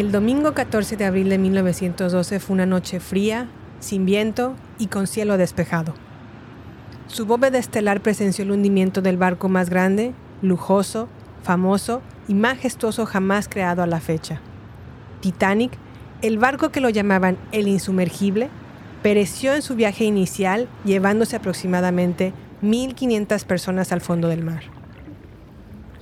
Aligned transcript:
El 0.00 0.12
domingo 0.12 0.54
14 0.54 0.96
de 0.96 1.04
abril 1.04 1.28
de 1.28 1.36
1912 1.36 2.40
fue 2.40 2.54
una 2.54 2.64
noche 2.64 3.00
fría, 3.00 3.48
sin 3.80 4.06
viento 4.06 4.56
y 4.78 4.86
con 4.86 5.06
cielo 5.06 5.36
despejado. 5.36 5.92
Su 7.06 7.26
bóveda 7.26 7.58
estelar 7.58 8.00
presenció 8.00 8.44
el 8.44 8.50
hundimiento 8.50 9.02
del 9.02 9.18
barco 9.18 9.50
más 9.50 9.68
grande, 9.68 10.14
lujoso, 10.40 11.10
famoso 11.42 12.00
y 12.28 12.32
majestuoso 12.32 13.04
jamás 13.04 13.46
creado 13.46 13.82
a 13.82 13.86
la 13.86 14.00
fecha. 14.00 14.40
Titanic, 15.20 15.72
el 16.22 16.38
barco 16.38 16.70
que 16.70 16.80
lo 16.80 16.88
llamaban 16.88 17.36
el 17.52 17.68
insumergible, 17.68 18.48
pereció 19.02 19.52
en 19.52 19.60
su 19.60 19.74
viaje 19.74 20.04
inicial 20.04 20.66
llevándose 20.86 21.36
aproximadamente 21.36 22.32
1.500 22.62 23.44
personas 23.44 23.92
al 23.92 24.00
fondo 24.00 24.28
del 24.28 24.44
mar. 24.44 24.62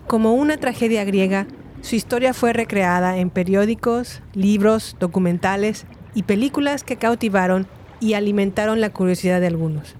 Como 0.07 0.35
una 0.35 0.57
tragedia 0.57 1.03
griega, 1.03 1.49
su 1.81 1.97
historia 1.97 2.35
fue 2.35 2.53
recreada 2.53 3.19
en 3.19 3.31
periódicos, 3.31 4.23
libros, 4.35 4.97
documentales 4.99 5.87
y 6.15 6.25
películas 6.25 6.83
que 6.85 6.97
cautivaron 6.97 7.67
y 8.01 8.15
alimentaron 8.15 8.81
la 8.81 8.91
curiosidad 8.91 9.41
de 9.41 9.47
algunos. 9.47 9.95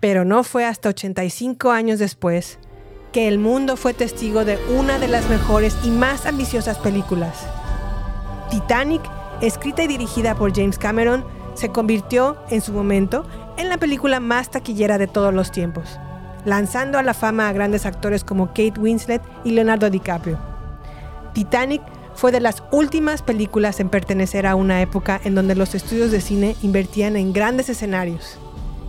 Pero 0.00 0.24
no 0.24 0.44
fue 0.44 0.64
hasta 0.64 0.90
85 0.90 1.70
años 1.70 1.98
después 1.98 2.58
que 3.12 3.28
el 3.28 3.38
mundo 3.38 3.76
fue 3.76 3.94
testigo 3.94 4.44
de 4.44 4.58
una 4.76 4.98
de 4.98 5.08
las 5.08 5.28
mejores 5.30 5.76
y 5.84 5.90
más 5.90 6.26
ambiciosas 6.26 6.78
películas. 6.78 7.46
Titanic, 8.50 9.02
escrita 9.40 9.82
y 9.82 9.86
dirigida 9.86 10.34
por 10.34 10.54
James 10.54 10.78
Cameron, 10.78 11.24
se 11.54 11.70
convirtió, 11.70 12.36
en 12.50 12.60
su 12.60 12.72
momento, 12.72 13.26
en 13.56 13.68
la 13.68 13.78
película 13.78 14.20
más 14.20 14.50
taquillera 14.50 14.98
de 14.98 15.06
todos 15.06 15.34
los 15.34 15.50
tiempos, 15.50 15.98
lanzando 16.48 16.98
a 16.98 17.02
la 17.02 17.14
fama 17.14 17.48
a 17.48 17.52
grandes 17.52 17.84
actores 17.86 18.24
como 18.24 18.48
Kate 18.48 18.80
Winslet 18.80 19.22
y 19.44 19.50
Leonardo 19.50 19.90
DiCaprio. 19.90 20.38
Titanic 21.34 21.82
fue 22.14 22.32
de 22.32 22.40
las 22.40 22.62
últimas 22.72 23.22
películas 23.22 23.78
en 23.80 23.90
pertenecer 23.90 24.46
a 24.46 24.56
una 24.56 24.80
época 24.80 25.20
en 25.24 25.34
donde 25.34 25.54
los 25.54 25.74
estudios 25.74 26.10
de 26.10 26.20
cine 26.20 26.56
invertían 26.62 27.16
en 27.16 27.32
grandes 27.32 27.68
escenarios, 27.68 28.38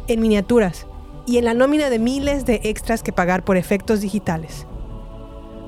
en 0.08 0.22
miniaturas 0.22 0.88
y 1.28 1.38
en 1.38 1.46
la 1.46 1.54
nómina 1.54 1.90
de 1.90 2.00
miles 2.00 2.46
de 2.46 2.62
extras 2.64 3.04
que 3.04 3.14
pagar 3.14 3.44
por 3.44 3.58
efectos 3.58 4.02
digitales. 4.02 4.66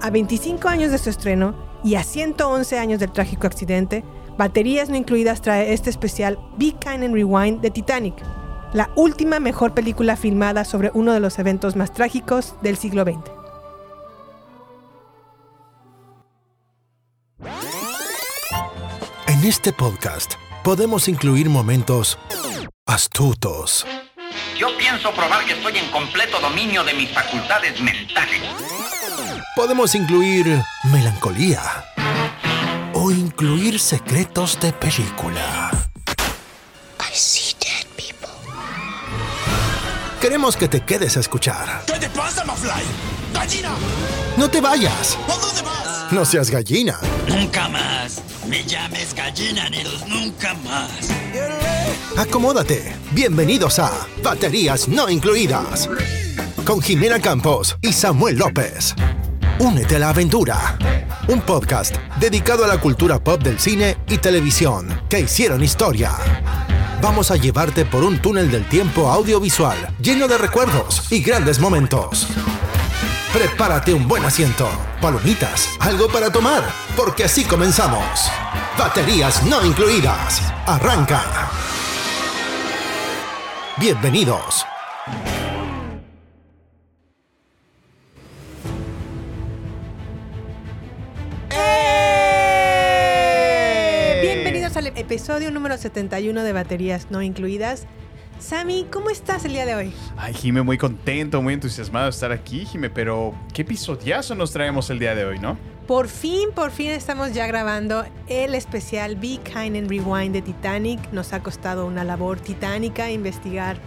A 0.02 0.09
25 0.09 0.67
años 0.69 0.92
de 0.92 0.97
su 0.97 1.09
estreno 1.09 1.53
y 1.84 1.95
a 1.95 2.03
111 2.03 2.80
años 2.80 3.00
del 3.00 3.12
trágico 3.12 3.45
accidente, 3.45 4.03
Baterías 4.38 4.89
no 4.89 4.95
incluidas 4.95 5.42
trae 5.42 5.73
este 5.73 5.89
especial 5.89 6.39
Be 6.58 6.73
Kind 6.80 7.03
and 7.03 7.14
Rewind 7.14 7.62
de 7.62 7.69
Titanic, 7.69 8.16
la 8.73 8.89
última 8.95 9.39
mejor 9.39 9.73
película 9.73 10.16
filmada 10.16 10.66
sobre 10.66 10.91
uno 10.94 11.14
de 11.14 11.19
los 11.19 11.39
eventos 11.39 11.75
más 11.75 11.94
trágicos 11.94 12.55
del 12.61 12.78
siglo 12.78 13.03
XX. 13.03 13.41
En 19.28 19.44
este 19.45 19.73
podcast 19.73 20.36
podemos 20.63 21.08
incluir 21.08 21.50
momentos 21.50 22.17
astutos. 22.86 23.86
Yo 24.58 24.67
pienso 24.78 25.11
probar 25.13 25.44
que 25.45 25.53
estoy 25.53 25.78
en 25.78 25.89
completo 25.91 26.39
dominio 26.39 26.83
de 26.83 26.94
mis 26.94 27.09
facultades 27.09 27.81
mentales. 27.81 28.41
Podemos 29.56 29.95
incluir 29.95 30.61
melancolía 30.91 31.61
o 32.94 33.09
incluir 33.09 33.80
secretos 33.80 34.59
de 34.59 34.72
película. 34.73 35.72
Queremos 40.22 40.55
que 40.55 40.67
te 40.67 40.81
quedes 40.81 41.17
a 41.17 41.19
escuchar. 41.19 41.84
¿Qué 41.88 41.94
te 41.94 42.07
pasa, 42.09 42.45
Mafly? 42.45 42.84
¡Gallina! 43.34 43.72
No 44.38 44.47
te 44.47 44.62
vayas. 44.62 45.18
¿A 45.28 45.35
dónde 45.35 45.63
vas? 45.63 46.12
No 46.13 46.23
seas 46.25 46.51
gallina. 46.51 47.00
Nunca 47.28 47.68
más. 47.68 48.22
Me 48.47 48.63
llames 48.63 49.16
gallina, 49.16 49.68
Neros, 49.72 50.07
nunca 50.07 50.53
más. 50.63 51.09
Acomódate. 52.16 52.95
Bienvenidos 53.13 53.79
a 53.79 53.91
Baterías 54.22 54.88
No 54.88 55.09
Incluidas. 55.09 55.90
Con 56.66 56.84
Jimena 56.84 57.19
Campos 57.19 57.78
y 57.81 57.91
Samuel 57.91 58.38
López. 58.38 58.94
Únete 59.61 59.97
a 59.97 59.99
la 59.99 60.09
aventura. 60.09 60.75
Un 61.27 61.41
podcast 61.41 61.95
dedicado 62.19 62.66
a 62.66 62.67
la 62.67 62.79
cultura 62.79 63.23
pop 63.23 63.44
del 63.44 63.59
cine 63.59 63.95
y 64.07 64.17
televisión 64.17 65.03
que 65.07 65.19
hicieron 65.19 65.63
historia. 65.63 66.13
Vamos 66.99 67.29
a 67.29 67.35
llevarte 67.35 67.85
por 67.85 68.03
un 68.03 68.19
túnel 68.19 68.50
del 68.50 68.67
tiempo 68.67 69.11
audiovisual 69.11 69.77
lleno 70.01 70.27
de 70.27 70.39
recuerdos 70.39 71.11
y 71.11 71.21
grandes 71.21 71.59
momentos. 71.59 72.25
Prepárate 73.31 73.94
un 73.94 74.07
buen 74.07 74.25
asiento, 74.25 74.67
palomitas, 75.00 75.69
algo 75.79 76.07
para 76.07 76.31
tomar, 76.31 76.63
porque 76.97 77.25
así 77.25 77.45
comenzamos. 77.45 78.31
Baterías 78.79 79.44
no 79.44 79.63
incluidas. 79.63 80.41
Arranca. 80.66 81.21
Bienvenidos. 83.77 84.66
Al 94.81 94.88
episodio 94.97 95.52
número 95.52 95.78
71 95.78 96.42
de 96.44 96.53
Baterías 96.53 97.08
No 97.12 97.22
Incluidas. 97.22 97.86
Sammy, 98.40 98.88
¿cómo 98.92 99.12
estás 99.12 99.46
el 99.46 99.52
día 99.52 99.64
de 99.68 99.75
hoy? 99.75 99.94
Ay, 100.18 100.34
Jime, 100.34 100.64
muy 100.64 100.80
contento, 100.80 101.40
muy 101.44 101.53
entusiasmado 101.53 102.06
de 102.06 102.09
estar 102.09 102.31
aquí, 102.31 102.66
Jime, 102.66 102.90
pero 102.90 103.36
qué 103.53 103.62
episodiazo 103.62 104.34
nos 104.34 104.52
traemos 104.52 104.90
el 104.90 104.97
día 104.97 105.14
de 105.14 105.25
hoy, 105.25 105.38
¿no? 105.38 105.56
Por 105.86 106.08
fin, 106.08 106.50
por 106.56 106.72
fin 106.72 106.90
estamos 106.90 107.31
ya 107.34 107.46
grabando 107.46 108.03
el 108.28 108.56
especial 108.56 109.18
Be 109.18 109.38
Kind 109.44 109.75
and 109.78 109.88
Rewind 109.88 110.34
de 110.34 110.42
Titanic. 110.42 111.00
Nos 111.12 111.31
ha 111.34 111.44
costado 111.44 111.86
una 111.86 112.03
labor 112.03 112.40
titánica 112.40 113.12
investigar 113.12 113.78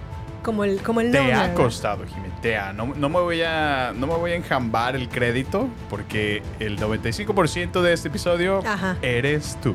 como 0.44 0.62
el, 0.62 0.80
como 0.80 1.00
el 1.00 1.10
Te 1.10 1.18
nombre. 1.18 1.34
ha 1.34 1.40
¿verdad? 1.40 1.54
costado, 1.56 2.04
Jime, 2.06 2.28
te 2.40 2.56
ha. 2.56 2.72
No, 2.72 2.94
no 2.94 3.08
me 3.08 3.18
voy 3.18 3.42
a, 3.42 3.92
no 3.96 4.06
me 4.06 4.14
voy 4.14 4.30
a 4.30 4.36
enjambar 4.36 4.94
el 4.94 5.08
crédito 5.08 5.68
porque 5.90 6.42
el 6.60 6.78
95% 6.78 7.82
de 7.82 7.92
este 7.92 8.06
episodio 8.08 8.60
Ajá. 8.64 8.96
eres 9.02 9.58
tú. 9.60 9.74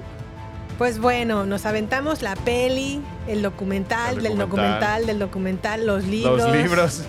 Pues 0.80 0.98
bueno, 0.98 1.46
nos 1.46 1.66
aventamos 1.66 2.22
la 2.22 2.38
peli, 2.38 3.02
el 3.28 3.42
documental, 3.42 4.16
El 4.16 4.24
del 4.24 4.38
documental. 4.38 4.48
documental, 4.48 5.06
del 5.06 5.20
documental, 5.20 5.86
los 5.86 6.06
libros. 6.06 6.38
Los 6.38 6.56
libros. 6.56 7.04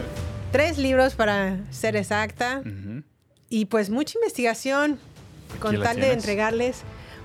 Tres 0.52 0.78
libros 0.78 1.16
para 1.16 1.58
ser 1.70 1.96
exacta. 1.96 2.62
Y 3.48 3.64
pues 3.64 3.90
mucha 3.90 4.16
investigación 4.16 5.00
con 5.58 5.82
tal 5.82 5.96
de 5.96 6.12
entregarles 6.12 6.82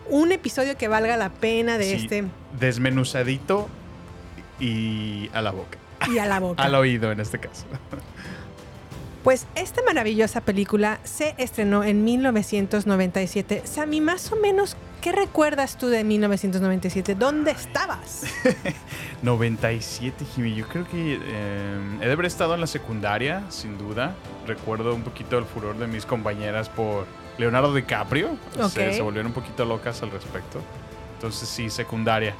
un 0.09 0.31
episodio 0.31 0.75
que 0.75 0.87
valga 0.87 1.17
la 1.17 1.29
pena 1.29 1.77
de 1.77 1.85
Sí, 1.85 2.03
este 2.03 2.23
Desmenuzadito 2.59 3.69
y 4.59 5.29
a 5.33 5.41
la 5.43 5.51
boca. 5.51 5.77
y 6.11 6.17
a 6.17 6.25
la 6.25 6.39
boca. 6.39 6.63
Al 6.63 6.73
oído 6.73 7.11
en 7.11 7.19
este 7.19 7.39
caso. 7.39 7.65
Pues 9.23 9.45
esta 9.53 9.83
maravillosa 9.83 10.41
película 10.41 10.99
se 11.03 11.35
estrenó 11.37 11.83
en 11.83 12.03
1997. 12.03 13.61
Sammy, 13.65 14.01
más 14.01 14.31
o 14.31 14.35
menos, 14.35 14.75
¿qué 15.01 15.11
recuerdas 15.11 15.77
tú 15.77 15.87
de 15.87 16.03
1997? 16.03 17.15
¿Dónde 17.15 17.51
estabas? 17.51 18.23
97, 19.21 20.25
Jimmy. 20.35 20.55
Yo 20.55 20.67
creo 20.67 20.87
que 20.87 21.19
eh, 21.21 21.97
he 22.01 22.05
de 22.05 22.11
haber 22.11 22.25
estado 22.25 22.53
en 22.55 22.61
la 22.61 22.67
secundaria, 22.67 23.43
sin 23.49 23.77
duda. 23.77 24.15
Recuerdo 24.47 24.95
un 24.95 25.03
poquito 25.03 25.37
el 25.37 25.45
furor 25.45 25.77
de 25.77 25.87
mis 25.87 26.05
compañeras 26.05 26.69
por 26.69 27.05
Leonardo 27.37 27.73
DiCaprio. 27.73 28.37
Ok. 28.59 28.69
Se, 28.71 28.93
se 28.93 29.01
volvieron 29.01 29.27
un 29.27 29.33
poquito 29.33 29.65
locas 29.65 30.01
al 30.03 30.11
respecto. 30.11 30.61
Entonces, 31.15 31.47
sí, 31.49 31.69
secundaria. 31.69 32.33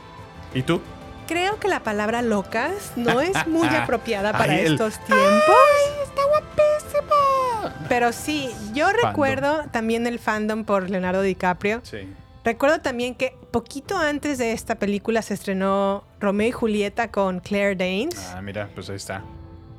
¿Y 0.54 0.64
tú? 0.64 0.82
Creo 1.28 1.60
que 1.60 1.68
la 1.68 1.82
palabra 1.82 2.22
locas 2.22 2.94
no 2.96 3.22
es 3.22 3.48
muy 3.48 3.68
apropiada 3.76 4.32
para 4.32 4.54
Ay, 4.54 4.66
el- 4.66 4.74
estos 4.74 4.98
tiempos. 5.06 5.56
¡Está 6.04 6.22
guapísima! 6.28 7.86
Pero 7.88 8.12
sí, 8.12 8.50
yo 8.74 8.92
recuerdo 8.92 9.64
también 9.72 10.08
el 10.08 10.18
fandom 10.20 10.64
por 10.64 10.90
Leonardo 10.90 11.22
DiCaprio. 11.22 11.82
Sí. 11.84 12.08
Recuerdo 12.44 12.82
también 12.82 13.14
que 13.16 13.36
poquito 13.52 13.98
antes 13.98 14.38
de 14.40 14.52
esta 14.54 14.76
película 14.76 15.22
se 15.22 15.34
estrenó 15.36 16.04
Romeo 16.20 16.48
y 16.48 16.52
Julieta 16.52 17.12
con 17.12 17.40
Claire 17.40 17.76
Danes. 17.76 18.32
Ah, 18.36 18.42
mira, 18.42 18.70
pues 18.74 18.90
ahí 18.90 18.96
está. 18.96 19.24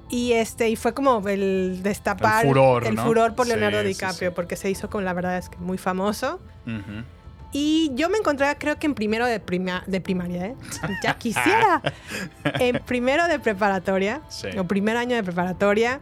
Y 0.09 0.33
este, 0.35 0.69
y 0.69 0.77
fue 0.77 0.93
como 0.95 1.27
el 1.29 1.81
destapar 1.83 2.45
El 2.45 2.49
furor, 2.51 2.87
el 2.87 2.95
¿no? 2.95 3.05
furor 3.05 3.35
por 3.35 3.47
Leonardo 3.49 3.81
sí, 3.81 3.89
DiCaprio, 3.89 4.31
sí. 4.31 4.35
porque 4.37 4.57
se 4.57 4.71
hizo 4.71 4.89
como 4.91 5.03
la 5.03 5.13
verdad 5.15 5.39
es 5.39 5.49
que 5.49 5.57
muy 5.57 5.79
famoso. 5.79 6.39
Y 7.55 7.91
yo 7.95 8.09
me 8.09 8.17
encontraba, 8.19 8.55
creo 8.55 8.79
que 8.79 8.87
en 8.87 8.95
primero 8.95 9.27
de, 9.27 9.39
prima- 9.41 9.83
de 9.87 10.01
primaria, 10.01 10.47
¿eh? 10.47 10.57
Ya 11.03 11.19
quisiera. 11.19 11.83
en 12.61 12.79
primero 12.85 13.27
de 13.29 13.39
preparatoria, 13.39 14.23
Sí. 14.29 14.49
o 14.57 14.65
primer 14.65 14.97
año 14.97 15.17
de 15.17 15.23
preparatoria. 15.23 16.01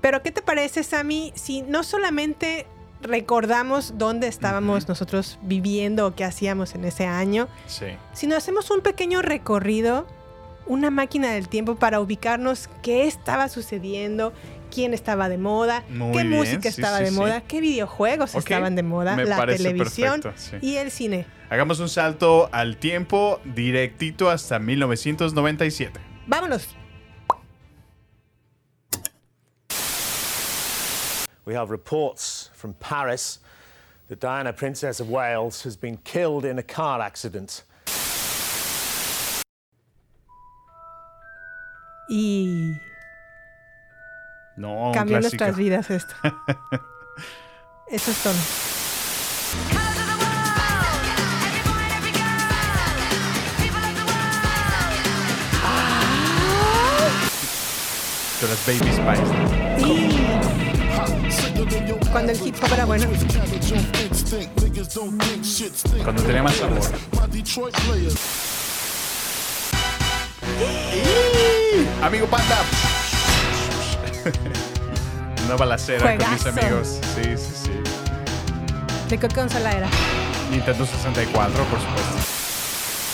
Pero, 0.00 0.22
¿qué 0.22 0.30
te 0.30 0.40
parece, 0.42 0.82
Sammy, 0.82 1.32
si 1.34 1.60
no 1.62 1.82
solamente 1.82 2.66
recordamos 3.06 3.94
dónde 3.98 4.28
estábamos 4.28 4.88
nosotros 4.88 5.38
viviendo 5.42 6.06
o 6.06 6.14
qué 6.14 6.24
hacíamos 6.24 6.74
en 6.74 6.84
ese 6.84 7.06
año, 7.06 7.48
Sí. 7.66 7.86
sino 8.12 8.36
hacemos 8.36 8.70
un 8.70 8.80
pequeño 8.80 9.22
recorrido, 9.22 10.06
una 10.66 10.90
máquina 10.90 11.30
del 11.32 11.48
tiempo 11.48 11.76
para 11.76 12.00
ubicarnos 12.00 12.68
qué 12.82 13.06
estaba 13.06 13.48
sucediendo, 13.48 14.32
quién 14.74 14.94
estaba 14.94 15.28
de 15.28 15.38
moda, 15.38 15.84
Muy 15.88 16.12
qué 16.12 16.24
bien, 16.24 16.30
música 16.40 16.68
estaba 16.68 16.98
sí, 16.98 17.04
de 17.04 17.10
sí. 17.10 17.16
moda, 17.16 17.40
qué 17.42 17.60
videojuegos 17.60 18.34
estaban 18.34 18.74
de 18.74 18.82
moda, 18.82 19.14
me 19.16 19.24
la 19.24 19.46
televisión 19.46 20.20
perfecto, 20.20 20.66
y 20.66 20.76
el 20.76 20.90
cine. 20.90 21.26
Hagamos 21.50 21.78
un 21.78 21.88
salto 21.88 22.48
al 22.50 22.76
tiempo 22.76 23.40
directito 23.44 24.28
hasta 24.28 24.58
1997. 24.58 26.00
Vámonos. 26.26 26.74
We 31.44 31.54
have 31.54 31.70
reports 31.70 32.45
from 32.66 32.74
Paris 32.74 33.38
that 34.08 34.18
Diana, 34.18 34.52
Princess 34.52 34.98
of 34.98 35.08
Wales, 35.08 35.62
has 35.62 35.76
been 35.76 35.98
killed 35.98 36.44
in 36.44 36.58
a 36.58 36.64
car 36.64 37.00
accident. 37.00 37.62
Y 42.08 42.74
No, 44.56 44.88
un 44.88 44.94
cambió 44.94 45.18
clásico. 45.20 45.44
nuestras 45.44 45.56
vidas 45.56 45.90
esto. 45.90 46.14
Eso 47.88 48.10
es 48.10 48.22
todo. 48.24 48.34
De 58.40 58.48
las 58.48 58.66
Baby 58.66 58.92
Spice. 58.92 60.05
Cuando 62.12 62.32
el 62.32 62.46
hip 62.46 62.56
hop 62.62 62.72
era 62.72 62.84
bueno. 62.84 63.06
Cuando 66.04 66.22
tenía 66.22 66.42
más 66.42 66.54
sabor. 66.56 66.80
Amigo 72.02 72.26
Panda. 72.26 72.58
Una 75.46 75.56
balacera 75.56 76.16
con 76.16 76.30
mis 76.30 76.42
Juegazo. 76.42 76.66
amigos. 76.66 77.00
Sí, 77.14 77.22
sí, 77.36 77.52
sí. 77.64 77.70
¿De 79.08 79.18
qué 79.18 79.28
consola 79.28 79.72
era? 79.72 79.88
Nintendo 80.50 80.84
64, 80.86 81.64
por 81.64 81.80
supuesto. 81.80 82.16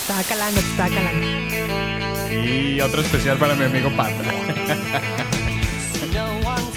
Estaba 0.02 0.22
calando, 0.24 0.60
estaba 0.60 0.88
calando. 0.88 1.26
Y 2.34 2.80
otro 2.80 3.02
especial 3.02 3.36
para 3.36 3.54
mi 3.54 3.64
amigo 3.64 3.90
Panda. 3.94 4.24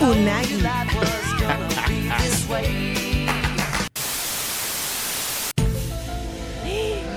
Unagi. 0.02 0.62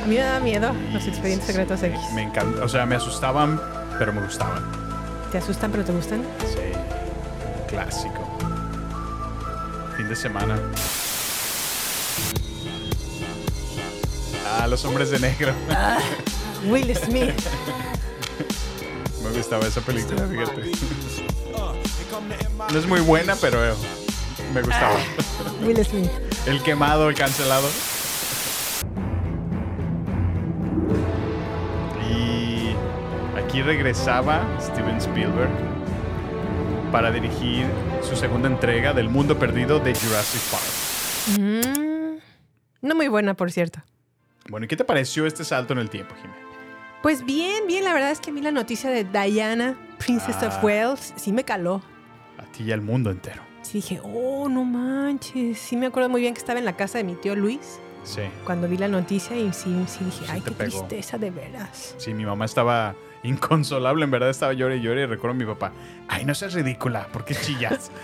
Me 0.09 0.17
da 0.17 0.41
miedo 0.41 0.73
los 0.93 1.07
expedientes 1.07 1.47
secretos 1.47 1.83
X. 1.83 1.99
Me 2.15 2.23
encanta. 2.23 2.65
O 2.65 2.69
sea, 2.69 2.87
me 2.87 2.97
asustaban, 2.97 3.61
pero 3.99 4.13
me 4.13 4.23
gustaban. 4.23 4.65
¿Te 5.31 5.39
asustan 5.39 5.71
pero 5.71 5.85
te 5.85 5.93
gustan? 5.93 6.23
Sí. 6.41 6.73
Clásico. 7.69 8.27
Fin 9.97 10.09
de 10.09 10.17
semana. 10.17 10.59
Ah, 14.47 14.67
los 14.67 14.85
hombres 14.85 15.11
de 15.11 15.19
negro. 15.19 15.53
Will 16.65 16.97
Smith. 16.97 17.35
Me 19.23 19.37
gustaba 19.37 19.67
esa 19.67 19.81
película, 19.83 20.27
fíjate. 20.27 20.71
No 22.73 22.79
es 22.79 22.87
muy 22.87 23.01
buena, 23.01 23.37
pero 23.37 23.59
me 24.55 24.63
gustaba. 24.63 24.97
Will 25.63 25.85
Smith. 25.85 26.11
El 26.47 26.63
quemado, 26.63 27.11
el 27.11 27.15
cancelado. 27.15 27.69
Aquí 33.59 33.63
regresaba 33.67 34.47
Steven 34.61 34.99
Spielberg 34.99 35.51
para 36.93 37.11
dirigir 37.11 37.67
su 38.03 38.15
segunda 38.15 38.47
entrega 38.49 38.93
del 38.93 39.09
mundo 39.09 39.37
perdido 39.37 39.81
de 39.81 39.95
Jurassic 39.97 40.41
Park. 40.43 41.41
Mm, 41.41 42.19
no 42.83 42.95
muy 42.95 43.09
buena, 43.09 43.35
por 43.35 43.51
cierto. 43.51 43.81
Bueno, 44.49 44.67
¿y 44.67 44.69
qué 44.69 44.77
te 44.77 44.85
pareció 44.85 45.27
este 45.27 45.43
salto 45.45 45.73
en 45.73 45.81
el 45.81 45.91
tiempo, 45.91 46.15
Jiménez? 46.15 46.39
Pues 47.03 47.25
bien, 47.25 47.67
bien. 47.67 47.83
La 47.83 47.93
verdad 47.95 48.13
es 48.13 48.21
que 48.21 48.31
a 48.31 48.33
mí 48.33 48.41
la 48.43 48.53
noticia 48.53 48.91
de 48.91 49.03
Diana, 49.03 49.77
Princess 49.99 50.37
Ah. 50.43 50.47
of 50.49 50.63
Wales, 50.63 51.13
sí 51.17 51.33
me 51.33 51.43
caló. 51.43 51.83
A 52.39 52.45
ti 52.53 52.63
y 52.63 52.71
al 52.71 52.81
mundo 52.81 53.11
entero. 53.11 53.43
Sí 53.63 53.79
dije, 53.79 54.01
oh, 54.05 54.49
no 54.49 54.65
manches. 54.65 55.59
Sí 55.59 55.77
me 55.77 55.87
acuerdo 55.87 56.09
muy 56.09 56.21
bien 56.21 56.33
que 56.35 56.39
estaba 56.39 56.61
en 56.61 56.65
la 56.65 56.77
casa 56.77 56.99
de 56.99 57.03
mi 57.05 57.17
tío 57.17 57.35
Luis 57.35 57.81
Sí. 58.05 58.23
cuando 58.45 58.69
vi 58.69 58.77
la 58.79 58.87
noticia 58.89 59.37
y 59.37 59.53
sí, 59.53 59.85
sí 59.89 60.05
dije, 60.05 60.27
ay, 60.31 60.43
qué 60.43 60.53
pegó. 60.53 60.87
tristeza 60.87 61.19
de 61.19 61.33
veras. 61.33 61.97
Sí, 61.99 62.15
mi 62.15 62.25
mamá 62.25 62.45
estaba 62.45 62.95
inconsolable, 63.23 64.05
en 64.05 64.11
verdad 64.11 64.31
estaba 64.31 64.53
llore 64.53 64.77
y 64.77 64.81
llore 64.81 65.03
y 65.03 65.07
recuerdo 65.07 65.35
a 65.35 65.39
mi 65.39 65.45
papá, 65.47 65.73
ay, 66.09 66.25
no 66.25 66.35
seas 66.35 66.55
ridícula, 66.55 67.07
¿por 67.13 67.25
qué 67.25 67.35
chillas? 67.35 67.91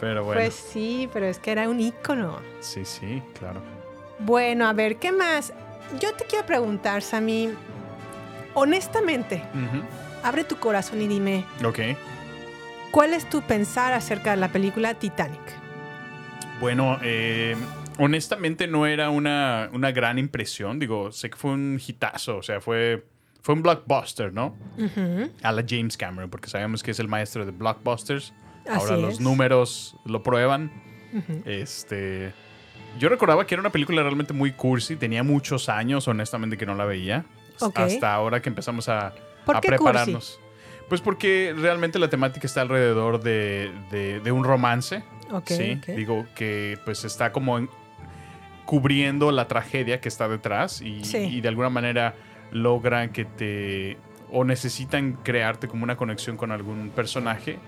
Pero 0.00 0.24
bueno, 0.24 0.40
Pues 0.40 0.54
sí, 0.54 1.10
pero 1.12 1.26
es 1.26 1.38
que 1.38 1.52
era 1.52 1.68
un 1.68 1.78
ícono. 1.78 2.38
sí, 2.60 2.86
sí, 2.86 3.22
claro. 3.38 3.60
Bueno, 4.18 4.66
a 4.66 4.72
ver, 4.72 4.96
¿qué 4.96 5.12
más? 5.12 5.52
Yo 6.00 6.14
te 6.14 6.24
quiero 6.24 6.46
preguntar, 6.46 7.02
Sammy, 7.02 7.50
honestamente, 8.54 9.42
abre 10.22 10.44
tu 10.44 10.56
corazón 10.56 11.02
y 11.02 11.08
dime, 11.08 11.44
Ok. 11.64 11.80
¿cuál 12.90 13.12
es 13.12 13.28
tu 13.28 13.42
pensar 13.42 13.92
acerca 13.92 14.30
de 14.30 14.38
la 14.38 14.48
película 14.48 14.94
Titanic? 14.94 15.40
Bueno, 16.60 16.98
eh, 17.02 17.56
honestamente 18.04 18.66
no 18.66 18.86
era 18.86 19.10
una, 19.10 19.68
una 19.72 19.92
gran 19.92 20.18
impresión, 20.18 20.78
digo, 20.78 21.12
sé 21.12 21.30
que 21.30 21.36
fue 21.36 21.52
un 21.52 21.80
hitazo, 21.84 22.38
o 22.38 22.42
sea, 22.42 22.60
fue, 22.60 23.04
fue 23.42 23.54
un 23.54 23.62
blockbuster, 23.62 24.32
¿no? 24.32 24.56
A 25.42 25.52
la 25.52 25.64
James 25.68 25.96
Cameron, 25.96 26.30
porque 26.30 26.48
sabemos 26.48 26.82
que 26.82 26.90
es 26.90 26.98
el 27.00 27.08
maestro 27.08 27.44
de 27.46 27.52
blockbusters. 27.52 28.32
Ahora 28.68 28.96
los 28.96 29.20
números 29.20 29.96
lo 30.04 30.22
prueban. 30.22 30.70
Este. 31.44 32.32
Yo 32.98 33.08
recordaba 33.08 33.46
que 33.46 33.54
era 33.54 33.60
una 33.60 33.70
película 33.70 34.02
realmente 34.02 34.32
muy 34.32 34.52
cursi. 34.52 34.96
Tenía 34.96 35.22
muchos 35.22 35.68
años, 35.68 36.06
honestamente, 36.08 36.56
que 36.56 36.66
no 36.66 36.74
la 36.74 36.84
veía. 36.84 37.24
Hasta 37.84 38.12
ahora 38.14 38.40
que 38.42 38.48
empezamos 38.48 38.88
a, 38.88 39.14
¿Por 39.44 39.56
a 39.56 39.60
qué 39.60 39.68
prepararnos. 39.68 40.40
Pues 40.88 41.00
porque 41.00 41.54
realmente 41.56 41.98
la 41.98 42.08
temática 42.10 42.46
está 42.46 42.62
alrededor 42.62 43.22
de, 43.22 43.70
de- 43.90 44.20
de 44.20 44.32
un 44.32 44.44
romance. 44.44 45.04
Sí. 45.56 45.80
Digo 45.94 46.26
que 46.34 46.78
pues 46.84 47.04
está 47.04 47.30
como 47.32 47.58
en- 47.58 47.70
cubriendo 48.70 49.32
la 49.32 49.48
tragedia 49.48 50.00
que 50.00 50.08
está 50.08 50.28
detrás 50.28 50.80
y, 50.80 51.04
Sí. 51.04 51.16
y 51.18 51.40
de 51.40 51.48
alguna 51.48 51.70
manera 51.70 52.14
logran 52.52 53.10
que 53.10 53.24
te. 53.24 53.96
o 54.30 54.44
necesitan 54.44 55.14
crearte 55.24 55.66
como 55.66 55.82
una 55.82 55.96
conexión 55.96 56.36
con 56.36 56.52
algún 56.52 56.90
personaje 56.90 57.58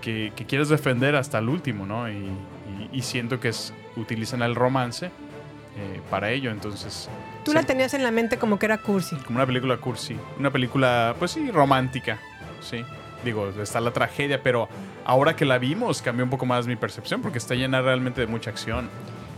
que, 0.00 0.32
que 0.34 0.46
quieres 0.46 0.70
defender 0.70 1.16
hasta 1.16 1.38
el 1.38 1.50
último, 1.50 1.84
¿no? 1.84 2.08
Y, 2.08 2.14
y- 2.14 2.88
y 2.92 3.02
siento 3.02 3.40
que 3.40 3.48
es, 3.50 3.74
utilizan 3.96 4.40
el 4.40 4.54
romance 4.54 5.06
eh, 5.76 6.00
para 6.08 6.30
ello, 6.30 6.50
entonces... 6.50 7.10
Tú 7.44 7.52
la 7.52 7.62
tenías 7.64 7.92
en 7.92 8.02
la 8.02 8.10
mente 8.10 8.38
como 8.38 8.58
que 8.58 8.64
era 8.64 8.78
cursi. 8.78 9.16
Como 9.16 9.36
una 9.36 9.46
película 9.46 9.76
cursi, 9.76 10.16
una 10.38 10.50
película, 10.50 11.14
pues 11.18 11.32
sí, 11.32 11.50
romántica, 11.50 12.18
sí. 12.62 12.82
Digo, 13.22 13.50
está 13.60 13.80
la 13.82 13.90
tragedia, 13.90 14.42
pero 14.42 14.66
ahora 15.04 15.36
que 15.36 15.44
la 15.44 15.58
vimos 15.58 16.00
cambió 16.00 16.24
un 16.24 16.30
poco 16.30 16.46
más 16.46 16.66
mi 16.66 16.76
percepción 16.76 17.20
porque 17.20 17.36
está 17.36 17.54
llena 17.54 17.82
realmente 17.82 18.22
de 18.22 18.26
mucha 18.28 18.48
acción. 18.48 18.88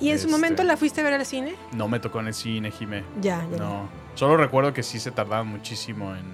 ¿Y 0.00 0.10
en 0.10 0.18
su 0.18 0.26
Este- 0.26 0.30
momento 0.32 0.62
la 0.64 0.76
fuiste 0.76 1.00
a 1.00 1.04
ver 1.04 1.14
al 1.14 1.26
cine? 1.26 1.54
No 1.72 1.86
me 1.88 2.00
tocó 2.00 2.20
en 2.20 2.28
el 2.28 2.34
cine, 2.34 2.70
Jimé. 2.70 3.04
Ya, 3.20 3.46
ya. 3.50 3.56
No. 3.58 3.88
Solo 4.14 4.36
recuerdo 4.36 4.72
que 4.72 4.82
sí 4.82 4.98
se 4.98 5.10
tardaban 5.10 5.46
muchísimo 5.46 6.14
en, 6.14 6.24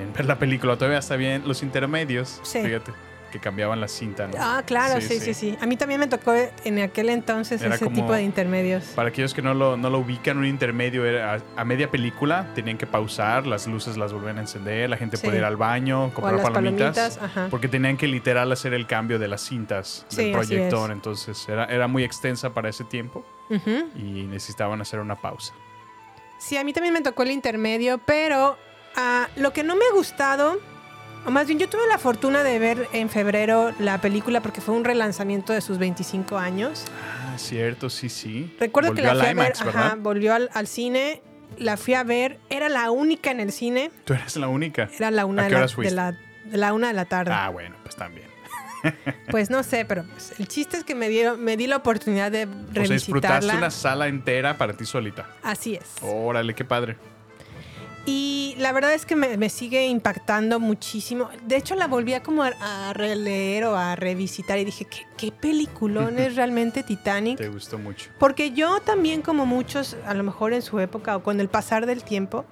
en 0.00 0.12
ver 0.12 0.26
la 0.26 0.38
película. 0.38 0.76
Todavía 0.76 0.98
está 0.98 1.16
bien 1.16 1.42
los 1.46 1.62
intermedios. 1.62 2.40
Sí. 2.44 2.60
Fíjate, 2.62 2.92
que 3.30 3.38
cambiaban 3.38 3.80
la 3.80 3.88
cinta, 3.88 4.26
¿no? 4.26 4.34
Ah, 4.38 4.62
claro, 4.64 5.00
sí, 5.00 5.18
sí, 5.20 5.34
sí, 5.34 5.56
A 5.60 5.66
mí 5.66 5.76
también 5.76 6.00
me 6.00 6.06
tocó 6.06 6.32
en 6.64 6.78
aquel 6.80 7.08
entonces 7.10 7.60
Era 7.62 7.74
ese 7.74 7.84
como- 7.84 7.96
tipo 7.96 8.12
de 8.12 8.22
intermedios. 8.22 8.84
Para 8.94 9.08
aquellos 9.10 9.34
que 9.34 9.42
no 9.42 9.54
lo, 9.54 9.76
no 9.76 9.90
lo 9.90 9.98
ubican, 9.98 10.38
un 10.38 10.46
intermedio 10.46 11.04
era 11.04 11.34
a, 11.34 11.40
a 11.60 11.64
media 11.64 11.90
película, 11.90 12.48
tenían 12.54 12.78
que 12.78 12.86
pausar, 12.86 13.46
las 13.46 13.66
luces 13.66 13.96
las 13.96 14.12
volvían 14.12 14.38
a 14.38 14.40
encender, 14.42 14.88
la 14.90 14.96
gente 14.96 15.16
Sí. 15.16 15.26
podía 15.26 15.40
ir 15.40 15.44
al 15.44 15.56
baño, 15.56 16.10
comprar 16.14 16.36
las 16.36 16.44
palomitas. 16.50 17.18
Porque 17.50 17.68
tenían 17.68 17.96
que 17.96 18.06
literal 18.06 18.50
hacer 18.52 18.74
el 18.74 18.86
cambio 18.86 19.18
de 19.18 19.28
las 19.28 19.42
cintas 19.42 20.06
del 20.16 20.32
proyector. 20.32 20.90
es. 20.90 20.94
Entonces 20.94 21.48
era, 21.48 21.64
era 21.66 21.86
muy 21.88 22.04
extensa 22.04 22.54
para 22.54 22.68
ese 22.68 22.84
tiempo 22.84 23.24
y 23.94 24.26
necesitaban 24.26 24.80
hacer 24.80 25.00
una 25.00 25.16
pausa. 25.16 25.54
Sí, 26.38 26.56
a 26.56 26.64
mí 26.64 26.72
también 26.72 26.94
me 26.94 27.00
tocó 27.02 27.22
el 27.24 27.30
intermedio, 27.32 27.98
pero 27.98 28.56
ah, 28.96 29.28
lo 29.36 29.52
que 29.52 29.64
no 29.64 29.74
me 29.76 29.84
ha 29.86 29.92
gustado, 29.94 30.58
o 31.28 31.30
más 31.30 31.46
bien 31.46 31.58
yo 31.58 31.68
tuve 31.68 31.86
la 31.88 31.98
fortuna 31.98 32.42
de 32.42 32.58
ver 32.58 32.88
en 32.94 33.10
febrero 33.10 33.72
la 33.78 34.00
película 34.00 34.40
porque 34.40 34.62
fue 34.62 34.74
un 34.74 34.82
relanzamiento 34.84 35.52
de 35.52 35.60
sus 35.60 35.76
25 35.76 36.38
años. 36.38 36.84
Ah, 37.26 37.36
cierto, 37.36 37.90
sí, 37.90 38.08
sí. 38.08 38.54
Recuerdo 38.58 38.90
Volvió 38.90 39.04
que 39.04 39.14
la 39.14 39.20
fui 39.20 39.28
a 39.28 39.30
IMAX, 39.32 39.58
ver, 39.58 39.66
¿verdad? 39.66 39.86
ajá, 39.88 39.96
volvió 40.00 40.34
al, 40.34 40.48
al 40.54 40.66
cine, 40.66 41.20
la 41.58 41.76
fui 41.76 41.92
a 41.92 42.02
ver, 42.02 42.38
era 42.48 42.70
la 42.70 42.90
única 42.90 43.30
en 43.30 43.40
el 43.40 43.52
cine, 43.52 43.90
Tú 44.04 44.14
eres 44.14 44.36
la 44.36 44.48
única. 44.48 44.88
era 44.96 45.10
la 45.10 45.26
una 45.26 45.42
¿A 45.42 45.44
de 45.44 45.50
la, 45.50 45.58
horas 45.58 45.70
de, 45.72 45.74
fuiste? 45.74 45.94
la, 45.94 46.12
de 46.12 46.56
la 46.56 46.72
una 46.72 46.88
de 46.88 46.94
la 46.94 47.04
tarde. 47.04 47.32
Ah, 47.34 47.50
bueno, 47.50 47.76
pues 47.82 47.94
también. 47.94 48.26
Pues 49.30 49.50
no 49.50 49.62
sé, 49.64 49.84
pero 49.84 50.04
pues, 50.04 50.32
el 50.38 50.48
chiste 50.48 50.78
es 50.78 50.84
que 50.84 50.94
me, 50.94 51.08
dieron, 51.10 51.42
me 51.44 51.56
di 51.58 51.66
la 51.66 51.76
oportunidad 51.76 52.30
de 52.30 52.44
O 52.44 52.48
sea, 52.48 52.82
disfrutaste 52.84 53.00
revisitarla. 53.10 53.54
una 53.56 53.70
sala 53.70 54.06
entera 54.08 54.56
para 54.56 54.72
ti 54.72 54.86
solita. 54.86 55.28
Así 55.42 55.74
es. 55.74 55.84
Órale, 56.00 56.54
qué 56.54 56.64
padre. 56.64 56.96
Y 58.08 58.54
la 58.56 58.72
verdad 58.72 58.94
es 58.94 59.04
que 59.04 59.16
me, 59.16 59.36
me 59.36 59.50
sigue 59.50 59.86
impactando 59.86 60.58
muchísimo. 60.60 61.28
De 61.46 61.56
hecho, 61.56 61.74
la 61.74 61.86
volví 61.88 62.14
a 62.14 62.22
como 62.22 62.42
a, 62.42 62.52
a 62.60 62.94
releer 62.94 63.64
o 63.64 63.76
a 63.76 63.96
revisitar 63.96 64.58
y 64.58 64.64
dije, 64.64 64.86
¿qué, 64.86 65.02
qué 65.18 65.30
peliculón 65.30 66.18
es 66.18 66.34
realmente 66.36 66.82
Titanic? 66.82 67.36
Te 67.36 67.50
gustó 67.50 67.76
mucho. 67.76 68.08
Porque 68.18 68.52
yo 68.52 68.80
también, 68.80 69.20
como 69.20 69.44
muchos, 69.44 69.94
a 70.06 70.14
lo 70.14 70.24
mejor 70.24 70.54
en 70.54 70.62
su 70.62 70.80
época 70.80 71.16
o 71.16 71.22
con 71.22 71.38
el 71.38 71.50
pasar 71.50 71.84
del 71.84 72.02
tiempo, 72.02 72.46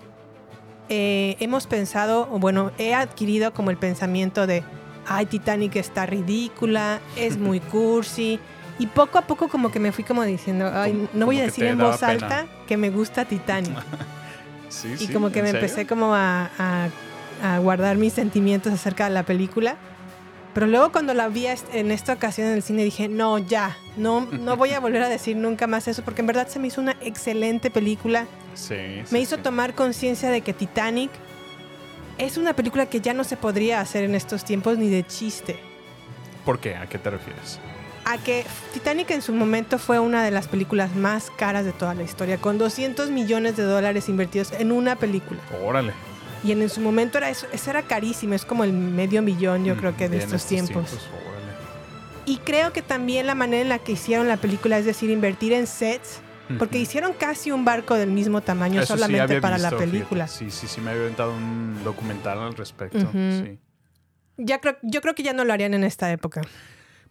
eh, 0.90 1.36
hemos 1.40 1.66
pensado, 1.66 2.28
o 2.30 2.38
bueno, 2.38 2.70
he 2.76 2.92
adquirido 2.92 3.54
como 3.54 3.70
el 3.70 3.78
pensamiento 3.78 4.46
de, 4.46 4.62
ay, 5.06 5.24
Titanic 5.24 5.76
está 5.76 6.04
ridícula, 6.04 7.00
es 7.16 7.38
muy 7.38 7.60
cursi. 7.60 8.38
Y 8.78 8.88
poco 8.88 9.16
a 9.16 9.22
poco 9.22 9.48
como 9.48 9.72
que 9.72 9.80
me 9.80 9.90
fui 9.90 10.04
como 10.04 10.22
diciendo, 10.22 10.70
ay, 10.70 11.08
no 11.14 11.24
voy 11.24 11.40
a 11.40 11.44
decir 11.44 11.64
en 11.64 11.78
voz 11.78 11.96
pena. 11.96 12.12
alta 12.12 12.46
que 12.68 12.76
me 12.76 12.90
gusta 12.90 13.24
Titanic. 13.24 13.74
Sí, 14.68 14.94
y 14.98 15.06
sí, 15.06 15.12
como 15.12 15.30
que 15.30 15.38
¿en 15.40 15.44
me 15.46 15.50
serio? 15.50 15.66
empecé 15.66 15.86
como 15.86 16.14
a, 16.14 16.50
a- 16.58 16.88
a 17.42 17.58
guardar 17.58 17.96
mis 17.96 18.12
sentimientos 18.14 18.72
acerca 18.72 19.04
de 19.04 19.10
la 19.14 19.22
película. 19.24 19.76
Pero 20.54 20.66
luego 20.66 20.90
cuando 20.90 21.12
la 21.12 21.28
vi 21.28 21.46
en 21.74 21.90
esta 21.90 22.14
ocasión 22.14 22.46
en 22.48 22.54
el 22.54 22.62
cine 22.62 22.82
dije, 22.82 23.08
no, 23.08 23.36
ya, 23.36 23.76
no, 23.98 24.22
no 24.22 24.56
voy 24.56 24.72
a 24.72 24.80
volver 24.80 25.02
a 25.02 25.08
decir 25.10 25.36
nunca 25.36 25.66
más 25.66 25.86
eso, 25.86 26.02
porque 26.02 26.22
en 26.22 26.26
verdad 26.28 26.48
se 26.48 26.58
me 26.58 26.68
hizo 26.68 26.80
una 26.80 26.96
excelente 27.02 27.70
película. 27.70 28.24
Sí, 28.54 29.02
Me 29.10 29.20
hizo 29.20 29.36
tomar 29.36 29.74
conciencia 29.74 30.30
de 30.30 30.40
que 30.40 30.54
Titanic 30.54 31.10
es 32.16 32.38
una 32.38 32.54
película 32.54 32.86
que 32.86 33.02
ya 33.02 33.12
no 33.12 33.22
se 33.24 33.36
podría 33.36 33.82
hacer 33.82 34.04
en 34.04 34.14
estos 34.14 34.46
tiempos 34.46 34.78
ni 34.78 34.88
de 34.88 35.06
chiste. 35.06 35.58
¿Por 36.46 36.58
qué? 36.58 36.74
¿A 36.76 36.88
qué 36.88 36.96
te 36.98 37.10
refieres? 37.10 37.58
A 38.08 38.18
que 38.18 38.44
Titanic 38.72 39.10
en 39.10 39.20
su 39.20 39.32
momento 39.32 39.78
fue 39.78 39.98
una 39.98 40.22
de 40.24 40.30
las 40.30 40.46
películas 40.46 40.94
más 40.94 41.28
caras 41.30 41.64
de 41.64 41.72
toda 41.72 41.92
la 41.94 42.04
historia, 42.04 42.38
con 42.38 42.56
200 42.56 43.10
millones 43.10 43.56
de 43.56 43.64
dólares 43.64 44.08
invertidos 44.08 44.52
en 44.52 44.70
una 44.70 44.94
película. 44.94 45.40
Órale. 45.64 45.92
Y 46.44 46.52
en, 46.52 46.62
en 46.62 46.68
su 46.68 46.80
momento 46.80 47.18
era 47.18 47.30
eso, 47.30 47.48
eso 47.52 47.70
era 47.70 47.82
carísimo, 47.82 48.34
es 48.34 48.44
como 48.44 48.62
el 48.62 48.72
medio 48.72 49.22
millón 49.22 49.64
yo 49.64 49.74
Mm, 49.74 49.78
creo 49.78 49.96
que 49.96 50.08
de 50.08 50.18
estos 50.18 50.46
tiempos. 50.46 50.92
órale. 50.92 51.46
Y 52.26 52.36
creo 52.38 52.72
que 52.72 52.80
también 52.82 53.26
la 53.26 53.34
manera 53.34 53.62
en 53.62 53.68
la 53.68 53.80
que 53.80 53.92
hicieron 53.92 54.28
la 54.28 54.36
película, 54.36 54.78
es 54.78 54.84
decir, 54.84 55.10
invertir 55.10 55.52
en 55.52 55.66
sets, 55.66 56.20
porque 56.60 56.78
hicieron 56.78 57.12
casi 57.12 57.50
un 57.50 57.64
barco 57.64 57.94
del 57.96 58.12
mismo 58.12 58.40
tamaño 58.40 58.80
Eso 58.82 58.94
solamente 58.96 59.40
para 59.40 59.58
la 59.58 59.70
fíjate. 59.70 59.84
película. 59.90 60.28
Sí, 60.28 60.52
sí, 60.52 60.68
sí, 60.68 60.80
me 60.80 60.90
había 60.90 61.02
inventado 61.02 61.34
un 61.34 61.80
documental 61.82 62.38
al 62.38 62.54
respecto. 62.54 63.10
Sí. 63.12 63.58
Ya 64.36 64.60
creo, 64.60 64.76
yo 64.82 65.00
creo 65.00 65.16
que 65.16 65.24
ya 65.24 65.32
no 65.32 65.44
lo 65.44 65.52
harían 65.52 65.74
en 65.74 65.82
esta 65.82 66.12
época. 66.12 66.42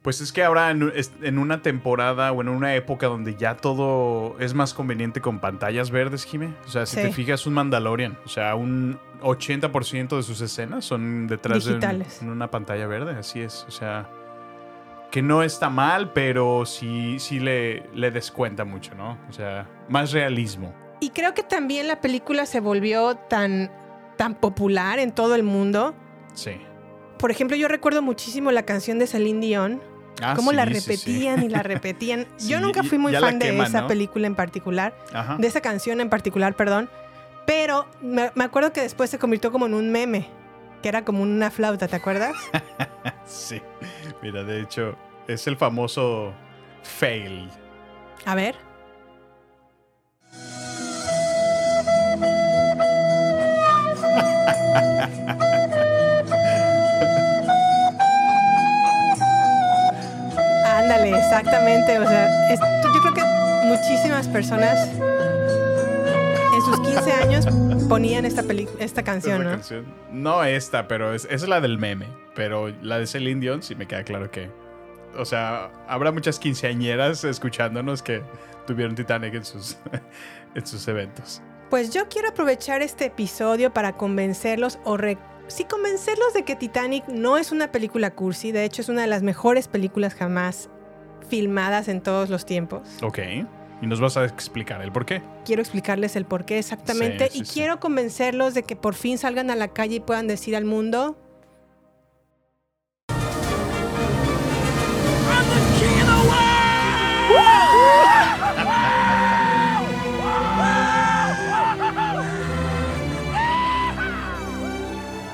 Pues 0.05 0.21
es 0.21 0.31
que 0.31 0.43
ahora 0.43 0.69
en, 0.69 1.37
una 1.39 1.63
temporada 1.63 2.31
o 2.31 2.39
en 2.39 2.47
una 2.47 2.75
época 2.75 3.07
donde 3.07 3.33
ya 3.35 3.57
todo 3.57 4.35
es 4.39 4.53
más 4.53 4.75
conveniente 4.75 5.19
con 5.19 5.39
pantallas 5.39 5.89
verdes, 5.89 6.25
Jime. 6.25 6.53
O 6.63 6.69
sea, 6.69 6.85
si 6.85 6.97
Sí. 6.97 7.01
te 7.01 7.11
fijas, 7.11 7.47
un 7.47 7.55
Mandalorian. 7.55 8.15
O 8.23 8.29
sea, 8.29 8.53
un 8.53 8.99
80% 9.23 10.15
de 10.15 10.21
sus 10.21 10.41
escenas 10.41 10.85
son 10.85 11.25
detrás 11.25 11.65
Digitales. 11.65 12.19
de 12.19 12.27
un- 12.27 12.33
una 12.33 12.51
pantalla 12.51 12.85
verde. 12.85 13.15
Así 13.17 13.41
es. 13.41 13.65
O 13.67 13.71
sea, 13.71 14.07
que 15.09 15.23
no 15.23 15.41
está 15.41 15.71
mal, 15.71 16.13
pero 16.13 16.67
sí, 16.67 17.17
sí 17.17 17.39
le, 17.39 17.89
le 17.95 18.11
descuenta 18.11 18.63
mucho, 18.63 18.93
¿no? 18.93 19.17
O 19.27 19.33
sea, 19.33 19.67
más 19.89 20.11
realismo. 20.11 20.71
Y 20.99 21.09
creo 21.09 21.33
que 21.33 21.41
también 21.41 21.87
la 21.87 21.99
película 21.99 22.45
se 22.45 22.59
volvió 22.59 23.15
tan, 23.15 23.71
tan 24.17 24.35
popular 24.35 24.99
en 24.99 25.11
todo 25.13 25.33
el 25.33 25.41
mundo. 25.41 25.95
Sí. 26.35 26.51
Por 27.17 27.31
ejemplo, 27.31 27.57
yo 27.57 27.67
recuerdo 27.67 28.03
muchísimo 28.03 28.51
la 28.51 28.63
canción 28.67 28.99
de 28.99 29.07
Celine 29.07 29.39
Dion. 29.43 29.94
Ah, 30.21 30.33
cómo 30.35 30.51
la 30.51 30.65
sí, 30.65 30.75
sí, 30.75 30.79
sí. 30.81 30.89
repetían 30.89 31.43
y 31.43 31.49
la 31.49 31.61
repetían. 31.63 32.25
Yo 32.47 32.59
nunca 32.59 32.83
fui 32.83 32.97
muy 32.97 33.13
fan 33.15 33.39
de 33.39 33.57
esa 33.61 33.81
¿no? 33.81 33.87
película 33.87 34.27
en 34.27 34.35
particular, 34.35 34.95
Ajá. 35.13 35.35
de 35.37 35.47
esa 35.47 35.61
canción 35.61 35.99
en 36.01 36.09
particular, 36.09 36.55
perdón. 36.55 36.89
Pero 37.45 37.87
me, 38.01 38.31
me 38.35 38.43
acuerdo 38.43 38.73
que 38.73 38.81
después 38.81 39.09
se 39.09 39.19
convirtió 39.19 39.51
como 39.51 39.65
en 39.67 39.73
un 39.73 39.91
meme, 39.91 40.27
que 40.81 40.89
era 40.89 41.03
como 41.05 41.21
una 41.21 41.51
flauta, 41.51 41.87
¿te 41.87 41.95
acuerdas? 41.95 42.33
Sí. 43.25 43.59
Mira, 44.21 44.43
de 44.43 44.61
hecho, 44.61 44.95
es 45.27 45.47
el 45.47 45.57
famoso 45.57 46.31
fail. 46.83 47.49
A 48.25 48.35
ver. 48.35 48.55
Ándale, 60.95 61.17
exactamente. 61.17 61.99
O 61.99 62.07
sea, 62.07 62.49
es- 62.53 62.59
yo 62.59 63.01
creo 63.01 63.13
que 63.13 63.23
muchísimas 63.65 64.27
personas 64.27 64.89
en 66.53 66.61
sus 66.61 66.79
15 66.81 67.11
años 67.13 67.45
ponían 67.89 68.25
esta, 68.25 68.43
peli- 68.43 68.69
esta 68.79 69.03
canción, 69.03 69.43
¿no? 69.43 69.49
canción. 69.51 69.85
No 70.11 70.43
esta, 70.43 70.87
pero 70.87 71.13
es, 71.13 71.27
es 71.29 71.47
la 71.47 71.61
del 71.61 71.77
meme. 71.77 72.07
Pero 72.35 72.69
la 72.81 72.99
de 72.99 73.07
Celine 73.07 73.39
Dion 73.41 73.61
sí 73.63 73.75
me 73.75 73.87
queda 73.87 74.03
claro 74.03 74.29
que. 74.31 74.49
O 75.17 75.23
sea, 75.23 75.71
habrá 75.87 76.11
muchas 76.11 76.39
quinceañeras 76.39 77.23
escuchándonos 77.23 78.01
que 78.03 78.21
tuvieron 78.67 78.95
Titanic 78.95 79.33
en 79.35 79.45
sus, 79.45 79.77
en 80.55 80.65
sus 80.67 80.85
eventos. 80.87 81.41
Pues 81.69 81.91
yo 81.93 82.07
quiero 82.09 82.29
aprovechar 82.29 82.81
este 82.81 83.05
episodio 83.05 83.73
para 83.73 83.93
convencerlos 83.93 84.77
o 84.83 84.97
re- 84.97 85.17
sí 85.47 85.63
convencerlos 85.63 86.33
de 86.33 86.43
que 86.43 86.55
Titanic 86.55 87.07
no 87.07 87.37
es 87.37 87.51
una 87.53 87.71
película 87.71 88.11
cursi, 88.11 88.51
de 88.51 88.65
hecho 88.65 88.81
es 88.81 88.89
una 88.89 89.01
de 89.01 89.07
las 89.07 89.23
mejores 89.23 89.67
películas 89.67 90.13
jamás 90.13 90.69
filmadas 91.25 91.87
en 91.87 92.01
todos 92.01 92.29
los 92.29 92.45
tiempos. 92.45 92.81
Ok. 93.01 93.19
Y 93.81 93.87
nos 93.87 93.99
vas 93.99 94.15
a 94.17 94.23
explicar 94.25 94.81
el 94.81 94.91
por 94.91 95.05
qué. 95.05 95.21
Quiero 95.43 95.61
explicarles 95.61 96.15
el 96.15 96.25
por 96.25 96.45
qué 96.45 96.59
exactamente 96.59 97.25
Sí, 97.25 97.33
sí, 97.33 97.41
y 97.41 97.45
sí. 97.45 97.53
quiero 97.55 97.79
convencerlos 97.79 98.53
de 98.53 98.63
que 98.63 98.75
por 98.75 98.93
fin 98.95 99.17
salgan 99.17 99.51
a 99.51 99.55
la 99.55 99.67
calle 99.67 99.95
y 99.95 99.99
puedan 99.99 100.27
decir 100.27 100.55
al 100.55 100.65
mundo, 100.65 101.17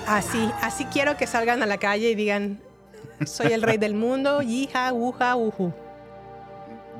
así, 0.08 0.52
así 0.62 0.86
quiero 0.86 1.18
que 1.18 1.28
salgan 1.28 1.64
a 1.64 1.66
la 1.66 1.78
calle 1.78 2.10
y 2.10 2.16
digan, 2.16 2.60
soy 3.26 3.54
el 3.54 3.62
rey 3.62 3.78
del 3.78 3.96
mundo, 3.96 4.42
yija, 4.42 4.92
uja, 4.94 5.36
uju. 5.36 5.74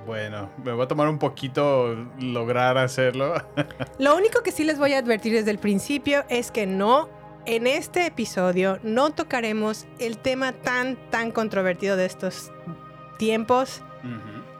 Bueno, 0.06 0.50
me 0.64 0.72
va 0.72 0.86
a 0.86 0.88
tomar 0.88 1.08
un 1.08 1.20
poquito 1.20 1.96
lograr 2.20 2.78
hacerlo. 2.78 3.36
Lo 4.00 4.16
único 4.18 4.42
que 4.42 4.52
sí 4.52 4.64
les 4.64 4.80
voy 4.80 4.94
a 4.94 4.98
advertir 5.00 5.34
desde 5.34 5.52
el 5.52 5.60
principio 5.60 6.24
es 6.28 6.50
que 6.52 6.66
no, 6.66 7.08
en 7.46 7.68
este 7.68 8.08
episodio 8.08 8.80
no 8.82 9.12
tocaremos 9.12 9.86
el 10.00 10.18
tema 10.18 10.54
tan, 10.54 10.96
tan 11.12 11.32
controvertido 11.32 11.98
de 11.98 12.06
estos 12.06 12.52
tiempos, 13.20 13.84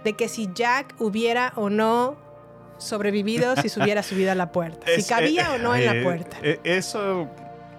de 0.04 0.14
que 0.14 0.28
si 0.30 0.48
Jack 0.54 0.94
hubiera 1.00 1.54
o 1.56 1.72
no 1.72 2.16
sobrevivido 2.78 3.56
si 3.56 3.70
se 3.70 3.82
hubiera 3.82 4.04
subido 4.04 4.32
a 4.32 4.36
la 4.36 4.52
puerta, 4.52 4.86
si 4.88 5.02
Es- 5.02 5.08
cabía 5.10 5.44
eh, 5.52 5.56
o 5.56 5.58
no 5.58 5.76
en 5.76 5.86
la 5.88 5.96
eh, 5.96 6.04
puerta. 6.04 6.38
eh, 6.44 6.60
Eso, 6.64 7.28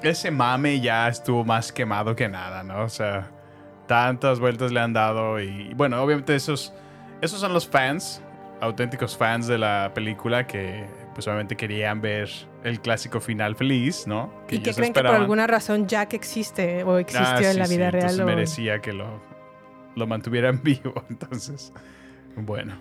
ese 0.03 0.31
mame 0.33 0.81
ya 0.81 1.09
estuvo 1.09 1.45
más 1.45 1.73
quemado 1.73 2.17
que 2.17 2.29
nada, 2.29 2.62
¿no? 2.65 2.83
O 2.85 2.89
sea, 2.89 3.31
tantas 3.87 4.41
vueltas 4.41 4.73
le 4.73 4.81
han 4.81 4.93
dado 4.93 5.41
y 5.41 5.73
bueno, 5.75 6.03
obviamente 6.03 6.35
esos, 6.35 6.73
esos 7.21 7.41
son 7.41 7.53
los 7.53 7.67
fans, 7.69 8.23
auténticos 8.61 9.17
fans 9.17 9.47
de 9.47 9.59
la 9.59 9.91
película 9.95 10.47
que 10.47 10.85
pues 11.15 11.27
obviamente 11.27 11.57
querían 11.57 12.01
ver 12.01 12.31
el 12.65 12.81
clásico 12.81 13.21
final 13.21 13.55
feliz, 13.57 14.07
¿no? 14.07 14.33
Y 14.49 14.61
que 14.61 14.73
creen 14.73 14.93
que 14.95 15.03
por 15.03 15.11
alguna 15.15 15.47
razón 15.47 15.87
Jack 15.87 16.15
existe 16.15 16.85
o 16.85 16.97
existió 16.99 17.27
Ah, 17.29 17.43
en 17.43 17.53
sí, 17.53 17.59
la 17.59 17.67
sí, 17.67 17.77
vida 17.77 17.91
real. 17.91 18.05
entonces 18.05 18.21
o- 18.23 18.27
merecía 18.27 18.81
que 18.81 18.93
lo, 18.95 19.21
lo 19.95 20.07
mantuvieran 20.07 20.61
vivo, 20.65 20.95
entonces, 21.11 21.73
bueno. 22.37 22.77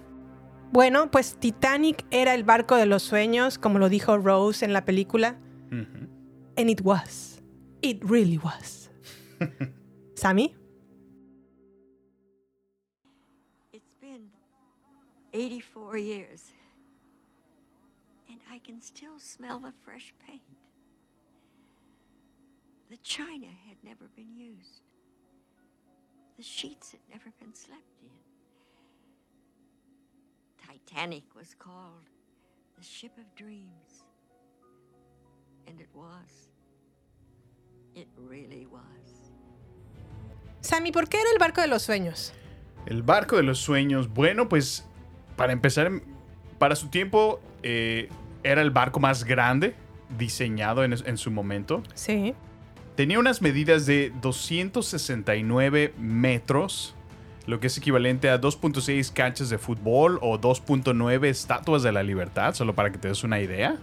Bueno, 0.71 1.11
pues 1.11 1.35
Titanic 1.37 2.05
era 2.11 2.33
el 2.33 2.45
barco 2.45 2.77
de 2.77 2.85
los 2.85 3.03
sueños, 3.03 3.57
como 3.57 3.77
lo 3.79 3.89
dijo 3.89 4.17
Rose 4.17 4.63
en 4.63 4.71
la 4.71 4.85
película. 4.85 5.35
Ujú. 5.69 6.07
And 6.55 6.69
it 6.69 6.79
was. 6.81 7.41
It 7.81 8.01
really 8.07 8.37
was. 8.37 8.89
¿Sammy? 10.15 10.55
84 15.33 15.97
years, 15.97 16.51
and 18.29 18.39
I 18.51 18.59
can 18.59 18.81
still 18.81 19.19
smell 19.19 19.59
the 19.59 19.73
fresh 19.83 20.13
paint. 20.27 20.41
The 22.89 22.97
china 22.97 23.47
had 23.67 23.77
never 23.83 24.09
been 24.15 24.35
used. 24.35 24.81
The 26.37 26.43
sheets 26.43 26.91
had 26.91 26.99
never 27.09 27.31
been 27.39 27.53
slept 27.53 28.01
in. 28.01 28.09
Titanic 30.67 31.23
was 31.35 31.55
called 31.57 32.09
the 32.77 32.83
ship 32.83 33.11
of 33.17 33.23
dreams. 33.35 34.03
And 35.67 35.79
it 35.79 35.89
was. 35.93 36.49
It 37.95 38.07
really 38.17 38.65
was. 38.65 39.31
Sammy, 40.61 40.91
¿por 40.91 41.05
qué 41.07 41.21
era 41.21 41.29
el 41.31 41.37
barco 41.39 41.61
de 41.61 41.67
los 41.67 41.83
sueños? 41.83 42.33
El 42.85 43.03
barco 43.03 43.37
de 43.37 43.43
los 43.43 43.59
sueños. 43.59 44.07
Bueno, 44.07 44.49
pues 44.49 44.83
para 45.41 45.53
empezar, 45.53 45.91
para 46.59 46.75
su 46.75 46.89
tiempo 46.89 47.41
eh, 47.63 48.09
era 48.43 48.61
el 48.61 48.69
barco 48.69 48.99
más 48.99 49.23
grande 49.23 49.73
diseñado 50.19 50.83
en, 50.83 50.93
en 50.93 51.17
su 51.17 51.31
momento. 51.31 51.81
Sí. 51.95 52.35
Tenía 52.95 53.17
unas 53.17 53.41
medidas 53.41 53.87
de 53.87 54.13
269 54.21 55.95
metros, 55.97 56.93
lo 57.47 57.59
que 57.59 57.67
es 57.67 57.77
equivalente 57.79 58.29
a 58.29 58.39
2.6 58.39 59.11
canchas 59.13 59.49
de 59.49 59.57
fútbol 59.57 60.19
o 60.21 60.39
2.9 60.39 61.25
estatuas 61.25 61.81
de 61.81 61.91
la 61.91 62.03
libertad, 62.03 62.53
solo 62.53 62.75
para 62.75 62.91
que 62.91 62.99
te 62.99 63.07
des 63.07 63.23
una 63.23 63.39
idea. 63.39 63.77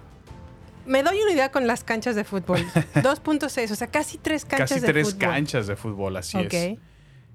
Me 0.86 1.02
doy 1.02 1.20
una 1.20 1.32
idea 1.32 1.50
con 1.50 1.66
las 1.66 1.82
canchas 1.82 2.14
de 2.14 2.22
fútbol. 2.22 2.60
2.6, 2.94 3.72
o 3.72 3.74
sea, 3.74 3.88
casi 3.88 4.16
tres 4.18 4.44
canchas 4.44 4.70
Casi 4.70 4.80
de 4.80 4.86
tres 4.92 5.08
fútbol. 5.08 5.28
canchas 5.28 5.66
de 5.66 5.74
fútbol, 5.74 6.16
así 6.18 6.38
es. 6.38 6.78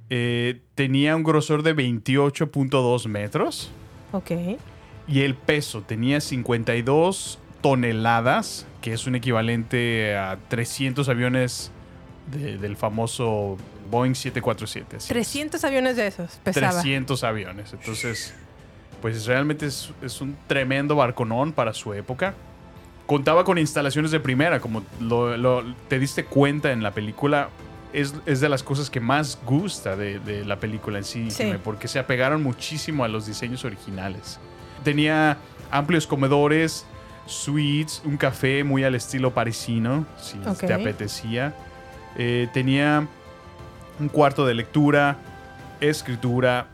Eh, 0.09 0.61
tenía 0.75 1.13
un 1.17 1.23
grosor 1.23 1.61
de 1.61 1.75
28.2 1.75 3.07
metros 3.07 3.69
ok. 4.13 4.31
y 5.07 5.21
el 5.21 5.35
peso 5.35 5.81
tenía 5.81 6.21
52 6.21 7.37
toneladas, 7.61 8.65
que 8.81 8.93
es 8.93 9.05
un 9.07 9.15
equivalente 9.15 10.15
a 10.15 10.37
300 10.47 11.09
aviones 11.09 11.71
de- 12.31 12.57
del 12.57 12.77
famoso 12.77 13.57
Boeing 13.91 14.15
747. 14.15 14.95
así 14.97 15.03
es. 15.05 15.07
300 15.09 15.63
aviones 15.65 15.95
de 15.97 16.07
esos 16.07 16.39
pesaba. 16.43 16.71
300 16.81 17.23
aviones. 17.25 17.73
Entonces, 17.73 18.33
pues 19.01 19.25
realmente 19.25 19.65
es, 19.65 19.91
es 20.01 20.21
un 20.21 20.37
tremendo 20.47 20.95
barconón 20.95 21.51
para 21.51 21.73
su 21.73 21.93
época. 21.93 22.33
Contaba 23.05 23.43
con 23.43 23.57
instalaciones 23.57 24.11
de 24.11 24.21
primera, 24.21 24.61
como 24.61 24.83
lo, 25.01 25.35
lo- 25.35 25.63
te 25.89 25.99
diste 25.99 26.23
cuenta 26.23 26.71
en 26.71 26.81
la 26.81 26.91
película. 26.91 27.49
Es, 27.93 28.13
es 28.25 28.41
de 28.41 28.49
las 28.49 28.63
cosas 28.63 28.89
que 28.89 28.99
más 28.99 29.37
gusta 29.45 29.95
de, 29.95 30.19
de 30.19 30.43
la 30.45 30.59
película 30.59 30.97
en 30.97 31.03
sí, 31.03 31.29
Sí. 31.29 31.43
Jimé, 31.43 31.59
porque 31.59 31.87
se 31.87 31.99
apegaron 31.99 32.41
muchísimo 32.41 33.03
a 33.03 33.07
los 33.07 33.25
diseños 33.27 33.63
originales. 33.65 34.39
Tenía 34.83 35.37
amplios 35.71 36.07
comedores, 36.07 36.85
suites, 37.25 38.01
un 38.03 38.17
café 38.17 38.63
muy 38.63 38.83
al 38.83 38.95
estilo 38.95 39.33
parisino, 39.33 40.05
si 40.19 40.37
te 40.39 40.73
apetecía. 40.73 41.53
Eh, 42.17 42.47
tenía 42.53 43.07
un 43.99 44.09
cuarto 44.09 44.45
de 44.45 44.55
lectura, 44.55 45.17
escritura, 45.79 46.67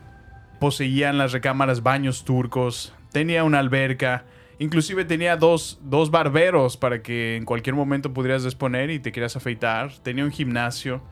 poseían 0.58 1.18
las 1.18 1.32
recámaras 1.32 1.82
baños 1.82 2.24
turcos, 2.24 2.92
tenía 3.12 3.44
una 3.44 3.58
alberca, 3.58 4.24
inclusive 4.60 5.04
tenía 5.04 5.36
dos, 5.36 5.80
dos 5.82 6.12
barberos 6.12 6.76
para 6.76 7.02
que 7.02 7.34
en 7.36 7.44
cualquier 7.44 7.74
momento 7.74 8.12
pudieras 8.14 8.44
disponer 8.44 8.90
y 8.90 9.00
te 9.00 9.10
quieras 9.10 9.34
afeitar, 9.34 9.90
tenía 10.04 10.22
un 10.24 10.30
gimnasio. 10.30 11.02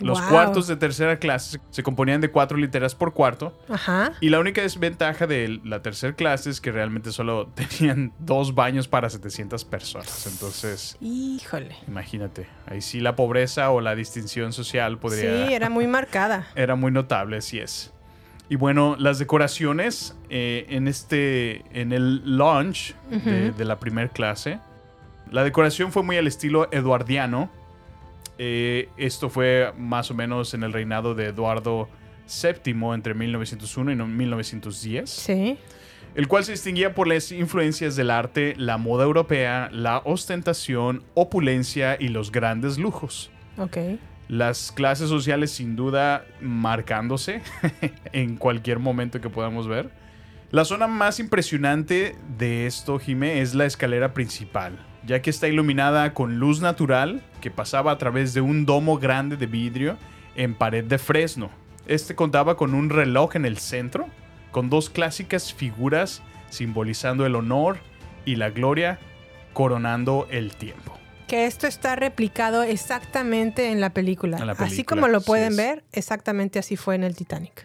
Los 0.00 0.20
Wow. 0.20 0.30
cuartos 0.30 0.68
de 0.68 0.76
tercera 0.76 1.18
clase 1.18 1.58
se 1.70 1.82
componían 1.82 2.20
de 2.20 2.30
cuatro 2.30 2.56
literas 2.56 2.94
por 2.94 3.14
cuarto. 3.14 3.58
Ajá. 3.68 4.12
Y 4.20 4.28
la 4.28 4.38
única 4.38 4.62
desventaja 4.62 5.26
de 5.26 5.58
la 5.64 5.82
tercera 5.82 6.12
clase 6.14 6.50
es 6.50 6.60
que 6.60 6.70
realmente 6.70 7.10
solo 7.10 7.48
tenían 7.78 8.12
dos 8.20 8.54
baños 8.54 8.86
para 8.86 9.10
700 9.10 9.64
personas. 9.64 10.28
Entonces, 10.28 10.96
Híjole. 11.00 11.74
imagínate, 11.88 12.46
ahí 12.66 12.80
sí 12.80 13.00
la 13.00 13.16
pobreza 13.16 13.70
o 13.72 13.80
la 13.80 13.96
distinción 13.96 14.52
social 14.52 14.98
podría... 15.00 15.48
Sí, 15.48 15.52
era 15.52 15.68
muy 15.68 15.88
marcada. 15.88 16.46
Era 16.54 16.76
muy 16.76 16.92
notable, 16.92 17.38
así 17.38 17.58
es. 17.58 17.92
Y 18.48 18.56
bueno, 18.56 18.96
las 18.98 19.18
decoraciones 19.18 20.16
eh, 20.30 20.66
en 20.70 20.88
este, 20.88 21.64
en 21.78 21.92
el 21.92 22.38
launch 22.38 22.94
de, 23.10 23.50
de 23.52 23.64
la 23.64 23.78
primer 23.78 24.10
clase, 24.10 24.58
la 25.30 25.44
decoración 25.44 25.92
fue 25.92 26.02
muy 26.02 26.16
al 26.16 26.26
estilo 26.26 26.68
eduardiano. 26.72 27.50
Eh, 28.38 28.88
esto 28.96 29.28
fue 29.28 29.72
más 29.76 30.10
o 30.10 30.14
menos 30.14 30.54
en 30.54 30.62
el 30.62 30.72
reinado 30.72 31.14
de 31.14 31.26
Eduardo 31.26 31.88
VII 32.42 32.94
entre 32.94 33.12
1901 33.14 33.92
y 33.92 33.96
no- 33.96 34.06
1910 34.06 35.10
Sí. 35.10 35.58
el 36.14 36.28
cual 36.28 36.44
se 36.44 36.52
distinguía 36.52 36.94
por 36.94 37.06
las 37.08 37.32
influencias 37.32 37.96
del 37.96 38.10
arte, 38.10 38.54
la 38.56 38.78
moda 38.78 39.04
europea, 39.04 39.68
la 39.72 39.98
ostentación, 40.04 41.02
opulencia 41.14 41.96
y 42.00 42.08
los 42.08 42.30
grandes 42.32 42.78
lujos. 42.78 43.30
Ok. 43.58 43.76
Las 44.28 44.72
clases 44.72 45.08
sociales 45.08 45.50
sin 45.50 45.74
duda 45.74 46.26
marcándose 46.40 47.40
en 48.12 48.36
cualquier 48.36 48.78
momento 48.78 49.20
que 49.20 49.30
podamos 49.30 49.66
ver. 49.66 49.90
La 50.50 50.64
zona 50.64 50.86
más 50.86 51.18
impresionante 51.18 52.16
de 52.38 52.66
esto, 52.66 52.98
Jimé, 52.98 53.40
es 53.40 53.54
la 53.54 53.64
escalera 53.64 54.14
principal, 54.14 54.78
ya 55.06 55.22
que 55.22 55.30
está 55.30 55.48
iluminada 55.48 56.12
con 56.14 56.38
luz 56.38 56.60
natural 56.60 57.22
que 57.40 57.50
pasaba 57.50 57.92
a 57.92 57.98
través 57.98 58.34
de 58.34 58.40
un 58.42 58.66
domo 58.66 58.98
grande 58.98 59.36
de 59.36 59.46
vidrio 59.46 59.96
en 60.36 60.54
pared 60.54 60.84
de 60.84 60.98
fresno. 60.98 61.50
Este 61.86 62.14
contaba 62.14 62.56
con 62.56 62.74
un 62.74 62.90
reloj 62.90 63.36
en 63.36 63.46
el 63.46 63.56
centro, 63.58 64.08
con 64.50 64.68
dos 64.68 64.90
clásicas 64.90 65.52
figuras 65.54 66.22
simbolizando 66.50 67.24
el 67.26 67.34
honor 67.34 67.78
y 68.24 68.36
la 68.36 68.50
gloria, 68.50 68.98
coronando 69.52 70.26
el 70.30 70.54
tiempo. 70.54 70.97
Que 71.28 71.46
esto 71.46 71.66
está 71.66 71.94
replicado 71.94 72.62
exactamente 72.62 73.70
en 73.70 73.80
la 73.80 73.90
película. 73.90 74.38
En 74.38 74.46
la 74.46 74.54
así 74.54 74.82
como 74.82 75.08
lo 75.08 75.20
pueden 75.20 75.56
ver, 75.56 75.84
exactamente 75.92 76.58
así 76.58 76.76
fue 76.76 76.94
en 76.94 77.04
el 77.04 77.14
Titanic. 77.14 77.64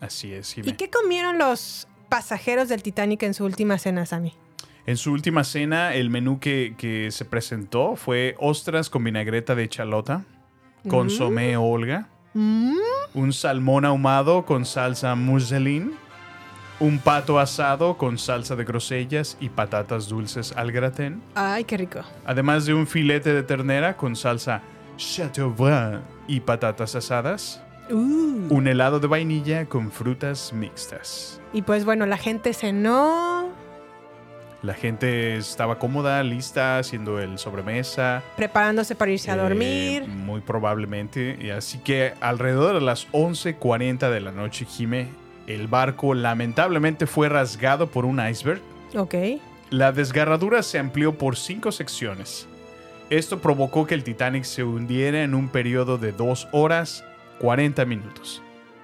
Así 0.00 0.32
es, 0.32 0.56
¿Y 0.56 0.72
qué 0.72 0.88
comieron 0.88 1.38
los 1.38 1.86
pasajeros 2.08 2.68
del 2.70 2.82
Titanic 2.82 3.22
en 3.22 3.34
su 3.34 3.44
última 3.44 3.78
cena, 3.78 4.06
Sammy? 4.06 4.34
En 4.86 4.96
su 4.96 5.12
última 5.12 5.44
cena, 5.44 5.94
el 5.94 6.08
menú 6.08 6.40
que, 6.40 6.74
que 6.78 7.10
se 7.10 7.26
presentó 7.26 7.96
fue 7.96 8.34
ostras 8.38 8.88
con 8.88 9.04
vinagreta 9.04 9.54
de 9.54 9.68
chalota, 9.68 10.24
consomé 10.88 11.58
Olga, 11.58 12.08
un 12.34 13.32
salmón 13.32 13.84
ahumado 13.84 14.46
con 14.46 14.64
salsa 14.64 15.14
muselín, 15.14 15.92
un 16.80 16.98
pato 16.98 17.38
asado 17.38 17.96
con 17.98 18.18
salsa 18.18 18.56
de 18.56 18.64
grosellas 18.64 19.36
y 19.40 19.50
patatas 19.50 20.08
dulces 20.08 20.52
al 20.56 20.72
gratén, 20.72 21.22
Ay, 21.34 21.64
qué 21.64 21.76
rico. 21.76 22.00
además 22.24 22.64
de 22.66 22.74
un 22.74 22.86
filete 22.86 23.32
de 23.34 23.42
ternera 23.42 23.96
con 23.96 24.16
salsa 24.16 24.62
chateaubriand 24.96 26.00
y 26.26 26.40
patatas 26.40 26.94
asadas, 26.96 27.62
Uh. 27.92 28.46
un 28.54 28.68
helado 28.68 29.00
de 29.00 29.08
vainilla 29.08 29.66
con 29.66 29.90
frutas 29.90 30.52
mixtas. 30.52 31.40
Y 31.52 31.62
pues 31.62 31.84
bueno, 31.84 32.06
la 32.06 32.16
gente 32.16 32.52
cenó, 32.54 33.48
La 34.62 34.74
gente 34.74 35.36
estaba 35.38 35.78
cómoda, 35.78 36.22
lista, 36.22 36.78
haciendo 36.78 37.18
el 37.18 37.38
sobremesa. 37.38 38.22
preparándose 38.36 38.94
para 38.94 39.10
irse 39.10 39.30
a 39.30 39.34
Eh, 39.34 39.38
dormir. 39.38 40.06
muy 40.06 40.40
probablemente. 40.42 41.36
Y 41.40 41.48
así 41.48 41.78
que 41.78 42.12
alrededor 42.20 42.74
de 42.74 42.82
las 42.82 43.08
11.40 43.12 44.10
de 44.10 44.20
la 44.20 44.32
noche, 44.32 44.66
Jime, 44.66 45.08
el 45.54 45.66
barco 45.66 46.14
lamentablemente 46.14 47.06
fue 47.06 47.28
rasgado 47.28 47.88
por 47.88 48.04
un 48.04 48.24
iceberg. 48.24 48.60
Ok. 48.96 49.14
La 49.70 49.92
desgarradura 49.92 50.62
se 50.62 50.78
amplió 50.78 51.16
por 51.16 51.36
cinco 51.36 51.72
secciones. 51.72 52.46
Esto 53.10 53.40
provocó 53.40 53.86
que 53.86 53.94
el 53.94 54.04
Titanic 54.04 54.44
se 54.44 54.62
hundiera 54.62 55.22
en 55.22 55.34
un 55.34 55.48
periodo 55.48 55.98
de 55.98 56.12
2 56.12 56.48
horas 56.52 57.04
40 57.40 57.84
minutos, 57.84 58.42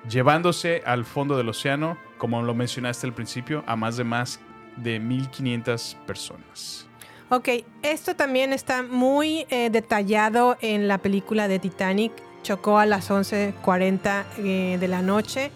llevándose 0.09 0.83
al 0.85 1.05
fondo 1.05 1.37
del 1.37 1.49
océano, 1.49 1.97
como 2.19 2.43
lo 2.43 2.55
mencionaste 2.55 3.07
al 3.07 3.13
principio, 3.13 3.63
a 3.67 3.77
más 3.77 3.97
de 3.97 4.05
más 4.05 4.41
de 4.77 5.01
1.500 5.01 5.95
personas. 6.07 6.87
Ok, 7.29 7.49
esto 7.83 8.15
también 8.15 8.53
está 8.53 8.83
muy 8.83 9.47
eh, 9.51 9.69
detallado 9.71 10.57
en 10.61 10.87
la 10.89 10.99
película 10.99 11.49
de 11.49 11.59
Titanic. 11.59 12.13
Chocó 12.47 12.79
a 12.79 12.87
las 12.87 13.11
11.40 13.11 14.25
eh, 14.39 14.77
de 14.79 14.87
la 14.87 15.03
noche. 15.03 15.51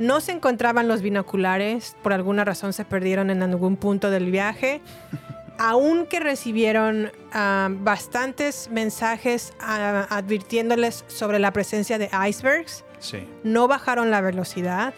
No 0.00 0.20
se 0.20 0.32
encontraban 0.32 0.88
los 0.88 1.00
binoculares, 1.00 1.96
por 2.02 2.12
alguna 2.12 2.44
razón 2.44 2.72
se 2.72 2.84
perdieron 2.84 3.30
en 3.30 3.40
algún 3.44 3.76
punto 3.76 4.10
del 4.10 4.32
viaje. 4.32 4.80
Aunque 5.58 6.18
recibieron 6.18 7.12
ah, 7.32 7.68
bastantes 7.70 8.68
mensajes 8.72 9.52
ah, 9.60 10.08
advirtiéndoles 10.10 11.04
sobre 11.06 11.38
la 11.38 11.52
presencia 11.52 11.98
de 11.98 12.10
icebergs, 12.28 12.84
Sí, 12.98 13.28
no 13.44 13.68
bajaron 13.68 14.10
la 14.10 14.20
velocidad. 14.20 14.92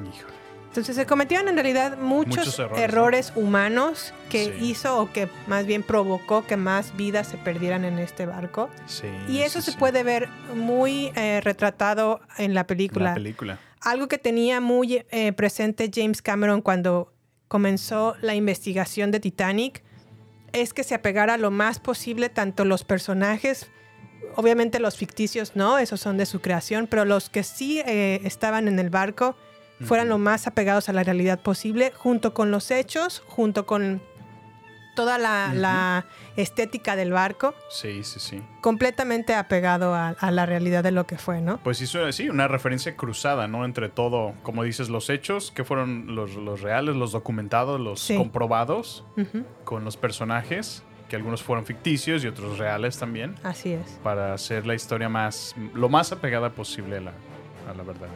híjole. 0.00 0.34
Entonces 0.72 0.96
se 0.96 1.04
cometieron 1.04 1.48
en 1.48 1.54
realidad 1.56 1.98
muchos, 1.98 2.38
Muchos 2.38 2.58
errores, 2.58 2.80
errores, 2.82 3.32
humanos 3.36 4.14
que 4.30 4.46
Sí. 4.46 4.52
hizo 4.70 4.98
o 4.98 5.12
que 5.12 5.28
más 5.46 5.66
bien 5.66 5.82
provocó 5.82 6.46
que 6.46 6.56
más 6.56 6.96
vidas 6.96 7.26
se 7.28 7.36
perdieran 7.36 7.84
en 7.84 7.98
este 7.98 8.24
barco. 8.24 8.70
Sí, 8.86 9.06
Y 9.28 9.40
eso 9.42 9.60
sí, 9.60 9.70
se 9.72 9.76
puede 9.78 10.02
ver 10.02 10.30
muy 10.54 11.12
eh, 11.14 11.42
retratado 11.44 12.22
en 12.38 12.54
la 12.54 12.66
película. 12.66 13.10
La 13.10 13.14
película. 13.14 13.58
Algo 13.82 14.08
que 14.08 14.16
tenía 14.16 14.62
muy 14.62 15.04
eh, 15.10 15.32
presente 15.34 15.90
James 15.94 16.22
Cameron 16.22 16.62
cuando 16.62 17.12
comenzó 17.48 18.16
la 18.22 18.34
investigación 18.34 19.10
de 19.10 19.20
Titanic 19.20 19.82
es 20.54 20.72
que 20.72 20.84
se 20.84 20.94
apegara 20.94 21.36
lo 21.36 21.50
más 21.50 21.80
posible 21.80 22.30
tanto 22.30 22.64
los 22.64 22.82
personajes, 22.82 23.70
obviamente 24.36 24.80
los 24.80 24.96
ficticios 24.96 25.54
no, 25.54 25.78
esos 25.78 26.00
son 26.00 26.16
de 26.16 26.24
su 26.24 26.40
creación, 26.40 26.86
pero 26.86 27.04
los 27.04 27.28
que 27.28 27.42
sí 27.42 27.80
eh, 27.84 28.22
estaban 28.24 28.68
en 28.68 28.78
el 28.78 28.88
barco 28.88 29.36
fueran 29.84 30.08
lo 30.08 30.18
más 30.18 30.46
apegados 30.46 30.88
a 30.88 30.92
la 30.92 31.02
realidad 31.02 31.40
posible, 31.40 31.92
junto 31.96 32.34
con 32.34 32.50
los 32.50 32.70
hechos, 32.70 33.22
junto 33.26 33.66
con 33.66 34.02
toda 34.94 35.16
la, 35.16 35.52
la 35.54 36.04
estética 36.36 36.96
del 36.96 37.12
barco, 37.12 37.54
Sí, 37.70 38.04
sí, 38.04 38.20
sí. 38.20 38.42
completamente 38.60 39.34
apegado 39.34 39.94
a, 39.94 40.08
a 40.10 40.30
la 40.30 40.44
realidad 40.44 40.84
de 40.84 40.90
lo 40.90 41.06
que 41.06 41.16
fue, 41.16 41.40
¿no? 41.40 41.56
Pues 41.64 41.80
hizo 41.80 42.12
sí, 42.12 42.28
una 42.28 42.46
referencia 42.46 42.94
cruzada, 42.94 43.48
¿no? 43.48 43.64
Entre 43.64 43.88
todo, 43.88 44.34
como 44.42 44.64
dices, 44.64 44.90
los 44.90 45.08
hechos, 45.08 45.50
que 45.50 45.64
fueron 45.64 46.14
los, 46.14 46.34
los 46.34 46.60
reales, 46.60 46.94
los 46.94 47.12
documentados, 47.12 47.80
los 47.80 48.00
Sí. 48.00 48.16
comprobados, 48.16 49.04
con 49.64 49.82
los 49.86 49.96
personajes, 49.96 50.82
que 51.08 51.16
algunos 51.16 51.42
fueron 51.42 51.64
ficticios 51.64 52.22
y 52.22 52.26
otros 52.26 52.58
reales 52.58 52.98
también, 52.98 53.34
Así 53.44 53.72
es. 53.72 53.98
para 54.02 54.34
hacer 54.34 54.66
la 54.66 54.74
historia 54.74 55.08
más, 55.08 55.54
lo 55.72 55.88
más 55.88 56.12
apegada 56.12 56.50
posible 56.50 56.98
a 56.98 57.00
la, 57.00 57.12
a 57.70 57.74
la 57.74 57.82
verdad. 57.82 58.08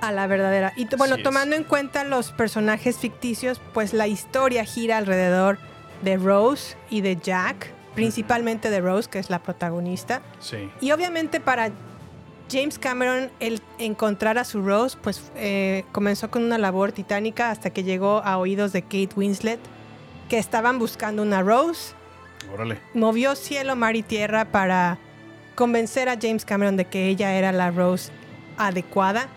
A 0.00 0.12
la 0.12 0.26
verdadera. 0.26 0.72
Y 0.76 0.86
bueno, 0.96 1.18
tomando 1.18 1.56
en 1.56 1.64
cuenta 1.64 2.04
los 2.04 2.32
personajes 2.32 2.98
ficticios, 2.98 3.60
pues 3.72 3.92
la 3.92 4.06
historia 4.06 4.64
gira 4.64 4.98
alrededor 4.98 5.58
de 6.02 6.16
Rose 6.16 6.76
y 6.90 7.00
de 7.00 7.16
Jack, 7.16 7.72
principalmente 7.94 8.70
de 8.70 8.80
Rose, 8.80 9.08
que 9.08 9.18
es 9.18 9.30
la 9.30 9.42
protagonista. 9.42 10.22
Sí, 10.40 10.70
Y 10.80 10.90
obviamente 10.92 11.40
para 11.40 11.70
James 12.50 12.78
Cameron 12.78 13.30
el 13.40 13.62
encontrar 13.78 14.38
a 14.38 14.44
su 14.44 14.62
Rose, 14.62 14.98
pues 15.00 15.32
eh, 15.36 15.84
comenzó 15.92 16.30
con 16.30 16.44
una 16.44 16.58
labor 16.58 16.92
titánica 16.92 17.50
hasta 17.50 17.70
que 17.70 17.82
llegó 17.82 18.22
a 18.24 18.36
oídos 18.38 18.72
de 18.72 18.82
Kate 18.82 19.10
Winslet, 19.16 19.60
que 20.28 20.38
estaban 20.38 20.78
buscando 20.78 21.22
una 21.22 21.42
Rose. 21.42 21.94
órale. 22.52 22.78
Movió 22.92 23.34
cielo, 23.34 23.76
mar 23.76 23.96
y 23.96 24.02
tierra 24.02 24.44
para 24.46 24.98
convencer 25.54 26.08
a 26.08 26.18
James 26.20 26.44
Cameron 26.44 26.76
de 26.76 26.84
que 26.84 27.08
ella 27.08 27.34
era 27.34 27.52
la 27.52 27.70
Rose 27.70 28.12
adecuada. 28.56 29.28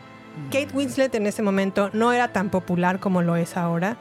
Kate 0.52 0.69
Winslet 0.73 1.13
en 1.15 1.28
ese 1.28 1.41
momento 1.41 1.89
no 1.93 2.12
era 2.13 2.32
tan 2.34 2.50
popular 2.50 3.00
como 3.00 3.21
lo 3.21 3.36
es 3.36 3.58
ahora. 3.58 3.97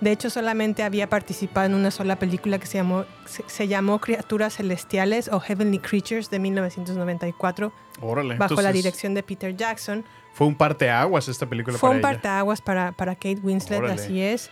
De 0.00 0.12
hecho, 0.12 0.28
solamente 0.28 0.82
había 0.82 1.08
participado 1.08 1.66
en 1.66 1.74
una 1.74 1.90
sola 1.90 2.16
película 2.18 2.58
que 2.58 2.66
se 2.66 2.76
llamó, 2.76 3.06
se, 3.24 3.42
se 3.46 3.66
llamó 3.66 3.98
Criaturas 3.98 4.54
Celestiales 4.56 5.28
o 5.32 5.40
Heavenly 5.40 5.78
Creatures 5.78 6.28
de 6.28 6.38
1994, 6.38 7.72
Órale. 8.02 8.36
bajo 8.36 8.60
la 8.60 8.72
dirección 8.72 9.14
de 9.14 9.22
Peter 9.22 9.56
Jackson. 9.56 10.04
Fue 10.34 10.46
un 10.46 10.54
parteaguas 10.54 11.28
esta 11.28 11.46
película 11.46 11.78
Fue 11.78 11.88
para 11.88 11.92
un 11.92 11.98
ella. 12.00 12.08
parteaguas 12.10 12.60
para, 12.60 12.92
para 12.92 13.14
Kate 13.14 13.38
Winslet, 13.42 13.78
Órale. 13.78 13.94
así 13.94 14.20
es. 14.20 14.50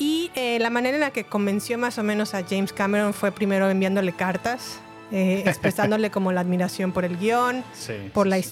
Y 0.00 0.32
eh, 0.34 0.58
la 0.58 0.70
manera 0.70 0.96
en 0.96 1.00
la 1.02 1.10
que 1.12 1.22
convenció 1.24 1.78
más 1.78 1.98
o 1.98 2.02
menos 2.02 2.34
a 2.34 2.42
James 2.42 2.72
Cameron 2.72 3.14
fue 3.14 3.30
primero 3.30 3.70
enviándole 3.70 4.12
cartas, 4.12 4.80
eh, 5.12 5.44
expresándole 5.46 6.10
como 6.10 6.32
la 6.32 6.40
admiración 6.40 6.90
por 6.90 7.04
el 7.04 7.16
guion, 7.16 7.62
Sí, 7.74 7.92
por 8.12 8.26
sí, 8.26 8.30
la 8.30 8.36
sí. 8.36 8.42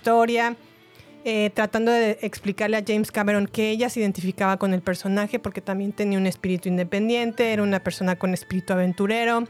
Eh, 1.31 1.51
tratando 1.51 1.93
de 1.93 2.19
explicarle 2.23 2.79
a 2.79 2.83
James 2.87 3.13
Cameron 3.13 3.47
que 3.47 3.69
ella 3.69 3.91
se 3.91 4.01
identificaba 4.01 4.57
con 4.57 4.73
el 4.73 4.81
personaje 4.81 5.39
porque 5.39 5.61
también 5.61 5.93
tenía 5.93 6.19
un 6.19 6.27
espíritu 6.27 6.71
independiente, 6.71 7.53
era 7.53 7.63
una 7.63 7.81
persona 7.81 8.17
con 8.17 8.33
espíritu 8.33 8.73
aventurero. 8.73 9.45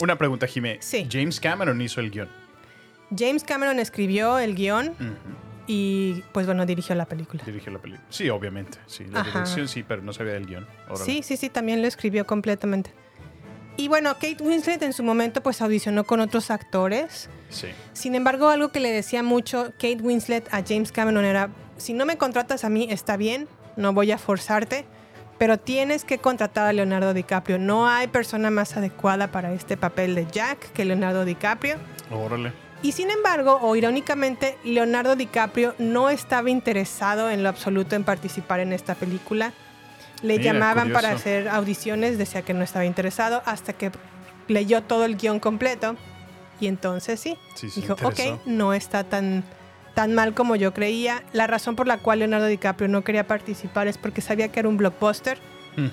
Una 0.00 0.16
pregunta, 0.16 0.46
Jimé. 0.46 0.78
Sí. 0.80 1.06
James 1.12 1.40
Cameron 1.40 1.78
hizo 1.82 2.00
el 2.00 2.10
guion. 2.10 2.30
James 3.14 3.44
Cameron 3.44 3.80
escribió 3.80 4.38
el 4.38 4.54
guion 4.54 4.94
y 5.66 6.22
pues 6.32 6.46
bueno, 6.46 6.64
dirigió 6.64 6.94
la 6.94 7.04
película. 7.04 7.42
Dirigió 7.44 7.70
la 7.70 7.80
película. 7.80 8.06
Sí, 8.08 8.30
obviamente. 8.30 8.78
Sí, 8.86 9.04
la 9.04 9.20
Ajá. 9.20 9.30
dirección 9.40 9.68
sí, 9.68 9.82
pero 9.86 10.00
no 10.00 10.14
sabía 10.14 10.32
del 10.32 10.46
guion. 10.46 10.66
Órale. 10.88 11.04
Sí, 11.04 11.22
sí, 11.22 11.36
sí, 11.36 11.50
también 11.50 11.82
lo 11.82 11.88
escribió 11.88 12.26
completamente. 12.26 12.92
Y 13.76 13.88
bueno, 13.88 14.14
Kate 14.14 14.36
Winslet 14.40 14.82
en 14.82 14.92
su 14.92 15.02
momento 15.02 15.42
pues 15.42 15.60
audicionó 15.60 16.04
con 16.04 16.20
otros 16.20 16.50
actores. 16.50 17.28
Sí. 17.50 17.68
Sin 17.92 18.14
embargo, 18.14 18.48
algo 18.48 18.70
que 18.70 18.80
le 18.80 18.92
decía 18.92 19.22
mucho 19.22 19.72
Kate 19.72 19.98
Winslet 20.00 20.52
a 20.52 20.62
James 20.66 20.92
Cameron 20.92 21.24
era, 21.24 21.50
si 21.76 21.92
no 21.92 22.06
me 22.06 22.16
contratas 22.16 22.64
a 22.64 22.68
mí, 22.68 22.86
está 22.90 23.16
bien, 23.16 23.48
no 23.76 23.92
voy 23.92 24.12
a 24.12 24.18
forzarte, 24.18 24.84
pero 25.38 25.58
tienes 25.58 26.04
que 26.04 26.18
contratar 26.18 26.66
a 26.66 26.72
Leonardo 26.72 27.14
DiCaprio. 27.14 27.58
No 27.58 27.88
hay 27.88 28.06
persona 28.06 28.50
más 28.50 28.76
adecuada 28.76 29.32
para 29.32 29.52
este 29.52 29.76
papel 29.76 30.14
de 30.14 30.26
Jack 30.30 30.72
que 30.72 30.84
Leonardo 30.84 31.24
DiCaprio. 31.24 31.76
Órale. 32.10 32.52
Y 32.82 32.92
sin 32.92 33.10
embargo, 33.10 33.58
o 33.62 33.74
irónicamente, 33.76 34.58
Leonardo 34.62 35.16
DiCaprio 35.16 35.74
no 35.78 36.10
estaba 36.10 36.50
interesado 36.50 37.30
en 37.30 37.42
lo 37.42 37.48
absoluto 37.48 37.96
en 37.96 38.04
participar 38.04 38.60
en 38.60 38.72
esta 38.72 38.94
película. 38.94 39.54
Le 40.22 40.38
Mira, 40.38 40.52
llamaban 40.52 40.92
para 40.92 41.10
hacer 41.10 41.48
audiciones, 41.48 42.18
decía 42.18 42.42
que 42.42 42.54
no 42.54 42.62
estaba 42.62 42.84
interesado, 42.84 43.42
hasta 43.44 43.72
que 43.72 43.90
leyó 44.48 44.82
todo 44.82 45.04
el 45.04 45.16
guion 45.16 45.40
completo. 45.40 45.96
Y 46.60 46.66
entonces 46.66 47.20
sí, 47.20 47.36
dijo, 47.76 47.94
ok, 48.02 48.40
no 48.46 48.72
está 48.74 49.04
tan, 49.04 49.44
tan 49.94 50.14
mal 50.14 50.34
como 50.34 50.56
yo 50.56 50.72
creía. 50.72 51.22
La 51.32 51.46
razón 51.46 51.76
por 51.76 51.86
la 51.86 51.98
cual 51.98 52.20
Leonardo 52.20 52.46
DiCaprio 52.46 52.88
no 52.88 53.02
quería 53.02 53.26
participar 53.26 53.88
es 53.88 53.98
porque 53.98 54.20
sabía 54.20 54.48
que 54.48 54.60
era 54.60 54.68
un 54.68 54.76
blockbuster 54.76 55.38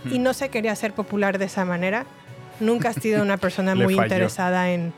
y 0.10 0.19
no 0.19 0.34
se 0.34 0.49
quería 0.49 0.71
hacer 0.71 0.93
popular 0.93 1.39
de 1.39 1.45
esa 1.45 1.65
manera. 1.65 2.05
Nunca 2.60 2.89
has 2.89 2.95
sido 2.97 3.23
una 3.23 3.38
persona 3.38 3.73
muy 3.75 3.95
falló. 3.95 4.03
interesada 4.03 4.69
en, 4.71 4.93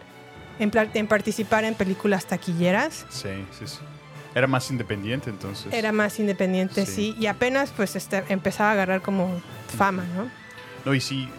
en 0.59 1.07
participar 1.07 1.63
en 1.63 1.73
películas 1.75 2.25
taquilleras. 2.25 3.05
Sí, 3.09 3.29
sí, 3.57 3.65
sí. 3.65 3.79
Era 4.35 4.47
más 4.47 4.69
independiente 4.71 5.29
entonces. 5.29 5.71
Era 5.73 5.91
más 5.91 6.19
independiente, 6.19 6.85
Sí. 6.85 7.13
sí. 7.13 7.15
Y 7.19 7.27
apenas 7.27 7.71
pues 7.75 7.95
este, 7.95 8.23
empezaba 8.29 8.69
a 8.69 8.73
agarrar 8.73 9.01
como 9.01 9.41
fama, 9.77 10.03
¿no? 10.15 10.29
No, 10.85 10.93
y 10.93 10.99
sí, 10.99 11.29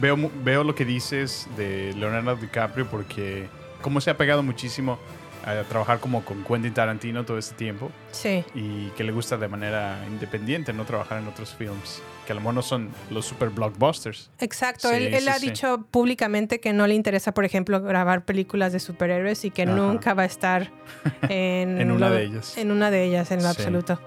veo, 0.00 0.16
veo 0.44 0.62
lo 0.62 0.74
que 0.74 0.84
dices 0.84 1.48
de 1.56 1.92
Leonardo 1.96 2.36
DiCaprio 2.36 2.86
porque 2.86 3.48
como 3.82 4.00
se 4.00 4.10
ha 4.10 4.16
pegado 4.16 4.42
muchísimo 4.42 4.98
a 5.44 5.62
trabajar 5.64 5.98
como 6.00 6.24
con 6.24 6.44
Quentin 6.44 6.74
Tarantino 6.74 7.24
todo 7.24 7.38
este 7.38 7.54
tiempo 7.54 7.90
Sí. 8.12 8.44
y 8.54 8.88
que 8.90 9.02
le 9.04 9.12
gusta 9.12 9.36
de 9.36 9.48
manera 9.48 10.04
independiente 10.06 10.72
no 10.72 10.84
trabajar 10.84 11.18
en 11.18 11.28
otros 11.28 11.54
films 11.54 12.02
que 12.28 12.32
a 12.32 12.34
lo 12.34 12.42
mejor 12.42 12.54
no 12.56 12.60
son 12.62 12.90
los 13.08 13.24
super 13.24 13.48
blockbusters. 13.48 14.30
Exacto, 14.38 14.90
Sí, 14.90 14.96
él, 14.96 15.14
él 15.14 15.22
sí, 15.22 15.28
ha 15.30 15.38
sí. 15.38 15.46
dicho 15.46 15.86
públicamente 15.90 16.60
que 16.60 16.74
no 16.74 16.86
le 16.86 16.92
interesa, 16.94 17.32
por 17.32 17.46
ejemplo, 17.46 17.80
grabar 17.80 18.26
películas 18.26 18.70
de 18.74 18.80
superhéroes 18.80 19.46
y 19.46 19.50
que 19.50 19.62
Ajá. 19.62 19.72
nunca 19.72 20.12
va 20.12 20.24
a 20.24 20.26
estar 20.26 20.70
en, 21.30 21.80
En 21.80 21.90
una 21.90 22.10
lo- 22.10 22.14
de 22.16 22.24
ellas. 22.24 22.58
En 22.58 22.70
una 22.70 22.90
de 22.90 23.04
ellas, 23.04 23.30
en 23.30 23.42
lo 23.42 23.48
absoluto. 23.48 23.98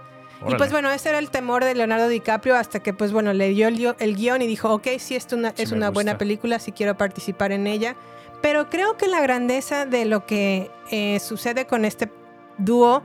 Y 0.48 0.54
pues 0.54 0.72
bueno, 0.72 0.92
ese 0.92 1.10
era 1.10 1.18
el 1.18 1.32
temor 1.32 1.64
de 1.66 1.74
Leonardo 1.74 2.08
DiCaprio 2.10 2.56
hasta 2.56 2.80
que 2.82 2.94
pues 2.94 3.12
bueno, 3.12 3.34
le 3.34 3.50
dio 3.50 3.68
el, 3.68 4.16
guion 4.16 4.42
y 4.44 4.48
dijo, 4.48 4.72
ok, 4.72 4.88
sí, 5.00 5.16
esto 5.16 5.36
una- 5.36 5.54
es 5.58 5.72
una 5.72 5.90
buena 5.90 6.20
película, 6.20 6.60
sí 6.60 6.72
quiero 6.72 6.96
participar 6.98 7.52
en 7.52 7.66
ella. 7.66 7.96
Pero 8.44 8.70
creo 8.70 8.98
que 8.98 9.08
la 9.08 9.20
grandeza 9.22 9.88
de 9.88 10.06
lo 10.06 10.28
que 10.28 10.70
eh, 10.92 11.20
sucede 11.20 11.66
con 11.66 11.86
este 11.86 12.12
dúo 12.60 13.02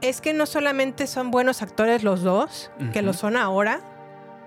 es 0.00 0.20
que 0.20 0.32
no 0.32 0.46
solamente 0.46 1.08
son 1.08 1.32
buenos 1.32 1.60
actores 1.60 2.04
los 2.04 2.22
dos, 2.22 2.70
que 2.92 3.02
lo 3.02 3.12
son 3.14 3.36
ahora, 3.36 3.80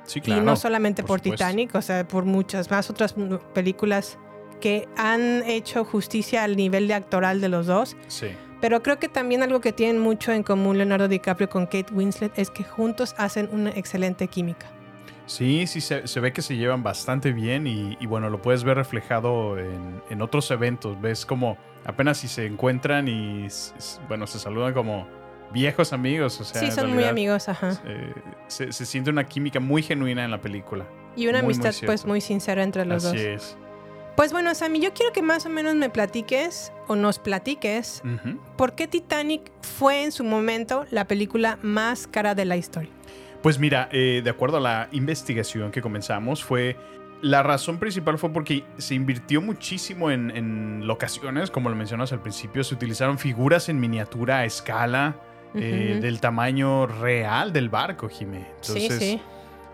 Sí, 0.05 0.21
y 0.25 0.31
no 0.31 0.55
solamente 0.55 1.03
por. 1.03 1.21
Titanic, 1.21 1.75
o 1.75 1.81
sea, 1.81 2.07
por 2.07 2.25
muchas 2.25 2.69
más 2.69 2.89
otras 2.89 3.15
películas 3.53 4.17
que 4.59 4.87
han 4.97 5.43
hecho 5.43 5.83
justicia 5.85 6.43
al 6.43 6.55
nivel 6.55 6.87
de 6.87 6.93
actoral 6.93 7.41
de 7.41 7.49
los 7.49 7.67
dos. 7.67 7.95
Sí. 8.07 8.27
Pero 8.61 8.83
creo 8.83 8.99
que 8.99 9.09
también 9.09 9.41
algo 9.41 9.59
que 9.59 9.71
tienen 9.73 9.99
mucho 9.99 10.31
en 10.31 10.43
común 10.43 10.77
Leonardo 10.77 11.07
DiCaprio 11.07 11.49
con 11.49 11.65
Kate 11.65 11.93
Winslet 11.93 12.37
es 12.37 12.51
que 12.51 12.63
juntos 12.63 13.15
hacen 13.17 13.49
una 13.51 13.71
excelente 13.71 14.27
química. 14.27 14.67
Sí, 15.25 15.65
sí, 15.65 15.81
se, 15.81 16.07
se 16.07 16.19
ve 16.19 16.33
que 16.33 16.41
se 16.41 16.57
llevan 16.57 16.83
bastante 16.83 17.31
bien 17.31 17.65
y, 17.65 17.97
y 17.99 18.05
bueno, 18.05 18.29
lo 18.29 18.41
puedes 18.41 18.63
ver 18.63 18.77
reflejado 18.77 19.57
en, 19.57 20.01
en 20.09 20.21
otros 20.21 20.51
eventos. 20.51 20.99
Ves 21.01 21.25
como 21.25 21.57
apenas 21.85 22.17
si 22.17 22.27
se 22.27 22.45
encuentran 22.45 23.07
y, 23.07 23.47
bueno, 24.07 24.27
se 24.27 24.39
saludan 24.39 24.73
como 24.73 25.07
viejos 25.51 25.93
amigos. 25.93 26.39
O 26.39 26.43
sea, 26.43 26.61
sí, 26.61 26.71
son 26.71 26.93
muy 26.93 27.03
amigos, 27.03 27.49
ajá. 27.49 27.79
eh, 27.85 28.13
se, 28.47 28.71
se 28.71 28.85
siente 28.85 29.09
una 29.09 29.25
química 29.25 29.59
muy 29.59 29.83
genuina 29.83 30.23
en 30.25 30.31
la 30.31 30.41
película. 30.41 30.85
Y 31.15 31.27
una 31.27 31.41
muy, 31.41 31.53
muy 31.55 31.65
amistad 31.65 31.85
pues 31.85 32.05
muy 32.05 32.21
sincera 32.21 32.63
entre 32.63 32.85
los 32.85 33.03
Así 33.05 33.17
dos. 33.17 33.25
es. 33.25 33.57
Pues 34.15 34.31
bueno, 34.33 34.53
Sammy, 34.53 34.79
yo 34.81 34.93
quiero 34.93 35.13
que 35.13 35.21
más 35.21 35.45
o 35.45 35.49
menos 35.49 35.73
me 35.75 35.89
platiques 35.89 36.71
o 36.87 36.95
nos 36.95 37.17
platiques 37.17 38.01
Ujú. 38.05 38.37
por 38.57 38.75
qué 38.75 38.87
Titanic 38.87 39.51
fue 39.61 40.03
en 40.03 40.11
su 40.11 40.23
momento 40.23 40.85
la 40.91 41.05
película 41.07 41.57
más 41.61 42.07
cara 42.07 42.35
de 42.35 42.45
la 42.45 42.57
historia. 42.57 42.89
Pues 43.41 43.57
mira, 43.57 43.89
eh, 43.91 44.21
de 44.23 44.29
acuerdo 44.29 44.57
a 44.57 44.59
la 44.59 44.89
investigación 44.91 45.71
que 45.71 45.81
comenzamos, 45.81 46.43
fue 46.43 46.75
la 47.21 47.41
razón 47.41 47.77
principal 47.79 48.17
fue 48.17 48.31
porque 48.31 48.63
se 48.77 48.95
invirtió 48.95 49.41
muchísimo 49.41 50.11
en, 50.11 50.29
en 50.35 50.85
locaciones, 50.87 51.49
como 51.49 51.69
lo 51.69 51.75
mencionas 51.75 52.11
al 52.11 52.21
principio, 52.21 52.63
se 52.63 52.75
utilizaron 52.75 53.17
figuras 53.17 53.69
en 53.69 53.79
miniatura 53.79 54.39
a 54.39 54.45
escala 54.45 55.15
eh, 55.55 55.99
del 56.01 56.19
tamaño 56.19 56.85
real 56.87 57.51
del 57.53 57.69
barco, 57.69 58.07
Jimé. 58.09 58.45
Entonces, 58.61 58.83
sí, 58.83 58.99
sí. 58.99 59.21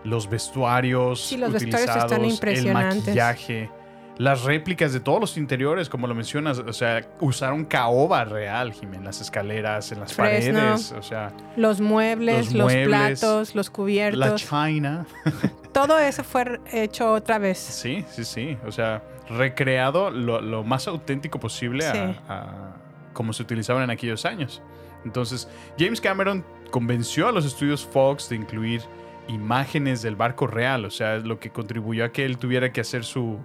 los 0.04 0.28
vestuarios, 0.28 1.20
Sí, 1.24 1.36
los 1.36 1.52
vestuarios 1.52 1.82
utilizados, 1.90 2.12
están 2.12 2.48
el 2.66 2.72
maquillaje, 2.72 3.70
las 4.18 4.42
réplicas 4.42 4.92
de 4.92 4.98
todos 4.98 5.20
los 5.20 5.36
interiores, 5.36 5.88
como 5.88 6.08
lo 6.08 6.14
mencionas, 6.14 6.58
o 6.58 6.72
sea, 6.72 7.02
usaron 7.20 7.64
caoba 7.64 8.24
real, 8.24 8.72
Jimé, 8.72 8.96
en 8.96 9.04
las 9.04 9.20
escaleras, 9.20 9.92
en 9.92 10.00
las 10.00 10.12
Fresno. 10.12 10.58
paredes, 10.58 10.92
o 10.92 11.02
sea, 11.02 11.30
Los 11.56 11.80
muebles, 11.80 12.46
Los 12.46 12.54
los, 12.54 12.64
muebles, 12.72 12.88
platos, 13.20 13.54
los 13.54 13.66
la 13.68 13.72
cubiertos. 13.72 14.44
china. 14.48 15.06
Todo 15.72 15.96
eso 16.00 16.24
fue 16.24 16.58
hecho 16.72 17.12
otra 17.12 17.38
vez. 17.38 17.58
Sí, 17.58 18.04
sí, 18.10 18.24
sí. 18.24 18.56
O 18.66 18.72
sea, 18.72 19.02
recreado 19.28 20.10
lo, 20.10 20.40
lo 20.40 20.64
más 20.64 20.88
auténtico 20.88 21.38
posible 21.38 21.86
a- 21.86 22.14
a, 22.28 22.72
como 23.12 23.32
se 23.32 23.42
utilizaban 23.44 23.84
en 23.84 23.90
aquellos 23.90 24.24
años. 24.24 24.60
Entonces, 25.08 25.48
James 25.78 26.00
Cameron 26.00 26.44
convenció 26.70 27.28
a 27.28 27.32
los 27.32 27.44
estudios 27.44 27.84
Fox 27.84 28.28
de 28.28 28.36
incluir 28.36 28.82
imágenes 29.26 30.02
del 30.02 30.16
barco 30.16 30.46
real. 30.46 30.84
O 30.84 30.90
sea, 30.90 31.16
lo 31.16 31.38
que 31.40 31.50
contribuyó 31.50 32.04
a 32.04 32.10
que 32.12 32.24
él 32.24 32.38
tuviera 32.38 32.72
que 32.72 32.80
hacer 32.80 33.04
su, 33.04 33.38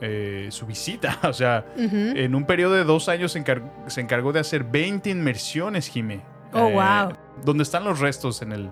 eh, 0.00 0.48
su 0.50 0.66
visita. 0.66 1.18
O 1.28 1.32
sea, 1.32 1.64
en 1.76 2.34
un 2.34 2.44
periodo 2.44 2.74
de 2.74 2.84
dos 2.84 3.08
años 3.08 3.32
se, 3.32 3.42
encar- 3.44 3.62
se 3.88 4.00
encargó 4.00 4.32
de 4.32 4.40
hacer 4.40 4.64
20 4.64 5.08
inmersiones, 5.10 5.88
Jimé. 5.88 6.20
Oh, 6.52 6.70
wow. 6.70 7.12
Donde 7.44 7.62
están 7.64 7.84
los 7.84 7.98
restos 8.00 8.40
en 8.42 8.52
el, 8.52 8.70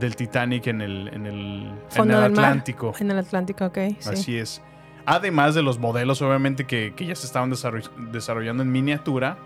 del 0.00 0.16
Titanic 0.16 0.66
en 0.68 0.80
el, 0.80 1.08
en 1.08 1.26
el, 1.26 1.34
en 1.34 1.72
el 1.96 1.96
del 1.96 2.06
mar. 2.08 2.24
Atlántico. 2.24 2.92
En 2.98 3.10
el 3.10 3.18
Atlántico, 3.18 3.66
ok. 3.66 3.78
Sí. 3.98 4.08
Así 4.10 4.38
es. 4.38 4.62
Además 5.04 5.54
de 5.54 5.62
los 5.62 5.78
modelos, 5.78 6.22
obviamente, 6.22 6.64
que, 6.64 6.94
que 6.96 7.06
ya 7.06 7.14
se 7.16 7.26
estaban 7.26 7.50
desarroll- 7.50 7.90
desarrollando 8.12 8.62
en 8.62 8.70
miniatura 8.72 9.36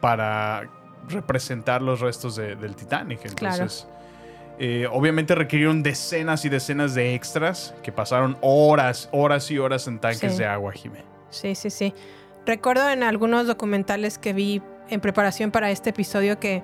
para 0.00 0.68
representar 1.08 1.82
los 1.82 2.00
restos 2.00 2.36
de- 2.36 2.56
del 2.56 2.74
Titanic. 2.76 3.20
Claro. 3.34 3.54
Entonces, 3.54 3.86
eh, 4.58 4.86
obviamente 4.90 5.34
requirieron 5.34 5.82
decenas 5.82 6.44
y 6.44 6.48
decenas 6.48 6.94
de 6.94 7.14
extras 7.14 7.74
que 7.82 7.92
pasaron 7.92 8.38
horas, 8.40 9.08
horas 9.12 9.50
y 9.50 9.58
horas 9.58 9.86
en 9.86 9.98
tanques 9.98 10.32
Sí. 10.32 10.38
de 10.38 10.46
agua, 10.46 10.72
Jimé. 10.72 11.02
Sí, 11.30 11.54
sí, 11.54 11.70
sí. 11.70 11.92
Recuerdo 12.46 12.88
en 12.90 13.02
algunos 13.02 13.46
documentales 13.46 14.18
que 14.18 14.32
vi 14.32 14.62
en 14.88 15.00
preparación 15.00 15.50
para 15.50 15.70
este 15.70 15.90
episodio 15.90 16.38
que 16.38 16.62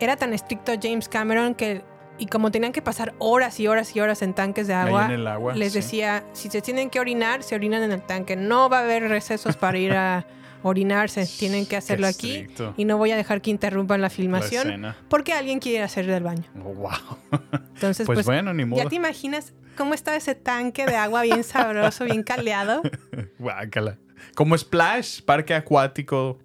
era 0.00 0.16
tan 0.16 0.32
estricto 0.32 0.72
James 0.80 1.08
Cameron 1.08 1.54
que, 1.54 1.82
y 2.18 2.26
como 2.26 2.50
tenían 2.50 2.72
que 2.72 2.80
pasar 2.82 3.12
horas 3.18 3.58
y 3.60 3.66
horas 3.66 3.94
y 3.96 4.00
horas 4.00 4.22
en 4.22 4.32
tanques 4.32 4.66
de 4.68 4.74
agua, 4.74 5.06
agua, 5.06 5.54
les 5.54 5.72
sí. 5.72 5.78
decía, 5.80 6.24
si 6.32 6.48
se 6.50 6.62
tienen 6.62 6.88
que 6.88 7.00
orinar, 7.00 7.42
se 7.42 7.56
orinan 7.56 7.82
en 7.82 7.90
el 7.92 8.02
tanque. 8.02 8.36
No 8.36 8.68
va 8.70 8.78
a 8.78 8.80
haber 8.84 9.08
recesos 9.08 9.56
para 9.56 9.76
ir 9.76 9.92
a 9.92 10.24
orinarse, 10.64 11.26
tienen 11.38 11.66
que 11.66 11.76
hacerlo 11.76 12.06
aquí 12.06 12.46
y 12.76 12.84
no 12.86 12.96
voy 12.96 13.12
a 13.12 13.16
dejar 13.16 13.42
que 13.42 13.50
interrumpan 13.50 14.00
la 14.00 14.10
filmación 14.10 14.94
porque 15.08 15.32
alguien 15.32 15.60
quiere 15.60 15.82
hacer 15.82 16.06
del 16.06 16.22
baño. 16.22 16.44
Oh, 16.64 16.74
wow. 16.74 16.90
Entonces, 17.74 18.06
Pues 18.06 18.16
pues, 18.16 18.26
bueno, 18.26 18.52
ni 18.54 18.64
modo. 18.64 18.82
¿ya 18.82 18.88
te 18.88 18.96
imaginas 18.96 19.52
cómo 19.76 19.94
estaba 19.94 20.16
ese 20.16 20.34
tanque 20.34 20.86
de 20.86 20.96
agua 20.96 21.22
bien 21.22 21.44
sabroso, 21.44 22.04
bien 22.06 22.22
caleado? 22.22 22.82
Guácala. 23.38 23.98
Como 24.34 24.56
Splash, 24.56 25.20
parque 25.22 25.54
acuático 25.54 26.38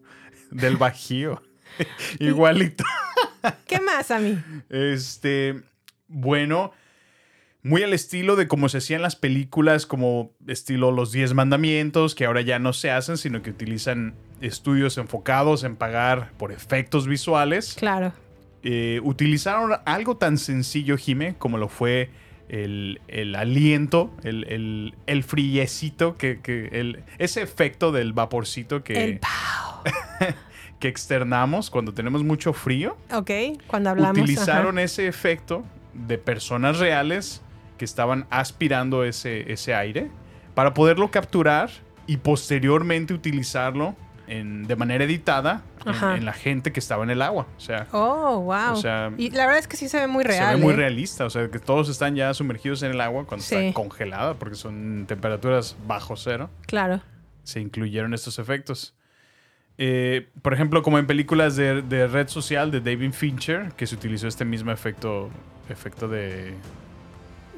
del 0.51 0.75
Bajío. 0.77 1.41
Igualito. 2.19 2.83
¿Qué 3.65 3.79
más 3.79 4.11
a 4.11 4.19
mí? 4.19 4.37
Este, 4.69 5.61
bueno, 6.07 6.73
muy 7.61 7.83
al 7.83 7.93
estilo 7.93 8.35
de 8.35 8.47
cómo 8.47 8.69
se 8.69 8.77
hacían 8.77 9.01
las 9.01 9.15
películas, 9.15 9.85
como 9.85 10.31
estilo 10.47 10.91
Los 10.91 11.11
Diez 11.11 11.33
Mandamientos, 11.33 12.15
que 12.15 12.25
ahora 12.25 12.41
ya 12.41 12.57
no 12.59 12.73
se 12.73 12.89
hacen, 12.89 13.17
sino 13.17 13.41
que 13.41 13.49
utilizan 13.49 14.15
estudios 14.39 14.97
enfocados 14.97 15.63
en 15.63 15.75
pagar 15.75 16.31
por 16.37 16.51
efectos 16.51 17.07
visuales. 17.07 17.75
Claro. 17.77 18.13
Eh, 18.63 19.01
utilizaron 19.03 19.73
algo 19.85 20.17
tan 20.17 20.37
sencillo, 20.37 20.97
Jime, 20.97 21.35
como 21.37 21.57
lo 21.57 21.67
fue 21.67 22.09
el, 22.47 23.01
el 23.07 23.35
aliento, 23.35 24.11
el, 24.23 24.45
el, 24.45 24.95
el 25.05 25.23
friecito, 25.23 26.17
que, 26.17 26.39
que 26.41 26.69
el, 26.71 27.03
ese 27.17 27.41
efecto 27.41 27.91
del 27.91 28.13
vaporcito 28.13 28.83
que, 28.83 29.03
El 29.03 29.19
que 30.79 30.87
externamos 30.87 31.69
cuando 31.69 31.93
tenemos 31.93 32.23
mucho 32.23 32.53
frío. 32.53 32.97
Ok, 33.13 33.31
cuando 33.67 33.89
hablamos. 33.89 34.17
utilizaron 34.17 34.77
ajá. 34.77 34.85
ese 34.85 35.07
efecto 35.07 35.65
de 35.93 36.17
personas 36.17 36.79
reales 36.79 37.41
que 37.79 37.85
estaban 37.85 38.27
aspirando 38.29 39.03
ese, 39.03 39.51
ese 39.51 39.73
aire 39.73 40.11
para 40.53 40.75
poderlo 40.75 41.09
capturar 41.09 41.71
y 42.05 42.17
posteriormente 42.17 43.13
utilizarlo 43.15 43.95
en- 44.27 44.67
de 44.67 44.75
manera 44.75 45.03
editada 45.03 45.63
en, 45.85 46.23
la 46.25 46.33
gente 46.33 46.71
que 46.71 46.79
estaba 46.79 47.03
en 47.03 47.09
el 47.09 47.21
agua. 47.23 47.47
O 47.57 47.59
sea, 47.59 47.87
Oh, 47.91 48.39
wow. 48.41 48.73
O 48.73 48.75
sea, 48.75 49.11
y 49.17 49.31
la 49.31 49.45
verdad 49.45 49.59
es 49.59 49.67
que 49.67 49.75
sí 49.77 49.89
se 49.89 49.99
ve 49.99 50.05
muy 50.07 50.23
real. 50.23 50.49
se 50.51 50.55
ve 50.55 50.61
muy 50.61 50.73
¿eh? 50.73 50.77
realista. 50.77 51.25
O 51.25 51.29
sea, 51.31 51.49
que 51.49 51.57
todos 51.57 51.89
están 51.89 52.15
ya 52.15 52.31
sumergidos 52.35 52.83
en 52.83 52.91
el 52.91 53.01
agua 53.01 53.25
cuando 53.25 53.43
Sí. 53.43 53.55
está 53.55 53.73
congelada 53.73 54.35
porque 54.35 54.53
son 54.55 55.05
temperaturas 55.07 55.75
bajo 55.87 56.15
cero 56.15 56.49
Claro. 56.67 57.01
se 57.43 57.59
incluyeron 57.59 58.13
estos 58.13 58.37
efectos. 58.37 58.93
Eh, 59.79 60.27
por 60.41 60.53
ejemplo, 60.53 60.83
como 60.83 60.99
en 60.99 61.07
películas 61.07 61.55
de, 61.55 61.81
de 61.81 62.05
red 62.07 62.27
social 62.27 62.69
de 62.69 62.81
David 62.81 63.13
Fincher, 63.13 63.71
que 63.77 63.87
se 63.87 63.95
utilizó 63.95 64.27
este 64.27 64.43
mismo 64.45 64.71
efecto, 64.71 65.29
efecto 65.69 66.07
de, 66.09 66.53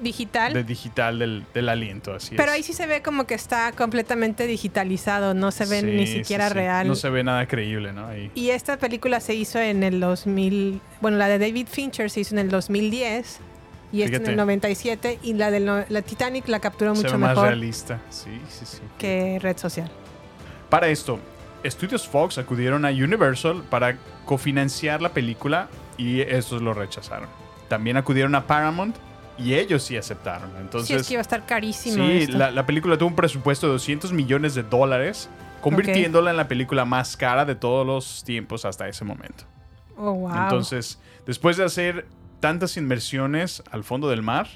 Digital. 0.02 0.54
de 0.54 0.64
digital 0.64 1.20
del, 1.20 1.46
del 1.54 1.70
aliento. 1.70 2.14
Así 2.14 2.36
pero 2.36 2.50
es. 2.50 2.56
ahí 2.58 2.64
sí 2.64 2.74
se 2.74 2.88
ve 2.88 3.02
como 3.02 3.26
que 3.26 3.34
está 3.36 3.72
completamente 3.72 4.48
digitalizado. 4.48 5.34
No 5.34 5.52
se 5.52 5.66
ve 5.66 5.80
Sí, 5.82 5.86
ni 5.86 6.08
siquiera 6.08 6.48
sí. 6.50 6.54
real. 6.56 6.88
No 6.88 6.96
se 6.96 7.10
ve 7.10 7.24
nada 7.24 7.48
creíble, 7.48 7.94
¿no? 7.94 8.08
Ahí. 8.08 8.32
Y 8.36 8.50
esta 8.50 8.78
película 8.78 9.20
se 9.20 9.36
hizo 9.36 9.60
en 9.60 9.84
el 9.84 10.00
2000. 10.00 10.82
Bueno, 11.02 11.18
la 11.18 11.28
de 11.28 11.40
David 11.40 11.68
Fincher 11.70 12.10
se 12.10 12.22
hizo 12.22 12.36
en 12.36 12.40
el 12.40 12.50
2010. 12.50 13.40
Y 13.94 14.04
esta 14.04 14.16
en 14.18 14.22
Fíjate. 14.22 14.32
el 14.32 14.38
97. 14.38 15.20
Y 15.22 15.34
la 15.34 15.52
de 15.52 15.60
no- 15.60 15.84
la 15.90 16.02
Titanic 16.02 16.48
la 16.48 16.60
capturó 16.60 16.96
se 16.96 17.02
mucho 17.04 17.14
ve 17.14 17.18
más 17.20 17.30
mejor 17.32 17.48
realista. 17.48 18.00
Sí, 18.10 18.30
sí, 18.50 18.66
sí. 18.66 18.78
que 18.98 19.38
red 19.42 19.58
social. 19.58 19.92
Para 20.70 20.88
esto, 20.88 21.20
Estudios 21.64 22.08
Fox 22.08 22.38
acudieron 22.38 22.86
a 22.86 22.90
Universal 22.90 23.64
para 23.70 23.98
cofinanciar 24.26 25.02
la 25.02 25.10
película 25.10 25.68
y 25.98 26.22
estos 26.22 26.62
lo 26.62 26.74
rechazaron. 26.74 27.28
También 27.68 27.98
acudieron 27.98 28.34
a 28.36 28.48
Paramount 28.48 28.96
y 29.38 29.56
ellos 29.56 29.84
sí 29.84 29.98
aceptaron. 29.98 30.50
Entonces, 30.60 30.88
sí, 30.88 30.94
es 30.96 31.08
que 31.08 31.13
iba 31.13 31.22
a 31.22 31.24
estar 31.24 31.46
carísimo. 31.46 31.96
Sí, 32.06 32.12
esto. 32.24 32.38
la, 32.38 32.52
la 32.52 32.65
película 32.65 32.98
tuvo 32.98 33.10
un 33.10 33.15
presupuesto 33.15 33.67
de 33.67 33.74
200 33.74 34.13
millones 34.13 34.56
de 34.56 34.63
dólares, 34.63 35.30
convirtiéndola 35.62 36.32
en 36.32 36.38
la 36.38 36.48
película 36.48 36.86
más 36.86 37.17
cara 37.17 37.46
de 37.46 37.56
todos 37.56 37.86
los 37.86 38.24
tiempos 38.24 38.65
hasta 38.65 38.88
ese 38.88 39.06
momento. 39.06 39.46
Oh, 39.98 40.13
wow. 40.13 40.44
Entonces, 40.44 41.00
después 41.26 41.58
de 41.58 41.63
hacer 41.63 42.08
tantas 42.39 42.76
inversiones 42.76 43.63
al 43.72 43.84
fondo 43.84 44.10
del 44.10 44.24
mar 44.24 44.48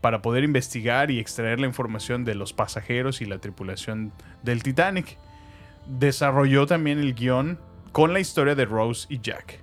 para 0.00 0.22
poder 0.22 0.44
investigar 0.44 1.10
y 1.10 1.20
extraer 1.20 1.60
la 1.60 1.66
información 1.66 2.24
de 2.24 2.34
los 2.34 2.52
pasajeros 2.52 3.20
y 3.20 3.26
la 3.26 3.38
tripulación 3.38 4.12
del 4.42 4.62
Titanic, 4.62 5.18
desarrolló 5.86 6.66
también 6.66 6.98
el 6.98 7.14
guion 7.14 7.58
con 7.92 8.12
la 8.12 8.20
historia 8.20 8.54
de 8.54 8.64
Rose 8.64 9.06
y 9.10 9.20
Jack. 9.20 9.60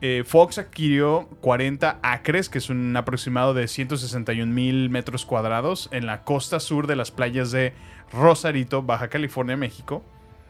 Eh, 0.00 0.22
Fox 0.24 0.58
adquirió 0.58 1.28
40 1.40 1.98
acres, 2.02 2.48
que 2.48 2.58
es 2.58 2.70
un 2.70 2.96
aproximado 2.96 3.52
de 3.54 3.66
161 3.66 4.52
mil 4.52 4.90
metros 4.90 5.24
cuadrados, 5.26 5.88
en 5.92 6.06
la 6.06 6.22
costa 6.22 6.60
sur 6.60 6.86
de 6.86 6.94
las 6.96 7.10
playas 7.10 7.50
de 7.50 7.72
Rosarito, 8.12 8.82
Baja 8.82 9.08
California, 9.08 9.56
México, 9.56 10.04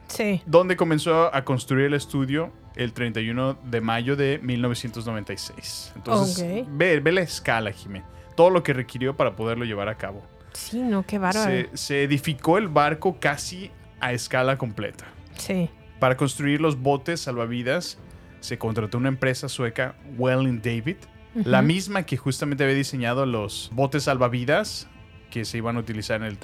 Sí. 0.08 0.42
donde 0.46 0.76
comenzó 0.76 1.34
a 1.34 1.44
construir 1.44 1.86
el 1.86 1.94
estudio 1.94 2.52
el 2.76 2.92
31 2.92 3.54
de 3.64 3.80
mayo 3.80 4.16
de 4.16 4.38
1996. 4.42 5.92
Entonces, 5.96 6.64
ve, 6.70 7.00
ve 7.00 7.12
la 7.12 7.20
escala, 7.22 7.72
Jimé. 7.72 8.02
Todo 8.36 8.50
lo 8.50 8.62
que 8.62 8.72
requirió 8.72 9.16
para 9.16 9.34
poderlo 9.34 9.64
llevar 9.64 9.88
a 9.88 9.96
cabo. 9.96 10.22
Sí, 10.52 10.80
no, 10.80 11.04
qué 11.04 11.18
bárbaro. 11.18 11.50
Se, 11.50 11.68
se 11.76 12.02
edificó 12.04 12.58
el 12.58 12.68
barco 12.68 13.18
casi 13.20 13.70
a 14.00 14.12
escala 14.12 14.56
completa. 14.56 15.06
Sí. 15.36 15.68
Para 15.98 16.16
construir 16.16 16.60
los 16.60 16.78
botes 16.80 17.20
salvavidas, 17.20 17.98
se 18.40 18.58
contrató 18.58 18.98
una 18.98 19.08
empresa 19.08 19.48
sueca, 19.48 19.94
Welling 20.16 20.60
David, 20.62 20.96
la 21.34 21.62
misma 21.62 22.04
que 22.04 22.16
justamente 22.16 22.64
había 22.64 22.76
diseñado 22.76 23.26
los 23.26 23.70
botes 23.72 24.04
salvavidas 24.04 24.88
que 25.30 25.44
se 25.44 25.58
iban 25.58 25.76
a 25.76 25.80
utilizar 25.80 26.16
en 26.22 26.26
el. 26.26 26.38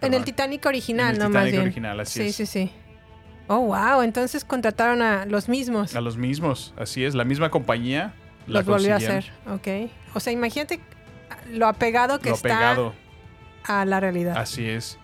En 0.00 0.24
Titanic 0.24 0.66
original, 0.66 1.14
En 1.16 1.22
el 1.22 1.28
¿no? 1.28 1.30
Más 1.30 1.44
Titanic 1.44 1.52
bien. 1.52 1.62
original, 1.62 2.00
así 2.00 2.20
sí, 2.20 2.28
es. 2.28 2.36
Sí, 2.36 2.46
sí, 2.46 2.72
Oh, 3.48 3.60
wow. 3.60 4.02
Entonces 4.02 4.44
contrataron 4.44 5.02
a 5.02 5.26
los 5.26 5.48
mismos. 5.48 5.94
A 5.94 6.00
los 6.00 6.16
mismos, 6.16 6.74
así 6.78 7.04
es, 7.04 7.14
la 7.14 7.24
misma 7.24 7.50
compañía. 7.50 8.14
La 8.46 8.60
los 8.60 8.66
volvió 8.66 8.94
a 8.94 8.96
hacer. 8.96 9.30
Ok. 9.48 9.90
O 10.14 10.20
sea, 10.20 10.32
imagínate 10.32 10.80
lo 11.50 11.66
apegado 11.66 12.18
que 12.18 12.30
Lo 12.30 12.34
está 12.36 12.48
pegado, 12.48 12.94
a 13.64 13.84
la 13.84 14.00
realidad. 14.00 14.36
así 14.36 14.68
es. 14.68 14.98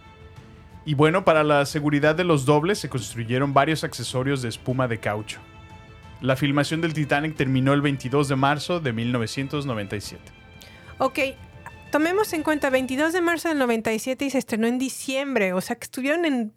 Y 0.84 0.94
bueno, 0.94 1.24
para 1.24 1.44
la 1.44 1.66
seguridad 1.66 2.14
de 2.14 2.24
los 2.24 2.46
dobles 2.46 2.78
se 2.78 2.88
construyeron 2.88 3.52
varios 3.52 3.84
accesorios 3.84 4.40
de 4.40 4.48
espuma 4.48 4.88
de 4.88 4.98
caucho. 4.98 5.40
La 6.20 6.36
filmación 6.36 6.80
del 6.80 6.94
Titanic 6.94 7.36
terminó 7.36 7.72
el 7.74 7.80
22 7.80 8.28
de 8.28 8.36
marzo 8.36 8.80
de 8.80 8.92
1997. 8.92 10.22
Ok. 10.98 11.18
Tomemos 11.90 12.32
en 12.32 12.42
cuenta 12.42 12.70
22 12.70 13.12
de 13.12 13.20
marzo 13.20 13.48
del 13.48 13.58
97 13.58 14.24
y 14.24 14.30
se 14.30 14.38
estrenó 14.38 14.66
en 14.66 14.78
diciembre. 14.78 15.52
O 15.52 15.60
sea, 15.60 15.76
que 15.76 15.84
estuvieron 15.84 16.24
en, 16.24 16.52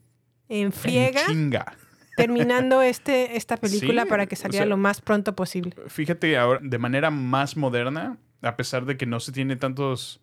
en 0.49 0.71
friega 0.73 1.21
En 1.21 1.27
chinga. 1.27 1.75
terminando 2.17 2.81
este, 2.81 3.37
esta 3.37 3.55
película 3.57 4.03
Sí, 4.03 4.09
para 4.09 4.25
que 4.25 4.35
o 4.35 4.37
saliera 4.37 4.63
sea, 4.63 4.69
lo 4.69 4.77
más 4.77 4.99
pronto 5.01 5.35
posible. 5.35 5.75
Fíjate, 5.87 6.37
ahora, 6.37 6.59
de 6.63 6.77
manera 6.79 7.11
más 7.11 7.55
moderna, 7.55 8.17
a 8.41 8.55
pesar 8.57 8.85
de 8.85 8.97
que 8.97 9.05
no 9.05 9.19
se 9.19 9.31
tiene 9.31 9.55
tantos... 9.55 10.19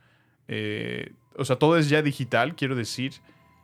eh, 0.48 1.12
o 1.37 1.44
sea, 1.44 1.57
todo 1.57 1.79
es 1.79 1.88
ya 1.88 2.03
digital, 2.03 2.57
quiero 2.57 2.74
decir. 2.74 3.12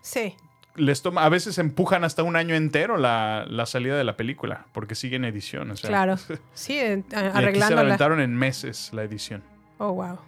Sí. 0.01 0.35
Les 0.77 1.03
toma, 1.03 1.25
a 1.25 1.29
veces 1.29 1.59
empujan 1.59 2.03
hasta 2.03 2.23
un 2.25 2.35
año 2.37 2.55
entero 2.57 2.97
la, 2.97 3.45
la 3.49 3.65
salida 3.67 3.97
de 3.97 4.03
la 4.05 4.17
película, 4.17 4.67
porque 4.73 4.95
sigue 4.97 5.17
en 5.17 5.25
edición. 5.25 5.71
O 5.71 5.77
sea, 5.77 5.89
Claro. 5.89 6.17
Sí, 6.55 6.79
eh, 6.79 7.03
a- 7.15 7.43
Y 7.43 7.45
aquí 7.47 7.61
se 7.61 7.75
la 7.75 7.81
aventaron 7.83 8.21
en 8.21 8.35
meses 8.35 8.91
la 8.93 9.03
edición. 9.05 9.43
Oh, 9.79 9.93
wow. 9.93 10.19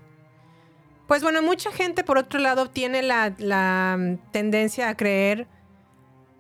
Pues 1.09 1.23
bueno, 1.23 1.43
mucha 1.43 1.71
gente, 1.73 2.05
por 2.05 2.19
otro 2.19 2.39
lado, 2.41 2.69
tiene 2.71 3.03
la, 3.03 3.33
la, 3.39 3.97
mm, 3.99 4.31
tendencia 4.33 4.89
a 4.89 4.97
creer 4.97 5.47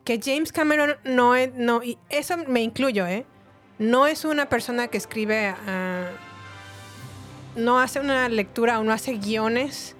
que 0.04 0.20
James 0.22 0.52
Cameron 0.52 0.94
no 1.04 1.34
es, 1.34 1.52
no, 1.54 1.82
y 1.82 1.98
eso 2.08 2.36
me 2.48 2.62
incluyo, 2.62 3.06
¿eh? 3.06 3.26
No 3.78 4.06
es 4.06 4.24
una 4.24 4.48
persona 4.48 4.86
que 4.88 4.98
escribe, 4.98 5.48
ah, 5.66 6.06
no 7.56 7.78
hace 7.80 8.00
una 8.00 8.28
lectura 8.28 8.78
o 8.78 8.84
no 8.84 8.92
hace 8.92 9.14
guiones 9.14 9.96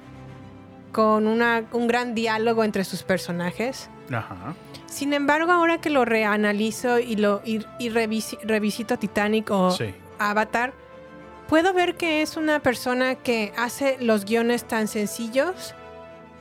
con 0.93 1.27
una, 1.27 1.65
un 1.73 1.87
gran 1.89 2.15
diálogo 2.15 2.63
entre 2.65 2.85
sus 2.85 3.03
personajes. 3.03 3.91
Ajá. 4.13 4.55
Sin 4.87 5.13
embargo, 5.13 5.53
ahora 5.53 5.81
que 5.81 5.91
lo 5.91 6.05
reanalizo 6.05 6.99
y, 6.99 7.17
lo, 7.17 7.43
y, 7.45 7.57
y 7.79 7.91
revisi- 7.91 8.39
revisito 8.45 8.99
Titanic 8.99 9.51
o 9.51 9.71
Sí. 9.73 9.95
Avatar, 10.19 10.73
puedo 11.49 11.73
ver 11.75 11.97
que 11.97 12.23
es 12.23 12.37
una 12.37 12.61
persona 12.61 13.15
que 13.17 13.53
hace 13.57 13.97
los 14.01 14.25
guiones 14.25 14.65
tan 14.65 14.89
sencillos 14.89 15.75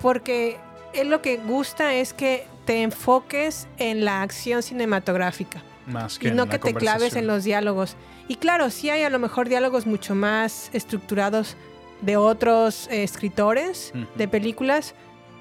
porque 0.02 0.58
él 0.94 1.10
lo 1.10 1.22
que 1.22 1.38
gusta 1.38 1.94
es 1.96 2.14
que 2.14 2.48
te 2.66 2.82
enfoques 2.82 3.68
en 3.78 4.06
la 4.06 4.22
acción 4.22 4.64
cinematográfica 4.64 5.62
Más 5.86 6.18
que 6.18 6.28
y 6.28 6.32
en 6.32 6.38
no 6.38 6.46
la 6.46 6.52
que 6.52 6.60
te 6.60 6.74
claves 6.74 7.16
en 7.16 7.28
los 7.28 7.44
diálogos. 7.44 7.96
Y 8.28 8.36
claro, 8.38 8.70
sí 8.72 8.90
hay 8.90 9.04
a 9.04 9.10
lo 9.10 9.20
mejor 9.20 9.50
diálogos 9.50 9.86
mucho 9.86 10.16
más 10.16 10.70
estructurados 10.74 11.56
de 12.02 12.18
otros 12.18 12.88
eh, 12.88 13.04
escritores 13.04 13.94
de 14.16 14.28
películas, 14.28 14.96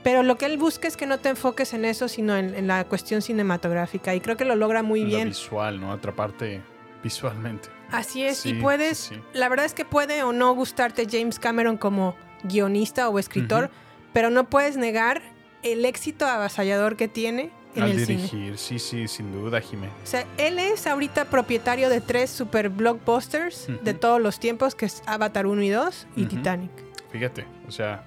pero 0.05 0.23
lo 0.23 0.39
que 0.39 0.47
él 0.47 0.57
busca 0.59 0.87
es 0.87 0.97
que 0.97 1.07
no 1.07 1.19
te 1.19 1.31
enfoques 1.31 1.75
en 1.75 1.85
eso, 1.85 2.07
sino 2.07 2.37
en, 2.37 2.55
en 2.55 2.69
la 2.69 2.85
cuestión 2.85 3.21
cinematográfica. 3.23 4.15
Y 4.15 4.21
creo 4.21 4.37
que 4.37 4.45
lo 4.45 4.55
logra 4.55 4.83
muy 4.85 5.01
Lo 5.01 5.07
bien. 5.09 5.29
visual, 5.31 5.81
¿no? 5.81 5.91
Atraparte 5.91 6.63
visualmente. 7.03 7.69
Así 7.91 8.23
es, 8.25 8.39
Sí, 8.39 8.51
y 8.51 8.55
puedes, 8.55 8.99
sí, 8.99 9.15
sí. 9.17 9.21
la 9.33 9.49
verdad 9.49 9.67
es 9.67 9.75
que 9.75 9.85
puede 9.85 10.23
o 10.23 10.33
no 10.33 10.55
gustarte 10.55 11.07
James 11.11 11.39
Cameron 11.39 11.77
como 11.77 12.15
guionista 12.45 13.09
o 13.09 13.19
escritor, 13.19 13.71
pero 14.13 14.31
no 14.31 14.45
puedes 14.49 14.77
negar 14.77 15.23
el 15.63 15.85
éxito 15.85 16.27
avasallador 16.27 16.97
que 16.97 17.09
tiene 17.09 17.51
en 17.75 17.83
Al 17.85 17.91
el 17.93 18.07
cine. 18.07 18.17
dirigir, 18.19 18.59
sí, 18.59 18.79
sí, 18.79 19.09
sin 19.09 19.33
duda, 19.33 19.61
Jimé. 19.61 19.89
O 20.03 20.07
sea, 20.07 20.25
él 20.39 20.59
es 20.59 20.87
ahorita 20.87 21.25
propietario 21.27 21.89
de 21.89 22.01
tres 22.01 22.31
super 22.31 22.69
blockbusters 22.69 23.69
de 23.83 23.95
todos 23.95 24.21
los 24.21 24.39
tiempos, 24.39 24.75
que 24.75 24.87
es 24.87 25.03
Avatar 25.07 25.47
1 25.47 25.63
y 25.63 25.69
2 25.71 26.07
y. 26.17 26.25
Titanic. 26.27 26.71
Fíjate, 27.11 27.47
o 27.67 27.71
sea. 27.71 28.05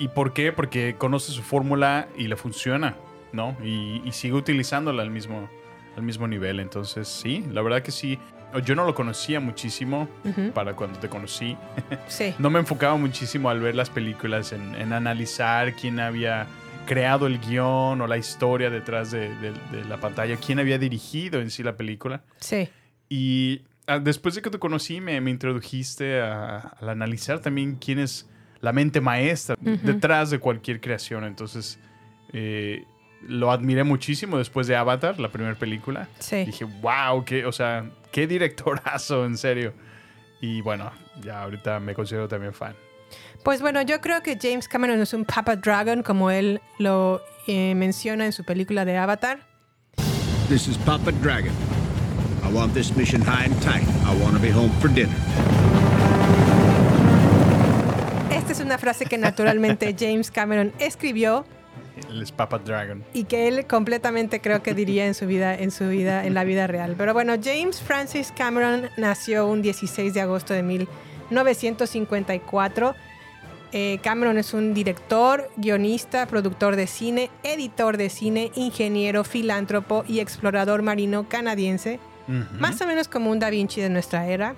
¿Y 0.00 0.08
por 0.08 0.32
qué? 0.32 0.50
Porque 0.52 0.96
conoce 0.98 1.30
su 1.30 1.42
fórmula 1.42 2.08
y 2.16 2.26
le 2.26 2.34
funciona, 2.36 2.96
¿no? 3.32 3.56
Y, 3.62 4.02
y 4.04 4.10
sigue 4.12 4.34
utilizándola 4.34 5.02
al 5.02 5.10
mismo, 5.10 5.48
al 5.96 6.02
mismo 6.02 6.26
nivel. 6.26 6.58
Entonces, 6.58 7.06
sí, 7.06 7.44
la 7.52 7.62
verdad 7.62 7.82
que 7.82 7.92
sí. 7.92 8.18
Yo 8.64 8.74
no 8.74 8.84
lo 8.84 8.96
conocía 8.96 9.38
muchísimo 9.38 10.08
para 10.54 10.74
cuando 10.74 10.98
te 10.98 11.08
conocí. 11.08 11.56
Sí. 12.08 12.34
No 12.40 12.50
me 12.50 12.58
enfocaba 12.58 12.96
muchísimo 12.96 13.48
al 13.50 13.60
ver 13.60 13.76
las 13.76 13.90
películas 13.90 14.52
en, 14.52 14.74
en 14.74 14.92
analizar 14.92 15.74
quién 15.76 16.00
había 16.00 16.48
creado 16.86 17.28
el 17.28 17.38
guion 17.38 18.00
o 18.00 18.06
la 18.08 18.16
historia 18.16 18.68
detrás 18.68 19.12
de, 19.12 19.28
de- 19.36 19.52
de 19.70 19.84
la 19.84 19.98
pantalla, 20.00 20.36
quién 20.36 20.58
había 20.58 20.78
dirigido 20.78 21.40
en 21.40 21.50
sí 21.52 21.62
la 21.62 21.76
película. 21.76 22.22
Sí. 22.40 22.68
Y 23.08 23.62
ah, 23.86 24.00
después 24.00 24.34
de 24.34 24.42
que 24.42 24.50
te 24.50 24.58
conocí, 24.58 25.00
me, 25.00 25.20
me 25.20 25.30
introdujiste 25.30 26.20
a- 26.20 26.58
al 26.80 26.88
analizar 26.88 27.38
también 27.40 27.76
quién 27.76 28.00
es 28.00 28.28
la 28.60 28.72
mente 28.72 29.00
maestra 29.00 29.56
detrás 29.60 30.30
de 30.30 30.38
cualquier 30.38 30.80
creación. 30.80 31.24
Entonces, 31.24 31.78
eh, 32.32 32.84
lo 33.22 33.50
admiré 33.50 33.84
muchísimo 33.84 34.38
después 34.38 34.66
de 34.66 34.76
Avatar, 34.76 35.18
la 35.18 35.28
primera 35.30 35.54
película. 35.54 36.08
Sí. 36.18 36.44
Dije, 36.44 36.64
wow, 36.64 37.24
qué, 37.24 37.44
o 37.46 37.52
sea, 37.52 37.90
qué 38.12 38.26
directorazo, 38.26 39.24
en 39.24 39.36
serio. 39.36 39.72
Y 40.40 40.60
bueno, 40.62 40.90
ya 41.22 41.42
ahorita 41.42 41.80
me 41.80 41.94
considero 41.94 42.28
también 42.28 42.54
fan. 42.54 42.74
Pues 43.42 43.60
bueno, 43.60 43.82
yo 43.82 44.00
creo 44.00 44.22
que 44.22 44.38
James 44.40 44.68
Cameron 44.68 45.00
es 45.00 45.14
un 45.14 45.24
Papa 45.24 45.56
Dragon, 45.56 46.02
como 46.02 46.30
él 46.30 46.60
lo 46.78 47.22
eh, 47.46 47.74
menciona 47.74 48.26
en 48.26 48.32
su 48.32 48.44
película 48.44 48.84
de 48.84 48.96
Avatar. 48.96 49.40
This 50.48 50.68
is 50.68 50.76
Papa 50.78 51.12
Dragon. 51.22 51.52
I 52.42 52.52
want 52.52 52.74
this 52.74 52.94
mission 52.96 53.22
high 53.22 53.44
and 53.44 53.62
tight. 53.62 53.86
I 54.04 54.14
want 54.22 54.34
to 54.34 54.40
be 54.40 54.50
home 54.50 54.70
for 54.80 54.88
dinner. 54.88 55.14
Una 58.70 58.78
frase 58.78 59.06
que 59.06 59.18
naturalmente 59.18 59.96
James 59.98 60.30
Cameron 60.30 60.72
escribió 60.78 61.44
Él 62.08 62.22
es 62.22 62.30
Papa 62.30 62.60
Dragon. 62.60 63.02
y 63.12 63.24
que 63.24 63.48
él 63.48 63.66
completamente 63.66 64.40
creo 64.40 64.62
que 64.62 64.74
diría 64.74 65.06
en 65.06 65.14
su 65.14 65.26
vida, 65.26 65.56
en 65.56 65.72
su 65.72 65.88
vida, 65.88 66.24
en 66.24 66.34
la 66.34 66.44
vida 66.44 66.68
real. 66.68 66.94
Pero 66.96 67.12
bueno, 67.12 67.34
James 67.42 67.80
Francis 67.80 68.32
Cameron 68.36 68.88
nació 68.96 69.48
un 69.48 69.60
16 69.60 70.14
de 70.14 70.20
agosto 70.20 70.54
de 70.54 70.62
1954. 70.62 72.94
Eh, 73.72 73.98
Cameron 74.04 74.38
es 74.38 74.54
un 74.54 74.72
director, 74.72 75.50
guionista, 75.56 76.26
productor 76.26 76.76
de 76.76 76.86
cine, 76.86 77.28
editor 77.42 77.96
de 77.96 78.08
cine, 78.08 78.52
ingeniero, 78.54 79.24
filántropo 79.24 80.04
y 80.06 80.20
explorador 80.20 80.82
marino 80.82 81.28
canadiense, 81.28 81.98
más 82.60 82.80
o 82.80 82.86
menos 82.86 83.08
como 83.08 83.32
un 83.32 83.40
Da 83.40 83.50
Vinci 83.50 83.80
de 83.80 83.90
nuestra 83.90 84.28
era. 84.28 84.54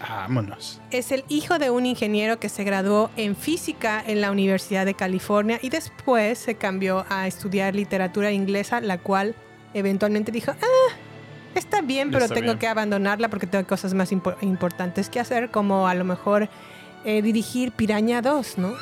Vámonos. 0.00 0.80
Es 0.90 1.12
el 1.12 1.24
hijo 1.28 1.58
de 1.58 1.70
un 1.70 1.86
ingeniero 1.86 2.38
que 2.40 2.48
se 2.48 2.64
graduó 2.64 3.10
en 3.16 3.36
física 3.36 4.02
en 4.06 4.20
la 4.20 4.30
Universidad 4.30 4.84
de 4.86 4.94
California 4.94 5.58
y 5.62 5.68
después 5.70 6.38
se 6.38 6.56
cambió 6.56 7.04
a 7.08 7.26
estudiar 7.26 7.74
literatura 7.74 8.32
inglesa, 8.32 8.80
la 8.80 8.98
cual 8.98 9.34
eventualmente 9.74 10.32
dijo, 10.32 10.52
ah, 10.52 10.94
está 11.54 11.80
bien, 11.82 12.10
pero 12.10 12.24
Está 12.24 12.34
tengo 12.34 12.46
bien. 12.48 12.58
que 12.58 12.66
abandonarla 12.68 13.28
porque 13.28 13.46
tengo 13.46 13.66
cosas 13.66 13.94
más 13.94 14.10
impo- 14.12 14.36
importantes 14.42 15.08
que 15.08 15.20
hacer, 15.20 15.50
como 15.50 15.86
a 15.86 15.94
lo 15.94 16.04
mejor 16.04 16.48
eh, 17.04 17.20
dirigir 17.22 17.72
Piraña 17.72 18.22
2, 18.22 18.58
¿no? 18.58 18.74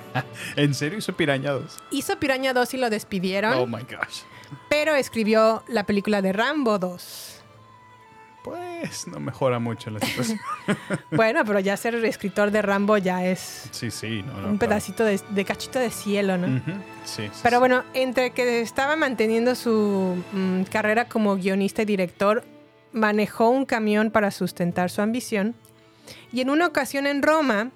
¿En 0.56 0.74
serio 0.74 0.98
hizo 0.98 1.14
Piraña 1.14 1.52
2? 1.52 1.76
Hizo 1.90 2.18
Piraña 2.18 2.52
2 2.52 2.74
y 2.74 2.76
lo 2.78 2.90
despidieron, 2.90 3.54
Oh 3.54 3.66
my 3.66 3.82
gosh. 3.82 4.22
pero 4.68 4.94
escribió 4.94 5.62
la 5.68 5.84
película 5.84 6.22
de 6.22 6.32
Rambo 6.32 6.78
2. 6.78 7.37
Pues 8.42 9.06
no 9.08 9.20
mejora 9.20 9.58
mucho 9.58 9.90
la 9.90 10.00
situación. 10.00 10.38
bueno, 11.10 11.44
pero 11.44 11.60
ya 11.60 11.76
ser 11.76 11.94
escritor 12.04 12.50
de 12.50 12.62
Rambo 12.62 12.96
ya 12.96 13.24
es 13.26 13.68
sí, 13.72 13.90
sí. 13.90 14.22
No, 14.22 14.32
no, 14.32 14.38
un 14.38 14.42
claro. 14.42 14.58
pedacito 14.58 15.04
de, 15.04 15.20
de 15.30 15.44
cachito 15.44 15.78
de 15.78 15.90
cielo, 15.90 16.38
¿no? 16.38 16.60
Sí, 17.04 17.28
sí, 17.32 17.40
Pero 17.42 17.58
bueno, 17.60 17.84
entre 17.94 18.30
que 18.30 18.60
estaba 18.60 18.96
manteniendo 18.96 19.54
su 19.54 20.22
mm, 20.32 20.62
carrera 20.64 21.06
como 21.08 21.36
guionista 21.36 21.82
y 21.82 21.84
director, 21.84 22.44
manejó 22.92 23.50
un 23.50 23.64
camión 23.66 24.10
para 24.10 24.30
sustentar 24.30 24.90
su 24.90 25.02
ambición. 25.02 25.54
Y 26.32 26.40
en 26.40 26.50
una 26.50 26.66
ocasión 26.66 27.06
en 27.06 27.22
Roma, 27.22 27.70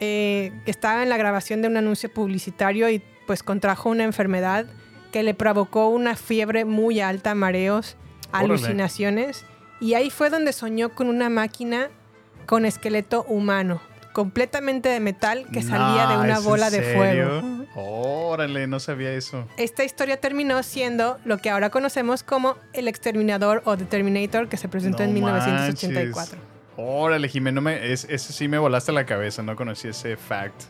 eh, 0.00 0.52
estaba 0.66 1.02
en 1.02 1.08
la 1.08 1.16
grabación 1.16 1.62
de 1.62 1.68
un 1.68 1.76
anuncio 1.76 2.12
publicitario 2.12 2.90
y 2.90 3.02
pues 3.26 3.42
contrajo 3.42 3.88
una 3.88 4.04
enfermedad 4.04 4.66
que 5.12 5.22
le 5.22 5.34
provocó 5.34 5.88
una 5.88 6.16
fiebre 6.16 6.64
muy 6.64 7.00
alta, 7.00 7.34
mareos, 7.34 7.96
Órale. 8.32 8.46
alucinaciones. 8.46 9.44
Y 9.82 9.94
ahí 9.94 10.08
fue 10.10 10.30
donde 10.30 10.52
soñó 10.52 10.90
con 10.94 11.08
una 11.08 11.28
máquina 11.28 11.88
con 12.46 12.64
esqueleto 12.64 13.24
humano, 13.24 13.80
completamente 14.12 14.88
de 14.88 15.00
metal, 15.00 15.44
que 15.52 15.60
salía 15.62 16.06
de 16.06 16.16
una 16.18 16.32
¿es 16.34 16.38
en 16.38 16.44
bola 16.44 16.70
de 16.70 16.94
fuego. 16.94 17.42
Órale, 17.74 18.66
no 18.66 18.78
sabía 18.80 19.12
eso. 19.12 19.46
Esta 19.56 19.84
historia 19.84 20.18
terminó 20.20 20.62
siendo 20.62 21.18
lo 21.24 21.38
que 21.38 21.50
ahora 21.50 21.70
conocemos 21.70 22.22
como 22.22 22.56
El 22.72 22.88
Exterminador 22.88 23.62
o 23.64 23.76
The 23.76 23.84
Terminator 23.84 24.48
que 24.48 24.56
se 24.56 24.68
presentó 24.68 25.02
en 25.02 25.10
No 25.10 25.14
1984. 25.14 26.36
manches. 26.36 26.52
Órale, 26.76 27.28
Jimeno, 27.28 27.60
me, 27.60 27.92
es- 27.92 28.06
ese 28.08 28.32
sí 28.32 28.48
me 28.48 28.58
volaste 28.58 28.92
la 28.92 29.04
cabeza, 29.04 29.42
no 29.42 29.56
conocí 29.56 29.88
ese 29.88 30.16
fact. 30.16 30.62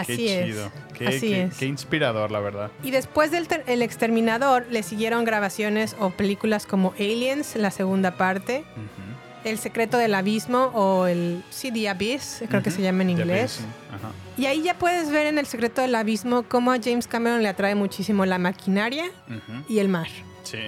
Así 0.00 0.16
qué 0.16 0.40
es. 0.40 0.46
chido. 0.46 0.72
Qué, 0.96 1.08
Así 1.08 1.20
qué- 1.20 1.42
es. 1.44 1.56
qué 1.56 1.66
inspirador, 1.66 2.30
la 2.30 2.40
verdad. 2.40 2.70
Y 2.82 2.90
después 2.90 3.30
del 3.30 3.46
El 3.66 3.82
Exterminador 3.82 4.66
le 4.70 4.82
siguieron 4.82 5.24
grabaciones 5.24 5.96
o 6.00 6.10
películas 6.10 6.66
como 6.66 6.92
Aliens, 6.98 7.56
la 7.56 7.70
segunda 7.70 8.12
parte, 8.16 8.60
Ujú. 8.72 9.48
El 9.48 9.58
Secreto 9.58 9.98
del 9.98 10.14
Abismo 10.14 10.70
o 10.72 11.06
el 11.06 11.42
sí, 11.50 11.70
The 11.70 11.90
Abyss, 11.90 12.42
creo 12.48 12.62
que 12.62 12.70
Ujú. 12.70 12.76
se 12.78 12.82
llama 12.82 13.02
en 13.02 13.10
inglés. 13.10 13.60
Y 14.38 14.46
ahí 14.46 14.62
ya 14.62 14.78
puedes 14.78 15.10
ver 15.10 15.26
en 15.26 15.36
El 15.36 15.44
Secreto 15.46 15.82
del 15.82 15.94
Abismo 15.94 16.44
cómo 16.44 16.72
a 16.72 16.78
James 16.82 17.06
Cameron 17.06 17.42
le 17.42 17.48
atrae 17.48 17.74
muchísimo 17.74 18.24
la 18.24 18.38
maquinaria 18.38 19.04
Ujú. 19.28 19.64
y 19.68 19.80
el 19.80 19.88
mar. 19.90 20.08
Sí, 20.44 20.58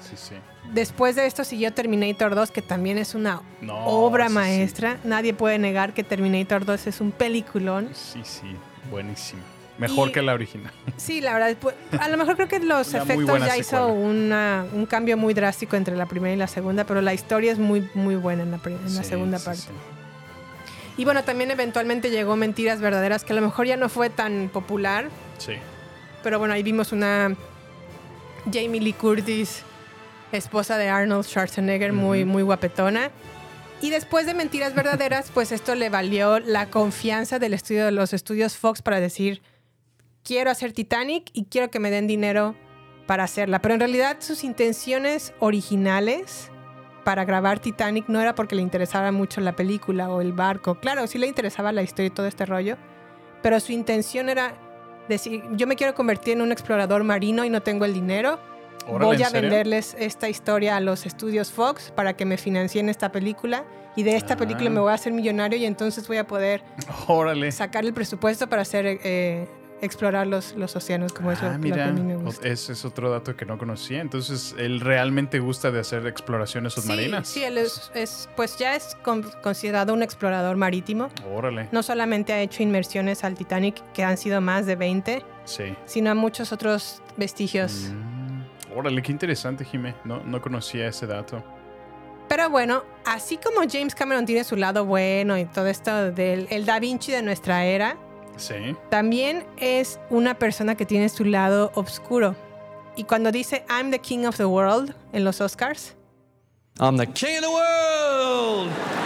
sí, 0.00 0.16
sí. 0.16 0.34
Después 0.72 1.16
de 1.16 1.26
esto 1.26 1.44
siguió 1.44 1.72
Terminator 1.72 2.34
2, 2.34 2.50
que 2.50 2.62
también 2.62 2.96
es 2.98 3.14
una 3.14 3.42
No, 3.60 3.76
obra 3.86 4.24
sí, 4.24 4.30
sí. 4.30 4.34
maestra. 4.34 4.96
Nadie 5.04 5.34
puede 5.34 5.58
negar 5.58 5.92
que 5.92 6.02
Terminator 6.02 6.64
2 6.64 6.86
es 6.86 7.00
un 7.00 7.12
peliculón. 7.12 7.90
Sí, 7.92 8.20
sí, 8.24 8.56
buenísimo. 8.90 9.42
Mejor 9.78 10.08
Y- 10.08 10.12
que 10.12 10.22
la 10.22 10.32
original. 10.34 10.72
Sí, 10.96 11.20
la 11.20 11.34
verdad, 11.34 11.54
pues, 11.60 11.74
a 11.98 12.08
lo 12.08 12.16
mejor 12.16 12.36
creo 12.36 12.48
que 12.48 12.58
los 12.60 12.94
efectos 12.94 13.40
ya 13.40 13.56
hizo 13.56 13.70
secuela. 13.70 13.86
una- 13.86 14.66
un 14.72 14.86
cambio 14.86 15.16
muy 15.18 15.34
drástico 15.34 15.76
entre 15.76 15.94
la 15.96 16.06
primera 16.06 16.32
y 16.34 16.38
la 16.38 16.46
segunda, 16.46 16.84
pero 16.84 17.02
la 17.02 17.12
historia 17.12 17.52
es 17.52 17.58
muy, 17.58 17.88
muy 17.94 18.14
buena 18.16 18.42
en 18.44 18.50
la, 18.52 18.58
segunda 19.04 19.38
parte. 19.38 19.62
Y 20.96 21.04
bueno, 21.04 21.22
también 21.24 21.50
eventualmente 21.50 22.10
llegó 22.10 22.36
Mentiras 22.36 22.80
Verdaderas, 22.80 23.24
que 23.24 23.32
a 23.32 23.36
lo 23.36 23.42
mejor 23.42 23.66
ya 23.66 23.76
no 23.76 23.88
fue 23.88 24.08
tan 24.10 24.50
popular, 24.52 25.08
Sí. 25.38 25.54
pero 26.22 26.38
bueno, 26.38 26.54
ahí 26.54 26.62
vimos 26.62 26.92
una 26.92 27.34
Jamie 28.52 28.80
Lee 28.80 28.92
Curtis, 28.92 29.62
esposa 30.36 30.78
de 30.78 30.88
Arnold 30.88 31.24
Schwarzenegger, 31.24 31.92
muy, 31.92 32.24
muy 32.24 32.42
guapetona. 32.42 33.10
Y 33.80 33.90
después 33.90 34.26
de 34.26 34.34
Mentiras 34.34 34.74
Verdaderas, 34.74 35.30
pues 35.34 35.50
esto 35.50 35.74
le 35.74 35.90
valió 35.90 36.38
la 36.38 36.70
confianza 36.70 37.38
del 37.38 37.54
estudio 37.54 37.84
de 37.84 37.92
los 37.92 38.12
estudios 38.12 38.56
Fox 38.56 38.80
para 38.80 39.00
decir, 39.00 39.42
quiero 40.22 40.50
hacer 40.50 40.72
Titanic 40.72 41.30
y 41.32 41.46
quiero 41.46 41.70
que 41.70 41.80
me 41.80 41.90
den 41.90 42.06
dinero 42.06 42.54
para 43.06 43.24
hacerla. 43.24 43.60
Pero 43.60 43.74
en 43.74 43.80
realidad 43.80 44.18
sus 44.20 44.44
intenciones 44.44 45.34
originales 45.40 46.50
para 47.04 47.24
grabar 47.24 47.58
Titanic 47.58 48.08
no 48.08 48.20
era 48.20 48.34
porque 48.34 48.54
le 48.54 48.62
interesara 48.62 49.10
mucho 49.12 49.40
la 49.40 49.56
película 49.56 50.10
o 50.10 50.20
el 50.20 50.32
barco. 50.32 50.78
Claro, 50.78 51.06
sí 51.06 51.18
le 51.18 51.26
interesaba 51.26 51.72
la 51.72 51.82
historia 51.82 52.06
y 52.06 52.10
todo 52.10 52.26
este 52.26 52.46
rollo, 52.46 52.76
pero 53.42 53.58
su 53.60 53.72
intención 53.72 54.28
era 54.28 54.54
decir, 55.08 55.42
yo 55.52 55.66
me 55.66 55.76
quiero 55.76 55.94
convertir 55.94 56.34
en 56.34 56.42
un 56.42 56.52
explorador 56.52 57.02
marino 57.04 57.44
y 57.44 57.50
no 57.50 57.62
tengo 57.62 57.84
el 57.84 57.94
dinero. 57.94 58.38
Órale, 58.86 59.04
Voy 59.06 59.16
¿en 59.16 59.24
a 59.24 59.30
venderles 59.30 59.96
esta 59.98 60.28
historia 60.28 60.76
a 60.76 60.80
los 60.80 61.06
estudios 61.06 61.52
Fox 61.52 61.92
para 61.94 62.14
que 62.16 62.24
me 62.24 62.36
financien 62.36 62.88
esta 62.88 63.12
película 63.12 63.64
y 63.94 64.02
de 64.02 64.16
esta 64.16 64.36
película 64.36 64.68
Ah. 64.68 64.72
me 64.72 64.80
voy 64.80 64.90
a 64.90 64.94
hacer 64.94 65.12
millonario 65.12 65.58
y 65.58 65.66
entonces 65.66 66.06
voy 66.08 66.16
a 66.16 66.26
poder 66.26 66.62
Órale. 67.08 67.52
sacar 67.52 67.84
el 67.84 67.92
presupuesto 67.94 68.48
para 68.48 68.62
hacer 68.62 68.86
eh, 69.04 69.46
explorar 69.82 70.26
los, 70.26 70.54
los 70.56 70.74
océanos, 70.76 71.12
como 71.12 71.30
es 71.32 71.40
lo, 71.42 71.48
Ah, 71.48 71.52
lo 71.52 71.56
que 71.56 71.62
mira, 71.70 71.88
a 71.88 71.92
mí 71.92 72.00
me 72.02 72.16
gusta. 72.16 72.46
ese 72.48 72.72
es 72.72 72.84
otro 72.84 73.10
dato 73.10 73.36
que 73.36 73.44
no 73.44 73.58
conocía. 73.58 74.00
Entonces, 74.00 74.54
él 74.58 74.80
realmente 74.80 75.40
gusta 75.40 75.70
de 75.72 75.80
hacer 75.80 76.06
exploraciones 76.06 76.72
submarinas. 76.74 77.26
Sí, 77.28 77.40
sí, 77.40 77.44
él 77.44 77.58
es, 77.58 77.90
es- 77.94 78.28
pues 78.36 78.56
ya 78.58 78.76
es 78.76 78.96
con- 79.02 79.28
considerado 79.42 79.92
un 79.92 80.02
explorador 80.04 80.56
marítimo. 80.56 81.08
Órale. 81.34 81.68
No 81.72 81.82
solamente 81.82 82.32
ha 82.32 82.40
hecho 82.40 82.62
inmersiones 82.62 83.24
al 83.24 83.34
Titanic, 83.34 83.82
que 83.92 84.04
han 84.04 84.16
sido 84.18 84.40
más 84.40 84.66
de 84.66 84.76
20, 84.76 85.24
Sí. 85.44 85.74
sino 85.84 86.10
a 86.10 86.14
muchos 86.14 86.52
otros 86.52 87.02
vestigios. 87.16 87.90
Mm, 87.92 88.11
Órale, 88.74 89.02
qué 89.02 89.12
interesante, 89.12 89.64
Jimé. 89.64 89.94
No, 90.04 90.20
no 90.24 90.40
conocía 90.40 90.86
ese 90.88 91.06
dato. 91.06 91.42
Pero 92.28 92.48
bueno, 92.48 92.82
así 93.04 93.36
como 93.36 93.60
James 93.70 93.94
Cameron 93.94 94.24
tiene 94.24 94.44
su 94.44 94.56
lado 94.56 94.84
bueno 94.86 95.36
y 95.36 95.44
todo 95.44 95.66
esto 95.66 96.12
del 96.12 96.46
el 96.50 96.64
Da 96.64 96.80
Vinci 96.80 97.12
de 97.12 97.22
nuestra 97.22 97.64
era, 97.66 97.96
Sí. 98.36 98.54
también 98.88 99.44
es 99.58 100.00
una 100.08 100.34
persona 100.38 100.74
que 100.74 100.86
tiene 100.86 101.08
su 101.10 101.24
lado 101.24 101.70
oscuro. 101.74 102.34
Y 102.96 103.04
cuando 103.04 103.30
dice 103.32 103.64
I'm 103.68 103.90
the 103.90 103.98
king 103.98 104.24
of 104.26 104.36
the 104.36 104.46
world 104.46 104.94
en 105.12 105.24
los 105.24 105.40
Oscars, 105.42 105.94
I'm 106.80 106.96
the 106.96 107.06
king 107.06 107.36
of 107.36 107.42
the 107.42 107.48
world. 107.48 109.01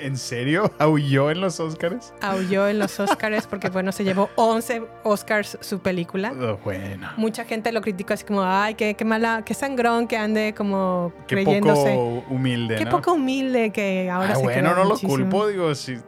¿En 0.00 0.16
serio? 0.16 0.72
¿Aulló 0.78 1.30
en 1.30 1.40
los 1.40 1.58
Oscars? 1.60 2.12
aulló 2.20 2.68
en 2.68 2.78
los 2.78 2.98
Oscars 3.00 3.46
porque 3.46 3.68
bueno, 3.68 3.90
se 3.92 4.04
llevó 4.04 4.30
11 4.36 4.82
Oscars 5.04 5.58
su 5.60 5.80
película. 5.80 6.32
Oh, 6.40 6.58
bueno. 6.64 7.10
Mucha 7.16 7.44
gente 7.44 7.72
lo 7.72 7.80
criticó 7.80 8.14
así 8.14 8.24
como, 8.24 8.42
ay, 8.42 8.74
qué, 8.74 8.94
qué 8.94 9.04
mala, 9.04 9.42
qué 9.44 9.54
sangrón 9.54 10.06
que 10.06 10.16
ande 10.16 10.54
como 10.56 11.12
Qué 11.26 11.34
creyéndose. 11.36 11.94
poco 11.94 12.24
humilde, 12.34 12.76
Qué 12.76 12.84
¿no? 12.84 12.90
poco 12.90 13.12
humilde 13.14 13.70
que 13.70 14.10
ahora 14.10 14.32
Ah, 14.32 14.36
se 14.36 14.42
bueno, 14.42 14.74
no 14.74 14.84
lo 14.84 14.98
culpo, 14.98 15.46
digo, 15.48 15.74
si, 15.74 15.98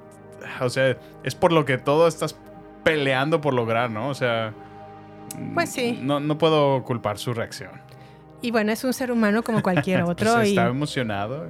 o 0.60 0.68
sea, 0.70 0.96
es 1.24 1.34
por 1.34 1.52
lo 1.52 1.64
que 1.64 1.78
todo 1.78 2.06
estás 2.08 2.36
peleando 2.84 3.40
por 3.40 3.54
lograr, 3.54 3.90
¿no? 3.90 4.08
O 4.08 4.14
sea, 4.14 4.54
Pues 5.54 5.70
sí. 5.70 5.98
no, 6.02 6.20
no 6.20 6.38
puedo 6.38 6.82
culpar 6.84 7.18
su 7.18 7.34
reacción. 7.34 7.70
Y 8.42 8.52
bueno, 8.52 8.72
es 8.72 8.84
un 8.84 8.92
ser 8.94 9.12
humano 9.12 9.42
como 9.42 9.62
cualquier 9.62 10.00
Pues 10.04 10.10
otro. 10.12 10.42
y, 10.44 10.50
estaba 10.50 10.70
emocionado. 10.70 11.46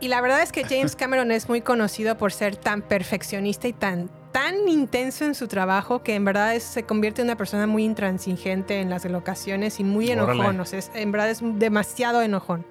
Y 0.00 0.08
la 0.08 0.20
verdad 0.20 0.42
es 0.42 0.52
que 0.52 0.64
James 0.64 0.94
Cameron 0.96 1.30
es 1.32 1.48
muy 1.48 1.60
conocido 1.60 2.16
por 2.18 2.32
ser 2.32 2.56
tan 2.56 2.82
perfeccionista 2.82 3.68
y 3.68 3.72
tan, 3.72 4.10
tan 4.32 4.68
intenso 4.68 5.24
en 5.24 5.34
su 5.34 5.48
trabajo 5.48 6.02
que 6.02 6.14
en 6.14 6.24
verdad 6.24 6.54
es- 6.54 6.62
se 6.62 6.82
convierte 6.84 7.22
en 7.22 7.28
una 7.28 7.36
persona 7.36 7.66
muy 7.66 7.84
intransigente 7.84 8.80
en 8.80 8.90
las 8.90 9.04
locaciones 9.04 9.80
y 9.80 9.84
muy 9.84 10.10
enojón. 10.10 10.60
O 10.60 10.64
sea, 10.64 10.78
es- 10.78 10.90
en 10.94 11.10
verdad 11.12 11.30
es 11.30 11.40
demasiado 11.42 12.22
enojón. 12.22 12.64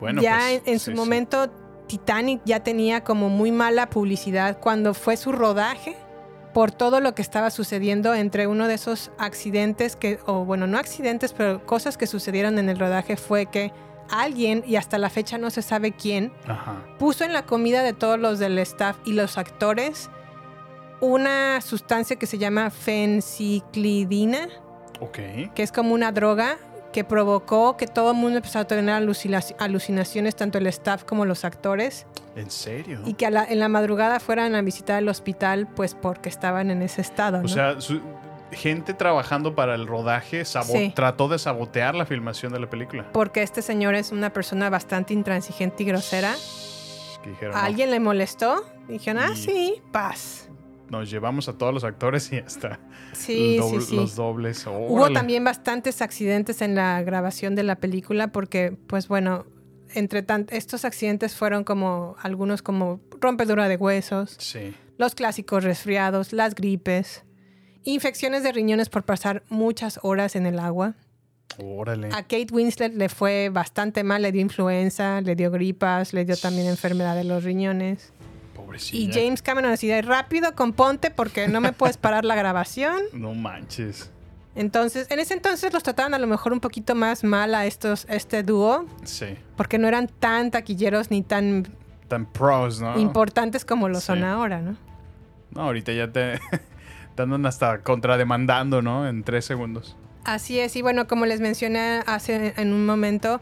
Bueno, 0.00 0.20
ya 0.22 0.38
pues, 0.48 0.62
en, 0.66 0.72
en 0.74 0.78
su 0.80 0.90
sí. 0.90 0.96
momento 0.96 1.50
Titanic 1.86 2.40
ya 2.44 2.60
tenía 2.60 3.04
como 3.04 3.28
muy 3.28 3.52
mala 3.52 3.90
publicidad 3.90 4.58
cuando 4.58 4.94
fue 4.94 5.16
su 5.16 5.32
rodaje 5.32 5.96
por 6.52 6.70
todo 6.70 7.00
lo 7.00 7.14
que 7.14 7.22
estaba 7.22 7.50
sucediendo 7.50 8.14
entre 8.14 8.46
uno 8.46 8.68
de 8.68 8.74
esos 8.74 9.10
accidentes 9.18 9.96
que, 9.96 10.18
o 10.26 10.44
bueno, 10.44 10.66
no 10.66 10.78
accidentes, 10.78 11.32
pero 11.32 11.64
cosas 11.66 11.96
que 11.98 12.06
sucedieron 12.06 12.58
en 12.58 12.68
el 12.68 12.78
rodaje 12.78 13.16
fue 13.16 13.46
que 13.46 13.72
alguien, 14.10 14.62
y 14.66 14.76
hasta 14.76 14.98
la 14.98 15.10
fecha 15.10 15.38
no 15.38 15.50
se 15.50 15.62
sabe 15.62 15.92
quién, 15.92 16.32
Ajá. 16.46 16.76
puso 16.98 17.24
en 17.24 17.32
la 17.32 17.44
comida 17.46 17.82
de 17.82 17.92
todos 17.92 18.18
los 18.18 18.38
del 18.38 18.58
staff 18.58 18.96
y 19.04 19.12
los 19.12 19.38
actores 19.38 20.10
una 21.00 21.60
sustancia 21.60 22.16
que 22.16 22.26
se 22.26 22.38
llama 22.38 22.70
fenciclidina 22.70 24.48
Ok. 25.00 25.18
que 25.54 25.62
es 25.62 25.72
como 25.72 25.92
una 25.94 26.12
droga 26.12 26.56
que 26.92 27.02
provocó 27.02 27.76
que 27.76 27.88
todo 27.88 28.12
el 28.12 28.16
mundo 28.16 28.36
empezara 28.36 28.62
a 28.62 28.66
tener 28.68 28.88
alucina- 28.94 29.40
alucinaciones, 29.58 30.36
tanto 30.36 30.58
el 30.58 30.66
staff 30.68 31.02
como 31.02 31.24
los 31.24 31.44
actores, 31.44 32.06
¿En 32.36 32.48
serio? 32.52 33.00
y 33.04 33.14
que 33.14 33.28
la- 33.32 33.44
en 33.44 33.58
la 33.58 33.68
madrugada 33.68 34.20
fueran 34.20 34.54
a 34.54 34.62
visitar 34.62 35.02
el 35.02 35.08
hospital, 35.08 35.66
pues 35.74 35.94
porque 35.96 36.28
estaban 36.28 36.70
en 36.70 36.82
ese 36.82 37.00
estado. 37.00 37.38
¿no? 37.38 37.44
O 37.46 37.48
sea, 37.48 37.80
su- 37.80 38.00
gente 38.54 38.94
trabajando 38.94 39.54
para 39.54 39.74
el 39.74 39.86
rodaje 39.86 40.44
Sí. 40.44 40.92
trató 40.94 41.28
de 41.28 41.38
sabotear 41.38 41.94
la 41.94 42.06
filmación 42.06 42.52
de 42.52 42.60
la 42.60 42.70
película. 42.70 43.10
porque 43.12 43.42
este 43.42 43.60
señor 43.62 43.94
es 43.94 44.12
una 44.12 44.32
persona 44.32 44.70
bastante 44.70 45.12
intransigente 45.14 45.82
y 45.82 45.86
grosera. 45.86 46.34
Que 47.22 47.30
dijeron, 47.30 47.54
¿A 47.56 47.60
"No, 47.60 47.64
alguien 47.66 47.90
le 47.90 48.00
molestó? 48.00 48.64
Dijeron, 48.88 49.22
ah, 49.22 49.32
Y- 49.32 49.36
sí, 49.36 49.82
paz. 49.92 50.48
nos 50.90 51.10
llevamos 51.10 51.48
a 51.48 51.56
todos 51.56 51.72
los 51.72 51.82
actores 51.84 52.30
y 52.32 52.36
hasta 52.38 52.78
Sí, 53.12 53.56
sí, 53.56 53.58
doble- 53.58 53.80
sí. 53.80 53.96
los 53.96 54.14
dobles. 54.14 54.66
Hubo 54.66 55.10
también 55.10 55.42
bastantes 55.44 56.02
accidentes 56.02 56.60
en 56.62 56.74
la 56.74 57.02
grabación 57.02 57.54
de 57.54 57.62
la 57.62 57.76
película 57.76 58.28
porque, 58.28 58.76
pues 58.86 59.08
bueno, 59.08 59.46
entre 59.94 60.22
tan- 60.22 60.46
estos 60.50 60.84
accidentes 60.84 61.34
fueron 61.36 61.64
como 61.64 62.16
algunos 62.22 62.60
como 62.62 63.00
rompedura 63.20 63.68
de 63.68 63.76
huesos, 63.76 64.36
Sí. 64.38 64.74
los 64.98 65.14
clásicos 65.14 65.64
resfriados, 65.64 66.32
las 66.32 66.54
gripes, 66.54 67.24
infecciones 67.84 68.42
de 68.42 68.52
riñones 68.52 68.88
por 68.88 69.02
pasar 69.04 69.42
muchas 69.48 69.98
horas 70.02 70.36
en 70.36 70.46
el 70.46 70.58
agua. 70.58 70.94
Órale. 71.58 72.08
A 72.12 72.22
Kate 72.22 72.48
Winslet 72.50 72.94
le 72.94 73.08
fue 73.08 73.48
bastante 73.52 74.02
mal, 74.02 74.22
le 74.22 74.32
dio 74.32 74.40
influenza, 74.40 75.20
le 75.20 75.36
dio 75.36 75.50
gripas, 75.50 76.12
le 76.12 76.24
dio 76.24 76.36
también 76.36 76.66
enfermedad 76.66 77.14
de 77.14 77.24
los 77.24 77.44
riñones. 77.44 78.12
Pobrecilla. 78.56 79.20
Y 79.20 79.24
James 79.24 79.42
Cameron 79.42 79.70
decía, 79.70 80.00
rápido, 80.02 80.54
componte 80.54 81.10
porque 81.10 81.46
no 81.48 81.60
me 81.60 81.72
puedes 81.72 81.96
parar 81.96 82.24
la 82.24 82.34
grabación. 82.34 82.96
No 83.12 83.34
manches. 83.34 84.10
Entonces, 84.56 85.08
en 85.10 85.18
ese 85.18 85.34
entonces 85.34 85.72
los 85.72 85.82
trataban 85.82 86.14
a 86.14 86.18
lo 86.18 86.26
mejor 86.28 86.52
un 86.52 86.60
poquito 86.60 86.94
más 86.94 87.24
mal 87.24 87.54
a 87.56 87.66
estos, 87.66 88.06
este 88.08 88.42
dúo, 88.44 88.86
Sí. 89.02 89.36
porque 89.56 89.78
no 89.78 89.88
eran 89.88 90.06
tan 90.06 90.50
taquilleros 90.52 91.10
ni 91.10 91.22
tan 91.22 91.66
Tan 92.08 92.26
pros, 92.26 92.80
¿no? 92.80 92.96
importantes 92.98 93.64
como 93.64 93.88
lo 93.88 94.00
son 94.00 94.22
ahora, 94.22 94.60
¿no? 94.60 94.76
No, 95.50 95.62
ahorita 95.62 95.92
ya 95.92 96.10
te, 96.12 96.38
te 97.14 97.22
andan 97.22 97.46
hasta 97.46 97.80
contrademandando, 97.82 98.82
¿no? 98.82 99.08
En 99.08 99.24
tres 99.24 99.44
segundos. 99.44 99.96
Así 100.24 100.58
es, 100.58 100.74
y 100.76 100.82
bueno, 100.82 101.06
como 101.06 101.26
les 101.26 101.40
mencioné 101.40 102.00
hace 102.06 102.54
en 102.56 102.72
un 102.72 102.86
momento, 102.86 103.40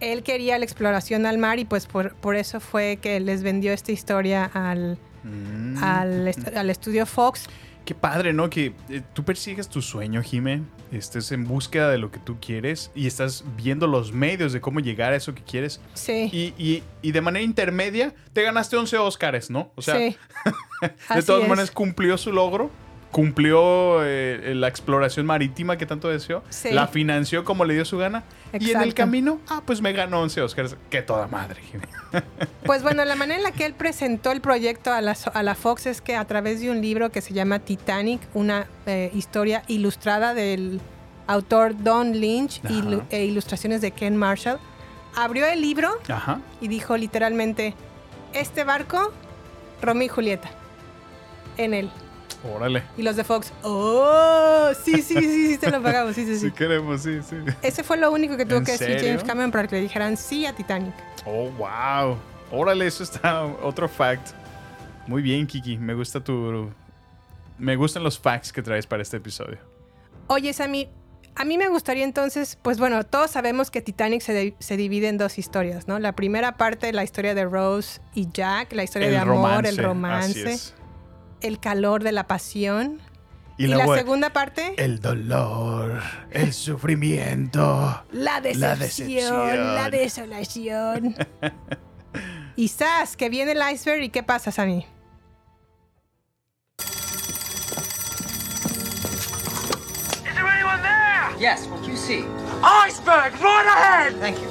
él 0.00 0.22
quería 0.22 0.58
la 0.58 0.64
exploración 0.64 1.26
al 1.26 1.38
mar 1.38 1.58
y 1.58 1.64
pues 1.64 1.86
por, 1.86 2.14
por 2.16 2.36
eso 2.36 2.58
fue 2.60 2.98
que 3.02 3.20
les 3.20 3.42
vendió 3.42 3.72
esta 3.72 3.92
historia 3.92 4.44
al, 4.52 4.98
Mm. 5.24 5.82
al, 5.82 6.28
est- 6.28 6.56
al 6.56 6.70
estudio 6.70 7.04
Fox. 7.04 7.46
Qué 7.84 7.94
padre, 7.94 8.32
¿no? 8.32 8.48
Que 8.50 8.74
eh, 8.88 9.02
tú 9.12 9.24
persigues 9.24 9.68
tu 9.68 9.82
sueño, 9.82 10.22
Jime. 10.22 10.62
Estés 10.92 11.32
en 11.32 11.44
búsqueda 11.46 11.90
de 11.90 11.98
lo 11.98 12.10
que 12.12 12.18
tú 12.20 12.36
quieres 12.40 12.90
y 12.94 13.06
estás 13.08 13.44
viendo 13.56 13.86
los 13.88 14.12
medios 14.12 14.52
de 14.52 14.60
cómo 14.60 14.78
llegar 14.80 15.12
a 15.12 15.16
eso 15.16 15.34
que 15.34 15.42
quieres. 15.42 15.80
Sí. 15.94 16.30
Y, 16.32 16.54
y- 16.62 16.82
y 17.02 17.12
de 17.12 17.20
manera 17.20 17.44
intermedia 17.44 18.14
te 18.32 18.42
ganaste 18.42 18.76
11 18.76 18.98
Óscares, 18.98 19.50
¿no? 19.50 19.70
O 19.74 19.82
sea, 19.82 19.96
sí. 19.98 20.16
de 21.14 21.22
todas 21.22 21.48
maneras 21.48 21.70
cumplió 21.72 22.16
su 22.18 22.32
logro. 22.32 22.70
Cumplió 23.10 24.04
eh, 24.04 24.52
la 24.54 24.68
exploración 24.68 25.26
marítima 25.26 25.78
que 25.78 25.86
tanto 25.86 26.08
deseó. 26.08 26.42
Sí. 26.50 26.70
La 26.72 26.86
financió 26.86 27.44
como 27.44 27.64
le 27.64 27.74
dio 27.74 27.84
su 27.84 27.96
gana. 27.96 28.24
Y 28.52 28.70
en 28.70 28.82
el 28.82 28.94
camino, 28.94 29.40
ah, 29.48 29.62
pues 29.64 29.80
me 29.80 29.92
ganó 29.92 30.20
11 30.20 30.42
Óscares. 30.42 30.76
Qué 30.90 31.02
toda 31.02 31.26
madre. 31.26 31.62
Pues 32.64 32.82
bueno, 32.82 33.04
la 33.04 33.16
manera 33.16 33.38
en 33.38 33.42
la 33.42 33.52
que 33.52 33.64
él 33.64 33.74
presentó 33.74 34.32
el 34.32 34.40
proyecto 34.40 34.92
a 34.92 35.00
la, 35.00 35.16
a 35.32 35.42
la 35.42 35.54
Fox 35.54 35.86
es 35.86 36.00
que 36.00 36.16
a 36.16 36.24
través 36.26 36.60
de 36.60 36.70
un 36.70 36.80
libro 36.80 37.10
que 37.10 37.20
se 37.20 37.32
llama 37.32 37.58
Titanic, 37.58 38.20
una 38.34 38.66
eh, 38.86 39.10
historia 39.14 39.62
ilustrada 39.66 40.34
del 40.34 40.80
autor 41.26 41.82
Don 41.82 42.12
Lynch 42.12 42.60
e 43.10 43.24
ilustraciones 43.24 43.80
de 43.80 43.90
Ken 43.90 44.16
Marshall, 44.16 44.58
abrió 45.14 45.46
el 45.46 45.60
libro 45.60 45.90
Ajá. 46.08 46.40
y 46.60 46.68
dijo 46.68 46.96
literalmente, 46.96 47.74
este 48.32 48.64
barco, 48.64 49.12
Romeo 49.82 50.06
y 50.06 50.08
Julieta, 50.08 50.50
en 51.56 51.74
él. 51.74 51.90
Órale. 52.54 52.82
Y 52.96 53.02
los 53.02 53.16
de 53.16 53.24
Fox, 53.24 53.52
oh, 53.62 54.70
sí, 54.84 55.02
sí, 55.02 55.14
sí, 55.14 55.48
sí, 55.52 55.58
te 55.58 55.70
lo 55.70 55.82
pagamos, 55.82 56.14
sí, 56.14 56.24
sí, 56.24 56.34
Si 56.38 56.46
sí. 56.46 56.52
queremos, 56.52 57.02
sí, 57.02 57.20
sí. 57.28 57.36
Ese 57.62 57.82
fue 57.82 57.96
lo 57.96 58.10
único 58.12 58.36
que 58.36 58.44
tuvo 58.46 58.58
¿En 58.58 58.64
que 58.64 58.72
decir? 58.72 58.98
James 59.00 59.24
Cameron 59.24 59.50
para 59.50 59.66
que 59.68 59.76
le 59.76 59.82
dijeran 59.82 60.16
sí 60.16 60.46
a 60.46 60.52
Titanic. 60.54 60.94
Oh, 61.24 61.50
wow. 61.58 62.16
Órale, 62.50 62.86
eso 62.86 63.02
está 63.02 63.44
otro 63.44 63.88
fact. 63.88 64.28
Muy 65.06 65.22
bien, 65.22 65.46
Kiki. 65.46 65.78
Me 65.78 65.94
gusta 65.94 66.20
tu. 66.22 66.70
Me 67.58 67.74
gustan 67.76 68.02
los 68.02 68.18
facts 68.18 68.52
que 68.52 68.62
traes 68.62 68.86
para 68.86 69.02
este 69.02 69.16
episodio. 69.16 69.58
Oye, 70.28 70.52
Sammy, 70.52 70.88
a 71.34 71.44
mí 71.44 71.58
me 71.58 71.68
gustaría 71.68 72.04
entonces, 72.04 72.58
pues 72.62 72.78
bueno, 72.78 73.04
todos 73.04 73.30
sabemos 73.30 73.70
que 73.70 73.80
Titanic 73.80 74.20
se, 74.20 74.34
di- 74.34 74.54
se 74.58 74.76
divide 74.76 75.08
en 75.08 75.18
dos 75.18 75.38
historias, 75.38 75.86
¿no? 75.88 75.98
La 75.98 76.12
primera 76.12 76.56
parte, 76.56 76.92
la 76.92 77.02
historia 77.04 77.34
de 77.34 77.44
Rose 77.44 78.00
y 78.14 78.28
Jack, 78.32 78.72
la 78.72 78.84
historia 78.84 79.08
de 79.10 79.16
amor, 79.18 79.60
el 79.66 79.74
así 79.74 79.80
romance, 79.80 80.52
es. 80.52 80.74
El 81.40 81.58
calor 81.60 82.02
de 82.02 82.12
la 82.12 82.26
pasión. 82.26 83.00
Y, 83.58 83.64
Y, 83.64 83.66
la 83.68 83.76
luego 83.76 83.94
segunda 83.94 84.30
parte, 84.34 84.74
el 84.76 85.00
dolor, 85.00 86.02
el 86.30 86.52
sufrimiento. 86.52 88.02
la 88.12 88.40
decepción, 88.42 88.78
decepción. 88.78 89.74
la 89.74 89.88
desolación. 89.90 91.16
y 92.56 92.68
Sas, 92.68 93.16
que 93.16 93.30
viene 93.30 93.52
el 93.52 93.62
iceberg 93.72 94.02
y 94.02 94.08
¿qué 94.10 94.22
pasa, 94.22 94.52
Sammy? 94.52 94.86
Is 100.26 100.34
there 100.34 100.46
anyone 100.46 100.82
there? 100.82 101.34
Yes, 101.38 101.66
what 101.68 101.86
you 101.86 101.96
see? 101.96 102.24
Iceberg, 102.62 103.32
right 103.40 103.66
ahead! 103.66 104.16
Thank 104.20 104.38
you. 104.38 104.48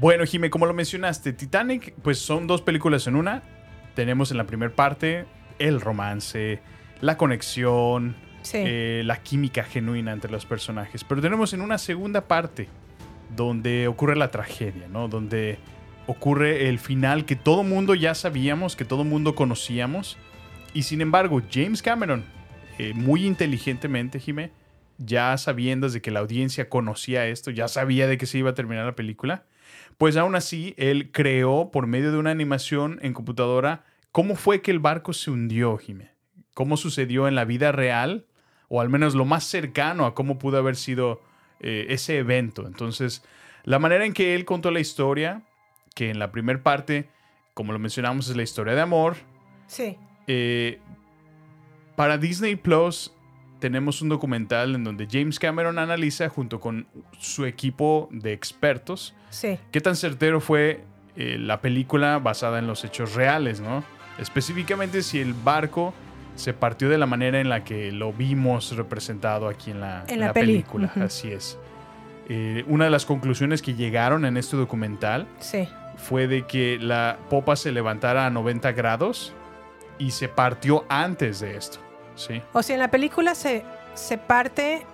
Bueno, 0.00 0.24
Jime, 0.24 0.48
como 0.48 0.64
lo 0.64 0.72
mencionaste, 0.72 1.34
Titanic, 1.34 1.92
pues 2.02 2.18
son 2.18 2.46
dos 2.46 2.62
películas 2.62 3.06
en 3.06 3.16
una. 3.16 3.42
Tenemos 3.94 4.30
en 4.30 4.38
la 4.38 4.44
primera 4.46 4.74
parte 4.74 5.26
el 5.58 5.78
romance, 5.78 6.60
la 7.02 7.18
conexión, 7.18 8.16
Sí. 8.40 8.56
eh, 8.64 9.02
la 9.04 9.22
química 9.22 9.62
genuina 9.62 10.12
entre 10.12 10.30
los 10.30 10.46
personajes. 10.46 11.04
Pero 11.04 11.20
tenemos 11.20 11.52
en 11.52 11.60
una 11.60 11.76
segunda 11.76 12.26
parte 12.26 12.68
donde 13.36 13.88
ocurre 13.88 14.16
la 14.16 14.30
tragedia, 14.30 14.88
¿no? 14.88 15.06
Donde 15.06 15.58
ocurre 16.06 16.70
el 16.70 16.78
final 16.78 17.26
que 17.26 17.36
todo 17.36 17.62
mundo 17.62 17.94
ya 17.94 18.14
sabíamos, 18.14 18.76
que 18.76 18.86
todo 18.86 19.04
mundo 19.04 19.34
conocíamos. 19.34 20.16
Y 20.72 20.84
sin 20.84 21.02
embargo, 21.02 21.42
James 21.52 21.82
Cameron, 21.82 22.24
eh, 22.78 22.94
muy 22.94 23.26
inteligentemente, 23.26 24.18
Jime, 24.18 24.50
ya 24.96 25.36
sabiendo 25.36 25.90
de 25.90 26.00
que 26.00 26.10
la 26.10 26.20
audiencia 26.20 26.70
conocía 26.70 27.26
esto, 27.26 27.50
ya 27.50 27.68
sabía 27.68 28.06
de 28.06 28.16
que 28.16 28.24
se 28.24 28.38
iba 28.38 28.48
a 28.50 28.54
terminar 28.54 28.86
la 28.86 28.96
película, 28.96 29.44
pues 30.00 30.16
aún 30.16 30.34
así 30.34 30.72
él 30.78 31.10
creó 31.12 31.70
por 31.70 31.86
medio 31.86 32.10
de 32.10 32.16
una 32.16 32.30
animación 32.30 32.98
en 33.02 33.12
computadora 33.12 33.84
cómo 34.12 34.34
fue 34.34 34.62
que 34.62 34.70
el 34.70 34.78
barco 34.78 35.12
se 35.12 35.30
hundió, 35.30 35.76
Jime. 35.76 36.08
Cómo 36.54 36.78
sucedió 36.78 37.28
en 37.28 37.34
la 37.34 37.44
vida 37.44 37.70
real, 37.70 38.24
o 38.68 38.80
al 38.80 38.88
menos 38.88 39.14
lo 39.14 39.26
más 39.26 39.44
cercano 39.44 40.06
a 40.06 40.14
cómo 40.14 40.38
pudo 40.38 40.56
haber 40.56 40.76
sido 40.76 41.20
eh, 41.60 41.84
ese 41.90 42.16
evento. 42.16 42.66
Entonces, 42.66 43.22
la 43.64 43.78
manera 43.78 44.06
en 44.06 44.14
que 44.14 44.34
él 44.34 44.46
contó 44.46 44.70
la 44.70 44.80
historia, 44.80 45.42
que 45.94 46.08
en 46.08 46.18
la 46.18 46.32
primera 46.32 46.62
parte, 46.62 47.10
como 47.52 47.74
lo 47.74 47.78
mencionamos, 47.78 48.30
es 48.30 48.36
la 48.36 48.42
historia 48.42 48.74
de 48.74 48.80
amor, 48.80 49.16
Sí. 49.66 49.98
eh, 50.26 50.78
para 51.94 52.16
Disney 52.16 52.56
Plus 52.56 53.12
tenemos 53.60 54.02
un 54.02 54.08
documental 54.08 54.74
en 54.74 54.82
donde 54.84 55.06
James 55.10 55.38
Cameron 55.38 55.78
analiza 55.78 56.28
junto 56.28 56.58
con 56.60 56.86
su 57.18 57.44
equipo 57.46 58.08
de 58.10 58.32
expertos 58.32 59.14
Sí. 59.30 59.58
qué 59.70 59.80
tan 59.80 59.94
certero 59.96 60.40
fue 60.40 60.82
eh, 61.16 61.36
la 61.38 61.60
película 61.60 62.18
basada 62.18 62.58
en 62.58 62.66
los 62.66 62.84
hechos 62.84 63.14
reales, 63.14 63.60
¿no? 63.60 63.84
Específicamente 64.18 65.02
si 65.02 65.20
el 65.20 65.34
barco 65.34 65.92
se 66.36 66.52
partió 66.52 66.88
de 66.88 66.98
la 66.98 67.06
manera 67.06 67.40
en 67.40 67.48
la 67.48 67.64
que 67.64 67.92
lo 67.92 68.12
vimos 68.12 68.74
representado 68.76 69.48
aquí 69.48 69.70
en 69.72 69.80
la, 69.80 70.04
En 70.08 70.20
la 70.20 70.32
peli, 70.32 70.52
película. 70.52 70.90
Así 70.96 71.30
es. 71.30 71.58
Eh, 72.28 72.64
una 72.68 72.84
de 72.84 72.90
las 72.90 73.04
conclusiones 73.06 73.60
que 73.60 73.74
llegaron 73.74 74.24
en 74.24 74.36
este 74.36 74.56
documental 74.56 75.26
Sí. 75.40 75.68
fue 75.96 76.26
de 76.28 76.46
que 76.46 76.78
la 76.80 77.18
popa 77.28 77.56
se 77.56 77.72
levantara 77.72 78.24
a 78.26 78.30
90 78.30 78.72
grados 78.72 79.32
y 79.98 80.12
se 80.12 80.28
partió 80.28 80.84
antes 80.88 81.40
de 81.40 81.56
esto. 81.56 81.78
¿Sí? 82.16 82.40
O 82.52 82.62
sea, 82.62 82.74
en 82.74 82.80
la 82.80 82.90
película 82.90 83.34
se, 83.34 83.64
se 83.94 84.18
parte, 84.18 84.84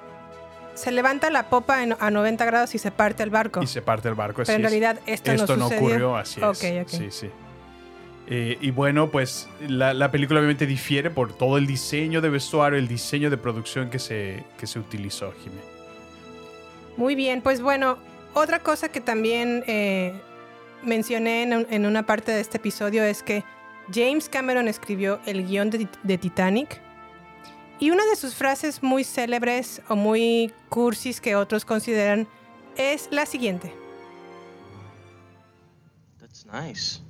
se 0.75 0.93
levanta 0.93 1.31
la 1.31 1.49
popa 1.49 1.83
en- 1.83 1.97
a 1.99 2.11
90 2.11 2.45
grados 2.45 2.75
y 2.75 2.79
se 2.79 2.91
parte 2.91 3.23
el 3.23 3.31
barco. 3.31 3.63
Y 3.63 3.67
se 3.67 3.83
parte 3.83 4.09
el 4.09 4.15
barco. 4.15 4.43
así 4.43 4.47
Pero 4.53 4.59
en 4.61 4.65
es. 4.65 4.71
realidad 4.71 5.01
esto, 5.07 5.33
no, 5.33 5.47
sucedió. 5.47 5.77
ocurrió, 5.79 6.17
así 6.17 6.41
es. 6.43 6.91
Sí, 6.91 7.11
sí. 7.11 7.31
Eh, 8.29 8.59
y 8.61 8.73
bueno, 8.73 9.11
pues 9.11 9.49
la, 9.61 9.95
la 9.95 10.11
película 10.11 10.41
obviamente 10.41 10.67
difiere 10.67 11.11
por 11.11 11.33
todo 11.33 11.59
el 11.59 11.67
diseño 11.69 12.21
de 12.21 12.29
vestuario, 12.29 12.77
el 12.79 12.89
diseño 12.89 13.31
de 13.31 13.37
producción 13.37 13.89
que 13.89 14.01
se, 14.01 14.43
que 14.59 14.67
se 14.67 14.81
utilizó, 14.81 15.33
Jimé. 15.33 15.61
Muy 16.97 17.15
bien, 17.15 17.41
pues 17.43 17.61
bueno, 17.61 17.99
otra 18.35 18.59
cosa 18.61 18.89
que 18.89 19.01
también 19.01 19.63
eh, 19.69 20.13
mencioné 20.83 21.43
en, 21.45 21.67
en 21.71 21.87
una 21.87 22.05
parte 22.05 22.33
de 22.33 22.41
este 22.41 22.57
episodio 22.57 23.05
es 23.05 23.23
que 23.23 23.45
James 23.95 24.29
Cameron 24.29 24.67
escribió 24.67 25.21
el 25.27 25.47
guion 25.47 25.71
de, 25.71 25.87
de 26.03 26.19
Titanic 26.19 26.81
y 27.79 27.91
una 27.91 28.05
de 28.07 28.17
sus 28.17 28.35
frases 28.35 28.83
muy 28.83 29.05
célebres 29.05 29.83
o 29.89 29.97
muy 29.97 30.53
cursis 30.69 31.21
que 31.21 31.37
otros 31.37 31.65
consideran 31.65 32.27
es 32.77 33.09
la 33.11 33.27
siguiente. 33.27 33.73
That's 36.19 36.47
nice. 36.47 37.01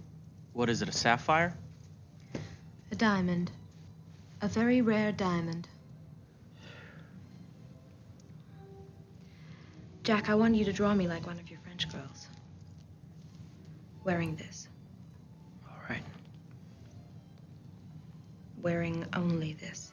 What 0.53 0.69
is 0.69 0.83
it, 0.83 0.89
a 0.89 0.93
sapphire? 0.93 1.55
A 2.91 2.95
diamond. 2.95 3.51
A 4.41 4.49
very 4.49 4.81
rare 4.81 5.13
diamond. 5.13 5.69
Jack, 10.03 10.29
I 10.29 10.35
want 10.35 10.55
you 10.55 10.65
to 10.65 10.73
draw 10.73 10.95
me 10.95 11.09
like 11.09 11.27
one 11.27 11.39
of 11.39 11.51
your 11.51 11.59
French 11.61 11.89
girls. 11.91 12.29
Wearing 14.05 14.37
this. 14.37 14.69
All 15.69 15.83
right. 15.91 16.05
Wearing 18.63 19.05
only 19.15 19.55
this. 19.55 19.93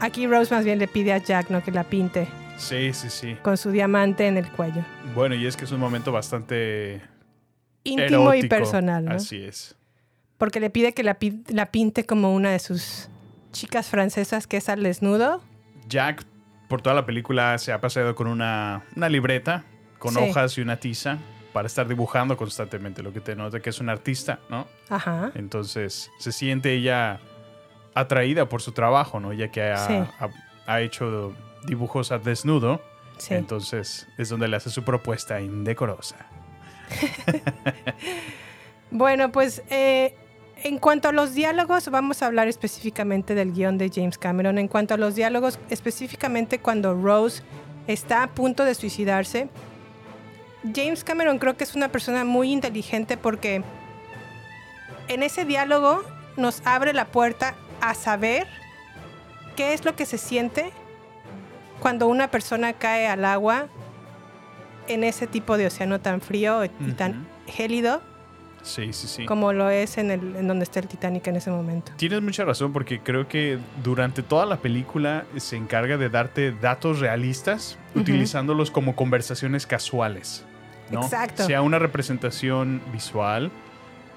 Aquí 0.00 0.26
Rose 0.26 0.54
más 0.54 0.64
bien 0.64 0.78
le 0.78 0.88
pide 0.88 1.12
a 1.12 1.18
Jack 1.18 1.50
¿no? 1.50 1.62
que 1.62 1.70
la 1.72 1.84
pinte 1.84 2.28
Sí, 2.56 2.92
sí, 2.92 3.08
sí. 3.10 3.36
con 3.42 3.56
su 3.56 3.70
diamante 3.70 4.26
en 4.26 4.36
el 4.36 4.50
cuello. 4.50 4.82
Bueno, 5.14 5.34
y 5.34 5.46
es 5.46 5.56
que 5.56 5.64
es 5.64 5.72
un 5.72 5.80
momento 5.80 6.10
bastante 6.12 7.00
Íntimo 7.84 8.34
y 8.34 8.48
personal, 8.48 9.04
¿no? 9.04 9.12
Así 9.12 9.42
es. 9.42 9.76
Porque 10.38 10.60
le 10.60 10.68
pide 10.70 10.92
que 10.92 11.02
la, 11.02 11.14
pi- 11.14 11.42
la 11.48 11.66
pinte 11.66 12.04
como 12.04 12.34
una 12.34 12.50
de 12.50 12.58
sus 12.58 13.08
chicas 13.52 13.88
francesas 13.88 14.46
que 14.46 14.56
es 14.58 14.68
al 14.68 14.82
desnudo. 14.82 15.42
Jack, 15.88 16.24
por 16.68 16.82
toda 16.82 16.94
la 16.94 17.06
película, 17.06 17.56
se 17.58 17.72
ha 17.72 17.80
paseado 17.80 18.14
con 18.14 18.26
una, 18.26 18.82
una 18.96 19.08
libreta, 19.08 19.64
con 19.98 20.14
Sí. 20.14 20.20
hojas 20.20 20.58
y 20.58 20.60
una 20.60 20.76
tiza, 20.78 21.18
para 21.52 21.66
estar 21.66 21.88
dibujando 21.88 22.36
constantemente, 22.36 23.02
lo 23.02 23.12
que 23.12 23.20
te 23.20 23.34
nota 23.34 23.60
que 23.60 23.70
es 23.70 23.80
un 23.80 23.88
artista, 23.88 24.38
¿no? 24.50 24.66
Ajá. 24.90 25.32
Entonces, 25.34 26.10
se 26.18 26.30
siente 26.32 26.74
ella 26.74 27.20
atraída 27.98 28.48
por 28.48 28.62
su 28.62 28.72
trabajo, 28.72 29.20
¿no? 29.20 29.32
Ya 29.32 29.50
que 29.50 29.62
ha, 29.62 29.86
Sí. 29.86 29.94
ha- 29.94 30.28
ha 30.66 30.80
hecho 30.80 31.34
dibujos 31.64 32.12
a 32.12 32.18
desnudo. 32.18 32.80
Sí. 33.18 33.34
Entonces, 33.34 34.06
es 34.16 34.28
donde 34.28 34.46
le 34.48 34.56
hace 34.56 34.70
su 34.70 34.84
propuesta 34.84 35.40
indecorosa. 35.40 36.16
Bueno, 38.90 39.30
pues 39.32 39.62
eh, 39.68 40.14
en 40.64 40.78
cuanto 40.78 41.08
a 41.08 41.12
los 41.12 41.34
diálogos, 41.34 41.90
vamos 41.90 42.22
a 42.22 42.26
hablar 42.26 42.48
específicamente 42.48 43.34
del 43.34 43.52
guion 43.52 43.76
de 43.76 43.90
James 43.94 44.16
Cameron. 44.16 44.56
En 44.58 44.66
cuanto 44.68 44.94
a 44.94 44.96
los 44.96 45.14
diálogos, 45.14 45.58
específicamente 45.68 46.58
cuando 46.58 46.94
Rose 46.94 47.42
está 47.86 48.22
a 48.22 48.28
punto 48.28 48.64
de 48.64 48.74
suicidarse, 48.74 49.48
James 50.74 51.04
Cameron 51.04 51.38
creo 51.38 51.56
que 51.56 51.64
es 51.64 51.74
una 51.74 51.88
persona 51.90 52.24
muy 52.24 52.50
inteligente 52.50 53.16
porque 53.18 53.62
en 55.08 55.22
ese 55.22 55.44
diálogo 55.44 56.02
nos 56.36 56.62
abre 56.66 56.92
la 56.94 57.04
puerta 57.06 57.54
a 57.80 57.94
saber 57.94 58.46
qué 59.56 59.72
es 59.74 59.84
lo 59.84 59.94
que 59.96 60.06
se 60.06 60.18
siente 60.18 60.70
cuando 61.80 62.06
una 62.08 62.28
persona 62.28 62.72
cae 62.72 63.06
al 63.06 63.24
agua 63.24 63.66
en 64.88 65.04
ese 65.04 65.26
tipo 65.26 65.56
de 65.56 65.66
océano 65.66 66.00
tan 66.00 66.20
frío 66.20 66.64
y 66.64 66.68
tan 66.96 67.26
gélido 67.46 68.00
Sí, 68.62 68.92
sí, 68.92 69.06
sí. 69.06 69.24
como 69.26 69.52
lo 69.52 69.70
es 69.70 69.98
en, 69.98 70.10
el, 70.10 70.36
en 70.36 70.48
donde 70.48 70.64
está 70.64 70.80
el 70.80 70.88
Titanic 70.88 71.26
en 71.28 71.36
ese 71.36 71.50
momento. 71.50 71.92
Tienes 71.96 72.20
mucha 72.20 72.44
razón 72.44 72.72
porque 72.72 73.00
creo 73.00 73.28
que 73.28 73.58
durante 73.82 74.22
toda 74.22 74.44
la 74.46 74.56
película 74.56 75.24
se 75.36 75.56
encarga 75.56 75.96
de 75.96 76.08
darte 76.10 76.52
datos 76.52 76.98
realistas 77.00 77.78
Ujú. 77.90 78.00
utilizándolos 78.00 78.70
como 78.70 78.96
conversaciones 78.96 79.66
casuales. 79.66 80.44
¿no? 80.90 81.02
Exacto. 81.02 81.44
Sea 81.44 81.62
una 81.62 81.78
representación 81.78 82.80
visual, 82.92 83.50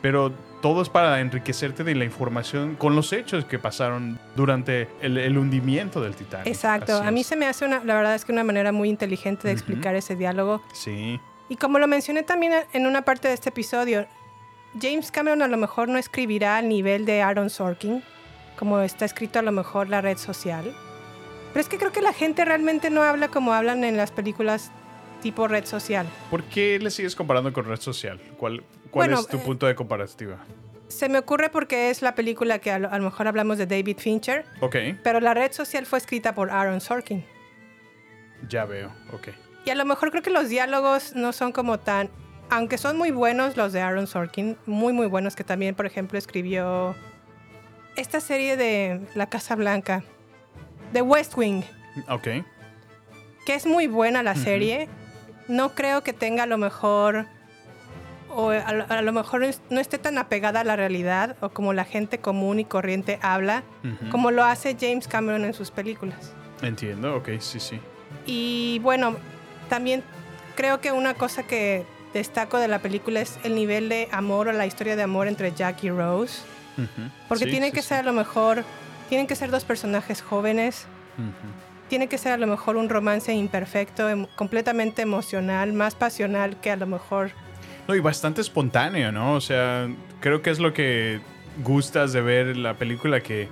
pero 0.02 0.34
todo 0.62 0.82
es 0.82 0.90
para 0.90 1.20
enriquecerte 1.20 1.84
de 1.84 1.96
la 1.96 2.06
información 2.06 2.76
con 2.76 2.96
los 2.96 3.12
hechos 3.14 3.46
que 3.46 3.60
pasaron 3.60 4.20
durante 4.36 4.88
el, 5.02 5.18
el 5.18 5.38
hundimiento 5.38 6.02
del 6.02 6.16
Titanic. 6.16 6.48
Exacto. 6.48 6.98
Así 6.98 7.08
A 7.08 7.12
mí 7.12 7.22
es. 7.22 7.28
se 7.28 7.36
me 7.36 7.48
hace 7.48 7.66
una, 7.66 7.84
la 7.84 7.96
verdad 7.96 8.16
es 8.16 8.26
que 8.26 8.32
una 8.32 8.44
manera 8.44 8.72
muy 8.72 8.90
inteligente 8.90 9.48
de 9.48 9.54
explicar 9.54 9.96
ese 9.96 10.16
diálogo. 10.16 10.62
Sí. 10.74 11.20
Y 11.50 11.56
como 11.58 11.80
lo 11.80 11.88
mencioné 11.88 12.24
también 12.24 12.54
en 12.74 12.86
una 12.86 13.02
parte 13.02 13.28
de 13.28 13.34
este 13.34 13.50
episodio, 13.50 14.08
James 14.80 15.12
Cameron 15.12 15.42
a 15.42 15.48
lo 15.48 15.58
mejor 15.58 15.90
no 15.90 15.98
escribirá 15.98 16.58
al 16.58 16.70
nivel 16.70 17.06
de 17.06 17.22
Aaron 17.22 17.50
Sorkin, 17.50 18.04
como 18.58 18.80
está 18.80 19.06
escrito 19.06 19.40
a 19.40 19.42
lo 19.42 19.52
mejor 19.52 19.90
la 19.90 20.00
red 20.02 20.18
social. 20.18 20.74
Pero 21.52 21.60
es 21.62 21.68
que 21.68 21.78
creo 21.78 21.92
que 21.92 22.02
la 22.02 22.14
gente 22.14 22.46
realmente 22.46 22.90
no 22.90 23.02
habla 23.02 23.28
como 23.28 23.52
hablan 23.52 23.84
en 23.84 23.98
las 23.98 24.12
películas 24.12 24.72
tipo 25.22 25.48
red 25.48 25.66
social. 25.66 26.08
¿Por 26.30 26.44
qué 26.44 26.80
le 26.80 26.90
sigues 26.90 27.16
comparando 27.16 27.52
con 27.52 27.66
red 27.66 27.80
social? 27.80 28.20
¿Cuál, 28.38 28.64
cuál 28.92 29.08
Bueno, 29.10 29.22
es 29.22 29.28
tu 29.28 29.38
eh, 29.38 29.42
punto 29.44 29.66
de 29.66 29.76
comparativa? 29.76 30.38
Se 30.88 31.08
me 31.10 31.18
ocurre 31.20 31.50
porque 31.50 31.90
es 31.90 32.02
la 32.02 32.16
película 32.16 32.60
que 32.60 32.72
a 32.72 32.78
lo, 32.80 32.92
a 32.92 32.98
lo 32.98 33.06
mejor 33.06 33.28
hablamos 33.28 33.58
de 33.58 33.66
David 33.66 33.98
Fincher, 34.00 34.46
Ok, 34.60 34.76
pero 35.04 35.20
la 35.22 35.34
red 35.34 35.52
social 35.54 35.86
fue 35.86 35.98
escrita 36.00 36.36
por 36.36 36.50
Aaron 36.52 36.82
Sorkin. 36.82 37.24
ya 38.50 38.66
veo. 38.66 38.92
Ok. 39.14 39.30
Y 39.66 39.70
a 39.70 39.76
lo 39.76 39.86
mejor 39.86 40.10
creo 40.12 40.24
que 40.24 40.32
los 40.32 40.50
diálogos 40.50 41.16
no 41.16 41.32
son 41.34 41.52
como 41.52 41.80
tan... 41.80 42.10
Aunque 42.50 42.78
son 42.78 42.98
muy 42.98 43.12
buenos 43.12 43.56
los 43.56 43.72
de 43.72 43.80
Aaron 43.80 44.08
Sorkin, 44.08 44.58
muy 44.66 44.92
muy 44.92 45.08
buenos, 45.08 45.36
que 45.38 45.44
también, 45.46 45.74
por 45.76 45.86
ejemplo, 45.86 46.18
escribió 46.18 46.96
esta 47.96 48.20
serie 48.20 48.58
de 48.58 49.00
La 49.16 49.28
Casa 49.30 49.56
Blanca, 49.56 50.04
The 50.92 51.02
West 51.02 51.38
Wing, 51.38 51.62
Ok. 52.10 52.28
que 53.46 53.56
es 53.56 53.66
muy 53.66 53.88
buena 53.88 54.24
la 54.24 54.36
serie. 54.36 54.90
No 55.48 55.76
creo 55.76 56.04
que 56.04 56.12
tenga 56.14 56.44
a 56.44 56.48
lo 56.48 56.58
mejor... 56.58 57.28
O 58.34 58.50
a 58.52 58.72
lo, 58.74 58.86
a 58.88 59.02
lo 59.02 59.12
mejor 59.12 59.42
no 59.70 59.80
esté 59.80 59.98
tan 59.98 60.18
apegada 60.18 60.62
a 60.62 60.64
la 60.64 60.76
realidad 60.76 61.36
o 61.42 61.50
como 61.50 61.74
la 61.74 61.84
gente 61.86 62.20
común 62.20 62.60
y 62.60 62.66
corriente 62.66 63.20
habla, 63.22 63.64
como 64.10 64.32
lo 64.32 64.44
hace 64.46 64.78
James 64.80 65.08
Cameron 65.08 65.44
en 65.46 65.54
sus 65.54 65.72
películas. 65.72 66.34
Entiendo, 66.62 67.16
ok, 67.16 67.30
sí, 67.40 67.60
sí. 67.60 67.80
Y 68.26 68.80
bueno, 68.84 69.16
también 69.70 70.04
creo 70.56 70.80
que 70.80 70.92
una 70.92 71.14
cosa 71.16 71.44
que 71.44 71.86
destaco 72.14 72.58
de 72.58 72.68
la 72.68 72.80
película 72.80 73.22
es 73.22 73.40
el 73.44 73.56
nivel 73.56 73.90
de 73.90 74.08
amor 74.12 74.48
o 74.48 74.52
la 74.54 74.66
historia 74.66 74.96
de 74.96 75.04
amor 75.04 75.28
entre 75.28 75.52
Jack 75.54 75.84
y 75.84 75.90
Rose. 75.90 76.42
Porque 77.28 77.46
Sí, 77.46 77.52
tiene 77.52 77.68
sí, 77.68 77.72
que 77.74 77.82
sí. 77.82 77.90
ser 77.90 78.00
a 78.00 78.04
lo 78.04 78.14
mejor, 78.14 78.64
tienen 79.10 79.28
que 79.28 79.36
ser 79.36 79.52
dos 79.52 79.66
personajes 79.66 80.22
jóvenes, 80.22 80.86
tiene 81.90 82.08
que 82.08 82.18
ser 82.18 82.32
a 82.32 82.38
lo 82.38 82.48
mejor 82.48 82.78
un 82.78 82.88
romance 82.90 83.34
imperfecto, 83.34 84.10
em- 84.10 84.26
completamente 84.36 85.02
emocional, 85.02 85.74
más 85.74 85.96
pasional 85.96 86.60
que 86.62 86.72
a 86.72 86.76
lo 86.78 86.88
mejor... 86.88 87.32
No, 87.88 87.96
y 87.96 88.00
bastante 88.00 88.42
espontáneo, 88.42 89.12
¿no? 89.12 89.34
O 89.34 89.42
sea, 89.42 89.90
creo 90.20 90.42
que 90.42 90.50
es 90.50 90.60
lo 90.60 90.74
que 90.74 91.20
gustas 91.64 92.14
de 92.14 92.22
ver 92.22 92.56
la 92.58 92.76
película, 92.76 93.22
que, 93.22 93.48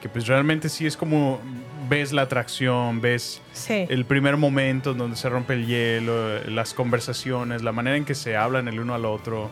que 0.00 0.08
pues 0.08 0.26
realmente 0.26 0.68
sí 0.68 0.86
es 0.86 0.96
como 0.96 1.40
ves 1.88 2.12
la 2.12 2.22
atracción, 2.22 3.00
ves 3.00 3.42
Sí. 3.52 3.86
el 3.88 4.04
primer 4.04 4.36
momento 4.36 4.94
donde 4.94 5.16
se 5.16 5.28
rompe 5.28 5.54
el 5.54 5.66
hielo, 5.66 6.38
las 6.48 6.72
conversaciones, 6.74 7.62
la 7.62 7.72
manera 7.72 7.96
en 7.96 8.04
que 8.04 8.14
se 8.14 8.36
hablan 8.36 8.68
el 8.68 8.78
uno 8.78 8.94
al 8.94 9.04
otro, 9.04 9.50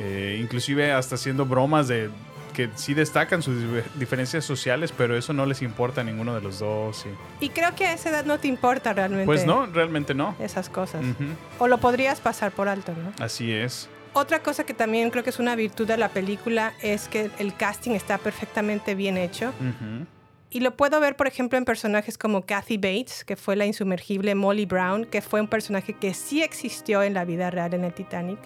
eh, 0.00 0.38
inclusive 0.42 0.92
hasta 0.92 1.14
haciendo 1.14 1.44
bromas 1.46 1.86
de 1.88 2.10
que 2.58 2.68
sí 2.74 2.92
destacan 2.92 3.40
sus 3.40 3.56
dif- 3.62 3.84
diferencias 3.94 4.44
sociales, 4.44 4.92
pero 4.96 5.16
eso 5.16 5.32
no 5.32 5.46
les 5.46 5.62
importa 5.62 6.00
a 6.00 6.04
ninguno 6.04 6.34
de 6.34 6.40
los 6.40 6.58
dos. 6.58 7.06
y- 7.40 7.44
Y 7.46 7.50
creo 7.50 7.72
que 7.76 7.86
a 7.86 7.92
esa 7.92 8.10
edad 8.10 8.24
no 8.24 8.38
te 8.40 8.48
importa 8.48 8.92
realmente 8.92 9.26
Pues 9.26 9.46
no, 9.46 9.66
realmente 9.66 10.12
no. 10.12 10.34
esas 10.40 10.68
cosas. 10.68 11.04
Ujú, 11.04 11.24
O 11.60 11.68
lo 11.68 11.78
podrías 11.78 12.20
pasar 12.20 12.50
por 12.50 12.66
alto, 12.68 12.92
¿no? 13.00 13.12
Así 13.24 13.52
es. 13.52 13.88
Otra 14.12 14.42
cosa 14.42 14.64
que 14.64 14.74
también 14.74 15.10
creo 15.10 15.22
que 15.22 15.30
es 15.30 15.38
una 15.38 15.54
virtud 15.54 15.86
de 15.86 15.98
la 15.98 16.08
película 16.08 16.72
es 16.82 17.06
que 17.06 17.30
el 17.38 17.54
casting 17.54 17.92
está 17.92 18.18
perfectamente 18.18 18.96
bien 18.96 19.16
hecho. 19.18 19.50
Ujú. 19.60 20.06
Y 20.50 20.58
lo 20.58 20.74
puedo 20.76 20.98
ver, 20.98 21.14
por 21.14 21.28
ejemplo, 21.28 21.58
en 21.58 21.64
personajes 21.64 22.18
como 22.18 22.42
Kathy 22.44 22.76
Bates, 22.78 23.22
que 23.24 23.36
fue 23.36 23.54
la 23.54 23.66
insumergible 23.66 24.34
Molly 24.34 24.66
Brown, 24.66 25.04
que 25.04 25.22
fue 25.22 25.40
un 25.40 25.46
personaje 25.46 25.92
que 25.92 26.12
sí 26.12 26.42
existió 26.42 27.04
en 27.04 27.14
la 27.14 27.24
vida 27.24 27.50
real 27.50 27.72
en 27.74 27.84
el 27.84 27.92
Titanic. 27.92 28.40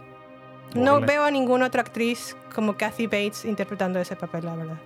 No 0.74 0.92
Órale. 0.94 1.06
veo 1.06 1.24
a 1.24 1.30
ninguna 1.30 1.66
otra 1.66 1.82
actriz 1.82 2.36
como 2.54 2.76
Kathy 2.76 3.06
Bates 3.06 3.44
interpretando 3.44 3.98
ese 3.98 4.16
papel, 4.16 4.44
la 4.46 4.54
verdad. 4.56 4.76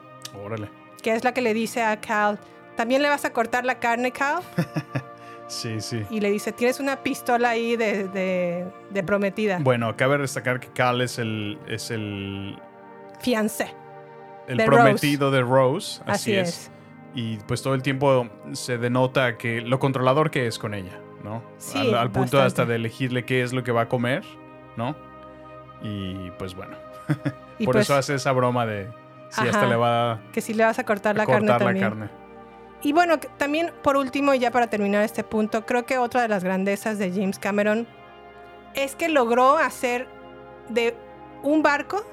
Órale. 0.45 0.69
Que 1.03 1.13
es 1.15 1.23
la 1.25 1.33
que 1.33 1.41
le 1.43 1.55
dice 1.55 1.83
a 1.83 2.01
Cal, 2.01 2.39
¿también 2.77 3.03
le 3.03 3.09
vas 3.09 3.25
a 3.25 3.33
cortar 3.33 3.65
la 3.65 3.79
carne, 3.79 4.11
Cal? 4.13 4.41
Sí, 5.49 5.81
sí. 5.81 6.03
Y 6.11 6.19
le 6.19 6.29
dice, 6.33 6.51
tienes 6.51 6.81
una 6.81 7.05
pistola 7.05 7.51
ahí 7.51 7.77
de, 7.77 8.09
de- 8.09 8.67
de 8.91 9.03
prometida. 9.05 9.59
Bueno, 9.61 9.97
cabe 9.97 10.19
destacar 10.19 10.59
que 10.59 10.67
Cal 10.73 11.01
es 11.01 11.21
el, 11.21 11.57
es 11.69 11.93
el, 11.93 12.59
Fiancé. 13.21 13.73
el 14.49 14.57
De 14.57 14.65
prometido 14.65 15.31
de 15.31 15.43
Rose. 15.43 16.03
Así 16.05 16.33
Así, 16.33 16.35
es. 16.35 16.49
es. 16.49 16.71
Y 17.15 17.37
pues 17.47 17.63
todo 17.63 17.75
el 17.75 17.83
tiempo 17.83 18.29
se 18.55 18.77
denota 18.77 19.39
que 19.39 19.61
lo 19.61 19.79
controlador 19.79 20.33
que 20.33 20.49
es 20.49 20.59
con 20.59 20.75
ella, 20.75 20.99
¿no? 21.23 21.45
Sí, 21.59 21.79
al, 21.79 21.95
al 21.95 22.11
punto 22.11 22.39
bastante. 22.39 22.47
hasta 22.47 22.67
de 22.67 22.75
elegirle 22.75 23.25
qué 23.25 23.43
es 23.43 23.53
lo 23.53 23.63
que 23.63 23.71
va 23.71 23.83
a 23.83 23.89
comer, 23.89 24.25
¿no? 24.77 24.97
Y 25.87 26.31
pues 26.39 26.55
bueno. 26.55 26.77
Y 27.59 27.65
Por 27.65 27.75
pues- 27.75 27.87
eso 27.87 27.95
hace 27.95 28.15
esa 28.15 28.33
broma 28.33 28.67
de 28.67 28.89
si 29.31 29.47
hasta 29.47 29.67
le 29.67 29.77
va 29.77 30.13
a 30.13 30.21
Que 30.33 30.41
si 30.41 30.55
le 30.55 30.65
vas 30.65 30.79
a 30.79 30.85
cortar 30.85 31.17
la 31.17 31.25
cortar 31.25 31.43
carne 31.45 31.49
la 31.53 31.59
también. 31.59 31.85
carne. 31.89 32.27
Y 32.83 32.93
bueno, 32.93 33.19
también 33.39 33.73
por 33.83 33.97
último, 33.97 34.35
y 34.35 34.39
ya 34.39 34.51
para 34.51 34.69
terminar 34.69 35.03
este 35.03 35.25
punto, 35.25 35.65
creo 35.65 35.87
que 35.87 35.99
otra 35.99 36.23
de 36.23 36.29
las 36.29 36.45
grandezas 36.45 36.99
de 36.99 37.11
James 37.11 37.39
Cameron 37.39 37.87
es 38.75 38.95
que 38.95 39.09
logró 39.09 39.57
hacer 39.57 40.07
de 40.69 40.95
un 41.43 41.63
barco 41.63 42.05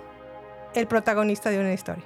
el 0.73 0.87
protagonista 0.87 1.49
de 1.49 1.59
una 1.59 1.73
historia. 1.73 2.03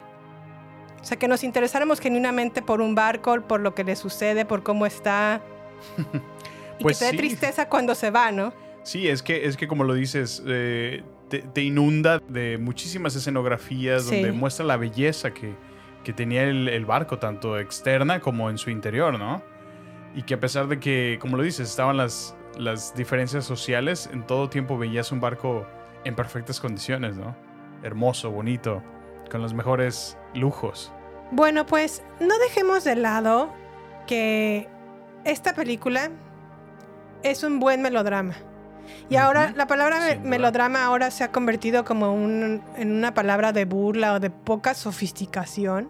O 1.00 1.04
sea, 1.04 1.18
que 1.20 1.28
nos 1.28 1.44
interesáramos 1.44 2.00
genuinamente 2.00 2.62
por 2.62 2.82
un 2.82 2.96
barco, 2.96 3.40
por 3.42 3.60
lo 3.62 3.76
que 3.76 3.84
le 3.84 3.96
sucede, 3.96 4.46
por 4.46 4.64
cómo 4.64 4.86
está. 4.86 5.42
y 6.80 6.84
Pues 6.84 7.00
que 7.00 7.06
te 7.06 7.12
dé 7.12 7.18
tristeza 7.18 7.70
cuando 7.70 7.94
se 7.96 8.10
va, 8.12 8.32
¿no? 8.32 8.52
Sí, 8.84 9.08
es 9.08 9.22
que, 9.22 9.46
es 9.46 9.56
que 9.58 9.68
como 9.68 9.84
lo 9.84 9.94
dices, 9.94 10.42
eh, 10.48 11.04
te, 11.30 11.40
te 11.40 11.62
inunda 11.62 12.20
de 12.28 12.58
muchísimas 12.58 13.16
escenografías 13.16 14.04
Sí. 14.04 14.16
donde 14.16 14.32
muestra 14.32 14.66
la 14.66 14.78
belleza 14.78 15.34
que, 15.34 15.56
que 16.04 16.14
tenía 16.14 16.44
el, 16.44 16.68
el 16.70 16.86
barco, 16.86 17.18
tanto 17.20 17.58
externa 17.60 18.20
como 18.20 18.50
en 18.50 18.58
su 18.58 18.70
interior, 18.70 19.18
¿no? 19.20 19.42
Y 20.16 20.24
que 20.24 20.34
a 20.36 20.40
pesar 20.40 20.68
de 20.68 20.80
que, 20.80 21.18
como 21.22 21.38
lo 21.38 21.44
dices, 21.44 21.70
estaban 21.70 21.98
las, 21.98 22.36
las 22.58 22.96
diferencias 22.96 23.46
sociales, 23.46 24.10
en 24.12 24.26
todo 24.26 24.50
tiempo 24.50 24.78
veías 24.78 25.12
un 25.12 25.20
barco 25.20 25.66
en 26.06 26.16
perfectas 26.16 26.60
condiciones, 26.60 27.16
¿no? 27.18 27.36
Hermoso, 27.84 28.32
bonito, 28.32 28.82
con 29.30 29.42
los 29.42 29.54
mejores 29.54 30.18
lujos. 30.34 30.92
Bueno, 31.32 31.66
pues 31.66 32.04
no 32.22 32.38
dejemos 32.40 32.84
de 32.86 32.96
lado 32.96 33.52
que 34.08 34.68
esta 35.26 35.54
película 35.54 36.10
es 37.22 37.44
un 37.44 37.60
buen 37.60 37.82
melodrama. 37.82 38.36
Y 39.10 39.16
ahora 39.16 39.54
la 39.56 39.68
palabra 39.68 40.00
melodrama 40.24 40.84
ahora 40.86 41.12
se 41.12 41.24
ha 41.24 41.32
convertido 41.32 41.84
como 41.86 42.14
un- 42.14 42.62
en 42.78 42.92
una 42.92 43.14
palabra 43.14 43.52
de 43.52 43.66
burla 43.66 44.14
o 44.14 44.20
de 44.20 44.30
poca 44.30 44.74
sofisticación 44.74 45.90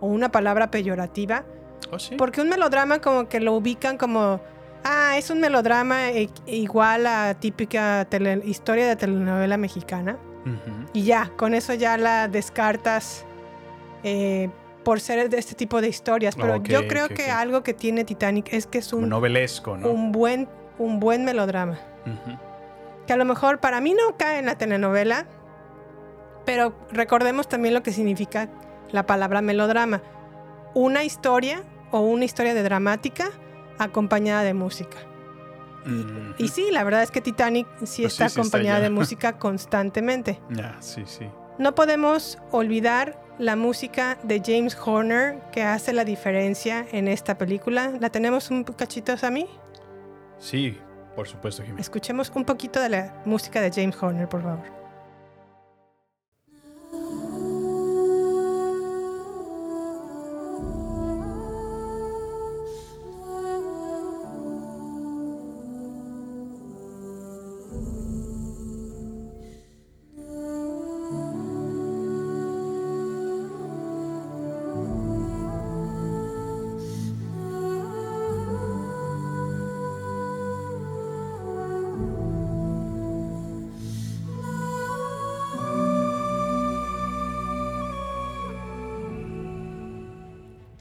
o 0.00 0.06
una 0.06 0.30
palabra 0.30 0.70
peyorativa. 0.70 1.44
¿Oh, 1.90 1.98
sí? 1.98 2.14
Porque 2.16 2.40
un 2.40 2.48
melodrama 2.48 3.00
como 3.00 3.28
que 3.28 3.40
lo 3.40 3.54
ubican 3.54 3.96
como, 3.96 4.40
ah, 4.84 5.16
es 5.16 5.30
un 5.30 5.40
melodrama 5.40 6.10
e- 6.10 6.28
igual 6.46 7.06
a 7.06 7.34
típica 7.34 8.04
tele- 8.10 8.42
historia 8.44 8.86
de 8.86 8.96
telenovela 8.96 9.56
mexicana. 9.56 10.16
Ujú. 10.44 10.86
Y 10.92 11.02
ya, 11.04 11.30
con 11.36 11.54
eso 11.54 11.74
ya 11.74 11.96
la 11.98 12.28
descartas 12.28 13.24
eh, 14.04 14.48
por 14.84 15.00
ser 15.00 15.28
de 15.28 15.38
este 15.38 15.54
tipo 15.54 15.80
de 15.80 15.88
historias. 15.88 16.36
Pero 16.36 16.56
Ok, 16.56 16.66
yo 16.68 16.86
creo 16.86 17.06
ok, 17.06 17.12
que 17.12 17.24
ok. 17.24 17.30
algo 17.30 17.62
que 17.62 17.74
tiene 17.74 18.04
Titanic 18.04 18.52
es 18.52 18.66
que 18.66 18.78
es 18.78 18.92
un, 18.92 19.08
novelesco, 19.08 19.76
¿no? 19.76 19.88
un, 19.90 20.12
buen, 20.12 20.48
un 20.78 21.00
buen 21.00 21.24
melodrama. 21.24 21.78
Que 23.06 23.12
a 23.12 23.16
lo 23.16 23.24
mejor 23.24 23.58
para 23.60 23.80
mí 23.80 23.94
no 23.94 24.16
cae 24.16 24.38
en 24.38 24.46
la 24.46 24.56
telenovela, 24.56 25.26
pero 26.44 26.74
recordemos 26.90 27.48
también 27.48 27.74
lo 27.74 27.82
que 27.82 27.92
significa 27.92 28.48
la 28.90 29.06
palabra 29.06 29.42
melodrama. 29.42 30.02
Una 30.74 31.04
historia 31.04 31.62
o 31.90 32.00
una 32.00 32.24
historia 32.24 32.54
de 32.54 32.62
dramática 32.62 33.30
acompañada 33.78 34.42
de 34.42 34.54
música. 34.54 34.96
Y 36.36 36.48
sí, 36.48 36.68
la 36.70 36.84
verdad 36.84 37.02
es 37.02 37.10
que 37.10 37.20
Titanic 37.20 37.66
sí 37.66 37.74
Pues 37.78 37.90
sí, 37.90 38.04
está 38.04 38.28
sí 38.28 38.32
está 38.32 38.40
acompañada 38.40 38.80
de 38.80 38.90
música 39.00 39.38
constantemente. 39.38 40.40
Sí, 40.80 41.04
sí. 41.06 41.26
No 41.58 41.74
podemos 41.74 42.38
olvidar 42.50 43.20
la 43.38 43.56
música 43.56 44.18
de 44.22 44.42
James 44.44 44.76
Horner 44.84 45.40
que 45.52 45.62
hace 45.62 45.92
la 45.92 46.04
diferencia 46.04 46.86
en 46.92 47.08
esta 47.08 47.38
película. 47.38 47.92
¿La 48.00 48.10
tenemos 48.10 48.50
un 48.50 48.64
cachito, 48.64 49.16
Sammy? 49.16 49.48
Sí, 50.38 50.78
por 51.18 51.26
supuesto, 51.26 51.64
Jimmy. 51.64 51.80
Escuchemos 51.80 52.30
un 52.36 52.44
poquito 52.44 52.80
de 52.80 52.90
la 52.90 53.12
música 53.24 53.60
de 53.60 53.72
James 53.72 54.00
Horner, 54.00 54.28
por 54.28 54.40
favor. 54.40 54.77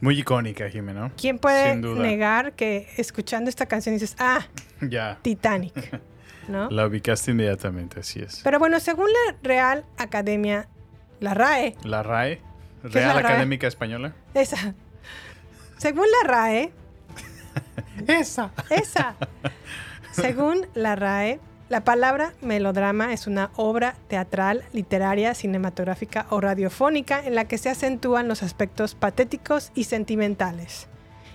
Muy 0.07 0.19
icónica, 0.19 0.69
Jimmy, 0.69 0.93
¿no? 0.93 1.11
¿Quién 1.17 1.37
puede 1.37 1.75
negar 1.75 2.53
que 2.53 2.87
escuchando 2.95 3.49
esta 3.49 3.65
canción 3.65 3.93
dices, 3.93 4.15
ah, 4.19 4.39
Ya. 4.81 5.19
Titanic? 5.21 5.73
¿No? 6.47 6.69
La 6.69 6.87
ubicaste 6.87 7.31
inmediatamente, 7.31 7.99
así 7.99 8.21
es. 8.21 8.39
Pero 8.41 8.57
bueno, 8.57 8.79
según 8.79 9.07
la 9.07 9.35
Real 9.43 9.83
Academia, 9.97 10.69
la 11.19 11.33
RAE, 11.33 11.75
La 11.83 12.03
RAE, 12.03 12.39
la 12.83 12.89
Real 12.89 13.15
RAE? 13.15 13.25
Académica 13.25 13.67
Española. 13.67 14.13
esa, 14.33 14.75
según 15.75 16.05
la 16.23 16.29
RAE, 16.29 16.71
esa, 18.07 18.53
esa, 18.69 19.17
según 20.13 20.67
la 20.73 20.95
RAE, 20.95 21.41
la 21.69 21.83
palabra 21.83 22.33
melodrama 22.41 23.11
es 23.13 23.27
una 23.27 23.51
obra 23.55 23.95
teatral, 24.07 24.63
literaria, 24.73 25.33
cinematográfica 25.33 26.25
o 26.29 26.39
radiofónica 26.39 27.19
en 27.25 27.35
la 27.35 27.45
que 27.45 27.57
se 27.57 27.69
acentúan 27.69 28.27
los 28.27 28.43
aspectos 28.43 28.95
patéticos 28.95 29.71
y 29.75 29.83
sentimentales. 29.85 30.87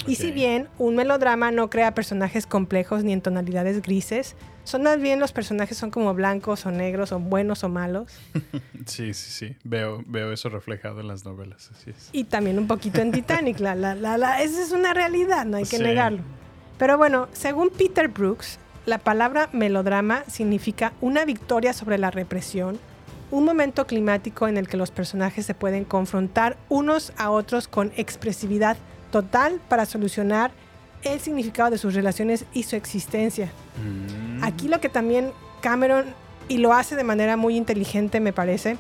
Y 0.05 0.17
si 0.17 0.33
bien 0.33 0.69
un 0.79 0.97
melodrama 0.97 1.53
no 1.53 1.71
crea 1.71 1.95
personajes 1.95 2.45
complejos 2.47 3.05
ni 3.05 3.13
en 3.13 3.21
tonalidades 3.21 3.83
grises, 3.83 4.35
son 4.65 4.83
más 4.83 5.01
bien 5.01 5.21
los 5.21 5.31
personajes 5.33 5.79
son 5.79 5.91
como 5.93 6.13
blancos 6.13 6.67
o 6.67 6.73
negros 6.73 7.13
o 7.13 7.21
buenos 7.21 7.63
o 7.63 7.69
malos. 7.69 8.13
Sí, 8.87 9.15
sí, 9.15 9.31
sí. 9.31 9.57
Veo, 9.63 10.03
veo 10.09 10.33
eso 10.33 10.49
reflejado 10.49 11.01
en 11.03 11.07
las 11.07 11.25
novelas, 11.25 11.71
así 11.73 11.91
es. 11.91 12.09
Y 12.11 12.25
también 12.25 12.59
un 12.59 12.67
poquito 12.67 13.01
en 13.01 13.13
Titanic. 13.13 13.61
La, 13.61 13.77
la, 13.77 13.95
la, 13.95 14.19
la- 14.19 14.43
esa 14.43 14.61
es 14.61 14.73
una 14.73 14.93
realidad, 14.93 15.45
no 15.45 15.57
hay 15.59 15.63
que 15.67 15.77
Sí. 15.77 15.83
negarlo. 15.85 16.23
Pero 16.79 16.99
bueno, 16.99 17.29
según 17.33 17.71
Peter 17.71 18.09
Brooks, 18.09 18.59
la 18.85 18.99
palabra 18.99 19.49
melodrama 19.53 20.25
significa 20.27 20.93
una 21.01 21.25
victoria 21.25 21.73
sobre 21.73 21.99
la 21.99 22.11
represión, 22.11 22.79
un 23.31 23.45
momento 23.45 23.87
climático 23.87 24.49
en 24.49 24.57
el 24.57 24.69
que 24.69 24.77
los 24.77 24.91
personajes 24.91 25.47
se 25.47 25.55
pueden 25.55 25.85
confrontar 25.85 26.57
unos 26.69 27.13
a 27.17 27.31
otros 27.31 27.69
con 27.69 27.93
expresividad 27.97 28.77
total 29.11 29.61
para 29.69 29.87
solucionar 29.87 30.51
el 31.03 31.21
significado 31.21 31.71
de 31.71 31.79
sus 31.79 31.95
relaciones 31.95 32.45
y 32.53 32.65
su 32.65 32.77
existencia. 32.77 33.47
Mm. 33.83 34.45
Aquí 34.45 34.69
lo 34.69 34.81
que 34.81 34.89
también 34.89 35.33
Cameron, 35.61 36.07
y 36.49 36.59
lo 36.59 36.73
hace 36.73 36.97
de 36.97 37.05
manera 37.05 37.37
muy 37.37 37.57
inteligente 37.57 38.21
me 38.21 38.33
parece, 38.33 38.77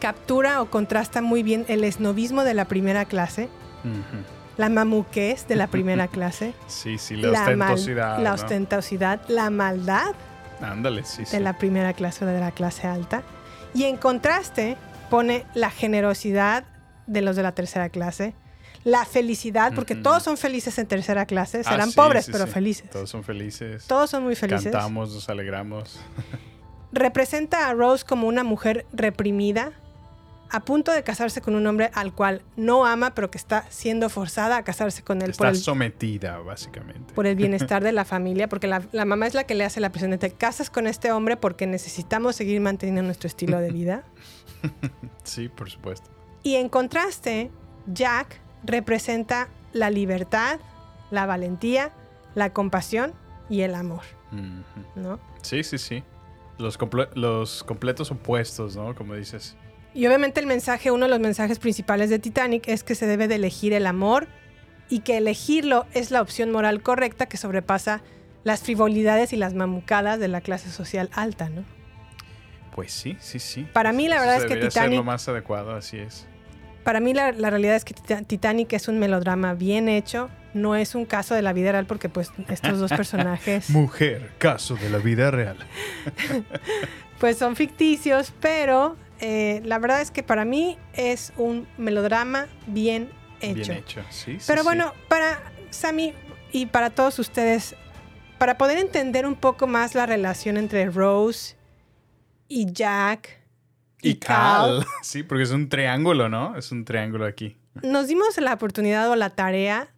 captura 0.00 0.62
o 0.62 0.70
contrasta 0.70 1.22
muy 1.22 1.42
bien 1.42 1.64
el 1.68 1.84
esnovismo 1.84 2.44
de 2.44 2.54
la 2.54 2.66
primera 2.66 3.04
clase. 3.04 3.48
La 4.62 4.68
mamuquez 4.68 5.48
de 5.48 5.56
la 5.56 5.66
primera 5.66 6.06
clase, 6.16 6.54
Sí, 6.68 6.96
sí, 6.98 7.16
la, 7.16 7.30
ostentosidad. 7.42 8.18
la 8.22 8.28
¿no? 8.30 8.34
ostentosidad, 8.34 9.20
la 9.28 9.50
maldad 9.50 10.14
Ándale, 10.60 11.04
sí, 11.04 11.24
sí. 11.26 11.32
de 11.36 11.40
la 11.42 11.58
primera 11.58 11.92
clase 11.92 12.24
o 12.24 12.28
de 12.28 12.38
la 12.38 12.52
clase 12.52 12.86
alta. 12.86 13.22
Y 13.74 13.84
en 13.84 13.96
contraste 13.96 14.76
pone 15.10 15.44
la 15.54 15.70
generosidad 15.70 16.64
de 17.08 17.22
los 17.22 17.34
de 17.34 17.42
la 17.42 17.52
tercera 17.52 17.88
clase, 17.88 18.34
la 18.84 19.04
felicidad, 19.04 19.72
porque 19.74 19.96
todos 19.96 20.22
son 20.22 20.36
felices 20.36 20.78
en 20.78 20.86
tercera 20.86 21.26
clase, 21.26 21.62
Ah, 21.64 21.70
serán 21.70 21.90
sí, 21.90 21.96
pobres 21.96 22.28
pero 22.30 22.46
felices. 22.46 22.88
Todos 22.90 23.10
son 23.10 23.24
felices. 23.24 23.84
Todos 23.88 24.10
son 24.10 24.22
muy 24.22 24.36
felices. 24.36 24.70
Cantamos, 24.72 25.12
nos 25.12 25.28
alegramos. 25.28 26.00
Representa 26.92 27.68
a 27.68 27.74
Rose 27.74 28.04
como 28.04 28.28
una 28.28 28.44
mujer 28.44 28.86
reprimida, 28.92 29.72
a 30.52 30.60
punto 30.60 30.92
de 30.92 31.02
casarse 31.02 31.40
con 31.40 31.54
un 31.54 31.66
hombre 31.66 31.90
al 31.94 32.12
cual 32.12 32.42
no 32.56 32.84
ama, 32.86 33.14
pero 33.14 33.30
que 33.30 33.38
está 33.38 33.64
siendo 33.70 34.08
forzada 34.10 34.58
a 34.58 34.62
casarse 34.64 35.02
con 35.02 35.18
él 35.22 35.28
por 35.32 35.46
Está 35.46 35.48
el, 35.48 35.56
sometida, 35.56 36.38
básicamente. 36.38 37.14
por 37.14 37.26
el 37.26 37.34
bienestar 37.36 37.82
de 37.82 37.92
la 37.92 38.04
familia, 38.14 38.48
porque 38.48 38.66
la, 38.66 38.82
la 38.92 39.04
mamá 39.04 39.26
es 39.26 39.34
la 39.34 39.44
que 39.44 39.54
le 39.54 39.64
hace 39.64 39.80
la 39.80 39.90
presión 39.90 40.10
de 40.10 40.18
te 40.18 40.30
casas 40.30 40.68
con 40.70 40.86
este 40.86 41.10
hombre 41.10 41.36
porque 41.36 41.66
necesitamos 41.66 42.36
seguir 42.36 42.60
manteniendo 42.60 43.02
nuestro 43.02 43.26
estilo 43.26 43.58
de 43.58 43.70
vida. 43.72 44.04
Sí, 45.24 45.48
por 45.48 45.70
supuesto. 45.70 46.10
Y 46.42 46.56
en 46.56 46.68
contraste, 46.68 47.50
Jack 47.86 48.40
representa 48.64 49.48
la 49.72 49.90
libertad, 49.90 50.58
la 51.10 51.26
valentía, 51.26 51.90
la 52.34 52.52
compasión 52.52 53.12
y 53.48 53.62
el 53.62 53.74
amor. 53.74 54.02
¿no? 54.96 55.18
Sí, 55.42 55.62
sí, 55.64 55.78
sí. 55.78 56.02
Los, 56.58 56.78
comple- 56.78 57.10
los 57.14 57.64
completos 57.64 58.10
opuestos, 58.10 58.76
¿no? 58.76 58.94
Como 58.94 59.14
dices. 59.14 59.56
Y 59.94 60.06
obviamente 60.06 60.40
el 60.40 60.46
mensaje, 60.46 60.90
uno 60.90 61.04
de 61.06 61.10
los 61.10 61.20
mensajes 61.20 61.58
principales 61.58 62.08
de 62.10 62.18
Titanic 62.18 62.66
es 62.68 62.82
que 62.82 62.94
se 62.94 63.06
debe 63.06 63.28
de 63.28 63.34
elegir 63.36 63.72
el 63.74 63.86
amor 63.86 64.26
y 64.88 65.00
que 65.00 65.18
elegirlo 65.18 65.86
es 65.92 66.10
la 66.10 66.22
opción 66.22 66.50
moral 66.50 66.82
correcta 66.82 67.26
que 67.26 67.36
sobrepasa 67.36 68.02
las 68.44 68.62
frivolidades 68.62 69.32
y 69.32 69.36
las 69.36 69.54
mamucadas 69.54 70.18
de 70.18 70.28
la 70.28 70.40
clase 70.40 70.70
social 70.70 71.10
alta, 71.12 71.48
¿no? 71.48 71.64
Pues 72.74 72.90
sí, 72.92 73.16
sí, 73.20 73.38
sí. 73.38 73.66
Para 73.72 73.92
mí 73.92 74.08
la 74.08 74.18
verdad 74.18 74.36
es 74.36 74.42
que 74.44 74.48
Debería 74.50 74.70
ser 74.70 74.82
Titanic- 74.84 74.96
lo 74.96 75.04
más 75.04 75.28
adecuado, 75.28 75.74
así 75.74 75.98
es. 75.98 76.26
Para 76.84 76.98
mí 76.98 77.14
la, 77.14 77.30
la 77.32 77.50
realidad 77.50 77.76
es 77.76 77.84
que 77.84 77.94
Tita- 77.94 78.22
Titanic 78.26 78.72
es 78.72 78.88
un 78.88 78.98
melodrama 78.98 79.54
bien 79.54 79.88
hecho, 79.88 80.30
no 80.54 80.74
es 80.74 80.94
un 80.94 81.04
caso 81.04 81.34
de 81.34 81.42
la 81.42 81.52
vida 81.52 81.70
real 81.72 81.86
porque 81.86 82.08
pues 82.08 82.32
estos 82.48 82.80
dos 82.80 82.90
personajes 82.96 83.70
Mujer, 83.70 84.32
caso 84.38 84.74
de 84.74 84.90
la 84.90 84.98
vida 84.98 85.30
real. 85.30 85.56
pues 87.18 87.38
son 87.38 87.56
ficticios, 87.56 88.32
pero 88.40 88.96
eh, 89.22 89.62
la 89.64 89.78
verdad 89.78 90.02
es 90.02 90.10
que 90.10 90.22
para 90.22 90.44
mí 90.44 90.76
es 90.92 91.32
un 91.38 91.66
melodrama 91.78 92.46
bien 92.66 93.08
hecho. 93.40 93.54
Bien 93.72 93.72
hecho, 93.78 94.02
sí. 94.10 94.32
sí, 94.38 94.44
Pero 94.46 94.60
sí. 94.62 94.64
bueno, 94.66 94.92
para 95.08 95.40
Sammy 95.70 96.12
y 96.52 96.66
para 96.66 96.90
todos 96.90 97.18
ustedes, 97.18 97.74
para 98.38 98.58
poder 98.58 98.76
entender 98.78 99.24
un 99.24 99.36
poco 99.36 99.66
más 99.66 99.94
la 99.94 100.04
relación 100.06 100.56
entre 100.58 100.86
Rose 100.90 101.56
y 102.48 102.70
Jack 102.72 103.40
Y 104.02 104.16
Cal. 104.16 104.84
Sí, 105.02 105.22
porque 105.22 105.44
es 105.44 105.50
un 105.52 105.68
triángulo, 105.68 106.28
¿no? 106.28 106.56
Es 106.56 106.70
un 106.72 106.84
triángulo 106.84 107.24
aquí. 107.24 107.56
nos 107.82 108.08
dimos 108.08 108.36
la 108.38 108.52
oportunidad 108.52 109.08
o 109.08 109.16
la 109.16 109.30
tarea 109.30 109.94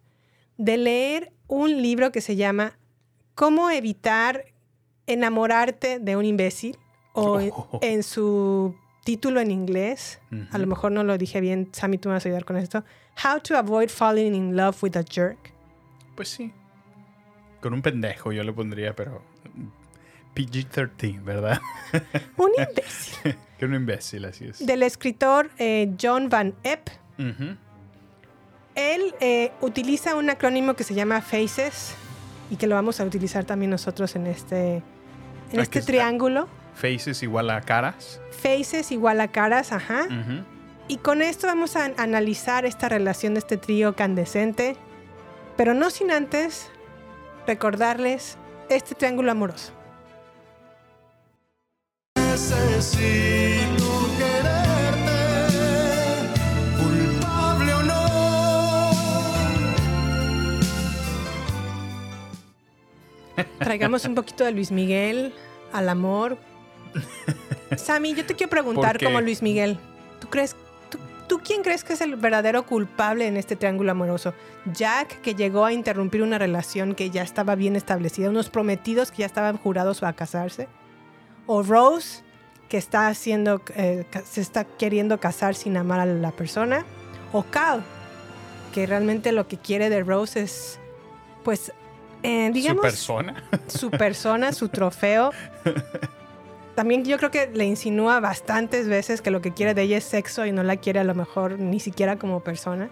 de 0.57 0.77
leer 0.77 1.33
un 1.47 1.81
libro 1.81 2.11
que 2.11 2.21
se 2.21 2.35
llama 2.37 2.77
Cómo 3.33 3.69
evitar 3.71 4.45
enamorarte 5.07 5.99
de 5.99 6.15
un 6.15 6.25
imbécil 6.25 6.77
o 7.13 7.39
Oh. 7.41 7.79
en 7.81 8.03
su 8.03 8.75
título 9.05 9.39
en 9.39 9.51
inglés, 9.51 10.19
a 10.51 10.57
lo 10.57 10.67
mejor 10.67 10.91
no 10.91 11.03
lo 11.05 11.17
dije 11.17 11.39
bien, 11.39 11.69
Sammy, 11.71 11.97
tú 11.97 12.09
me 12.09 12.15
vas 12.15 12.25
a 12.25 12.27
ayudar 12.27 12.43
con 12.43 12.57
esto. 12.57 12.83
How 13.23 13.39
to 13.39 13.55
avoid 13.57 13.87
falling 13.89 14.35
in 14.35 14.57
love 14.57 14.83
with 14.83 14.97
a 14.97 15.03
jerk. 15.09 15.53
Pues 16.15 16.27
sí. 16.27 16.51
Con 17.61 17.73
un 17.73 17.81
pendejo 17.81 18.33
yo 18.33 18.43
le 18.43 18.51
pondría, 18.51 18.93
pero. 18.95 19.21
PG-13, 20.35 21.23
¿verdad? 21.23 21.61
Un 22.37 22.51
imbécil. 22.57 23.37
que 23.57 23.65
un 23.65 23.73
imbécil, 23.75 24.25
así 24.25 24.45
es. 24.47 24.65
Del 24.65 24.83
escritor 24.83 25.49
eh, 25.59 25.93
John 26.01 26.27
Van 26.27 26.53
Epp. 26.63 26.89
Él 28.75 29.15
eh, 29.21 29.51
utiliza 29.61 30.15
un 30.15 30.29
acrónimo 30.29 30.73
que 30.73 30.83
se 30.83 30.93
llama 30.93 31.21
FACES 31.21 31.95
y 32.49 32.57
que 32.57 32.67
lo 32.67 32.75
vamos 32.75 32.99
a 32.99 33.05
utilizar 33.05 33.45
también 33.45 33.71
nosotros 33.71 34.15
en 34.17 34.27
este, 34.27 34.83
en 35.53 35.59
este 35.61 35.79
es- 35.79 35.85
triángulo. 35.85 36.47
Faces 36.75 37.23
igual 37.23 37.49
a 37.49 37.61
caras. 37.61 38.19
Faces 38.31 38.91
igual 38.91 39.21
a 39.21 39.29
caras, 39.29 39.71
ajá. 39.71 40.07
Y 40.87 40.97
con 40.97 41.21
esto 41.21 41.47
vamos 41.47 41.75
a 41.75 41.85
analizar 41.97 42.65
esta 42.65 42.89
relación 42.89 43.33
de 43.33 43.39
este 43.39 43.57
trío 43.57 43.95
candescente, 43.95 44.75
pero 45.57 45.73
no 45.73 45.89
sin 45.89 46.11
antes 46.11 46.69
recordarles 47.47 48.37
este 48.69 48.93
triángulo 48.93 49.31
amoroso. 49.31 49.73
Necesito 52.17 54.09
quererte, 54.17 55.49
culpable 56.77 57.73
o 57.73 57.83
no. 57.83 58.05
Traigamos 63.59 64.05
un 64.05 64.13
poquito 64.13 64.43
de 64.43 64.51
Luis 64.51 64.71
Miguel 64.71 65.33
al 65.71 65.89
amor. 65.89 66.37
Sammy, 67.77 68.13
yo 68.13 68.25
te 68.25 68.35
quiero 68.35 68.49
preguntar 68.49 69.03
como 69.03 69.21
Luis 69.21 69.41
Miguel, 69.41 69.77
¿tú 70.19 70.27
crees, 70.29 70.55
tú, 70.89 70.97
tú 71.27 71.41
quién 71.43 71.63
crees 71.63 71.83
que 71.83 71.93
es 71.93 72.01
el 72.01 72.15
verdadero 72.15 72.65
culpable 72.65 73.27
en 73.27 73.37
este 73.37 73.55
triángulo 73.55 73.91
amoroso? 73.91 74.33
Jack, 74.73 75.21
que 75.21 75.35
llegó 75.35 75.65
a 75.65 75.73
interrumpir 75.73 76.21
una 76.21 76.37
relación 76.37 76.95
que 76.95 77.09
ya 77.09 77.23
estaba 77.23 77.55
bien 77.55 77.75
establecida, 77.75 78.29
unos 78.29 78.49
prometidos 78.49 79.11
que 79.11 79.19
ya 79.19 79.25
estaban 79.25 79.57
jurados 79.57 80.03
a 80.03 80.13
casarse, 80.13 80.67
o 81.47 81.63
Rose, 81.63 82.23
que 82.69 82.77
está 82.77 83.07
haciendo, 83.07 83.61
eh, 83.75 84.05
se 84.25 84.41
está 84.41 84.63
queriendo 84.63 85.19
casar 85.19 85.55
sin 85.55 85.77
amar 85.77 85.99
a 85.99 86.05
la 86.05 86.31
persona, 86.31 86.85
o 87.31 87.43
Cal, 87.43 87.83
que 88.73 88.85
realmente 88.85 89.31
lo 89.31 89.47
que 89.47 89.57
quiere 89.57 89.89
de 89.89 90.03
Rose 90.03 90.41
es, 90.41 90.79
pues, 91.43 91.71
eh, 92.23 92.49
digamos, 92.51 92.81
Su 92.81 92.81
persona. 92.81 93.43
su 93.67 93.91
persona, 93.91 94.51
su 94.51 94.69
trofeo. 94.69 95.31
También 96.75 97.05
yo 97.05 97.17
creo 97.17 97.31
que 97.31 97.47
le 97.47 97.65
insinúa 97.65 98.19
bastantes 98.19 98.87
veces 98.87 99.21
que 99.21 99.31
lo 99.31 99.41
que 99.41 99.53
quiere 99.53 99.73
de 99.73 99.83
ella 99.83 99.97
es 99.97 100.03
sexo 100.03 100.45
y 100.45 100.51
no 100.51 100.61
la 100.61 100.75
quiere 100.77 100.99
a 100.99 101.05
lo 101.05 101.15
mejor 101.15 101.57
ni 101.57 101.79
siquiera 101.79 102.17
como 102.17 102.41
persona. 102.41 102.89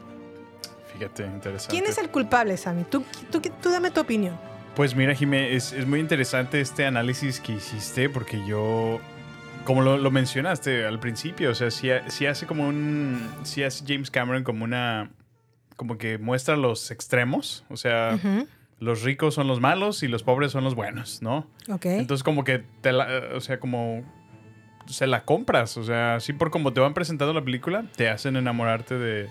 Fíjate, 0.93 1.25
interesante. 1.25 1.71
¿Quién 1.71 1.85
es 1.89 1.97
el 1.97 2.09
culpable, 2.09 2.55
Sammy? 2.55 2.85
Tú, 2.85 3.03
tú, 3.29 3.41
tú 3.41 3.69
dame 3.69 3.91
tu 3.91 3.99
opinión. 4.01 4.37
Pues 4.75 4.95
mira, 4.95 5.13
Jimé, 5.13 5.53
es, 5.53 5.73
es 5.73 5.85
muy 5.85 5.99
interesante 5.99 6.61
este 6.61 6.85
análisis 6.85 7.39
que 7.39 7.53
hiciste 7.53 8.09
porque 8.09 8.43
yo, 8.45 8.99
como 9.65 9.81
lo, 9.81 9.97
lo 9.97 10.11
mencionaste 10.11 10.85
al 10.85 10.99
principio, 10.99 11.51
o 11.51 11.55
sea, 11.55 11.69
si, 11.69 11.91
hace 11.91 12.47
como 12.47 12.67
un, 12.67 13.29
si 13.43 13.63
hace 13.63 13.83
James 13.85 14.09
Cameron 14.09 14.43
como 14.43 14.63
una, 14.63 15.11
como 15.75 15.97
que 15.97 16.17
muestra 16.17 16.55
los 16.55 16.89
extremos, 16.89 17.65
o 17.69 17.77
sea, 17.77 18.15
Ujú. 18.15 18.47
Los 18.83 19.01
ricos 19.03 19.33
son 19.33 19.47
los 19.47 19.59
malos 19.59 20.03
y 20.03 20.07
los 20.07 20.23
pobres 20.23 20.51
son 20.51 20.63
los 20.63 20.75
buenos, 20.75 21.21
¿no? 21.21 21.47
Ok. 21.69 21.85
Entonces 21.85 22.23
como 22.23 22.43
que 22.43 22.63
te 22.81 22.91
la, 22.91 23.07
o 23.35 23.39
sea, 23.41 23.59
como 23.59 24.03
se 24.85 25.07
la 25.07 25.23
compras, 25.25 25.77
o 25.77 25.83
sea, 25.83 26.15
así 26.15 26.33
por 26.33 26.51
como 26.51 26.73
te 26.73 26.79
van 26.81 26.93
presentando 26.93 27.33
la 27.33 27.41
película, 27.43 27.85
te 27.95 28.09
hacen 28.09 28.35
enamorarte 28.35 28.95
de, 28.97 29.29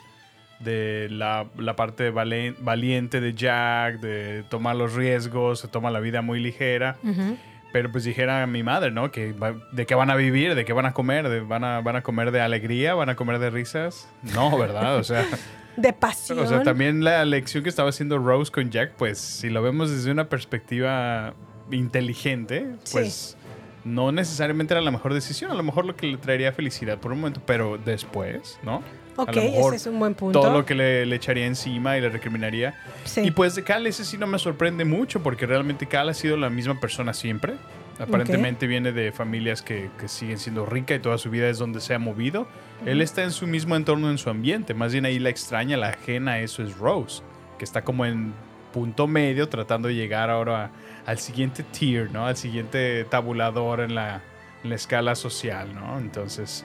de 0.61 1.09
la, 1.11 1.47
la 1.59 1.77
parte 1.77 2.11
valiente 2.11 3.21
de 3.21 3.35
Jack, 3.35 4.01
de 4.01 4.45
tomar 4.49 4.77
los 4.77 4.95
riesgos, 4.95 5.61
se 5.61 5.69
toma 5.69 5.91
la 5.91 6.01
vida 6.01 6.23
muy 6.23 6.41
ligera. 6.41 6.97
Ujú. 7.03 7.37
Pero 7.73 7.91
pues 7.91 8.05
dijera 8.05 8.47
mi 8.47 8.63
madre, 8.63 8.91
¿no? 8.91 9.11
Que 9.11 9.33
va- 9.33 9.55
de 9.73 9.87
qué 9.87 9.95
van 9.95 10.11
a 10.11 10.15
vivir, 10.15 10.55
de 10.55 10.65
qué 10.67 10.75
van 10.75 10.85
a 10.85 10.93
comer, 10.93 11.29
de, 11.31 11.41
van, 11.41 11.65
a, 11.65 11.81
van 11.81 11.97
a 11.97 12.03
comer 12.03 12.31
de 12.31 12.41
alegría, 12.43 12.95
van 12.95 13.09
a 13.09 13.17
comer 13.17 13.39
de 13.39 13.49
risas. 13.49 14.09
No, 14.35 14.59
¿verdad? 14.59 14.97
O 14.97 15.05
sea, 15.05 15.25
De 15.77 15.93
pasión. 15.93 16.39
o 16.39 16.47
sea, 16.47 16.63
también 16.63 17.03
la 17.03 17.25
lección 17.25 17.63
que 17.63 17.69
estaba 17.69 17.89
haciendo 17.89 18.19
Rose 18.19 18.51
con 18.51 18.71
Jack, 18.71 18.93
pues 18.97 19.19
si 19.19 19.49
lo 19.51 19.63
vemos 19.63 19.91
desde 19.91 20.11
una 20.11 20.29
perspectiva 20.29 21.35
inteligente, 21.71 22.67
pues 22.91 23.37
no 23.85 24.13
necesariamente 24.13 24.75
era 24.75 24.81
la 24.81 24.91
mejor 24.91 25.15
decisión. 25.15 25.51
A 25.51 25.55
lo 25.55 25.63
mejor 25.63 25.85
lo 25.85 25.97
que 25.97 26.07
le 26.07 26.17
traería 26.19 26.53
felicidad 26.53 26.99
por 26.99 27.13
un 27.13 27.21
momento, 27.21 27.41
pero 27.45 27.79
después, 27.79 28.59
¿no? 28.63 28.83
Ok, 29.17 29.29
a 29.29 29.33
lo 29.33 29.43
mejor 29.43 29.75
ese 29.75 29.89
es 29.89 29.93
un 29.93 29.99
buen 29.99 30.15
punto. 30.15 30.41
todo 30.41 30.53
lo 30.53 30.65
que 30.65 30.75
le, 30.75 31.05
le 31.05 31.17
echaría 31.17 31.47
encima 31.47 31.99
y 31.99 32.01
le 32.01 32.09
recriminaría. 32.09 32.75
Sí. 33.05 33.23
Y 33.23 33.31
pues 33.31 33.55
de 33.55 33.63
Cal 33.63 33.87
ese 33.87 34.05
sí 34.05 34.17
no 34.17 34.27
me 34.27 34.39
sorprende 34.39 34.85
mucho 34.85 35.23
porque 35.23 35.47
realmente 35.47 35.87
Cal 35.87 36.09
ha 36.09 36.15
sido 36.15 36.37
la 36.37 36.49
misma 36.49 36.81
persona 36.81 37.13
siempre. 37.13 37.55
Aparentemente 37.99 38.67
viene 38.67 38.93
de 38.93 39.13
familias 39.13 39.63
que, 39.63 39.91
que 39.99 40.09
siguen 40.09 40.39
siendo 40.39 40.67
ricas 40.67 40.99
y 40.99 41.01
toda 41.01 41.19
su 41.19 41.31
vida 41.31 41.49
es 41.49 41.59
donde 41.59 41.81
se 41.81 41.95
ha 41.95 41.99
movido. 41.99 42.49
Él 42.85 43.01
está 43.01 43.23
en 43.23 43.31
su 43.31 43.47
mismo 43.47 43.77
entorno, 43.77 44.11
en 44.11 44.19
su 44.19 44.31
ambiente. 44.31 44.75
Más 44.75 44.93
bien 44.93 45.05
ahí 45.05 45.19
la 45.19 45.29
extraña, 45.29 45.77
la 45.77 45.89
ajena 45.91 46.33
a 46.33 46.41
eso 46.41 46.63
es 46.63 46.77
Rose, 46.79 47.23
que 47.59 47.65
está 47.65 47.83
como 47.83 48.05
en 48.05 48.33
punto 48.73 49.07
medio 49.07 49.49
tratando 49.49 49.89
de 49.89 49.95
llegar 49.95 50.31
ahora 50.31 50.71
al 51.07 51.19
siguiente 51.19 51.63
tier, 51.63 52.11
¿no? 52.11 52.27
Al 52.27 52.37
siguiente 52.37 53.05
tabulador 53.05 53.81
en 53.81 53.95
la, 53.95 54.23
en 54.65 54.71
la 54.71 54.77
escala 54.77 55.15
social, 55.15 55.75
¿no? 55.75 55.99
Entonces, 55.99 56.65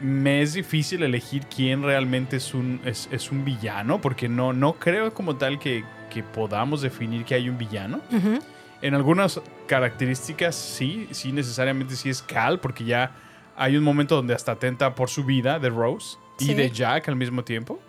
me 0.00 0.42
es 0.42 0.54
difícil 0.54 1.02
elegir 1.02 1.44
quién 1.54 1.82
realmente 1.82 2.36
es 2.36 2.54
un, 2.54 2.80
es, 2.84 3.08
es 3.12 3.30
un 3.30 3.44
villano, 3.44 4.00
porque 4.00 4.28
no, 4.28 4.52
no 4.52 4.74
creo 4.74 5.12
como 5.12 5.36
tal 5.36 5.58
que, 5.58 5.84
que 6.10 6.22
podamos 6.22 6.82
definir 6.82 7.24
que 7.24 7.34
hay 7.34 7.48
un 7.48 7.58
villano. 7.58 8.00
Ujú. 8.10 8.38
En 8.82 8.94
algunas 8.94 9.40
características 9.66 10.54
sí, 10.54 11.08
sí 11.10 11.32
necesariamente 11.32 11.96
sí 11.96 12.10
es 12.10 12.22
Cal, 12.22 12.60
porque 12.60 12.84
ya 12.84 13.12
hay 13.56 13.76
un 13.76 13.82
momento 13.84 14.14
donde 14.14 14.34
hasta 14.34 14.52
atenta 14.52 14.94
por 14.94 15.10
su 15.10 15.24
vida 15.24 15.58
de 15.58 15.68
Rose 15.70 16.16
y 16.38 16.54
de 16.54 16.70
Jack 16.70 17.08
al 17.08 17.16
mismo 17.16 17.42
tiempo. 17.44 17.80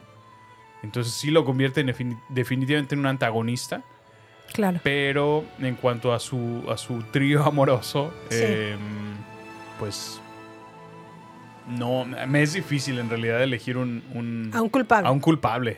Entonces 0.82 1.14
sí 1.14 1.30
lo 1.30 1.46
convierte 1.46 1.82
en 1.82 1.88
defini- 1.90 2.20
definitivamente 2.30 2.96
en 2.96 3.02
un 3.02 3.06
antagonista. 3.08 3.84
Claro. 4.54 4.80
Pero 4.84 5.44
en 5.60 5.76
cuanto 5.76 6.12
a 6.12 6.20
su, 6.20 6.64
a 6.70 6.76
su 6.78 7.04
trío 7.12 7.44
amoroso, 7.46 8.12
Sí. 8.32 8.38
em, 8.42 8.80
pues 9.78 10.20
no, 11.68 12.04
me 12.06 12.42
es 12.42 12.54
difícil 12.54 12.98
en 12.98 13.10
realidad 13.10 13.44
elegir 13.44 13.78
un, 13.78 14.04
un- 14.16 14.50
A 14.54 14.62
un 14.62 14.70
culpable. 14.70 15.08
a 15.08 15.12
un 15.12 15.20
culpable. 15.20 15.78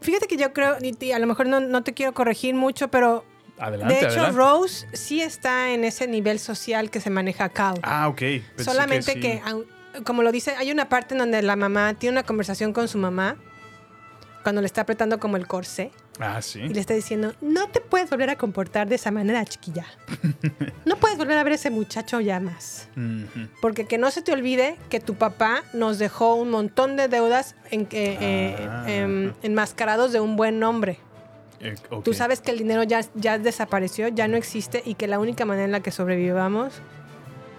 Fíjate 0.00 0.26
que 0.28 0.36
yo 0.38 0.52
creo, 0.54 0.76
y 0.80 1.12
a 1.12 1.18
lo 1.18 1.26
mejor 1.26 1.46
no, 1.46 1.60
no 1.60 1.82
te 1.82 1.92
quiero 1.92 2.14
corregir 2.14 2.54
mucho, 2.54 2.88
pero 2.88 3.24
Adelante, 3.58 3.94
de 3.94 4.00
hecho 4.00 4.08
adelante. 4.20 4.36
Rose 4.36 4.86
sí 4.92 5.20
está 5.22 5.70
en 5.70 5.84
ese 5.84 6.06
nivel 6.06 6.38
social 6.38 6.90
que 6.90 7.00
se 7.00 7.10
maneja 7.10 7.48
Cal. 7.48 7.78
Ah, 7.82 8.08
ok. 8.08 8.18
Pensé 8.18 8.64
Solamente 8.64 9.12
sí. 9.14 9.20
que, 9.20 9.40
como 10.04 10.22
lo 10.22 10.32
dice, 10.32 10.54
hay 10.56 10.70
una 10.72 10.88
parte 10.88 11.14
en 11.14 11.18
donde 11.18 11.40
la 11.42 11.56
mamá 11.56 11.94
tiene 11.94 12.12
una 12.14 12.22
conversación 12.24 12.72
con 12.72 12.88
su 12.88 12.98
mamá 12.98 13.36
cuando 14.42 14.60
le 14.60 14.66
está 14.66 14.82
apretando 14.82 15.18
como 15.18 15.36
el 15.38 15.46
corsé 15.46 15.90
Ah, 16.20 16.42
sí. 16.42 16.60
y 16.60 16.68
le 16.68 16.78
está 16.80 16.92
diciendo, 16.94 17.34
no 17.40 17.68
te 17.68 17.80
puedes 17.80 18.10
volver 18.10 18.28
a 18.30 18.36
comportar 18.36 18.88
de 18.88 18.96
esa 18.96 19.10
manera, 19.10 19.44
chiquilla. 19.44 19.86
No 20.84 20.96
puedes 20.96 21.16
volver 21.16 21.38
a 21.38 21.42
ver 21.44 21.52
a 21.52 21.56
ese 21.56 21.70
muchacho 21.70 22.20
ya 22.20 22.40
más. 22.40 22.88
Porque 23.62 23.86
que 23.86 23.96
no 23.98 24.10
se 24.10 24.20
te 24.20 24.32
olvide 24.32 24.76
que 24.90 25.00
tu 25.00 25.14
papá 25.14 25.62
nos 25.72 25.98
dejó 25.98 26.34
un 26.34 26.50
montón 26.50 26.96
de 26.96 27.08
deudas 27.08 27.54
en, 27.70 27.82
eh, 27.82 28.18
eh, 28.20 28.68
Ah. 28.68 28.84
em, 28.86 29.32
enmascarados 29.42 30.12
de 30.12 30.20
un 30.20 30.36
buen 30.36 30.58
nombre. 30.60 30.98
Eh, 31.64 31.74
ok. 31.90 32.04
Tú 32.04 32.14
sabes 32.14 32.40
que 32.40 32.50
el 32.52 32.58
dinero 32.58 32.82
ya, 32.84 33.00
ya 33.14 33.38
desapareció, 33.38 34.08
ya 34.08 34.28
no 34.28 34.36
existe 34.36 34.82
y 34.84 34.94
que 34.94 35.08
la 35.08 35.18
única 35.18 35.44
manera 35.44 35.64
en 35.64 35.72
la 35.72 35.80
que 35.80 35.90
sobrevivamos 35.90 36.74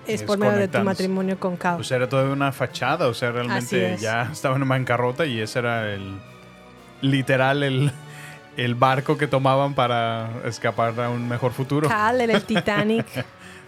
es, 0.07 0.21
Es 0.21 0.23
por 0.23 0.37
medio 0.37 0.53
de 0.57 0.67
tu 0.67 0.79
matrimonio 0.79 1.39
con 1.39 1.57
Cal. 1.57 1.79
O 1.79 1.83
sea, 1.83 1.97
era 1.97 2.07
toda 2.07 2.31
una 2.31 2.51
fachada, 2.51 3.07
o 3.07 3.13
sea, 3.13 3.31
realmente 3.31 3.97
ya 3.99 4.29
estaba 4.31 4.55
en 4.55 4.67
bancarrota 4.67 5.25
y 5.25 5.39
ese 5.41 5.59
era 5.59 5.91
el 5.93 6.19
literal 7.01 7.63
el, 7.63 7.91
el 8.57 8.75
barco 8.75 9.17
que 9.17 9.27
tomaban 9.27 9.73
para 9.73 10.29
escapar 10.45 10.99
a 11.01 11.09
un 11.09 11.27
mejor 11.27 11.51
futuro. 11.51 11.89
Cal 11.89 12.21
era 12.21 12.33
el 12.33 12.43
Titanic 12.45 13.05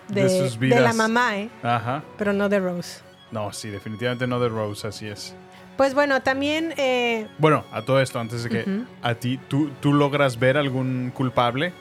de, 0.08 0.24
De 0.24 0.30
sus 0.30 0.60
de 0.60 0.68
la 0.70 0.78
vidas. 0.78 0.96
mamá, 0.96 1.38
¿eh? 1.40 1.50
Ajá. 1.64 2.04
pero 2.18 2.32
no 2.34 2.48
de 2.48 2.60
Rose. 2.60 3.02
No, 3.32 3.52
sí, 3.52 3.70
definitivamente 3.70 4.26
no 4.28 4.40
de 4.40 4.48
Rose, 4.50 4.88
así 4.88 5.08
es. 5.08 5.36
Pues 5.78 5.94
bueno, 5.94 6.22
también 6.22 6.74
eh, 6.78 7.28
Bueno, 7.38 7.64
a 7.72 7.84
todo 7.84 8.02
esto, 8.02 8.20
antes 8.20 8.44
de 8.44 8.50
que 8.50 8.66
a 9.04 9.16
ti, 9.16 9.40
¿tú, 9.48 9.70
¿tú 9.80 9.94
logras 9.94 10.40
ver 10.40 10.58
algún 10.58 11.12
culpable? 11.14 11.72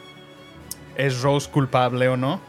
¿Es 0.96 1.22
Rose 1.22 1.50
culpable 1.50 2.08
o 2.08 2.16
no? 2.16 2.40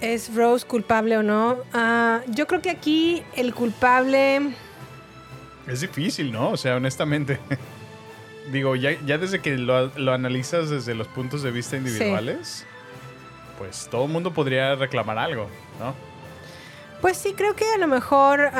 ¿es 0.00 0.34
Rose 0.34 0.66
culpable 0.66 1.16
o 1.18 1.22
no? 1.22 1.58
Ah, 1.72 2.20
yo 2.28 2.46
creo 2.46 2.62
que 2.62 2.70
aquí 2.70 3.22
el 3.34 3.54
culpable... 3.54 4.54
Es 5.66 5.80
difícil, 5.80 6.32
¿no? 6.32 6.50
O 6.50 6.56
sea, 6.56 6.76
honestamente. 6.76 7.38
Digo, 8.52 8.76
ya, 8.76 8.92
ya 9.04 9.18
desde 9.18 9.40
que 9.40 9.58
lo, 9.58 9.88
lo 9.96 10.12
analizas 10.14 10.70
desde 10.70 10.94
los 10.94 11.06
puntos 11.08 11.42
de 11.42 11.50
vista 11.50 11.76
individuales, 11.76 12.64
pues 13.58 13.88
todo 13.90 14.06
el 14.06 14.10
mundo 14.10 14.32
podría 14.32 14.74
reclamar 14.76 15.18
algo, 15.18 15.48
¿no? 15.78 15.94
Pues 17.02 17.18
sí, 17.18 17.34
creo 17.36 17.54
que 17.54 17.66
a 17.74 17.78
lo 17.78 17.86
mejor... 17.86 18.50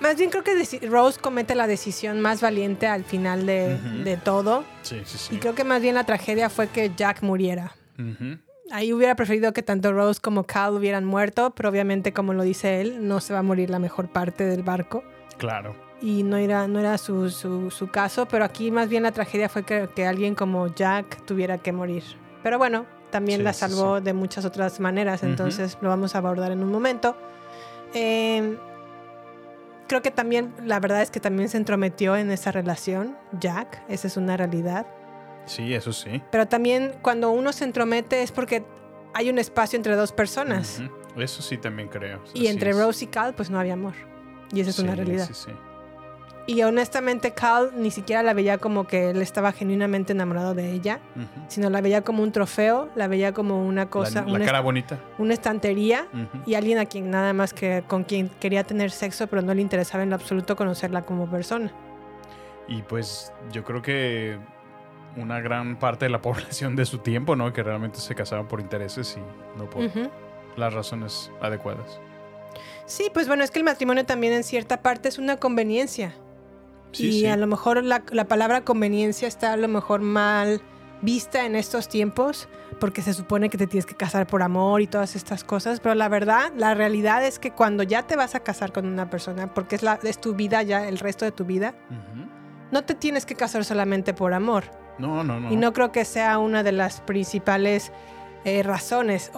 más 0.00 0.16
bien 0.16 0.30
creo 0.30 0.42
que 0.44 0.52
Rose 0.88 1.20
comete 1.20 1.54
la 1.54 1.66
decisión 1.66 2.20
más 2.20 2.40
valiente 2.40 2.86
al 2.86 3.04
final 3.04 3.46
de, 3.46 3.78
Ujú. 3.82 4.04
de 4.04 4.16
todo. 4.16 4.64
Sí, 4.82 5.00
sí, 5.04 5.18
sí. 5.18 5.34
Y 5.34 5.38
creo 5.38 5.54
que 5.54 5.64
más 5.64 5.80
bien 5.82 5.94
la 5.94 6.04
tragedia 6.04 6.50
fue 6.50 6.68
que 6.68 6.92
Jack 6.96 7.22
muriera. 7.22 7.74
Ujú. 7.98 8.38
Ahí 8.72 8.92
hubiera 8.92 9.14
preferido 9.14 9.52
que 9.52 9.62
tanto 9.62 9.92
Rose 9.92 10.20
como 10.20 10.44
Cal 10.44 10.74
hubieran 10.74 11.04
muerto, 11.04 11.50
pero 11.54 11.68
obviamente, 11.68 12.12
como 12.12 12.32
lo 12.34 12.42
dice 12.42 12.80
él, 12.80 13.06
no 13.06 13.20
se 13.20 13.32
va 13.32 13.38
a 13.38 13.42
morir 13.42 13.70
la 13.70 13.78
mejor 13.78 14.08
parte 14.08 14.44
del 14.44 14.62
barco. 14.64 15.04
Claro. 15.38 15.76
Y 16.02 16.24
no 16.24 16.36
era, 16.36 16.66
no 16.68 16.78
era 16.80 16.98
su, 16.98 17.30
su- 17.30 17.70
su 17.70 17.88
caso, 17.88 18.26
pero 18.26 18.44
aquí 18.44 18.70
más 18.70 18.88
bien 18.88 19.04
la 19.04 19.12
tragedia 19.12 19.48
fue 19.48 19.62
que, 19.62 19.88
que 19.94 20.04
alguien 20.06 20.34
como 20.34 20.74
Jack 20.74 21.24
tuviera 21.24 21.58
que 21.58 21.72
morir. 21.72 22.02
Pero 22.42 22.58
bueno, 22.58 22.84
también 23.10 23.38
Sí, 23.38 23.44
la 23.44 23.52
sí, 23.52 23.60
salvó 23.60 24.00
de 24.00 24.12
muchas 24.12 24.44
otras 24.44 24.78
maneras, 24.80 25.22
entonces 25.22 25.78
lo 25.80 25.88
vamos 25.88 26.14
a 26.14 26.18
abordar 26.18 26.50
en 26.52 26.62
un 26.62 26.70
momento. 26.70 27.16
Eh, 27.94 28.58
creo 29.86 30.02
que 30.02 30.10
también, 30.10 30.54
la 30.64 30.80
verdad 30.80 31.02
es 31.02 31.10
que 31.10 31.20
también 31.20 31.48
se 31.48 31.56
entrometió 31.56 32.16
en 32.16 32.30
esa 32.30 32.52
relación, 32.52 33.16
Jack, 33.40 33.82
esa 33.88 34.06
es 34.06 34.16
una 34.16 34.36
realidad. 34.36 34.86
Sí, 35.46 35.74
eso 35.74 35.92
sí. 35.92 36.22
Pero 36.30 36.46
también 36.46 36.92
cuando 37.02 37.30
uno 37.30 37.52
se 37.52 37.64
entromete 37.64 38.22
es 38.22 38.32
porque 38.32 38.64
hay 39.14 39.30
un 39.30 39.38
espacio 39.38 39.76
entre 39.76 39.94
dos 39.96 40.12
personas. 40.12 40.82
Eso 41.16 41.40
sí 41.42 41.56
también 41.56 41.88
creo. 41.88 42.20
Y 42.34 42.40
Así 42.40 42.46
entre 42.48 42.70
es. 42.70 42.76
Rose 42.78 43.04
y 43.04 43.08
Cal, 43.08 43.34
pues 43.34 43.48
no 43.48 43.58
había 43.58 43.74
amor. 43.74 43.94
Y 44.52 44.60
esa 44.60 44.70
es 44.70 44.78
una 44.78 44.92
Sí, 44.92 44.96
realidad. 44.96 45.26
Sí, 45.26 45.34
sí. 45.34 45.50
Y 46.48 46.62
honestamente, 46.62 47.32
Cal 47.32 47.72
ni 47.76 47.90
siquiera 47.90 48.22
la 48.22 48.32
veía 48.32 48.58
como 48.58 48.86
que 48.86 49.10
él 49.10 49.20
estaba 49.20 49.50
genuinamente 49.50 50.12
enamorado 50.12 50.54
de 50.54 50.70
ella, 50.70 51.00
sino 51.48 51.70
la 51.70 51.80
veía 51.80 52.02
como 52.02 52.22
un 52.22 52.30
trofeo, 52.30 52.88
la 52.94 53.08
veía 53.08 53.32
como 53.32 53.66
una 53.66 53.90
cosa, 53.90 54.20
la, 54.20 54.26
la 54.28 54.34
una, 54.34 54.44
cara 54.44 54.60
bonita. 54.60 55.00
una 55.18 55.34
estantería 55.34 56.06
y 56.46 56.54
alguien 56.54 56.78
a 56.78 56.86
quien 56.86 57.10
nada 57.10 57.32
más 57.32 57.52
que 57.52 57.82
con 57.88 58.04
quien 58.04 58.28
quería 58.28 58.62
tener 58.62 58.92
sexo, 58.92 59.26
pero 59.26 59.42
no 59.42 59.54
le 59.54 59.60
interesaba 59.60 60.04
en 60.04 60.10
lo 60.10 60.14
absoluto 60.14 60.54
conocerla 60.54 61.02
como 61.02 61.28
persona. 61.28 61.72
Y 62.68 62.82
pues 62.82 63.32
yo 63.50 63.64
creo 63.64 63.82
que 63.82 64.38
una 65.16 65.40
gran 65.40 65.78
parte 65.78 66.04
de 66.04 66.10
la 66.10 66.20
población 66.22 66.76
de 66.76 66.84
su 66.84 66.98
tiempo, 66.98 67.34
¿no? 67.34 67.52
Que 67.52 67.64
realmente 67.64 67.98
se 67.98 68.14
casaban 68.14 68.46
por 68.46 68.60
intereses 68.60 69.18
y 69.18 69.58
no 69.58 69.68
por 69.68 69.82
las 70.56 70.72
razones 70.72 71.32
adecuadas. 71.40 72.00
Sí, 72.86 73.10
pues 73.12 73.26
bueno, 73.26 73.42
es 73.42 73.50
que 73.50 73.58
el 73.58 73.64
matrimonio 73.64 74.06
también 74.06 74.32
en 74.32 74.44
cierta 74.44 74.80
parte 74.80 75.08
es 75.08 75.18
una 75.18 75.38
conveniencia. 75.38 76.14
Sí, 76.96 77.08
y 77.08 77.20
sí. 77.20 77.26
a 77.26 77.36
lo 77.36 77.46
mejor 77.46 77.82
la, 77.84 78.02
la 78.10 78.26
palabra 78.26 78.64
conveniencia 78.64 79.28
está 79.28 79.52
a 79.52 79.56
lo 79.56 79.68
mejor 79.68 80.00
mal 80.00 80.60
vista 81.02 81.44
en 81.44 81.56
estos 81.56 81.88
tiempos 81.88 82.48
porque 82.80 83.02
se 83.02 83.14
supone 83.14 83.48
que 83.48 83.58
te 83.58 83.66
tienes 83.66 83.86
que 83.86 83.94
casar 83.94 84.26
por 84.26 84.42
amor 84.42 84.80
y 84.80 84.86
todas 84.86 85.16
estas 85.16 85.44
cosas, 85.44 85.80
pero 85.80 85.94
la 85.94 86.08
verdad, 86.08 86.52
la 86.56 86.74
realidad 86.74 87.24
es 87.24 87.38
que 87.38 87.50
cuando 87.50 87.82
ya 87.82 88.02
te 88.06 88.16
vas 88.16 88.34
a 88.34 88.40
casar 88.40 88.72
con 88.72 88.86
una 88.86 89.08
persona, 89.08 89.52
porque 89.52 89.76
es, 89.76 89.82
la, 89.82 89.98
es 90.02 90.20
tu 90.20 90.34
vida 90.34 90.62
ya, 90.62 90.88
el 90.88 90.98
resto 90.98 91.24
de 91.24 91.32
tu 91.32 91.44
vida, 91.44 91.74
no 92.70 92.84
te 92.84 92.94
tienes 92.94 93.24
que 93.24 93.34
casar 93.34 93.64
solamente 93.64 94.14
por 94.14 94.34
amor. 94.34 94.64
No, 94.98 95.22
no, 95.22 95.38
no. 95.38 95.52
Y 95.52 95.56
no 95.56 95.72
creo 95.72 95.92
que 95.92 96.04
sea 96.04 96.38
una 96.38 96.62
de 96.62 96.72
las 96.72 97.00
principales 97.02 97.92
eh, 98.44 98.62
razones. 98.62 99.30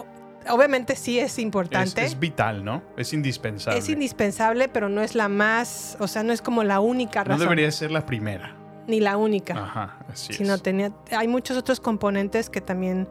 Obviamente 0.50 0.96
sí 0.96 1.18
es 1.18 1.38
importante. 1.38 2.04
es 2.04 2.18
vital, 2.18 2.64
¿no? 2.64 2.82
Es 2.96 3.12
indispensable. 3.12 3.78
Es 3.78 3.88
indispensable, 3.88 4.68
pero 4.68 4.88
no 4.88 5.02
es 5.02 5.14
la 5.14 5.28
más, 5.28 5.96
o 6.00 6.08
sea, 6.08 6.22
no 6.22 6.32
es 6.32 6.42
como 6.42 6.64
la 6.64 6.80
única 6.80 7.20
no 7.20 7.30
razón. 7.30 7.40
debería 7.40 7.70
ser 7.70 7.90
la 7.90 8.06
primera. 8.06 8.54
Ni 8.86 9.00
la 9.00 9.16
única. 9.16 9.54
Ajá, 9.54 9.98
así 10.10 10.32
sino 10.32 10.54
es. 10.54 10.62
tenía, 10.62 10.92
hay 11.10 11.28
muchos 11.28 11.56
otros 11.56 11.78
componentes 11.80 12.48
que 12.48 12.60
también, 12.60 13.06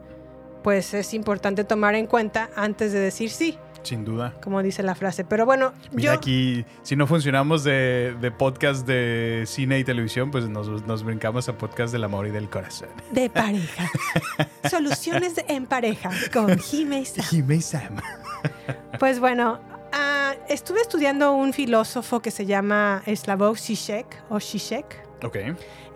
pues, 0.62 0.92
es 0.94 1.14
importante 1.14 1.64
tomar 1.64 1.94
en 1.94 2.06
cuenta 2.06 2.50
antes 2.56 2.92
de 2.92 2.98
decir 2.98 3.30
sí, 3.30 3.56
Sin 3.82 4.04
duda. 4.04 4.34
como 4.42 4.62
dice 4.62 4.82
la 4.82 4.94
frase. 4.94 5.24
Pero 5.24 5.46
bueno, 5.46 5.72
Mira 5.92 6.12
yo, 6.12 6.18
aquí, 6.18 6.64
si 6.82 6.96
no 6.96 7.06
funcionamos 7.06 7.64
de, 7.64 8.14
de 8.20 8.30
podcast 8.30 8.86
de 8.86 9.44
cine 9.46 9.78
y 9.78 9.84
televisión, 9.84 10.30
pues 10.30 10.48
nos, 10.48 10.86
nos 10.86 11.02
brincamos 11.04 11.48
a 11.48 11.56
podcast 11.56 11.92
del 11.92 12.04
amor 12.04 12.26
y 12.26 12.30
del 12.30 12.48
corazón. 12.50 12.88
de 13.12 13.30
pareja. 13.30 13.88
Soluciones 14.70 15.34
en 15.48 15.66
pareja 15.66 16.10
con 16.32 16.58
Jime 16.58 17.00
y 17.00 17.04
Sam. 17.06 17.24
Jime 17.26 17.54
y 17.56 17.60
Sam. 17.62 17.96
Pues 18.98 19.20
bueno, 19.20 19.58
ah, 19.92 20.34
estuve 20.48 20.80
estudiando 20.80 21.32
un 21.32 21.52
filósofo 21.52 22.20
que 22.20 22.30
se 22.30 22.46
llama 22.46 23.02
Slavoj 23.06 23.58
Žižek 23.58 24.06
o 24.28 24.38
Žižek. 24.38 25.06
Ok. 25.24 25.36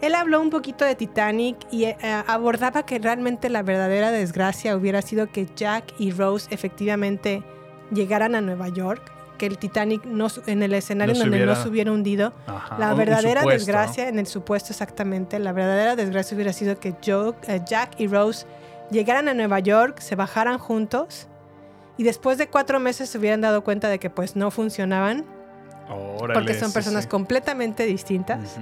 Él 0.01 0.17
habló 0.17 0.41
un 0.41 0.51
poquito 0.51 0.85
de 0.85 0.97
Titanic 0.97 1.57
y 1.71 1.85
eh, 1.85 1.97
abordaba 2.27 2.85
que 2.85 2.99
realmente 2.99 3.49
la 3.49 3.63
verdadera 3.63 4.11
desgracia 4.11 4.77
hubiera 4.77 5.01
sido 5.01 5.29
que 5.31 5.47
Jack 5.55 5.95
y 5.99 6.11
Rose 6.11 6.49
efectivamente 6.51 7.45
llegaran 7.93 8.35
a 8.35 8.41
Nueva 8.41 8.69
York, 8.69 9.03
que 9.39 9.47
el 9.47 9.59
Titanic 9.59 10.05
no, 10.05 10.29
en 10.47 10.63
el 10.63 10.73
escenario 10.75 11.15
No 11.15 11.19
se 11.19 11.25
donde 11.25 11.37
hubiera- 11.39 11.55
no 11.55 11.63
se 11.63 11.69
hubiera 11.69 11.93
hundido. 11.93 12.33
Ajá, 12.47 12.79
La 12.79 12.95
verdadera 12.95 13.43
desgracia, 13.45 14.09
en 14.09 14.19
el 14.19 14.27
supuesto 14.27 14.73
exactamente, 14.73 15.39
la 15.39 15.53
verdadera 15.53 15.97
desgracia 15.97 16.35
hubiera 16.35 16.53
sido 16.53 16.79
que 16.79 16.95
Joe, 17.05 17.35
eh, 17.49 17.61
Jack 17.67 17.99
y 17.99 18.07
Rose 18.07 18.47
llegaran 18.91 19.29
a 19.29 19.35
Nueva 19.35 19.59
York, 19.59 19.99
se 20.01 20.15
bajaran 20.17 20.59
juntos 20.59 21.27
y 21.97 22.05
después 22.05 22.39
de 22.39 22.49
cuatro 22.49 22.79
meses 22.81 23.09
se 23.11 23.19
hubieran 23.19 23.41
dado 23.41 23.65
cuenta 23.65 23.89
de 23.89 23.99
que 23.99 24.11
pues 24.11 24.37
no 24.37 24.51
funcionaban 24.51 25.25
Órale, 25.91 26.35
porque 26.39 26.55
son 26.55 26.73
personas 26.73 27.05
sí. 27.05 27.09
completamente 27.11 27.85
distintas. 27.85 28.59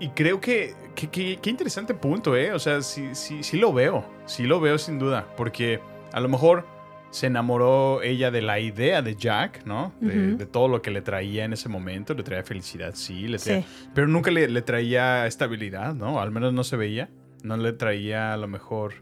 Y 0.00 0.10
creo 0.10 0.40
que- 0.40 0.74
qué 0.94 1.50
interesante 1.50 1.92
punto, 1.94 2.36
¿eh? 2.36 2.52
O 2.52 2.58
sea, 2.58 2.82
sí, 2.82 3.10
sí, 3.14 3.42
sí 3.42 3.56
lo 3.56 3.72
veo, 3.72 4.04
sí 4.26 4.44
lo 4.44 4.60
veo 4.60 4.78
sin 4.78 4.98
duda, 4.98 5.26
porque 5.36 5.80
a 6.12 6.20
lo 6.20 6.28
mejor 6.28 6.66
se 7.10 7.26
enamoró 7.26 8.02
ella 8.02 8.30
de 8.30 8.42
la 8.42 8.60
idea 8.60 9.02
de 9.02 9.14
Jack, 9.14 9.64
¿no? 9.64 9.92
De, 10.00 10.46
todo 10.46 10.68
lo 10.68 10.82
que 10.82 10.90
le 10.90 11.00
traía 11.02 11.44
en 11.44 11.52
ese 11.52 11.68
momento, 11.68 12.14
le 12.14 12.22
traía 12.22 12.42
felicidad, 12.42 12.94
sí, 12.94 13.28
le 13.28 13.38
traía, 13.38 13.62
Sí. 13.62 13.88
pero 13.94 14.06
nunca 14.08 14.30
le, 14.30 14.48
le 14.48 14.62
traía 14.62 15.26
estabilidad, 15.26 15.94
¿no? 15.94 16.20
Al 16.20 16.30
menos 16.30 16.52
no 16.52 16.64
se 16.64 16.76
veía, 16.76 17.08
no 17.42 17.56
le 17.56 17.72
traía 17.72 18.34
a 18.34 18.36
lo 18.36 18.48
mejor 18.48 18.94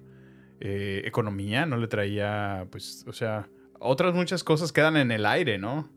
eh, 0.60 1.02
economía, 1.04 1.66
no 1.66 1.76
le 1.76 1.88
traía, 1.88 2.66
pues, 2.70 3.04
o 3.08 3.12
sea, 3.12 3.48
otras 3.78 4.14
muchas 4.14 4.42
cosas 4.44 4.72
quedan 4.72 4.96
en 4.96 5.10
el 5.10 5.26
aire, 5.26 5.58
¿no? 5.58 5.90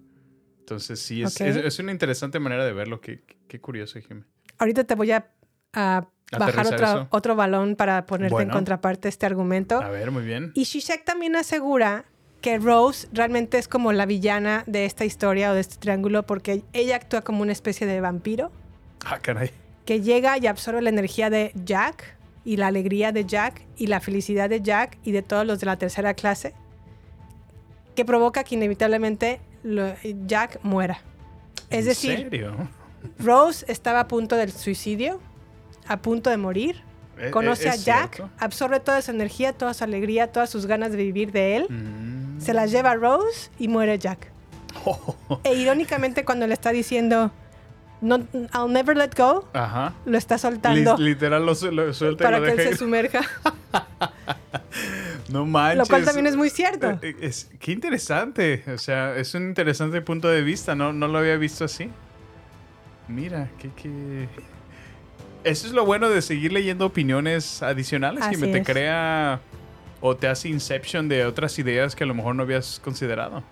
Entonces 0.59 0.99
sí, 0.99 1.23
es, 1.23 1.39
es, 1.41 1.55
es 1.55 1.79
una 1.79 1.91
interesante 1.91 2.39
manera 2.39 2.65
de 2.65 2.73
verlo, 2.73 3.01
qué, 3.01 3.23
qué 3.47 3.59
curioso, 3.59 3.99
Jimmy. 3.99 4.23
Ahorita 4.57 4.83
te 4.83 4.95
voy 4.95 5.11
a, 5.11 5.31
a 5.73 6.07
bajar 6.37 7.07
otro, 7.09 7.35
balón 7.35 7.75
para 7.75 8.05
ponerte 8.05 8.33
Bueno. 8.33 8.51
en 8.51 8.55
contraparte 8.55 9.07
este 9.09 9.25
argumento. 9.25 9.81
A 9.81 9.89
ver, 9.89 10.11
muy 10.11 10.23
bien. 10.23 10.51
Y 10.53 10.63
Shishak 10.63 11.03
también 11.05 11.35
asegura 11.35 12.05
que 12.41 12.57
Rose 12.59 13.07
realmente 13.11 13.57
es 13.57 13.67
como 13.67 13.91
la 13.91 14.05
villana 14.05 14.63
de 14.67 14.85
esta 14.85 15.05
historia 15.05 15.51
o 15.51 15.53
de 15.53 15.61
este 15.61 15.77
triángulo 15.77 16.23
porque 16.25 16.63
ella 16.73 16.95
actúa 16.95 17.21
como 17.21 17.41
una 17.41 17.51
especie 17.51 17.85
de 17.87 17.99
vampiro 17.99 18.51
Ah, 19.05 19.19
caray. 19.19 19.51
que 19.85 20.01
llega 20.01 20.37
y 20.37 20.47
absorbe 20.47 20.81
la 20.81 20.89
energía 20.89 21.29
de 21.29 21.51
Jack 21.65 22.15
y 22.45 22.55
la 22.57 22.67
alegría 22.67 23.11
de 23.11 23.25
Jack 23.25 23.63
y 23.75 23.87
la 23.87 23.99
felicidad 23.99 24.49
de 24.49 24.61
Jack 24.61 24.97
y 25.03 25.11
de 25.11 25.21
todos 25.21 25.45
los 25.45 25.59
de 25.59 25.65
la 25.65 25.77
tercera 25.77 26.13
clase 26.13 26.53
que 27.95 28.05
provoca 28.05 28.43
que 28.43 28.55
inevitablemente 28.55 29.41
lo- 29.63 29.93
Jack 30.25 30.59
muera. 30.63 31.01
Es 31.69 31.79
¿En 31.79 31.85
decir, 31.85 32.17
serio? 32.29 32.53
Rose 33.19 33.65
estaba 33.67 34.01
a 34.01 34.07
punto 34.07 34.35
del 34.37 34.51
suicidio, 34.51 35.19
a 35.89 35.97
punto 35.97 36.29
de 36.29 36.37
morir. 36.37 36.81
Eh, 37.17 37.31
Conoce 37.31 37.65
eh, 37.67 37.71
a 37.71 37.73
es 37.73 37.83
Jack, 37.83 38.15
cierto. 38.15 38.33
absorbe 38.39 38.79
toda 38.79 39.01
su 39.01 39.11
energía, 39.11 39.51
toda 39.51 39.73
su 39.73 39.83
alegría, 39.83 40.31
todas 40.31 40.49
sus 40.49 40.65
ganas 40.65 40.91
de 40.91 40.97
vivir 40.97 41.33
de 41.33 41.57
él. 41.57 41.67
Mm. 41.69 42.39
Se 42.39 42.53
las 42.53 42.71
lleva 42.71 42.91
a 42.91 42.95
Rose 42.95 43.49
y 43.59 43.67
muere 43.67 43.99
Jack. 43.99 44.31
E 45.43 45.53
irónicamente 45.55 46.23
cuando 46.23 46.47
le 46.47 46.53
está 46.53 46.71
diciendo 46.71 47.31
no, 48.01 48.19
I'll 48.53 48.71
never 48.71 48.95
let 48.95 49.09
go, 49.17 49.45
Ajá. 49.51 49.93
lo 50.05 50.17
está 50.17 50.37
soltando 50.37 50.95
Li- 50.95 51.03
literal 51.09 51.45
lo, 51.45 51.53
su- 51.53 51.69
lo 51.71 51.93
suelta 51.93 52.23
para 52.23 52.37
y 52.37 52.39
lo 52.39 52.45
que 52.55 52.61
él 52.63 52.69
se 52.69 52.77
sumerja. 52.77 53.21
No 55.29 55.45
manches. 55.45 55.77
Lo 55.77 55.85
cual 55.85 56.05
también 56.05 56.25
es 56.27 56.35
muy 56.35 56.49
cierto. 56.49 56.97
Eh, 57.01 57.15
es- 57.21 57.49
qué 57.59 57.71
interesante. 57.71 58.63
O 58.73 58.77
sea, 58.79 59.15
es 59.15 59.33
un 59.35 59.43
interesante 59.47 60.01
punto 60.01 60.27
de 60.27 60.41
vista. 60.41 60.73
No, 60.75 60.91
no 60.93 61.07
lo 61.07 61.19
había 61.19 61.35
visto 61.37 61.65
así. 61.65 61.89
Mira, 63.07 63.49
qué, 63.59 63.69
qué... 63.75 64.27
Eso 65.43 65.67
es 65.67 65.73
lo 65.73 65.85
bueno 65.85 66.09
de 66.09 66.21
seguir 66.21 66.51
leyendo 66.51 66.85
opiniones 66.85 67.63
adicionales 67.63 68.21
que 68.23 68.35
Así 68.35 68.37
me 68.37 68.47
te 68.47 68.59
es. 68.59 68.65
crea 68.67 69.39
o 70.01 70.15
te 70.15 70.27
hace 70.27 70.49
inception 70.49 71.07
de 71.09 71.25
otras 71.25 71.57
ideas 71.59 71.95
que 71.95 72.03
a 72.03 72.07
lo 72.07 72.13
mejor 72.13 72.35
no 72.35 72.43
habías 72.43 72.79
considerado. 72.83 73.43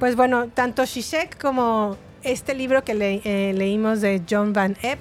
Pues 0.00 0.16
bueno, 0.16 0.48
tanto 0.48 0.84
Shishak 0.84 1.40
como 1.40 1.96
este 2.22 2.54
libro 2.54 2.82
que 2.82 2.94
le- 2.94 3.20
eh, 3.24 3.52
leímos 3.52 4.00
de 4.00 4.22
John 4.28 4.52
Van 4.52 4.76
Epp 4.82 5.00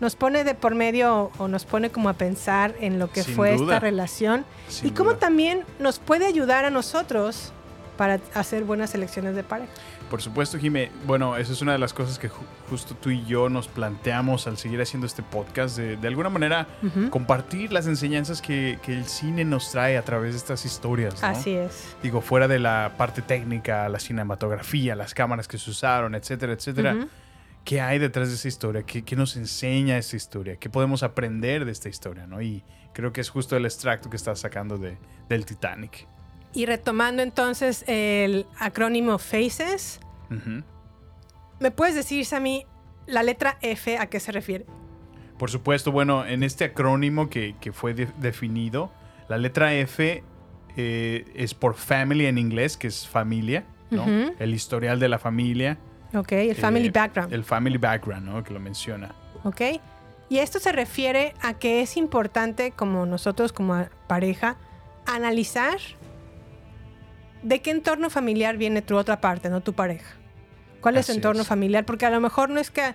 nos 0.00 0.16
pone 0.16 0.44
de 0.44 0.54
por 0.54 0.74
medio 0.74 1.30
o 1.38 1.48
nos 1.48 1.64
pone 1.64 1.90
como 1.90 2.08
a 2.08 2.14
pensar 2.14 2.74
en 2.80 2.98
lo 2.98 3.10
que 3.10 3.22
Sin 3.22 3.34
fue 3.34 3.52
duda. 3.56 3.74
esta 3.76 3.80
relación 3.80 4.44
Sin 4.68 4.88
y 4.88 4.90
cómo 4.90 5.10
duda. 5.10 5.20
también 5.20 5.62
nos 5.78 5.98
puede 5.98 6.26
ayudar 6.26 6.64
a 6.64 6.70
nosotros 6.70 7.52
para 7.96 8.18
hacer 8.34 8.64
buenas 8.64 8.94
elecciones 8.94 9.34
de 9.36 9.44
pareja. 9.44 9.70
Por 10.10 10.22
supuesto, 10.22 10.58
Jime. 10.58 10.90
Bueno, 11.06 11.36
eso 11.36 11.52
es 11.52 11.60
una 11.62 11.72
de 11.72 11.78
las 11.78 11.92
cosas 11.92 12.18
que 12.18 12.30
ju- 12.30 12.44
justo 12.70 12.94
tú 12.94 13.10
y 13.10 13.24
yo 13.24 13.48
nos 13.48 13.66
planteamos 13.68 14.46
al 14.46 14.56
seguir 14.58 14.80
haciendo 14.80 15.06
este 15.06 15.22
podcast. 15.22 15.76
De, 15.76 15.96
de 15.96 16.08
alguna 16.08 16.28
manera, 16.28 16.68
compartir 17.10 17.72
las 17.72 17.86
enseñanzas 17.86 18.40
que, 18.40 18.78
que 18.82 18.92
el 18.92 19.06
cine 19.06 19.44
nos 19.44 19.70
trae 19.72 19.96
a 19.98 20.02
través 20.02 20.32
de 20.32 20.38
estas 20.38 20.64
historias. 20.64 21.20
¿no? 21.20 21.28
Así 21.28 21.50
es. 21.54 21.96
Digo, 22.02 22.20
fuera 22.20 22.46
de 22.48 22.58
la 22.58 22.94
parte 22.96 23.22
técnica, 23.22 23.88
la 23.88 23.98
cinematografía, 23.98 24.94
las 24.94 25.14
cámaras 25.14 25.48
que 25.48 25.58
se 25.58 25.70
usaron, 25.70 26.14
etcétera, 26.14 26.52
etcétera. 26.52 26.94
¿Qué 27.64 27.80
hay 27.80 27.98
detrás 27.98 28.28
de 28.28 28.34
esa 28.34 28.46
historia? 28.46 28.82
¿Qué, 28.82 29.02
qué 29.04 29.16
nos 29.16 29.36
enseña 29.36 29.96
esta 29.96 30.16
historia? 30.16 30.56
¿Qué 30.56 30.68
podemos 30.68 31.02
aprender 31.02 31.64
de 31.64 31.72
esta 31.72 31.88
historia? 31.88 32.26
¿no? 32.26 32.42
Y 32.42 32.62
creo 32.92 33.12
que 33.12 33.22
es 33.22 33.30
justo 33.30 33.56
el 33.56 33.64
extracto 33.64 34.10
que 34.10 34.16
estás 34.16 34.38
sacando 34.38 34.76
de, 34.76 34.98
del 35.30 35.46
Titanic. 35.46 36.06
Y 36.54 36.66
retomando 36.66 37.22
entonces 37.22 37.84
el 37.88 38.46
acrónimo 38.58 39.18
FACES, 39.18 40.00
Ujú. 40.30 40.62
¿me 41.60 41.70
puedes 41.72 41.94
decir, 41.96 42.24
Sammy, 42.24 42.64
la 43.06 43.22
letra 43.22 43.58
F 43.60 43.98
a 43.98 44.06
qué 44.06 44.20
se 44.20 44.30
refiere? 44.32 44.64
Por 45.38 45.50
supuesto, 45.50 45.90
bueno, 45.90 46.24
en 46.24 46.44
este 46.44 46.64
acrónimo 46.64 47.28
que, 47.28 47.56
que 47.60 47.72
fue 47.72 47.92
de- 47.92 48.08
definido, 48.18 48.92
la 49.28 49.36
letra 49.36 49.74
F 49.74 50.22
eh, 50.76 51.24
es 51.34 51.54
por 51.54 51.74
family 51.74 52.26
en 52.26 52.38
inglés, 52.38 52.76
que 52.76 52.86
es 52.86 53.06
familia, 53.08 53.64
¿no? 53.90 54.02
Ujú. 54.02 54.34
El 54.38 54.54
historial 54.54 55.00
de 55.00 55.08
la 55.08 55.18
familia. 55.18 55.76
Ok, 56.14 56.32
el 56.32 56.54
family 56.54 56.86
Eh, 56.86 56.92
background. 56.92 57.32
El 57.32 57.42
family 57.42 57.78
background, 57.78 58.26
¿no? 58.26 58.44
Que 58.44 58.54
lo 58.54 58.60
menciona. 58.60 59.12
¿ok? 59.42 59.60
Y 60.28 60.38
esto 60.38 60.58
se 60.60 60.70
refiere 60.72 61.34
a 61.42 61.54
que 61.54 61.82
es 61.82 61.96
importante, 61.96 62.70
como 62.70 63.04
nosotros 63.06 63.52
como 63.52 63.86
pareja, 64.06 64.56
analizar 65.04 65.78
de 67.44 67.60
qué 67.60 67.70
entorno 67.70 68.10
familiar 68.10 68.56
viene 68.56 68.82
tu 68.82 68.96
otra 68.96 69.20
parte, 69.20 69.50
no 69.50 69.60
tu 69.60 69.74
pareja. 69.74 70.16
¿Cuál 70.80 70.96
es 70.96 71.08
Así 71.08 71.16
entorno 71.16 71.42
es. 71.42 71.48
familiar? 71.48 71.84
Porque 71.84 72.06
a 72.06 72.10
lo 72.10 72.20
mejor 72.20 72.50
no 72.50 72.58
es 72.58 72.70
que 72.70 72.94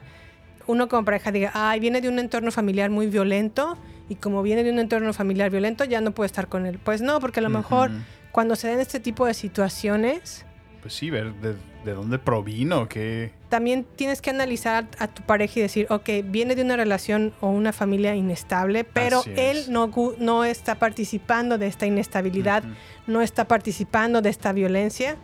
uno 0.67 0.89
como 0.89 1.05
pareja 1.05 1.31
diga, 1.31 1.51
ay, 1.53 1.79
viene 1.79 2.01
de 2.01 2.09
un 2.09 2.19
entorno 2.19 2.51
familiar 2.51 2.89
muy 2.89 3.07
violento 3.07 3.77
y 4.09 4.15
como 4.15 4.41
viene 4.43 4.63
de 4.63 4.71
un 4.71 4.79
entorno 4.79 5.13
familiar 5.13 5.49
violento 5.49 5.85
ya 5.85 6.01
no 6.01 6.11
puede 6.11 6.25
estar 6.27 6.47
con 6.47 6.65
él. 6.65 6.79
Pues 6.83 7.01
no, 7.01 7.19
porque 7.19 7.39
a 7.39 7.43
lo 7.43 7.49
mejor 7.49 7.91
cuando 8.31 8.55
se 8.55 8.67
den 8.67 8.79
este 8.79 8.99
tipo 8.99 9.25
de 9.25 9.33
situaciones, 9.33 10.45
Pues 10.81 10.93
sí, 10.93 11.09
ver 11.09 11.33
de, 11.35 11.55
de 11.85 11.93
dónde 11.93 12.19
provino, 12.19 12.87
qué... 12.89 13.31
también 13.49 13.85
tienes 13.95 14.21
que 14.21 14.29
analizar 14.29 14.87
a 14.99 15.07
tu 15.07 15.23
pareja 15.23 15.59
y 15.59 15.61
decir, 15.61 15.87
ok, 15.89 16.09
viene 16.25 16.55
de 16.55 16.61
una 16.63 16.75
relación 16.75 17.33
o 17.41 17.49
una 17.49 17.71
familia 17.73 18.15
inestable, 18.15 18.83
pero 18.83 19.23
él 19.35 19.65
no, 19.69 19.89
no 20.19 20.43
está 20.43 20.75
participando 20.75 21.57
de 21.57 21.67
esta 21.67 21.85
inestabilidad, 21.85 22.63
no 23.07 23.21
está 23.21 23.47
participando 23.47 24.21
de 24.21 24.29
esta 24.29 24.51
violencia. 24.51 25.17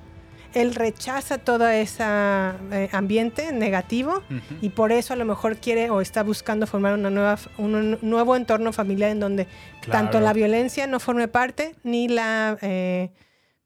Él 0.54 0.74
rechaza 0.74 1.38
todo 1.38 1.68
ese 1.68 2.02
ambiente 2.94 3.52
negativo 3.52 4.24
Ujú. 4.30 4.56
y 4.62 4.70
por 4.70 4.94
eso 4.94 5.14
a 5.14 5.18
lo 5.18 5.26
mejor 5.26 5.58
quiere 5.58 5.90
o 5.90 6.00
está 6.00 6.24
buscando 6.24 6.66
formar 6.66 6.94
una 6.94 7.10
nueva, 7.10 7.38
un, 7.58 7.76
un 7.76 7.98
nuevo 8.02 8.36
entorno 8.38 8.72
familiar 8.72 9.12
en 9.12 9.20
donde 9.20 9.48
tanto 9.92 10.12
Claro. 10.12 10.26
la 10.26 10.32
violencia 10.34 10.88
no 10.88 11.00
forme 11.02 11.28
parte 11.28 11.76
ni 11.84 12.08
la 12.08 12.58
eh, 12.62 13.12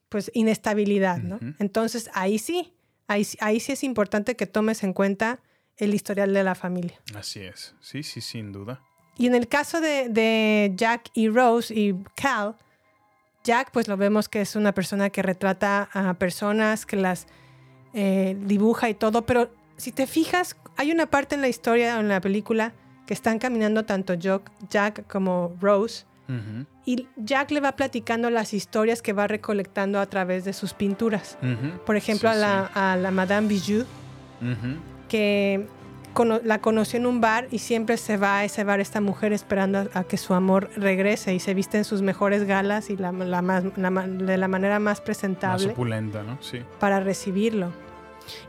pues 0.09 0.31
inestabilidad, 0.33 1.19
¿no? 1.19 1.35
Ujú. 1.35 1.53
Entonces 1.59 2.09
ahí 2.15 2.39
sí, 2.39 2.73
ahí, 3.09 3.25
sí- 3.25 3.37
ahí 3.41 3.59
sí 3.59 3.73
es 3.73 3.83
importante 3.83 4.35
que 4.35 4.45
tomes 4.47 4.83
en 4.83 4.93
cuenta 4.93 5.39
el 5.77 5.93
historial 5.93 6.33
de 6.33 6.43
la 6.43 6.55
familia. 6.55 6.99
Así 7.15 7.41
es. 7.41 7.75
Sí, 7.81 8.03
sí, 8.03 8.21
sin 8.21 8.51
duda. 8.53 8.81
Y 9.17 9.27
en 9.27 9.35
el 9.35 9.47
caso 9.49 9.81
de, 9.81 10.07
de 10.09 10.71
Jack 10.75 11.09
y 11.13 11.27
Rose 11.27 11.73
y 11.73 11.93
Cal, 12.15 12.55
Jack 13.43 13.71
pues 13.71 13.87
lo 13.87 13.97
vemos 13.97 14.29
que 14.29 14.41
es 14.41 14.55
una 14.55 14.73
persona 14.73 15.09
que 15.09 15.21
retrata 15.21 15.89
a 15.93 16.13
personas, 16.13 16.85
que 16.85 16.95
las 16.95 17.27
eh, 17.93 18.37
dibuja 18.41 18.89
y 18.89 18.93
todo, 18.93 19.25
pero 19.25 19.49
si 19.77 19.91
te 19.91 20.07
fijas, 20.07 20.55
hay 20.77 20.91
una 20.91 21.05
parte 21.07 21.35
en 21.35 21.41
la 21.41 21.47
historia 21.47 21.97
o 21.97 21.99
en 22.01 22.07
la 22.09 22.21
película 22.21 22.73
que 23.07 23.13
están 23.13 23.39
caminando 23.39 23.85
tanto 23.85 24.13
Jack 24.13 25.07
como 25.07 25.55
Rose 25.59 26.05
Ujú. 26.29 26.65
y 26.85 27.07
Jack 27.17 27.51
le 27.51 27.59
va 27.59 27.71
platicando 27.75 28.29
las 28.29 28.53
historias 28.53 29.01
que 29.01 29.13
va 29.13 29.27
recolectando 29.27 29.99
a 29.99 30.05
través 30.05 30.45
de 30.45 30.53
sus 30.53 30.73
pinturas. 30.73 31.37
Ujú. 31.41 31.83
Por 31.85 31.95
ejemplo, 31.95 32.29
Sí, 32.31 32.37
a, 32.37 32.39
la, 32.39 32.65
a 32.93 32.95
la 32.95 33.11
Madame 33.11 33.47
Bijou, 33.47 33.81
Ujú. 34.41 34.77
que 35.09 35.67
cono- 36.13 36.39
la 36.43 36.59
conoció 36.61 36.97
en 36.99 37.05
un 37.07 37.19
bar 37.21 37.47
y 37.51 37.57
siempre 37.59 37.97
se 37.97 38.17
va 38.17 38.37
a 38.39 38.45
ese 38.45 38.63
bar 38.63 38.79
esta 38.79 39.01
mujer 39.01 39.33
esperando 39.33 39.79
a, 39.93 39.99
a 39.99 40.03
que 40.03 40.17
su 40.17 40.33
amor 40.33 40.69
regrese 40.75 41.33
y 41.33 41.39
se 41.39 41.53
viste 41.53 41.77
en 41.77 41.83
sus 41.83 42.01
mejores 42.01 42.43
galas 42.45 42.89
y 42.89 42.97
la, 42.97 43.11
la 43.11 43.41
más- 43.41 43.63
de 43.63 44.37
la 44.37 44.47
manera 44.47 44.79
más 44.79 44.99
Más 44.99 45.01
presentable 45.01 45.71
opulenta, 45.71 46.23
¿no? 46.23 46.37
Sí. 46.41 46.59
para 46.79 46.99
recibirlo. 46.99 47.71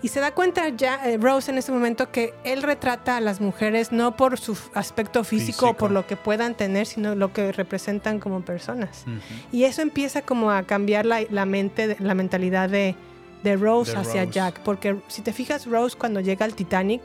Y 0.03 0.09
se 0.09 0.21
da 0.21 0.33
cuenta 0.33 0.69
ya 0.71 1.09
eh, 1.09 1.17
Rose 1.19 1.51
en 1.51 1.59
ese 1.59 1.73
momento 1.73 2.11
que 2.11 2.35
él 2.45 2.63
retrata 2.63 3.17
a 3.17 3.21
las 3.21 3.41
mujeres 3.41 3.93
no 3.93 4.17
por 4.17 4.39
su 4.39 4.57
aspecto 4.75 5.25
físico, 5.25 5.71
o 5.71 5.75
por 5.75 5.91
lo 5.91 6.07
que 6.07 6.17
puedan 6.17 6.55
tener, 6.55 6.87
sino 6.87 7.15
lo 7.15 7.33
que 7.33 7.53
representan 7.53 8.21
como 8.21 8.43
personas. 8.43 9.05
Ujú. 9.07 9.17
Y 9.53 9.65
eso 9.65 9.83
empieza 9.83 10.23
como 10.23 10.51
a 10.51 10.63
cambiar 10.65 11.07
la, 11.07 11.21
la 11.31 11.45
mente, 11.47 11.97
la 12.01 12.15
mentalidad 12.15 12.69
de, 12.69 12.95
de 13.43 13.57
Rose 13.57 13.93
De 13.93 13.99
hacia 13.99 14.25
Rose. 14.25 14.33
Jack. 14.35 14.61
Porque 14.61 14.97
si 15.09 15.23
te 15.23 15.33
fijas, 15.33 15.67
Rose 15.67 15.97
cuando 15.97 16.21
llega 16.21 16.45
al 16.45 16.55
Titanic, 16.55 17.03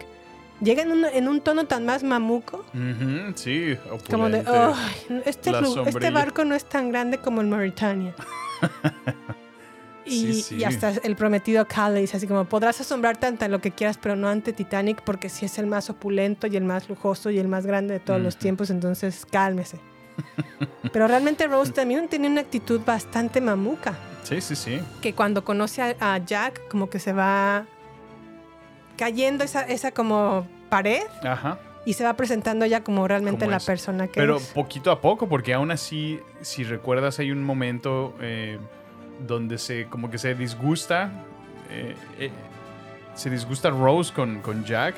llega 0.62 0.84
en 0.84 0.92
un, 0.92 1.06
en 1.06 1.28
un 1.28 1.42
tono 1.42 1.66
tan 1.66 1.86
más 1.86 2.04
mamuco. 2.04 2.66
Ujú, 2.74 3.34
sí, 3.36 3.78
Como 4.10 4.30
de, 4.30 4.40
opulente. 4.40 4.52
"Ay, 4.52 5.22
este, 5.26 5.52
este 5.88 6.12
barco 6.12 6.46
no 6.46 6.56
es 6.56 6.66
tan 6.66 6.90
grande 6.92 7.18
como 7.18 7.42
el 7.42 7.48
Mauritania. 7.48 8.16
y, 10.06 10.34
Sí, 10.34 10.42
sí. 10.42 10.56
y 10.58 10.64
hasta 10.64 10.90
el 11.04 11.16
prometido 11.16 11.66
Cal 11.68 11.96
dice 11.96 12.18
así 12.18 12.28
como, 12.28 12.46
podrás 12.46 12.80
asombrarte 12.82 13.26
ante 13.28 13.48
lo 13.50 13.60
que 13.60 13.72
quieras, 13.72 13.98
pero 14.02 14.16
no 14.16 14.28
ante 14.28 14.54
Titanic, 14.54 15.02
porque 15.04 15.30
sí 15.30 15.46
es 15.46 15.58
el 15.58 15.68
más 15.68 15.90
opulento 15.90 16.48
y 16.48 16.56
el 16.58 16.64
más 16.64 16.88
lujoso 16.90 17.30
y 17.32 17.40
el 17.40 17.48
más 17.48 17.66
grande 17.66 17.96
de 17.96 18.00
todos 18.00 18.22
los 18.22 18.38
tiempos, 18.38 18.70
entonces 18.70 19.26
cálmese. 19.30 19.80
pero 20.94 21.08
realmente 21.08 21.48
Rose 21.48 21.72
también 21.74 22.08
tiene 22.08 22.28
una 22.28 22.42
actitud 22.42 22.80
bastante 22.86 23.42
mamuca, 23.42 23.96
Sí, 24.24 24.40
sí, 24.42 24.56
sí. 24.56 24.80
que 25.02 25.14
cuando 25.14 25.44
conoce 25.44 25.82
a, 25.82 25.96
a 26.00 26.18
Jack, 26.20 26.68
como 26.70 26.90
que 26.90 27.00
se 27.00 27.12
va 27.14 27.66
cayendo 28.98 29.44
esa, 29.44 29.62
esa 29.64 29.92
como 29.92 30.48
pared 30.70 31.04
Ajá. 31.24 31.60
y 31.86 31.94
se 31.94 32.04
va 32.04 32.14
presentando 32.16 32.66
ya 32.66 32.84
como 32.84 33.08
realmente 33.08 33.46
la 33.48 33.58
es. 33.58 33.66
persona 33.66 34.08
que 34.08 34.14
Pero 34.20 34.38
es. 34.38 34.48
poquito 34.48 34.90
a 34.92 35.02
poco, 35.02 35.28
porque 35.28 35.54
aún 35.54 35.70
así, 35.72 36.20
si 36.42 36.64
recuerdas, 36.64 37.20
hay 37.20 37.32
un 37.32 37.44
momento 37.44 38.16
eh, 38.22 38.58
donde 39.28 39.58
se 39.58 39.86
como 39.88 40.10
que 40.10 40.18
se 40.18 40.36
disgusta, 40.36 41.12
eh, 41.70 41.96
eh, 42.20 42.32
se 43.16 43.30
disgusta 43.30 43.70
Rose 43.70 44.14
con, 44.14 44.42
con 44.42 44.64
Jack 44.66 44.96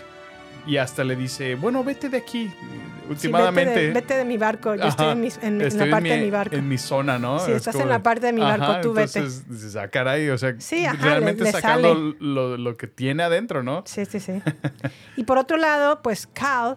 y 0.66 0.78
hasta 0.78 1.04
le 1.04 1.16
dice, 1.16 1.56
bueno, 1.56 1.84
vete 1.84 2.10
de 2.10 2.18
aquí. 2.18 2.48
Sí, 2.50 3.10
Últimamente... 3.10 3.70
vete, 3.74 3.80
de, 3.88 3.92
vete 3.94 4.14
de 4.18 4.26
mi 4.26 4.38
barco, 4.38 4.76
yo 4.76 4.84
estoy 4.84 5.12
en, 5.14 5.22
mi- 5.22 5.30
en- 5.42 5.60
la 5.78 5.90
parte 5.90 6.10
de 6.10 6.18
mi- 6.18 6.24
mi 6.26 6.32
barco. 6.32 6.56
En 6.58 6.68
mi 6.68 6.78
zona, 6.78 7.18
¿no? 7.18 7.40
Sí, 7.40 7.52
Es 7.52 7.58
estás 7.58 7.74
como 7.74 7.86
en 7.86 7.90
la 7.92 8.04
parte 8.04 8.26
de 8.26 8.34
mi 8.34 8.42
barco, 8.42 8.66
Ajá, 8.66 8.82
tú 8.82 8.92
vete. 8.92 9.20
entonces 9.20 9.48
dices, 9.50 9.76
ah, 9.78 9.88
caray, 9.88 10.30
o 10.30 10.38
sea, 10.38 10.56
Sí, 10.60 10.86
ajá, 10.86 10.98
realmente 11.02 11.44
le- 11.44 11.52
le 11.52 11.52
sacando 11.54 11.94
lo, 12.20 12.58
lo 12.58 12.76
que 12.76 12.88
tiene 12.88 13.24
adentro, 13.24 13.64
¿no? 13.64 13.84
Sí, 13.86 14.04
sí, 14.06 14.20
sí. 14.20 14.42
y 15.16 15.24
por 15.24 15.38
otro 15.38 15.56
lado, 15.56 16.02
pues 16.02 16.28
Cal, 16.28 16.76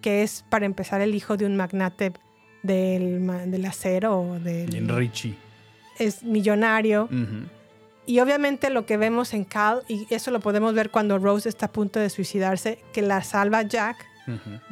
que 0.00 0.24
es 0.24 0.44
para 0.50 0.66
empezar 0.66 1.00
el 1.00 1.14
hijo 1.14 1.36
de 1.36 1.46
un 1.46 1.56
magnate 1.56 2.12
del, 2.64 3.24
del 3.46 3.64
acero 3.66 4.18
o 4.22 4.38
del... 4.40 4.68
Bien 4.70 4.88
Richie. 4.88 5.36
Es 6.06 6.22
millonario. 6.22 7.08
Y 8.06 8.18
obviamente 8.20 8.70
lo 8.70 8.86
que 8.86 8.96
vemos 8.96 9.34
en 9.34 9.44
Cal, 9.44 9.82
y 9.88 10.06
eso 10.12 10.30
lo 10.30 10.40
podemos 10.40 10.74
ver 10.74 10.90
cuando 10.90 11.18
Rose 11.18 11.48
está 11.48 11.66
a 11.66 11.72
punto 11.72 12.00
de 12.00 12.10
suicidarse, 12.10 12.78
que 12.92 13.02
la 13.02 13.22
salva 13.22 13.62
Jack, 13.62 13.96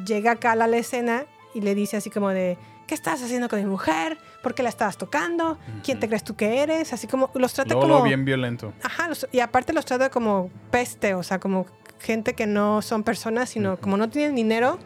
llega 0.05 0.37
Cal 0.37 0.62
a 0.62 0.66
la 0.66 0.76
escena 0.79 1.24
y 1.55 1.61
le 1.61 1.74
dice 1.74 1.97
así 1.97 2.11
como 2.11 2.31
de, 2.31 2.59
¿qué 2.87 2.95
estás 2.95 3.22
haciendo 3.22 3.49
con 3.49 3.59
mi 3.61 3.66
mujer? 3.66 4.18
¿Por 4.43 4.55
qué 4.55 4.62
la 4.62 4.68
estabas 4.68 4.97
tocando? 4.99 5.59
¿Quién 5.85 6.01
te 6.01 6.09
crees 6.09 6.24
tú 6.24 6.35
que 6.37 6.62
eres? 6.62 6.93
Así 6.93 7.07
como 7.07 7.31
los 7.35 7.53
trata 7.53 7.74
Luego, 7.74 7.89
como... 7.89 8.03
bien 8.05 8.24
violento. 8.24 8.72
Ajá, 8.83 9.09
los- 9.09 9.26
y 9.31 9.41
aparte 9.41 9.72
los 9.72 9.85
trata 9.85 10.11
como 10.11 10.51
peste, 10.70 11.14
o 11.14 11.22
sea, 11.22 11.39
como 11.39 11.66
gente 12.01 12.35
que 12.35 12.47
no 12.47 12.81
son 12.83 13.03
personas, 13.03 13.51
sino 13.51 13.76
como 13.79 13.97
no 13.97 14.09
tienen 14.09 14.35
dinero, 14.37 14.79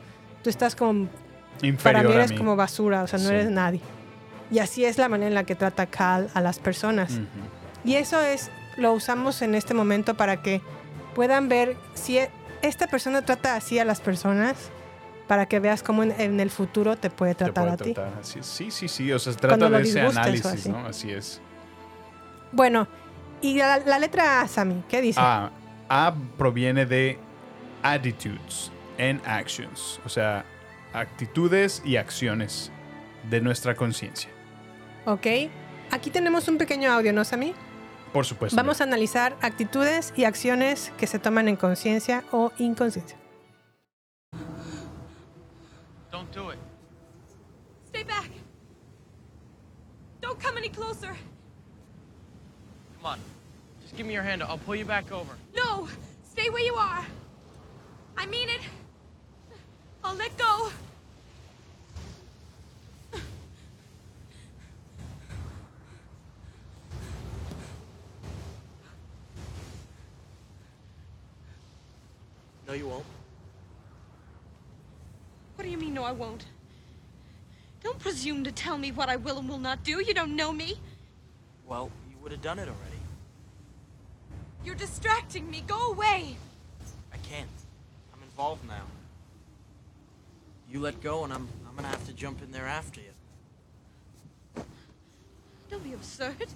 tú 0.42 0.50
estás 0.50 0.74
como... 0.76 1.08
Inferior 1.62 1.82
para 1.82 2.02
mí 2.02 2.12
a 2.12 2.16
eres 2.16 2.30
mí. 2.32 2.38
como 2.38 2.56
basura, 2.56 3.02
o 3.02 3.06
sea, 3.06 3.18
no 3.18 3.26
Sí. 3.28 3.34
eres 3.34 3.50
nadie. 3.50 3.80
Y 4.52 4.58
así 4.60 4.84
es 4.84 4.98
la 4.98 5.08
manera 5.08 5.28
en 5.28 5.34
la 5.34 5.44
que 5.44 5.54
trata 5.56 5.86
Cal 5.86 6.30
a 6.34 6.40
las 6.40 6.58
personas. 6.60 7.18
Y 7.84 7.94
eso 7.96 8.20
es, 8.20 8.50
lo 8.76 8.92
usamos 8.92 9.42
en 9.42 9.54
este 9.56 9.74
momento 9.74 10.14
para 10.14 10.42
que 10.42 10.60
puedan 11.14 11.48
ver 11.48 11.76
si 11.94 12.18
e- 12.18 12.30
esta 12.60 12.86
persona 12.86 13.22
trata 13.22 13.56
así 13.56 13.78
a 13.78 13.84
las 13.84 14.00
personas, 14.00 14.70
para 15.26 15.46
que 15.46 15.58
veas 15.58 15.82
cómo 15.82 16.02
en, 16.02 16.12
en 16.20 16.38
el 16.38 16.50
futuro 16.50 16.96
te 16.96 17.08
puede 17.10 17.34
Te 17.34 17.46
tratar 17.46 17.76
puede 17.78 18.02
a 18.10 18.12
ti. 18.18 18.22
Sí, 18.42 18.70
sí, 18.70 18.88
sí. 18.88 19.10
O 19.10 19.18
sea, 19.18 19.32
se 19.32 19.38
trata 19.38 19.68
de 19.70 19.82
ese 19.82 20.00
análisis, 20.02 20.46
así. 20.46 20.68
¿no? 20.68 20.86
Así 20.86 21.10
es. 21.10 21.40
Bueno, 22.52 22.86
y 23.40 23.56
la, 23.56 23.78
la 23.78 23.98
letra 23.98 24.42
A, 24.42 24.48
Sammy, 24.48 24.84
¿qué 24.88 25.00
dice? 25.00 25.18
A, 25.20 25.50
A 25.88 26.14
proviene 26.36 26.84
de 26.84 27.18
attitudes 27.82 28.70
and 28.98 29.20
actions. 29.26 29.98
O 30.04 30.08
sea, 30.08 30.44
actitudes 30.92 31.82
y 31.84 31.96
acciones 31.96 32.70
de 33.30 33.40
nuestra 33.40 33.74
conciencia. 33.74 34.28
Ok. 35.04 35.26
Aquí 35.90 36.10
tenemos 36.10 36.48
un 36.48 36.58
pequeño 36.58 36.90
audio, 36.92 37.12
¿no, 37.12 37.24
Sammy? 37.24 37.54
Por 38.12 38.26
supuesto. 38.26 38.56
Vamos 38.56 38.80
a 38.80 38.84
analizar 38.84 39.36
actitudes 39.40 40.12
y 40.16 40.24
acciones 40.24 40.92
que 40.98 41.06
se 41.06 41.18
toman 41.18 41.48
en 41.48 41.56
conciencia 41.56 42.24
o 42.30 42.52
inconsciencia. 42.58 43.16
Don't 46.10 46.30
do 46.34 46.52
it. 46.52 46.58
Stay 47.88 48.04
back. 48.04 48.30
Don't 50.20 50.38
come 50.40 50.58
any 50.58 50.68
closer. 50.68 51.16
Come 52.96 53.12
on. 53.14 53.18
Just 53.82 53.96
give 53.96 54.06
me 54.06 54.14
your 54.14 54.24
hand. 54.24 54.42
I'll 54.42 54.58
pull 54.58 54.76
you 54.76 54.84
back 54.84 55.10
over. 55.10 55.34
No, 55.54 55.88
stay 56.30 56.50
where 56.50 56.64
you 56.64 56.74
are. 56.74 57.04
I 58.16 58.26
mean 58.26 58.48
it. 58.48 58.60
I'll 60.04 60.16
let 60.16 60.36
go. 60.36 60.70
No, 72.72 72.78
you 72.78 72.86
won't. 72.86 73.04
What 75.56 75.64
do 75.64 75.70
you 75.70 75.76
mean, 75.76 75.92
no, 75.92 76.04
I 76.04 76.12
won't? 76.12 76.46
Don't 77.84 77.98
presume 77.98 78.44
to 78.44 78.50
tell 78.50 78.78
me 78.78 78.90
what 78.90 79.10
I 79.10 79.16
will 79.16 79.36
and 79.36 79.46
will 79.46 79.58
not 79.58 79.84
do. 79.84 80.00
You 80.02 80.14
don't 80.14 80.34
know 80.34 80.54
me. 80.54 80.78
Well, 81.66 81.90
you 82.08 82.16
would 82.22 82.32
have 82.32 82.40
done 82.40 82.58
it 82.58 82.68
already. 82.68 83.02
You're 84.64 84.74
distracting 84.74 85.50
me. 85.50 85.62
Go 85.66 85.90
away. 85.90 86.34
I 87.12 87.18
can't. 87.18 87.50
I'm 88.14 88.22
involved 88.22 88.66
now. 88.66 88.86
You 90.70 90.80
let 90.80 91.02
go, 91.02 91.24
and 91.24 91.32
I'm 91.34 91.46
I'm 91.68 91.76
gonna 91.76 91.88
have 91.88 92.06
to 92.06 92.14
jump 92.14 92.40
in 92.42 92.52
there 92.52 92.66
after 92.66 93.02
you. 93.02 94.64
Don't 95.70 95.84
be 95.84 95.92
absurd. 95.92 96.46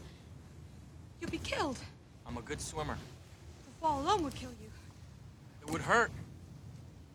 You'll 1.20 1.30
be 1.30 1.36
killed. 1.36 1.78
I'm 2.26 2.38
a 2.38 2.42
good 2.42 2.62
swimmer. 2.62 2.96
The 2.96 3.86
fall 3.86 4.00
alone 4.00 4.24
would 4.24 4.34
kill 4.34 4.52
you. 4.62 4.65
It 5.66 5.72
would 5.72 5.82
hurt. 5.82 6.10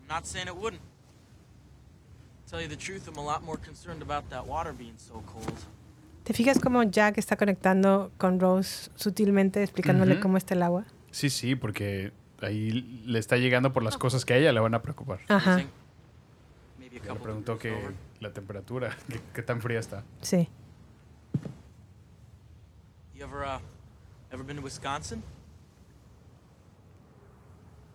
I'm 0.02 0.08
not 0.08 0.26
saying 0.26 0.48
it 0.48 0.56
wouldn't. 0.56 0.82
Tell 2.50 2.62
you 2.62 2.68
the 2.68 2.76
truth, 2.76 3.08
I'm 3.08 3.18
a 3.18 3.24
lot 3.24 3.44
more 3.44 3.58
concerned 3.58 4.02
about 4.02 4.30
that 4.30 4.46
water 4.46 4.74
being 4.74 4.98
so 4.98 5.24
cold. 5.26 5.54
¿Te 6.24 6.34
fijas 6.34 6.60
cómo 6.60 6.84
Jack 6.84 7.18
está 7.18 7.36
conectando 7.38 8.12
con 8.18 8.40
Rose 8.40 8.92
sutilmente, 8.96 9.64
explicándole 9.64 10.14
Ujú. 10.16 10.22
cómo 10.22 10.38
está 10.38 10.54
el 10.54 10.64
agua? 10.64 10.86
Sí, 11.12 11.30
sí, 11.30 11.56
porque 11.56 12.12
ahí 12.42 12.72
le 13.06 13.20
está 13.20 13.38
llegando 13.38 13.72
por 13.74 13.84
las 13.84 13.98
cosas 13.98 14.26
que 14.26 14.34
a 14.34 14.38
ella 14.38 14.52
le 14.52 14.60
van 14.60 14.74
a 14.76 14.82
preocupar. 14.82 15.22
Ajá, 15.30 15.56
a 15.56 15.58
Le 16.80 17.20
preguntó 17.20 17.58
que 17.58 17.74
la 18.20 18.32
temperatura, 18.34 18.96
que- 19.10 19.22
qué 19.34 19.42
tan 19.42 19.62
fría 19.62 19.80
está. 19.80 20.04
sí. 20.22 20.48
You 23.16 23.24
ever 23.26 23.44
uh 23.46 23.60
ever 24.32 24.44
been 24.46 24.58
to 24.58 24.64
Wisconsin? 24.64 25.24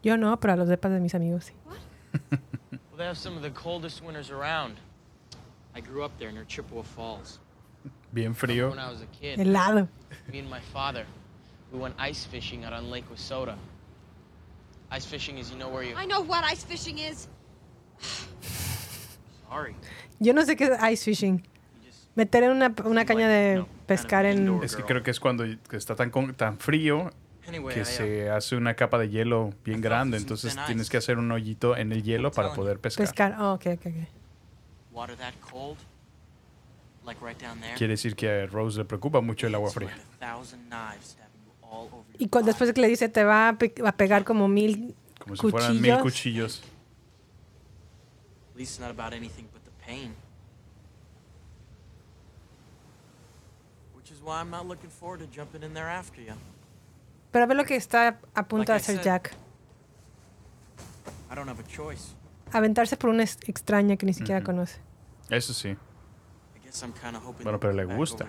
Yo 0.06 0.16
no, 0.16 0.38
pero 0.38 0.52
a 0.52 0.56
los 0.56 0.68
depas 0.68 0.92
de 0.92 1.00
mis 1.00 1.14
amigos 1.16 1.46
sí. 1.46 1.52
Well, 2.70 2.98
they 2.98 3.04
have 3.06 3.18
some 3.18 3.36
of 3.36 3.42
the 3.42 3.50
coldest 3.50 4.02
winters 4.04 4.30
around. 4.30 4.76
I 5.74 5.80
grew 5.80 6.04
up 6.04 6.12
there 6.18 6.30
near 6.30 6.44
Chippewa 6.46 6.82
Falls. 6.84 7.40
Bien 8.12 8.34
frío. 8.34 8.70
When 8.70 8.78
I 8.78 8.88
was 8.88 9.02
a 9.02 9.06
kid, 9.06 9.38
Helado. 9.40 9.88
me 10.32 10.38
and 10.38 10.48
my 10.48 10.60
father, 10.72 11.04
we 11.72 11.78
went 11.80 11.94
ice 11.98 12.24
fishing 12.24 12.64
out 12.64 12.72
on 12.72 12.88
Lake 12.88 13.04
Wissota. 13.12 13.56
Ice 14.92 15.04
fishing 15.04 15.38
is, 15.38 15.50
you 15.50 15.58
know, 15.58 15.68
where 15.68 15.82
you. 15.82 15.96
I 15.96 16.06
know 16.06 16.22
what 16.22 16.44
ice 16.44 16.62
fishing 16.64 16.98
is. 17.00 17.26
Sorry. 19.50 19.74
Yo 20.20 20.32
no 20.32 20.42
sé 20.44 20.56
qué 20.56 20.70
es 20.70 20.82
ice 20.92 21.04
fishing. 21.04 21.42
Meter 22.14 22.44
en 22.44 22.50
una, 22.52 22.72
una 22.84 23.04
caña 23.04 23.28
de 23.28 23.66
pescar 23.86 24.24
en... 24.24 24.62
Es 24.62 24.74
que 24.76 24.84
creo 24.84 25.02
que 25.02 25.10
es 25.10 25.20
cuando 25.20 25.44
está 25.72 25.96
tan, 25.96 26.10
con- 26.10 26.32
tan 26.34 26.56
frío 26.58 27.10
Anyway, 27.48 27.74
que 27.74 27.85
se 27.85 28.28
hace 28.31 28.56
una 28.56 28.74
capa 28.74 28.98
de 28.98 29.09
hielo 29.09 29.52
bien 29.64 29.81
grande. 29.81 30.16
Entonces 30.16 30.56
tienes 30.66 30.90
que 30.90 30.97
hacer 30.97 31.18
un 31.18 31.31
hoyito 31.31 31.77
en 31.77 31.93
el 31.93 32.02
hielo 32.02 32.31
para 32.32 32.52
poder 32.55 32.81
pescar. 32.81 33.06
Pescar. 33.06 33.36
Oh, 33.40 33.52
ok, 33.55 33.66
ok, 33.74 33.86
ok. 33.86 33.94
Quiere 37.77 37.93
decir 37.93 38.16
que 38.16 38.28
a 38.31 38.47
Rose 38.47 38.78
le 38.78 38.85
preocupa 38.85 39.20
mucho 39.20 39.47
el 39.47 39.55
agua 39.55 39.68
It's 39.68 39.74
fría. 39.77 39.97
Y 42.18 42.28
después 42.44 42.68
de 42.68 42.74
que 42.74 42.81
le 42.81 42.89
dice, 42.89 43.09
te 43.09 43.23
va 43.23 43.48
a, 43.51 43.59
pe- 43.59 43.74
a 43.85 43.93
pegar 43.93 44.24
como 44.24 44.48
mil 44.48 44.94
Como 45.18 45.36
si 45.36 45.43
cuchillos. 45.43 45.51
fueran 45.66 45.81
mil 45.81 45.98
cuchillos. 46.01 46.62
At 48.52 48.56
least 48.56 48.81
not 48.81 48.90
about 48.90 49.12
anything 49.12 49.44
but 49.52 49.62
the 49.64 49.70
pain. 49.86 50.14
Which 53.94 54.10
is 54.10 54.20
why 54.23 54.40
I'm 54.40 54.51
not 54.51 54.66
looking 54.66 54.90
forward 54.90 55.20
to 55.20 55.27
jumping 55.27 55.62
in 55.62 55.74
there 55.74 55.89
after 55.89 56.20
you. 56.23 56.32
Pero 57.31 57.44
a 57.44 57.47
ver 57.47 57.57
lo 57.57 57.65
que 57.65 57.77
está 57.77 58.19
a 58.35 58.48
punto 58.48 58.73
de 58.73 58.77
hacer. 58.78 59.01
Jack. 59.03 59.35
Aventarse 62.53 62.97
por 62.97 63.11
una 63.11 63.23
ex- 63.24 63.39
extraña 63.48 63.97
que 63.97 64.07
ni 64.07 64.15
siquiera 64.15 64.39
Ujú. 64.39 64.47
conoce. 64.47 64.81
Eso 65.31 65.53
sí. 65.53 65.77
Bueno, 67.43 67.59
pero 67.61 67.73
le 67.73 67.85
gusta. 67.85 68.27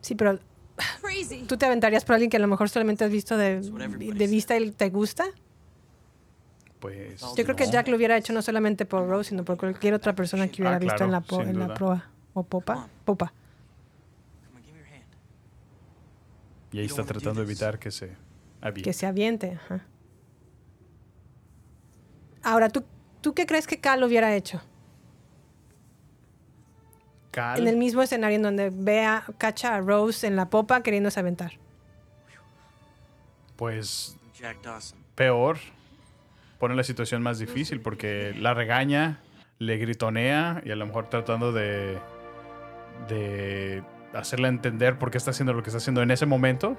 Sí, 0.00 0.14
pero. 0.14 0.38
¿Tú 1.46 1.56
te 1.56 1.66
aventarías 1.66 2.04
por 2.04 2.14
alguien 2.14 2.30
que 2.30 2.36
a 2.36 2.40
lo 2.40 2.48
mejor 2.48 2.68
solamente 2.68 3.04
has 3.04 3.10
visto 3.10 3.36
de, 3.36 3.60
de 3.60 4.26
vista 4.26 4.56
y 4.56 4.70
te 4.72 4.90
gusta? 4.90 5.24
Pues. 6.80 7.20
Yo 7.36 7.44
creo 7.44 7.56
que. 7.56 7.66
Jack 7.70 7.88
lo 7.88 7.96
hubiera 7.96 8.16
hecho 8.16 8.32
no 8.32 8.42
solamente 8.42 8.84
por 8.86 9.06
Rose, 9.08 9.30
sino 9.30 9.44
por 9.44 9.56
cualquier 9.56 9.94
otra 9.94 10.14
persona 10.14 10.48
que 10.48 10.62
hubiera 10.62 10.76
Ah, 10.76 10.78
visto 10.80 10.96
claro, 10.96 11.04
en 11.06 11.12
la, 11.12 11.20
po- 11.20 11.42
en 11.42 11.58
la 11.58 11.74
proa. 11.74 12.10
O 12.34 12.42
popa. 12.42 12.88
Popa. 13.04 13.32
Y 16.74 16.80
ahí 16.80 16.86
está 16.86 17.04
tratando 17.04 17.40
de 17.40 17.46
evitar 17.46 17.78
que 17.78 17.92
se 17.92 18.16
aviente. 18.60 18.82
Que 18.82 18.92
se 18.92 19.06
aviente. 19.06 19.52
ajá. 19.52 19.86
Ahora, 22.42 22.68
¿tú, 22.68 22.82
¿tú 23.20 23.32
qué 23.32 23.46
crees 23.46 23.68
que 23.68 23.78
Cal 23.78 24.02
hubiera 24.02 24.34
hecho? 24.34 24.60
Cal, 27.30 27.60
En 27.60 27.68
el 27.68 27.76
mismo 27.76 28.02
escenario 28.02 28.34
en 28.34 28.42
donde 28.42 28.70
vea, 28.74 29.24
cacha 29.38 29.76
a 29.76 29.80
Rose 29.82 30.26
en 30.26 30.34
la 30.34 30.50
popa 30.50 30.82
queriéndose 30.82 31.20
aventar. 31.20 31.52
pues 33.54 34.16
Jack 34.36 34.60
Dawson. 34.60 34.98
peor, 35.14 35.58
pone 36.58 36.74
la 36.74 36.82
situación 36.82 37.22
más 37.22 37.38
difícil 37.38 37.80
porque 37.80 38.34
la 38.36 38.52
regaña, 38.52 39.20
le 39.60 39.76
gritonea 39.76 40.60
y 40.64 40.72
a 40.72 40.76
lo 40.76 40.86
mejor 40.86 41.08
tratando 41.08 41.52
de, 41.52 42.00
de 43.08 43.84
hacerle 44.14 44.48
entender 44.48 44.98
por 44.98 45.10
qué 45.10 45.18
está 45.18 45.30
haciendo 45.30 45.52
lo 45.52 45.62
que 45.62 45.70
está 45.70 45.78
haciendo 45.78 46.02
en 46.02 46.10
ese 46.10 46.26
momento, 46.26 46.76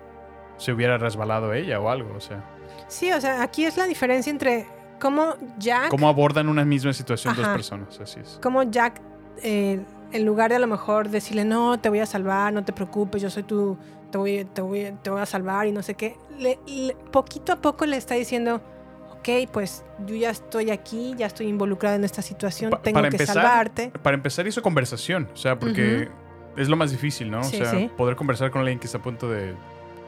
se 0.57 0.71
hubiera 0.71 0.97
resbalado 0.97 1.53
ella 1.53 1.79
o 1.79 1.89
algo. 1.89 2.13
O 2.15 2.21
sea, 2.21 2.43
Sí, 2.87 3.11
o 3.11 3.19
sea, 3.19 3.41
aquí 3.41 3.65
es 3.65 3.77
la 3.77 3.85
diferencia 3.85 4.29
entre 4.31 4.67
cómo 4.99 5.35
Jack, 5.57 5.89
cómo 5.89 6.07
abordan 6.07 6.47
una 6.49 6.63
misma 6.65 6.93
situación 6.93 7.35
dos 7.35 7.47
personas. 7.47 7.99
Así 7.99 8.19
es. 8.19 8.39
cómo 8.41 8.63
Jack 8.63 9.01
eh, 9.43 9.83
en 10.11 10.25
lugar 10.25 10.49
de 10.51 10.57
a 10.57 10.59
lo 10.59 10.67
mejor 10.67 11.09
decirle, 11.09 11.43
no, 11.45 11.79
te 11.79 11.89
voy 11.89 11.99
a 11.99 12.05
salvar, 12.05 12.53
no 12.53 12.63
te 12.63 12.71
preocupes, 12.73 13.21
yo 13.21 13.29
soy 13.29 13.43
tu, 13.43 13.77
te 14.11 14.17
voy, 14.17 14.45
te 14.45 14.61
voy, 14.61 14.95
te 15.01 15.09
voy 15.09 15.19
a 15.21 15.25
salvar 15.25 15.67
y 15.67 15.71
no 15.71 15.81
sé 15.83 15.95
qué, 15.95 16.15
le- 16.37 16.59
le- 16.67 16.95
poquito 17.11 17.51
a 17.51 17.55
poco 17.57 17.85
le 17.85 17.97
está 17.97 18.13
diciendo, 18.15 18.61
ok, 19.11 19.49
pues 19.51 19.83
yo 20.05 20.15
ya 20.15 20.29
estoy 20.29 20.69
aquí, 20.71 21.15
ya 21.17 21.25
estoy 21.25 21.47
involucrada 21.47 21.95
en 21.95 22.03
esta 22.05 22.21
situación, 22.21 22.69
Pa- 22.71 22.81
tengo 22.81 23.01
que 23.09 23.25
salvarte. 23.25 23.91
Para 24.03 24.15
empezar 24.15 24.45
hizo 24.47 24.61
conversación, 24.61 25.27
o 25.33 25.37
sea, 25.37 25.57
porque 25.59 26.07
es 26.57 26.69
lo 26.69 26.75
más 26.75 26.91
difícil, 26.91 27.29
¿no? 27.31 27.43
Sí, 27.43 27.61
o 27.61 27.65
sea, 27.65 27.71
sí. 27.71 27.89
poder 27.97 28.15
conversar 28.15 28.51
con 28.51 28.61
alguien 28.61 28.79
que 28.79 28.85
está 28.85 28.97
a 28.99 29.01
punto 29.01 29.29
de 29.29 29.55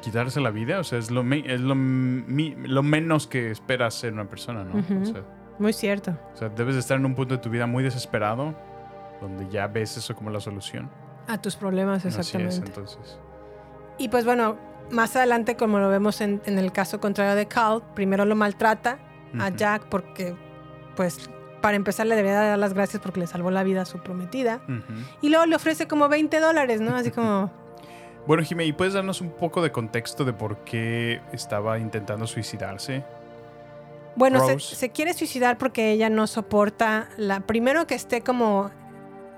quitarse 0.01 0.39
la 0.39 0.51
vida, 0.51 0.79
o 0.79 0.83
sea, 0.83 0.99
es 0.99 1.09
lo, 1.11 1.23
me- 1.23 1.43
es 1.51 1.59
lo, 1.61 1.75
mi- 1.75 2.55
lo 2.55 2.83
menos 2.83 3.27
que 3.27 3.51
espera 3.51 3.89
ser 3.91 4.13
una 4.13 4.25
persona, 4.29 4.63
¿no? 4.63 4.79
O, 5.01 5.05
sea, 5.05 5.21
Muy 5.59 5.73
cierto. 5.73 6.11
o 6.33 6.37
sea, 6.37 6.49
debes 6.49 6.75
de 6.75 6.81
estar 6.81 6.97
en 6.97 7.05
un 7.05 7.15
punto 7.15 7.35
de 7.35 7.41
tu 7.41 7.49
vida 7.49 7.65
muy 7.67 7.83
desesperado, 7.83 8.55
donde 9.21 9.49
ya 9.49 9.67
ves 9.67 9.97
eso 9.97 10.15
como 10.15 10.29
la 10.29 10.39
solución. 10.39 10.89
A 11.27 11.41
tus 11.41 11.55
problemas, 11.55 12.05
Así 12.05 12.19
exactamente. 12.19 12.55
es, 12.55 12.59
entonces. 12.61 13.19
Y 13.97 14.09
pues 14.09 14.23
bueno, 14.23 14.57
más 14.91 15.15
adelante, 15.15 15.55
como 15.57 15.79
lo 15.79 15.89
vemos 15.89 16.21
en, 16.21 16.41
en 16.45 16.57
el 16.59 16.71
caso 16.71 16.99
contrario 17.01 17.35
de 17.35 17.47
Cal, 17.47 17.81
primero 17.95 18.23
lo 18.25 18.35
maltrata 18.35 18.99
a. 19.39 19.49
Jack 19.49 19.87
porque, 19.89 20.35
pues, 20.95 21.29
para 21.61 21.75
empezar 21.75 22.05
le 22.07 22.15
debería 22.15 22.39
dar 22.39 22.59
las 22.59 22.73
gracias 22.73 23.01
porque 23.01 23.19
le 23.19 23.27
salvó 23.27 23.51
la 23.51 23.63
vida 23.63 23.81
a 23.81 23.85
su 23.85 23.99
prometida. 23.99 24.61
Y 25.21 25.29
luego 25.29 25.45
le 25.45 25.55
ofrece 25.55 25.87
como 25.87 26.07
20 26.09 26.39
dólares, 26.39 26.81
¿no? 26.81 26.95
Así 26.95 27.11
como, 27.11 27.51
Bueno, 28.27 28.43
Jimé, 28.43 28.65
¿y 28.65 28.73
puedes 28.73 28.93
darnos 28.93 29.21
un 29.21 29.29
poco 29.31 29.61
de 29.61 29.71
contexto 29.71 30.25
de 30.25 30.33
por 30.33 30.57
qué 30.65 31.21
estaba 31.31 31.79
intentando 31.79 32.27
suicidarse? 32.27 33.03
bueno, 34.15 34.39
se, 34.59 34.89
quiere 34.89 35.13
suicidar 35.13 35.59
porque 35.59 35.91
ella 35.91 36.09
no 36.09 36.25
soporta 36.25 37.07
la... 37.17 37.39
Primero 37.41 37.85
que 37.85 37.93
esté 37.93 38.21
como 38.21 38.71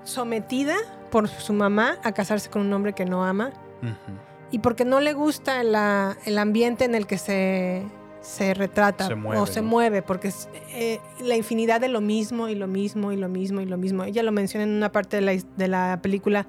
sometida 0.04 0.74
por 1.10 1.28
su 1.28 1.52
mamá 1.52 1.98
a 2.02 2.12
casarse 2.12 2.48
con 2.48 2.62
un 2.62 2.72
hombre 2.72 2.94
que 2.94 3.04
no 3.04 3.24
ama. 3.24 3.50
Y 4.50 4.60
porque 4.60 4.84
no 4.86 5.00
le 5.00 5.12
gusta 5.12 5.62
la- 5.64 6.16
el 6.24 6.38
ambiente 6.38 6.84
en 6.86 6.94
el 6.94 7.06
que 7.06 7.18
se, 7.18 7.84
se 8.22 8.54
retrata 8.54 9.06
Se 9.06 9.14
mueve, 9.14 9.40
o 9.40 9.46
se 9.46 9.62
¿no? 9.62 9.68
mueve, 9.68 10.02
porque 10.02 10.28
es 10.28 10.48
eh, 10.74 11.00
la 11.22 11.36
infinidad 11.36 11.80
de 11.80 11.88
lo 11.88 12.00
mismo 12.00 12.48
y 12.48 12.54
lo 12.54 12.66
mismo 12.66 13.12
y 13.12 13.16
lo 13.16 13.28
mismo 13.28 13.60
y 13.60 13.66
lo 13.66 13.78
mismo. 13.78 14.04
Ella 14.04 14.22
lo 14.22 14.32
menciona 14.32 14.64
en 14.64 14.70
una 14.70 14.92
parte 14.92 15.16
de 15.16 15.22
la, 15.22 15.32
de 15.32 15.68
la 15.68 16.00
película. 16.02 16.46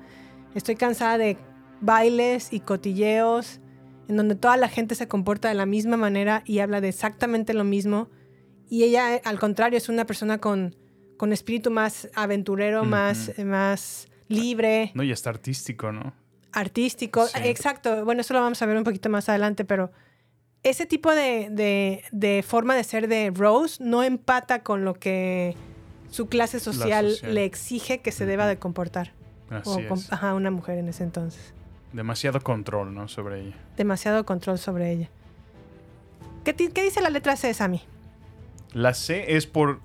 Estoy 0.55 0.75
cansada 0.75 1.17
de 1.17 1.37
bailes 1.79 2.51
y 2.51 2.59
cotilleos 2.59 3.59
en 4.07 4.17
donde 4.17 4.35
toda 4.35 4.57
la 4.57 4.67
gente 4.67 4.95
se 4.95 5.07
comporta 5.07 5.47
de 5.47 5.55
la 5.55 5.65
misma 5.65 5.95
manera 5.97 6.43
y 6.45 6.59
habla 6.59 6.81
de 6.81 6.89
exactamente 6.89 7.53
lo 7.53 7.63
mismo. 7.63 8.09
Y 8.69 8.83
ella, 8.83 9.15
eh, 9.15 9.21
al 9.23 9.39
contrario, 9.39 9.77
es 9.77 9.87
una 9.89 10.05
persona 10.05 10.39
con, 10.39 10.75
con 11.17 11.31
espíritu 11.31 11.71
más 11.71 12.09
aventurero, 12.15 12.83
más, 12.83 13.31
eh, 13.37 13.45
más 13.45 14.07
libre 14.27 14.91
No, 14.93 15.03
y 15.03 15.11
está 15.11 15.29
artístico, 15.29 15.91
¿no? 15.91 16.13
artístico. 16.53 17.27
Sí. 17.27 17.39
Exacto. 17.43 18.03
Bueno, 18.03 18.21
eso 18.21 18.33
lo 18.33 18.41
vamos 18.41 18.61
a 18.61 18.65
ver 18.65 18.75
un 18.77 18.83
poquito 18.83 19.09
más 19.09 19.29
adelante, 19.29 19.63
pero 19.63 19.91
ese 20.63 20.85
tipo 20.85 21.11
de, 21.13 21.49
de- 21.51 22.03
de 22.11 22.43
forma 22.47 22.75
de 22.75 22.83
ser 22.83 23.07
de 23.07 23.31
Rose 23.33 23.83
no 23.83 24.03
empata 24.03 24.63
con 24.63 24.85
lo 24.85 24.93
que 24.93 25.55
su 26.09 26.27
clase 26.27 26.59
social, 26.59 27.11
social. 27.11 27.33
le 27.33 27.45
exige 27.45 28.01
que 28.01 28.11
se 28.11 28.25
deba 28.25 28.45
de 28.47 28.57
comportar. 28.57 29.11
Así 29.49 29.69
o 29.89 29.93
es. 29.95 30.11
ajá, 30.13 30.33
una 30.33 30.51
mujer 30.51 30.77
en 30.77 30.87
ese 30.89 31.03
entonces. 31.03 31.53
Demasiado 31.93 32.39
control, 32.41 32.93
¿no? 32.93 33.07
Sobre 33.07 33.41
ella. 33.41 33.55
Demasiado 33.75 34.25
control 34.25 34.57
sobre 34.59 34.91
ella. 34.91 35.09
¿Qué, 36.43 36.55
qué 36.55 36.83
dice 36.83 37.01
la 37.01 37.09
letra 37.09 37.35
C, 37.35 37.53
Sammy? 37.53 37.81
La 38.73 38.93
C 38.93 39.35
es 39.35 39.45
por 39.47 39.79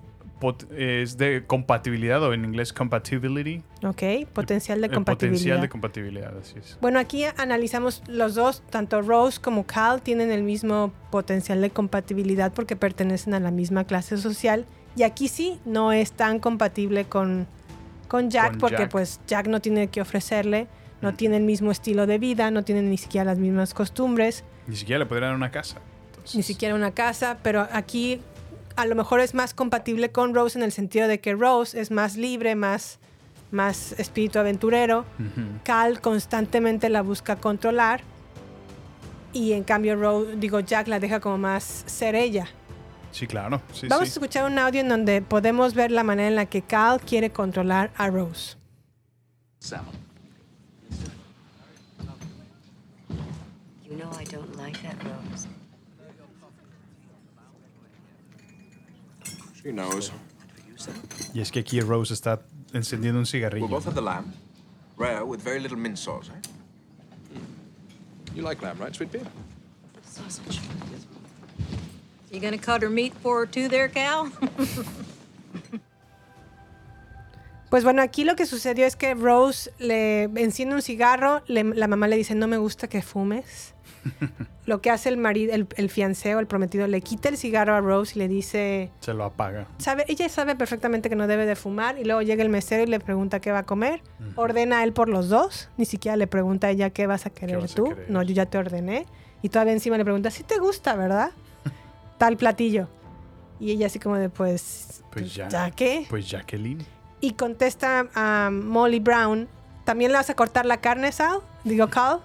es 0.76 1.16
de 1.16 1.44
compatibilidad 1.46 2.22
o 2.22 2.32
en 2.34 2.44
inglés 2.44 2.72
compatibility. 2.72 3.62
Ok, 3.82 4.28
potencial 4.32 4.80
de 4.80 4.88
El 4.88 4.92
compatibilidad. 4.94 5.32
potencial 5.32 5.60
de 5.62 5.68
compatibilidad, 5.68 6.36
así 6.38 6.58
es. 6.58 6.78
Bueno, 6.80 6.98
aquí 6.98 7.24
analizamos 7.36 8.02
los 8.06 8.34
dos, 8.34 8.62
tanto 8.70 9.00
Rose 9.02 9.40
como 9.40 9.66
Cal 9.66 10.02
tienen 10.02 10.30
el 10.30 10.42
mismo 10.42 10.92
potencial 11.10 11.60
de 11.60 11.70
compatibilidad 11.70 12.52
porque 12.52 12.76
pertenecen 12.76 13.34
a 13.34 13.40
la 13.40 13.50
misma 13.50 13.84
clase 13.84 14.18
social. 14.18 14.66
Y 14.94 15.02
aquí 15.04 15.28
sí, 15.28 15.58
no 15.64 15.92
es 15.92 16.12
tan 16.12 16.38
compatible 16.38 17.04
con, 17.06 17.46
con 18.08 18.30
Jack 18.30 18.50
Con 18.52 18.58
porque 18.60 18.76
Jack. 18.78 18.90
pues 18.90 19.20
Jack 19.26 19.46
no 19.48 19.60
tiene 19.60 19.88
que 19.88 20.00
ofrecerle, 20.00 20.68
no 21.00 21.14
tiene 21.14 21.36
el 21.38 21.42
mismo 21.44 21.70
estilo 21.70 22.06
de 22.06 22.18
vida, 22.18 22.50
no 22.50 22.62
tiene 22.62 22.82
ni 22.82 22.96
siquiera 22.98 23.24
las 23.24 23.38
mismas 23.38 23.74
costumbres, 23.74 24.44
Ni 24.66 24.76
siquiera 24.76 24.98
le 24.98 25.06
podrían 25.06 25.30
dar 25.30 25.36
una 25.36 25.50
casa. 25.50 25.78
ni 26.34 26.42
siquiera 26.42 26.74
una 26.74 26.90
casa, 26.92 27.38
pero 27.42 27.66
aquí 27.72 28.20
a 28.76 28.86
lo 28.86 28.94
mejor 28.94 29.20
es 29.20 29.34
más 29.34 29.54
compatible 29.54 30.10
con 30.10 30.34
Rose 30.34 30.58
en 30.58 30.62
el 30.64 30.72
sentido 30.72 31.08
de 31.08 31.20
que 31.20 31.34
Rose 31.34 31.80
es 31.80 31.90
más 31.90 32.16
libre, 32.16 32.54
más, 32.54 32.98
más 33.50 33.92
espíritu 33.98 34.38
aventurero. 34.38 35.04
Cal 35.64 36.00
constantemente 36.00 36.88
la 36.90 37.02
busca 37.02 37.36
controlar 37.36 38.02
y 39.32 39.52
en 39.52 39.64
cambio 39.64 39.96
Rose, 39.96 40.36
digo 40.36 40.60
Jack 40.60 40.88
la 40.88 41.00
deja 41.00 41.20
como 41.20 41.38
más 41.38 41.84
ser 41.86 42.14
ella. 42.14 42.48
Sí, 43.12 43.26
claro. 43.26 43.62
Sí, 43.72 43.88
Vamos 43.88 44.08
a 44.08 44.12
escuchar 44.12 44.44
un 44.50 44.58
audio 44.58 44.82
en 44.82 44.88
donde 44.88 45.22
podemos 45.22 45.74
ver 45.74 45.90
la 45.90 46.02
manera 46.02 46.28
en 46.28 46.36
la 46.36 46.46
que 46.46 46.60
Cal 46.60 47.00
quiere 47.00 47.30
controlar 47.30 47.90
a 47.96 48.08
Rose. 48.10 48.56
You 53.88 53.96
know 53.96 54.10
I 54.12 54.24
don't 54.24 54.56
like 54.56 54.82
that 54.82 54.96
rose. 55.04 55.46
She 59.66 59.72
knows. 59.72 60.12
Y 61.34 61.40
es 61.40 61.50
que 61.50 61.58
aquí 61.58 61.80
Rose 61.80 62.14
está 62.14 62.40
encendiendo 62.72 63.18
un 63.18 63.26
We'll 63.60 63.66
both 63.66 63.84
have 63.84 63.96
the 63.96 64.00
lamb. 64.00 64.32
Rare 64.96 65.24
with 65.24 65.42
very 65.42 65.58
little 65.58 65.76
mint 65.76 65.98
sauce, 65.98 66.30
eh? 66.30 67.38
You 68.32 68.42
like 68.42 68.62
lamb, 68.62 68.78
right, 68.78 68.94
sweet 68.94 69.10
pea? 69.10 69.22
Sausage. 70.04 70.60
You 72.30 72.38
gonna 72.38 72.58
cut 72.58 72.80
her 72.80 72.90
meat 72.90 73.12
for 73.14 73.40
her 73.40 73.46
too 73.46 73.68
there, 73.68 73.88
Cal? 73.88 74.30
Pues 77.76 77.84
bueno, 77.84 78.00
aquí 78.00 78.24
lo 78.24 78.36
que 78.36 78.46
sucedió 78.46 78.86
es 78.86 78.96
que 78.96 79.12
Rose 79.12 79.70
le 79.78 80.22
enciende 80.22 80.74
un 80.74 80.80
cigarro, 80.80 81.42
le- 81.46 81.62
la 81.62 81.86
mamá 81.88 82.08
le 82.08 82.16
dice 82.16 82.34
no 82.34 82.46
me 82.48 82.56
gusta 82.56 82.88
que 82.88 83.02
fumes. 83.02 83.74
lo 84.64 84.80
que 84.80 84.88
hace 84.90 85.10
el 85.10 85.18
marido, 85.18 85.52
el, 85.52 85.66
el 85.76 85.90
fianceo, 85.90 86.38
el 86.38 86.46
prometido, 86.46 86.86
le 86.86 87.02
quita 87.02 87.28
el 87.28 87.36
cigarro 87.36 87.74
a 87.74 87.82
Rose 87.82 88.14
y 88.14 88.18
le 88.20 88.28
dice, 88.28 88.90
Se 89.00 89.12
lo 89.12 89.24
apaga. 89.24 89.66
sabe, 89.76 90.06
ella 90.08 90.26
sabe 90.30 90.56
perfectamente 90.56 91.10
que 91.10 91.16
no 91.16 91.26
debe 91.26 91.44
de 91.44 91.54
fumar 91.54 91.98
y 91.98 92.04
luego 92.04 92.22
llega 92.22 92.42
el 92.42 92.48
mesero 92.48 92.82
y 92.82 92.86
le 92.86 92.98
pregunta 92.98 93.40
qué 93.40 93.52
va 93.52 93.58
a 93.58 93.66
comer. 93.66 94.00
Ordena 94.36 94.78
a 94.78 94.82
él 94.84 94.94
por 94.94 95.10
los 95.10 95.28
dos, 95.28 95.68
ni 95.76 95.84
siquiera 95.84 96.16
le 96.16 96.26
pregunta 96.26 96.68
a 96.68 96.70
ella 96.70 96.88
qué 96.88 97.06
vas 97.06 97.26
a 97.26 97.30
querer 97.30 97.58
vas 97.60 97.72
a 97.72 97.74
tú. 97.74 97.84
querer? 97.90 98.10
No, 98.10 98.22
yo 98.22 98.32
ya 98.32 98.46
te 98.46 98.56
ordené. 98.56 99.04
Y 99.42 99.50
todavía 99.50 99.74
encima 99.74 99.98
le 99.98 100.04
pregunta, 100.04 100.30
si 100.30 100.44
te 100.44 100.56
gusta, 100.58 100.96
¿verdad? 100.96 101.30
Tal 102.16 102.38
platillo. 102.38 102.88
Y 103.60 103.72
ella 103.72 103.84
así 103.88 103.98
como 103.98 104.16
de, 104.16 104.30
pues, 104.30 105.02
Pues 105.12 105.34
ya. 105.34 105.48
¿ya 105.50 105.70
qué? 105.72 106.06
Pues 106.08 106.26
Jacqueline. 106.30 106.95
Y 107.20 107.32
contesta 107.32 108.06
a 108.14 108.50
Molly 108.52 109.00
Brown, 109.00 109.48
¿también 109.84 110.12
le 110.12 110.18
vas 110.18 110.30
a 110.30 110.34
cortar 110.34 110.66
la 110.66 110.78
carne, 110.80 111.10
Sal? 111.12 111.40
Digo, 111.64 111.88
Cal. 111.88 112.20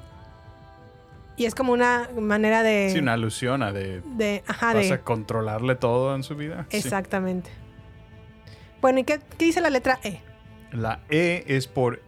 Y 1.37 1.45
es 1.45 1.55
como 1.55 1.71
una 1.73 2.09
manera 2.19 2.61
de... 2.61 2.89
Sí, 2.91 2.99
una 2.99 3.13
alusión 3.13 3.63
a 3.63 3.71
de. 3.71 4.01
de 4.01 4.43
ajá, 4.47 4.73
¿Vas 4.73 4.89
de... 4.89 4.93
a 4.93 5.01
controlarle 5.01 5.75
todo 5.75 6.13
en 6.15 6.23
su 6.23 6.35
vida? 6.35 6.65
Sí. 6.69 6.77
Exactamente. 6.77 7.49
Bueno, 8.81 8.99
¿y 8.99 9.03
qué, 9.05 9.19
qué 9.37 9.45
dice 9.45 9.61
la 9.61 9.69
letra 9.69 9.99
E? 10.03 10.21
La 10.71 10.99
E 11.09 11.43
es 11.47 11.67
por 11.67 12.01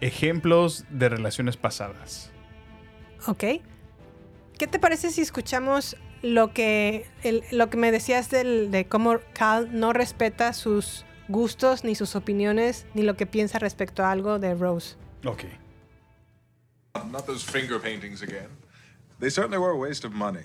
ejemplos 0.00 0.84
de 0.90 1.08
relaciones 1.08 1.56
pasadas. 1.56 2.30
Ok. 3.26 3.44
¿Qué 4.58 4.66
te 4.66 4.78
parece 4.78 5.10
si 5.10 5.22
escuchamos 5.22 5.96
lo 6.22 6.52
que, 6.52 7.06
el- 7.22 7.42
lo 7.50 7.68
que 7.70 7.76
me 7.76 7.90
decías 7.90 8.30
del- 8.30 8.70
de 8.70 8.84
cómo 8.86 9.16
Cal 9.32 9.70
no 9.78 9.92
respeta 9.92 10.52
sus 10.52 11.04
gustos, 11.28 11.84
ni 11.84 11.94
sus 11.94 12.14
opiniones, 12.14 12.84
ni 12.94 13.02
lo 13.02 13.14
que 13.16 13.26
piensa 13.26 13.58
respecto 13.58 14.02
a 14.04 14.10
algo 14.10 14.38
de 14.38 14.54
Rose? 14.54 14.96
Ok. 15.24 15.44
Not 17.10 17.26
those 17.26 17.42
finger 17.42 17.78
paintings 17.78 18.22
again. 18.22 18.48
They 19.18 19.30
certainly 19.30 19.58
were 19.58 19.70
a 19.70 19.76
waste 19.76 20.04
of 20.04 20.12
money. 20.12 20.44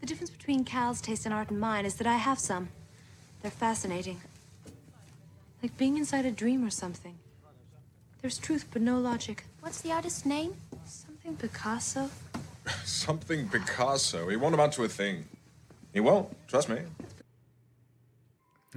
The 0.00 0.06
difference 0.06 0.30
between 0.30 0.64
Cal's 0.64 1.00
taste 1.00 1.26
in 1.26 1.32
art 1.32 1.50
and 1.50 1.58
mine 1.60 1.84
is 1.86 1.94
that 1.96 2.06
I 2.06 2.16
have 2.16 2.38
some. 2.38 2.68
They're 3.42 3.50
fascinating. 3.50 4.20
Like 5.62 5.76
being 5.76 5.96
inside 5.96 6.24
a 6.26 6.30
dream 6.30 6.64
or 6.64 6.70
something. 6.70 7.14
There's 8.20 8.38
truth, 8.38 8.66
but 8.72 8.82
no 8.82 8.98
logic. 8.98 9.44
What's 9.60 9.80
the 9.80 9.92
artist's 9.92 10.24
name? 10.24 10.54
Something 10.84 11.36
Picasso? 11.36 12.10
Something 12.84 13.48
Picasso. 13.48 14.28
He 14.28 14.36
won't 14.36 14.54
amount 14.54 14.72
to 14.74 14.84
a 14.84 14.88
thing. 14.88 15.24
He 15.92 16.00
won't. 16.00 16.28
Trust 16.48 16.68
me. 16.68 16.78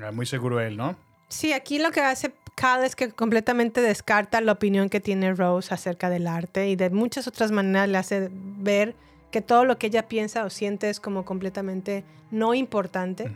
Ah, 0.01 0.11
Muy 0.11 0.25
seguro 0.25 0.59
él, 0.59 0.75
¿no? 0.77 0.95
Sí, 1.31 1.53
aquí 1.53 1.79
lo 1.79 1.91
que 1.91 2.01
hace 2.01 2.33
Cal 2.55 2.83
es 2.83 2.95
que 2.97 3.09
completamente 3.09 3.79
descarta 3.81 4.41
la 4.41 4.51
opinión 4.51 4.89
que 4.89 4.99
tiene 4.99 5.33
Rose 5.33 5.73
acerca 5.73 6.09
del 6.09 6.27
arte 6.27 6.67
y 6.69 6.75
de 6.75 6.89
muchas 6.89 7.25
otras 7.27 7.51
maneras 7.51 7.87
le 7.87 7.97
hace 7.97 8.29
ver 8.31 8.95
que 9.31 9.41
todo 9.41 9.63
lo 9.63 9.77
que 9.79 9.87
ella 9.87 10.09
piensa 10.09 10.43
o 10.43 10.49
siente 10.49 10.89
es 10.89 10.99
como 10.99 11.23
completamente 11.23 12.03
no 12.31 12.53
importante. 12.53 13.31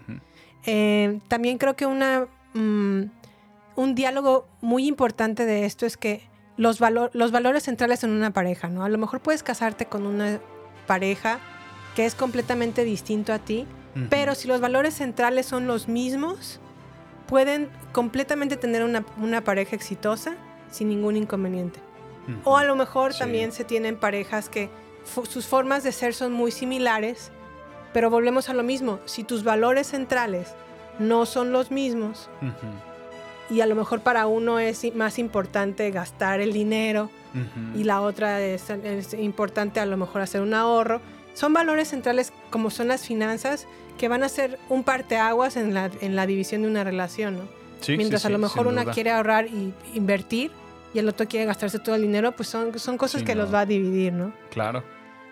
Eh, 0.65 1.19
también 1.29 1.57
creo 1.57 1.75
que 1.77 1.85
una, 1.85 2.27
mm, 2.53 3.01
un 3.77 3.95
diálogo 3.95 4.45
muy 4.61 4.87
importante 4.87 5.45
de 5.45 5.65
esto 5.65 5.85
es 5.85 5.95
que 5.95 6.21
los, 6.57 6.81
valo- 6.81 7.09
los 7.13 7.31
valores 7.31 7.63
centrales 7.63 8.03
en 8.03 8.09
una 8.11 8.31
pareja, 8.31 8.67
¿no? 8.67 8.83
A 8.83 8.89
lo 8.89 8.97
mejor 8.97 9.21
puedes 9.21 9.41
casarte 9.41 9.85
con 9.85 10.05
una 10.05 10.39
pareja 10.85 11.39
que 11.95 12.05
es 12.05 12.13
completamente 12.15 12.83
distinto 12.83 13.31
a 13.31 13.39
ti, 13.39 13.65
pero 14.09 14.35
si 14.35 14.49
los 14.49 14.59
valores 14.59 14.93
centrales 14.95 15.45
son 15.45 15.65
los 15.67 15.87
mismos, 15.87 16.59
pueden 17.27 17.69
completamente 17.91 18.57
tener 18.57 18.83
una, 18.83 19.05
una 19.21 19.43
pareja 19.43 19.75
exitosa 19.75 20.35
sin 20.71 20.89
ningún 20.89 21.15
inconveniente. 21.17 21.79
O 22.43 22.57
a 22.57 22.63
lo 22.63 22.75
mejor 22.75 23.13
Sí. 23.13 23.19
también 23.19 23.51
se 23.51 23.63
tienen 23.63 23.97
parejas 23.97 24.49
que 24.49 24.69
sus 25.29 25.45
formas 25.45 25.83
de 25.83 25.91
ser 25.91 26.13
son 26.15 26.33
muy 26.33 26.51
similares, 26.51 27.31
pero 27.93 28.09
volvemos 28.09 28.49
a 28.49 28.53
lo 28.53 28.63
mismo. 28.63 28.99
Si 29.05 29.23
tus 29.23 29.43
valores 29.43 29.87
centrales 29.87 30.55
no 30.97 31.25
son 31.27 31.51
los 31.51 31.69
mismos 31.71 32.29
y 33.49 33.61
a 33.61 33.67
lo 33.67 33.75
mejor 33.75 33.99
para 34.01 34.25
uno 34.25 34.57
es 34.59 34.93
más 34.95 35.19
importante 35.19 35.91
gastar 35.91 36.39
el 36.41 36.51
dinero 36.51 37.11
y 37.75 37.83
la 37.83 38.01
otra 38.01 38.41
es, 38.41 38.69
es 38.69 39.13
importante 39.13 39.79
a 39.79 39.85
lo 39.85 39.97
mejor 39.97 40.21
hacer 40.21 40.41
un 40.41 40.53
ahorro, 40.53 41.01
son 41.33 41.53
valores 41.53 41.89
centrales 41.89 42.31
como 42.49 42.69
son 42.71 42.87
las 42.87 43.05
finanzas 43.05 43.67
que 43.97 44.07
van 44.07 44.23
a 44.23 44.29
ser 44.29 44.59
un 44.69 44.83
parteaguas 44.83 45.55
en 45.57 45.73
la, 45.73 45.89
en 46.01 46.15
la 46.15 46.25
división 46.27 46.61
de 46.63 46.67
una 46.67 46.83
relación, 46.83 47.37
¿no? 47.37 47.43
Sí, 47.81 47.97
Mientras 47.97 48.21
sí, 48.23 48.27
a 48.27 48.31
lo 48.31 48.37
mejor 48.39 48.67
una 48.67 48.83
duda. 48.83 48.93
quiere 48.93 49.11
ahorrar 49.11 49.47
y 49.47 49.73
invertir 49.93 50.51
y 50.93 50.99
el 50.99 51.07
otro 51.09 51.27
quiere 51.27 51.45
gastarse 51.45 51.77
todo 51.79 51.95
el 51.95 52.01
dinero, 52.01 52.31
pues 52.35 52.49
son, 52.49 52.77
son 52.79 52.97
cosas 52.97 53.23
que 53.23 53.35
no. 53.35 53.43
los 53.43 53.53
va 53.53 53.61
a 53.61 53.65
dividir, 53.65 54.13
¿no? 54.13 54.31
Claro. 54.49 54.83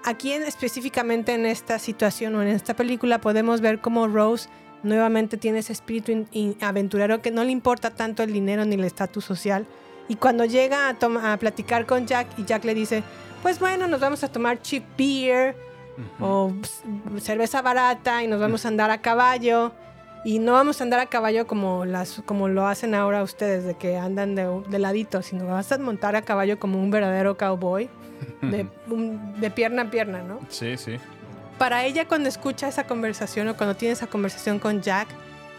Aquí 0.03 0.33
en- 0.33 0.43
específicamente 0.43 1.33
en 1.33 1.45
esta 1.45 1.79
situación 1.79 2.35
o 2.35 2.41
en 2.41 2.49
esta 2.49 2.75
película 2.75 3.19
podemos 3.21 3.61
ver 3.61 3.79
cómo 3.79 4.07
Rose 4.07 4.49
nuevamente 4.83 5.37
tiene 5.37 5.59
ese 5.59 5.71
espíritu 5.73 6.11
in- 6.11 6.27
in- 6.33 6.57
aventurero 6.61 7.21
que 7.21 7.31
no 7.31 7.43
le 7.43 7.51
importa 7.51 7.89
tanto 7.91 8.21
el 8.23 8.33
dinero 8.33 8.65
ni 8.65 8.75
el 8.75 8.83
estatus 8.83 9.23
social. 9.23 9.65
Y 10.09 10.15
cuando 10.15 10.43
llega 10.43 10.89
a, 10.89 10.93
toma- 10.99 11.31
a 11.31 11.37
platicar 11.39 11.85
con 11.85 12.05
Jack 12.05 12.27
y 12.37 12.43
Jack 12.43 12.65
le 12.65 12.75
dice, 12.75 13.01
pues 13.41 13.59
bueno, 13.59 13.87
nos 13.87 14.01
vamos 14.01 14.23
a 14.25 14.27
tomar 14.31 14.61
cheap 14.61 14.83
beer 14.97 15.55
o 16.19 16.51
ps- 16.61 16.83
cerveza 17.21 17.61
barata 17.61 18.23
y 18.23 18.27
nos 18.27 18.39
vamos 18.39 18.65
a 18.65 18.67
andar 18.69 18.91
a 18.91 18.99
caballo. 19.01 19.71
Y 20.25 20.39
no 20.39 20.53
vamos 20.53 20.79
a 20.79 20.85
andar 20.85 21.01
a 21.01 21.07
caballo 21.07 21.45
como, 21.47 21.83
las, 21.83 22.21
como 22.25 22.47
lo 22.47 22.65
hacen 22.65 22.95
ahora 22.95 23.23
ustedes, 23.23 23.65
de 23.65 23.73
que 23.75 23.97
andan 23.97 24.35
de, 24.35 24.61
de 24.69 24.79
ladito, 24.79 25.21
sino 25.21 25.45
vas 25.47 25.69
a 25.73 25.77
montar 25.77 26.15
a 26.15 26.21
caballo 26.21 26.57
como 26.59 26.79
un 26.79 26.91
verdadero 26.91 27.35
cowboy, 27.37 27.89
de, 28.41 28.65
un- 28.87 29.39
de 29.41 29.51
pierna 29.51 29.81
a 29.81 29.89
pierna, 29.91 30.23
¿no? 30.23 30.39
Sí, 30.47 30.77
sí. 30.77 30.95
Para 31.57 31.83
ella 31.83 32.07
cuando 32.07 32.29
escucha 32.29 32.69
esa 32.69 32.85
conversación 32.87 33.49
o 33.49 33.57
cuando 33.57 33.75
tiene 33.75 33.91
esa 33.91 34.07
conversación 34.07 34.59
con 34.59 34.81
Jack, 34.81 35.09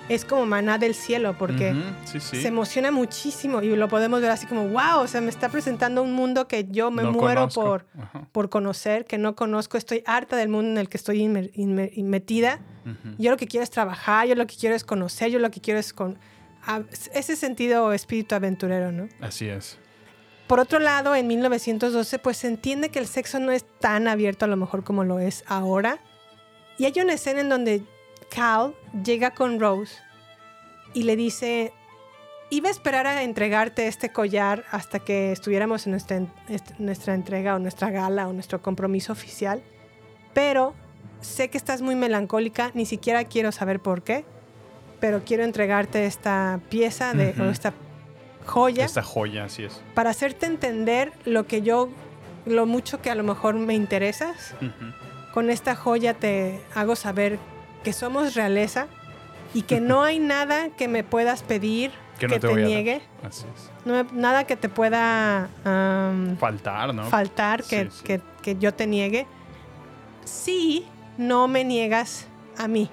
es 0.08 0.24
como 0.24 0.44
maná 0.46 0.76
del 0.78 0.94
cielo, 0.94 1.34
porque 1.38 1.70
Ujú, 1.72 1.80
sí, 2.04 2.20
sí. 2.20 2.42
se 2.42 2.48
emociona 2.48 2.90
muchísimo 2.90 3.62
y 3.62 3.74
lo 3.74 3.88
podemos 3.88 4.20
ver 4.20 4.30
así 4.30 4.46
como, 4.46 4.68
wow, 4.68 5.00
o 5.00 5.06
sea, 5.06 5.20
me 5.20 5.30
está 5.30 5.48
presentando 5.48 6.02
un 6.02 6.12
mundo 6.12 6.46
que 6.46 6.66
yo 6.70 6.90
me 6.90 7.02
No 7.02 7.12
muero 7.12 7.40
conozco. 7.42 7.62
por, 7.62 7.86
Ajá. 7.98 8.28
por 8.32 8.50
conocer, 8.50 9.06
que 9.06 9.16
no 9.16 9.34
conozco, 9.34 9.78
estoy 9.78 10.02
harta 10.06 10.36
del 10.36 10.48
mundo 10.50 10.72
en 10.72 10.78
el 10.78 10.88
que 10.88 10.96
estoy 10.98 11.26
metida. 11.28 12.60
Yo 13.18 13.30
lo 13.30 13.36
que 13.38 13.46
quiero 13.46 13.64
es 13.64 13.70
trabajar, 13.70 14.26
yo 14.28 14.34
lo 14.34 14.46
que 14.46 14.56
quiero 14.56 14.74
es 14.76 14.84
conocer, 14.84 15.30
yo 15.30 15.38
lo 15.38 15.50
que 15.50 15.60
quiero 15.60 15.78
es 15.80 15.92
con 15.94 16.18
ese 17.14 17.36
sentido 17.36 17.92
espíritu 17.92 18.34
aventurero, 18.34 18.92
¿no? 18.92 19.08
Así 19.20 19.48
es. 19.48 19.78
Por 20.46 20.60
otro 20.60 20.78
lado, 20.78 21.14
en 21.14 21.26
1912, 21.26 22.18
pues 22.18 22.36
se 22.36 22.48
entiende 22.48 22.90
que 22.90 22.98
el 22.98 23.06
sexo 23.06 23.40
no 23.40 23.50
es 23.52 23.64
tan 23.80 24.06
abierto 24.08 24.44
a 24.44 24.48
lo 24.48 24.56
mejor 24.58 24.84
como 24.84 25.02
lo 25.02 25.18
es 25.18 25.42
ahora. 25.46 25.98
Y 26.76 26.84
hay 26.84 26.92
una 27.00 27.14
escena 27.14 27.40
en 27.40 27.48
donde 27.48 27.82
Cal 28.30 28.74
llega 29.04 29.30
con 29.32 29.58
Rose 29.60 29.94
y 30.92 31.02
le 31.04 31.16
dice, 31.16 31.72
iba 32.50 32.68
a 32.68 32.72
esperar 32.72 33.06
a 33.06 33.22
entregarte 33.22 33.86
este 33.88 34.10
collar 34.10 34.64
hasta 34.70 34.98
que 35.00 35.32
estuviéramos 35.32 35.86
en 35.86 35.92
nuestra, 35.92 36.16
en- 36.18 36.30
est- 36.48 36.78
nuestra 36.78 37.14
entrega 37.14 37.54
o 37.56 37.58
nuestra 37.58 37.90
gala 37.90 38.28
o 38.28 38.32
nuestro 38.32 38.62
compromiso 38.62 39.12
oficial, 39.12 39.62
pero 40.32 40.74
sé 41.20 41.48
que 41.50 41.58
estás 41.58 41.82
muy 41.82 41.94
melancólica, 41.94 42.70
ni 42.74 42.86
siquiera 42.86 43.24
quiero 43.24 43.50
saber 43.52 43.80
por 43.80 44.02
qué, 44.02 44.24
pero 45.00 45.22
quiero 45.24 45.42
entregarte 45.44 46.06
esta 46.06 46.60
pieza 46.70 47.12
de, 47.14 47.34
o 47.40 47.44
esta 47.50 47.72
joya 48.46 48.84
Esta 48.84 49.02
joya, 49.02 49.44
así 49.44 49.64
es. 49.64 49.80
para 49.94 50.10
hacerte 50.10 50.46
entender 50.46 51.12
lo 51.24 51.46
que 51.46 51.62
yo, 51.62 51.88
lo 52.46 52.66
mucho 52.66 53.00
que 53.00 53.10
a 53.10 53.14
lo 53.14 53.22
mejor 53.24 53.54
me 53.54 53.74
interesas. 53.74 54.54
Con 55.32 55.50
esta 55.50 55.74
joya 55.74 56.14
te 56.14 56.60
hago 56.74 56.94
saber 56.94 57.38
que 57.84 57.92
somos 57.92 58.34
realeza 58.34 58.86
y 59.54 59.62
que 59.62 59.80
no 59.80 60.02
hay 60.02 60.18
nada 60.18 60.70
que 60.70 60.88
me 60.88 61.04
puedas 61.04 61.42
pedir 61.44 61.92
Que 62.18 62.26
que, 62.26 62.34
no 62.34 62.40
te, 62.40 62.48
te, 62.48 62.54
niegue, 62.64 63.02
Así 63.22 63.44
es. 63.54 63.70
no- 63.86 64.02
nada 64.12 64.44
que 64.44 64.56
te 64.56 64.68
pueda 64.68 65.48
am, 65.64 66.36
Faltar, 66.38 66.92
¿no? 66.92 67.04
faltar, 67.04 67.62
que, 67.62 67.84
Sí, 67.84 67.90
sí. 67.98 68.04
Que, 68.04 68.20
que 68.42 68.56
yo 68.56 68.74
te 68.74 68.86
niegue. 68.86 69.26
Si 70.24 70.84
no 71.18 71.46
me 71.48 71.62
niegas 71.64 72.26
a 72.58 72.66
mí. 72.66 72.88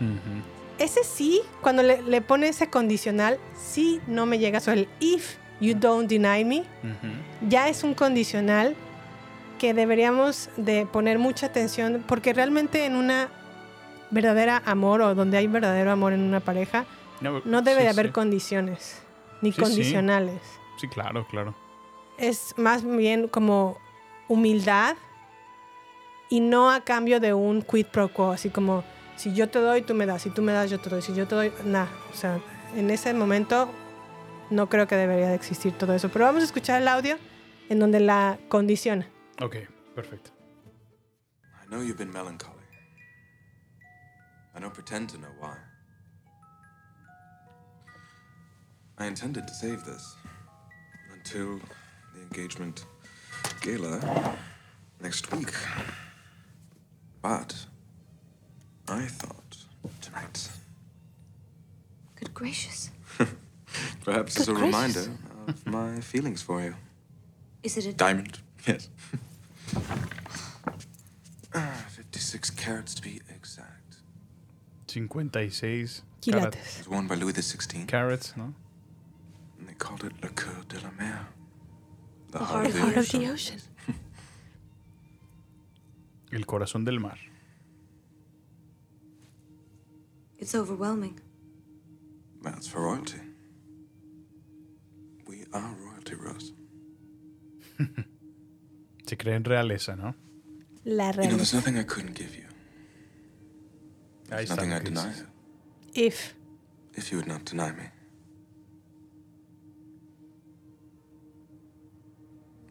Ujú. 0.00 0.42
Ese 0.78 1.04
sí, 1.04 1.40
cuando 1.60 1.82
le, 1.82 2.02
le 2.02 2.20
pone 2.22 2.48
ese 2.48 2.68
condicional, 2.68 3.38
si 3.56 4.00
no 4.06 4.26
me 4.26 4.38
llegas, 4.38 4.66
o 4.68 4.72
el 4.72 4.88
if 5.00 5.36
you 5.60 5.74
don't 5.74 6.08
deny 6.08 6.44
me, 6.44 6.60
Ujú. 6.60 7.48
ya 7.48 7.68
es 7.68 7.84
un 7.84 7.94
condicional 7.94 8.74
que 9.58 9.74
deberíamos 9.74 10.48
de 10.56 10.86
poner 10.86 11.18
mucha 11.20 11.46
atención 11.46 12.02
porque 12.08 12.32
realmente 12.32 12.84
en 12.84 12.96
una 12.96 13.28
verdadera 14.12 14.62
amor 14.64 15.00
o 15.02 15.14
donde 15.16 15.36
hay 15.38 15.48
verdadero 15.48 15.90
amor 15.90 16.12
en 16.12 16.20
una 16.20 16.38
pareja 16.40 16.84
No, 17.20 17.42
no 17.44 17.62
debe 17.62 17.78
sí, 17.80 17.84
de 17.84 17.90
haber 17.90 18.06
sí. 18.06 18.12
condiciones 18.12 19.02
ni 19.40 19.50
Sí, 19.50 19.56
sí. 19.56 19.62
condicionales. 19.62 20.40
Sí, 20.76 20.86
claro, 20.86 21.26
claro. 21.28 21.54
Es 22.18 22.54
más 22.56 22.84
bien 22.84 23.26
como 23.26 23.76
humildad 24.28 24.96
y 26.28 26.40
no 26.40 26.70
a 26.70 26.80
cambio 26.84 27.18
de 27.20 27.34
un 27.34 27.62
quid 27.62 27.86
pro 27.86 28.08
quo, 28.08 28.30
así 28.32 28.48
como 28.50 28.84
si 29.16 29.34
yo 29.34 29.48
te 29.48 29.58
doy, 29.58 29.82
tú 29.82 29.94
me 29.94 30.06
das, 30.06 30.22
si 30.22 30.30
tú 30.30 30.42
me 30.42 30.52
das, 30.52 30.70
yo 30.70 30.78
te 30.80 30.88
doy, 30.90 31.02
si 31.02 31.14
yo 31.14 31.26
te 31.26 31.34
doy, 31.34 31.52
nada. 31.64 31.88
O 32.12 32.16
sea, 32.16 32.38
en 32.76 32.90
ese 32.90 33.12
momento 33.14 33.68
no 34.50 34.68
creo 34.68 34.86
que 34.86 34.94
debería 34.96 35.28
de 35.28 35.34
existir 35.34 35.72
todo 35.72 35.94
eso. 35.94 36.08
Pero 36.08 36.24
vamos 36.24 36.42
a 36.42 36.46
escuchar 36.46 36.80
el 36.80 36.88
audio 36.88 37.16
en 37.68 37.78
donde 37.78 38.00
la 38.00 38.38
condiciona. 38.48 39.06
Ok, 39.40 39.56
perfecto. 39.94 40.30
I 41.62 41.66
know 41.66 41.82
you've 41.82 41.98
been 41.98 42.12
melancholy. 42.12 42.51
I 44.54 44.60
don't 44.60 44.74
pretend 44.74 45.08
to 45.10 45.18
know 45.18 45.28
why. 45.38 45.56
I 48.98 49.06
intended 49.06 49.48
to 49.48 49.54
save 49.54 49.84
this 49.84 50.14
until 51.12 51.58
the 52.14 52.20
engagement 52.22 52.84
gala 53.62 54.36
next 55.00 55.32
week. 55.32 55.50
But 57.22 57.54
I 58.88 59.06
thought 59.06 59.56
tonight 60.00 60.48
Good 62.16 62.34
gracious. 62.34 62.90
perhaps 64.04 64.34
Good 64.34 64.42
as 64.42 64.48
a 64.48 64.52
gracious. 64.52 64.66
reminder 65.06 65.10
of 65.48 65.66
my 65.66 66.00
feelings 66.00 66.42
for 66.42 66.60
you. 66.62 66.74
Is 67.62 67.76
it 67.76 67.86
a 67.86 67.92
Diamond, 67.92 68.38
yes. 68.66 68.88
Ah, 71.54 71.84
56 71.90 72.48
carats 72.50 72.94
to 72.94 73.02
be. 73.02 73.20
56 74.92 76.02
Quilates. 76.22 76.56
It 76.56 76.78
was 76.78 76.88
worn 76.88 77.06
by 77.06 77.14
Louis 77.16 77.32
XVI. 77.32 77.86
Carrots, 77.86 78.36
¿no? 78.36 78.54
And 79.58 79.68
they 79.68 79.74
called 79.74 80.04
it 80.04 80.12
Le 80.22 80.28
Coeur 80.30 80.64
de 80.68 80.80
la 80.80 80.90
Mer. 80.98 81.26
The, 82.30 82.38
The 82.38 82.44
heart 82.44 82.66
of 82.96 83.08
the 83.10 83.30
ocean. 83.30 83.58
El 86.32 86.44
corazón 86.46 86.84
del 86.84 86.98
mar. 86.98 87.18
It's 90.38 90.54
overwhelming. 90.54 91.20
That's 92.42 92.66
for 92.66 92.82
royalty. 92.82 93.20
We 95.26 95.44
are 95.52 95.74
royalty, 95.84 96.14
Rose. 96.16 96.52
Se 99.06 99.16
cree 99.16 99.34
en 99.34 99.44
realeza, 99.44 99.96
¿no? 99.96 100.14
La 100.84 101.10
You 101.12 101.28
know, 101.28 101.36
there's 101.36 101.54
nothing 101.54 101.78
I 101.78 101.84
couldn't 101.84 102.14
give 102.14 102.34
you. 102.36 102.41
There's 104.36 104.48
nothing 104.50 104.70
que 104.70 104.80
deny. 104.80 105.12
If. 105.94 106.34
If 106.94 107.10
you 107.12 107.18
would 107.18 107.28
not 107.28 107.44
deny 107.44 107.70
me. 107.72 107.84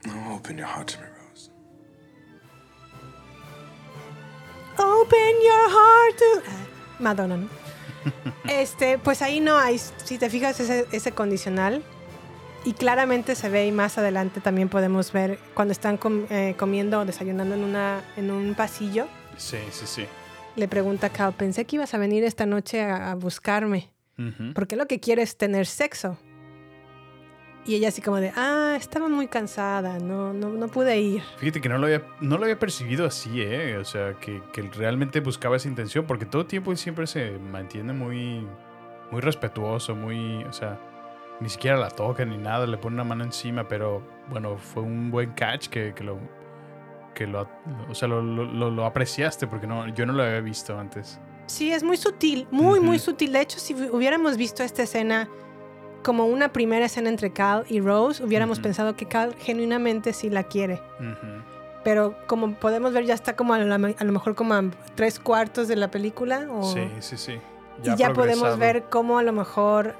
Oh, 0.07 0.35
open 0.35 0.57
your 0.57 0.67
heart 0.67 0.87
to 0.89 0.99
me, 0.99 1.05
Rose. 1.07 1.49
Open 4.77 5.33
your 5.43 5.69
heart 5.69 6.17
to... 6.17 6.41
Ah, 6.47 6.65
Madonna, 6.99 7.37
¿no? 7.37 7.47
Este, 8.49 8.97
pues 8.97 9.21
ahí 9.21 9.39
no 9.39 9.57
hay, 9.57 9.77
si 9.77 10.17
te 10.17 10.29
fijas, 10.29 10.59
ese, 10.59 10.87
ese 10.91 11.11
condicional. 11.11 11.83
Y 12.65 12.73
claramente 12.73 13.35
se 13.35 13.49
ve 13.49 13.65
y 13.67 13.71
más 13.71 13.97
adelante 13.97 14.39
también 14.41 14.69
podemos 14.69 15.11
ver 15.11 15.39
cuando 15.53 15.71
están 15.71 15.97
com- 15.97 16.25
eh, 16.29 16.55
comiendo 16.57 16.99
o 16.99 17.05
desayunando 17.05 17.55
en, 17.55 17.63
una, 17.63 18.03
en 18.17 18.29
un 18.31 18.53
pasillo. 18.55 19.07
Sí, 19.37 19.57
sí, 19.71 19.85
sí. 19.87 20.05
Le 20.55 20.67
pregunta 20.67 21.07
a 21.07 21.09
Cal, 21.09 21.33
pensé 21.33 21.65
que 21.65 21.77
ibas 21.77 21.93
a 21.93 21.97
venir 21.97 22.23
esta 22.23 22.45
noche 22.45 22.81
a, 22.81 23.11
a 23.11 23.15
buscarme. 23.15 23.89
Porque 24.53 24.75
lo 24.75 24.85
que 24.85 24.99
quiere 24.99 25.23
es 25.23 25.35
tener 25.35 25.65
sexo. 25.65 26.15
Y 27.65 27.75
ella 27.75 27.89
así 27.89 28.01
como 28.01 28.17
de, 28.17 28.31
ah, 28.35 28.75
estaba 28.77 29.07
muy 29.07 29.27
cansada, 29.27 29.99
no, 29.99 30.33
no, 30.33 30.49
no 30.49 30.67
pude 30.67 30.99
ir. 30.99 31.21
Fíjate 31.37 31.61
que 31.61 31.69
no 31.69 31.77
lo 31.77 31.85
había, 31.85 32.03
no 32.19 32.37
lo 32.37 32.43
había 32.43 32.57
percibido 32.57 33.05
así, 33.05 33.41
¿eh? 33.41 33.77
O 33.77 33.85
sea, 33.85 34.13
que, 34.19 34.41
que 34.51 34.63
realmente 34.63 35.19
buscaba 35.19 35.57
esa 35.57 35.67
intención, 35.67 36.05
porque 36.05 36.25
todo 36.25 36.41
el 36.41 36.47
tiempo 36.47 36.75
siempre 36.75 37.05
se 37.05 37.31
mantiene 37.37 37.93
muy, 37.93 38.47
muy 39.11 39.21
respetuoso, 39.21 39.95
muy, 39.95 40.43
o 40.43 40.53
sea, 40.53 40.79
ni 41.39 41.49
siquiera 41.49 41.77
la 41.77 41.89
toca 41.89 42.25
ni 42.25 42.37
nada, 42.37 42.65
le 42.65 42.77
pone 42.77 42.95
una 42.95 43.03
mano 43.03 43.23
encima, 43.23 43.67
pero 43.67 44.01
bueno, 44.29 44.57
fue 44.57 44.81
un 44.81 45.11
buen 45.11 45.31
catch 45.33 45.67
que, 45.67 45.93
que 45.93 46.03
lo, 46.03 46.17
que 47.13 47.27
lo, 47.27 47.47
o 47.89 47.95
sea, 47.95 48.07
lo, 48.07 48.21
lo- 48.21 48.69
lo- 48.71 48.85
apreciaste, 48.85 49.47
porque 49.47 49.67
no, 49.67 49.87
yo 49.89 50.05
no 50.05 50.13
lo 50.13 50.23
había 50.23 50.39
visto 50.41 50.77
antes. 50.77 51.19
Sí, 51.47 51.71
es 51.71 51.83
muy 51.83 51.97
sutil, 51.97 52.47
muy, 52.51 52.79
muy 52.79 52.99
sutil. 52.99 53.33
De 53.33 53.41
hecho, 53.41 53.59
si 53.59 53.73
hubiéramos 53.73 54.37
visto 54.37 54.63
esta 54.63 54.83
escena 54.83 55.27
como 56.03 56.25
una 56.25 56.51
primera 56.53 56.85
escena 56.85 57.09
entre 57.09 57.31
Cal 57.31 57.65
y 57.69 57.79
Rose, 57.81 58.23
hubiéramos 58.23 58.59
pensado 58.59 58.95
que 58.95 59.05
Cal 59.07 59.35
genuinamente 59.37 60.13
sí 60.13 60.29
la 60.29 60.43
quiere. 60.43 60.81
Ujú. 60.99 61.43
Pero 61.83 62.15
como 62.27 62.53
podemos 62.55 62.93
ver, 62.93 63.05
ya 63.05 63.13
está 63.13 63.35
como 63.35 63.53
a, 63.53 63.59
la- 63.59 63.75
a 63.75 64.03
lo 64.03 64.11
mejor 64.11 64.35
como 64.35 64.53
a 64.53 64.63
tres 64.95 65.19
cuartos 65.19 65.67
de 65.67 65.75
la 65.75 65.91
película. 65.91 66.47
O, 66.49 66.63
Sí, 66.73 66.87
sí, 66.99 67.17
sí. 67.17 67.39
y 67.83 67.95
ya 67.97 68.13
podemos 68.13 68.57
ver 68.57 68.83
cómo 68.89 69.17
a 69.19 69.23
lo 69.23 69.33
mejor 69.33 69.95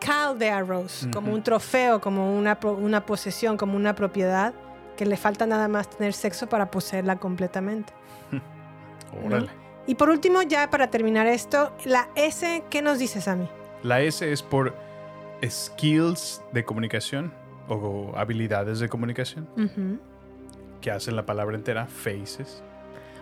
Cal 0.00 0.36
ve 0.36 0.50
a 0.50 0.60
Rose 0.60 1.10
como 1.10 1.32
un 1.32 1.42
trofeo, 1.42 2.00
como 2.00 2.34
una, 2.36 2.58
una 2.62 3.04
posesión, 3.06 3.56
como 3.56 3.76
una 3.76 3.94
propiedad, 3.94 4.54
que 5.00 5.06
le 5.06 5.16
falta 5.16 5.46
nada 5.46 5.66
más 5.66 5.88
tener 5.88 6.12
sexo 6.12 6.46
para 6.46 6.70
poseerla 6.70 7.16
completamente. 7.16 7.90
Órale. 9.24 9.48
Y 9.86 9.94
por 9.94 10.10
último, 10.10 10.42
ya 10.42 10.68
para 10.68 10.90
terminar 10.90 11.26
esto, 11.26 11.72
la 11.86 12.10
S, 12.16 12.62
¿qué 12.68 12.82
nos 12.82 12.98
dice 12.98 13.22
Sammy? 13.22 13.48
La 13.82 14.02
S 14.02 14.30
es 14.30 14.42
por 14.42 14.74
skills 15.42 16.42
de 16.52 16.66
comunicación 16.66 17.32
o 17.70 18.12
habilidades 18.14 18.78
de 18.78 18.90
comunicación, 18.90 19.48
Ujú. 19.56 19.98
que 20.82 20.90
hacen 20.90 21.16
la 21.16 21.24
palabra 21.24 21.56
entera, 21.56 21.86
faces. 21.86 22.62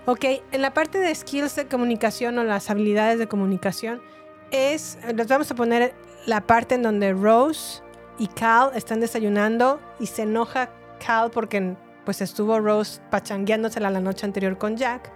Ok, 0.06 0.24
en 0.50 0.60
la 0.60 0.74
parte 0.74 0.98
de 0.98 1.14
skills 1.14 1.54
de 1.54 1.68
comunicación 1.68 2.38
o 2.38 2.42
las 2.42 2.70
habilidades 2.70 3.20
de 3.20 3.28
comunicación, 3.28 4.02
es, 4.50 4.98
les 5.14 5.28
vamos 5.28 5.48
a 5.52 5.54
poner 5.54 5.94
la 6.26 6.40
parte 6.40 6.74
en 6.74 6.82
donde 6.82 7.12
Rose 7.12 7.82
y 8.18 8.26
Cal 8.26 8.72
están 8.74 8.98
desayunando 8.98 9.78
y 10.00 10.06
se 10.06 10.22
enoja 10.22 10.70
Cal 10.98 11.30
porque 11.30 11.74
pues 12.04 12.20
estuvo 12.20 12.58
Rose 12.58 13.00
pachangueándosela 13.10 13.90
la 13.90 14.00
noche 14.00 14.24
anterior 14.26 14.56
con 14.58 14.76
Jack. 14.76 15.10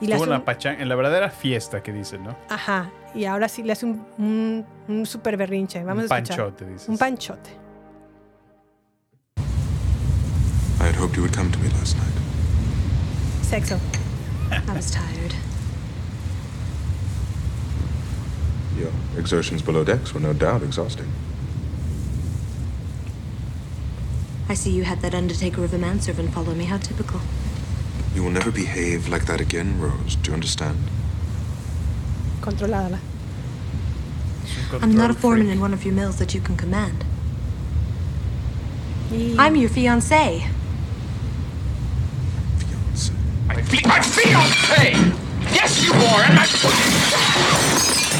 Y 0.00 0.06
le 0.06 0.14
Estuvo 0.14 0.24
hace 0.24 0.34
en 0.34 0.40
un- 0.40 0.46
la, 0.46 0.52
pachan- 0.58 0.80
en 0.80 0.88
la 0.88 0.94
verdadera 0.94 1.30
fiesta 1.30 1.82
que 1.82 1.92
dicen, 1.92 2.24
¿no? 2.24 2.36
Ajá, 2.48 2.90
y 3.14 3.24
ahora 3.26 3.48
sí 3.48 3.62
le 3.62 3.72
hace 3.72 3.86
un, 3.86 4.04
un, 4.18 4.66
un 4.88 5.06
super 5.06 5.36
berrinche. 5.36 5.84
Vamos 5.84 6.04
Un 6.06 6.12
a 6.12 6.16
escuchar. 6.18 6.36
panchote, 6.38 6.64
dices. 6.66 6.88
Un 6.88 6.98
panchote. 6.98 7.50
I 10.80 10.84
had 10.86 10.96
hoped 10.96 11.14
you 11.16 11.22
would 11.22 11.34
come 11.36 11.50
to 11.52 11.58
me 11.58 11.68
last 11.78 11.96
night. 11.96 12.12
Sexo. 13.48 13.78
I 14.50 14.72
was 14.74 14.90
tired. 14.90 15.32
Your 18.78 18.90
exertions 19.18 19.62
below 19.62 19.84
decks 19.84 20.12
were 20.14 20.20
no 20.20 20.32
doubt 20.32 20.62
exhausting. 20.62 21.06
I 24.52 24.54
see 24.54 24.70
you 24.70 24.84
had 24.84 25.00
that 25.00 25.14
undertaker 25.14 25.64
of 25.64 25.72
a 25.72 25.78
manservant 25.78 26.34
follow 26.34 26.54
me. 26.54 26.66
How 26.66 26.76
typical. 26.76 27.22
You 28.14 28.22
will 28.22 28.30
never 28.30 28.50
behave 28.50 29.08
like 29.08 29.24
that 29.24 29.40
again, 29.40 29.80
Rose. 29.80 30.14
Do 30.16 30.28
you 30.28 30.34
understand? 30.34 30.76
Controlada. 32.42 32.98
I'm 34.82 34.94
not 34.94 35.10
a 35.10 35.14
foreman 35.14 35.48
in 35.48 35.58
one 35.58 35.72
of 35.72 35.86
your 35.86 35.94
mills 35.94 36.18
that 36.18 36.34
you 36.34 36.42
can 36.42 36.58
command. 36.58 37.02
I'm 39.38 39.56
your 39.56 39.70
fiancé. 39.70 40.46
Fiance. 42.58 43.14
My 43.46 44.02
fiance! 44.02 44.90
Yes, 45.54 45.82
you 45.82 45.94
are, 45.94 46.24
and 46.24 46.34
my... 46.34 46.46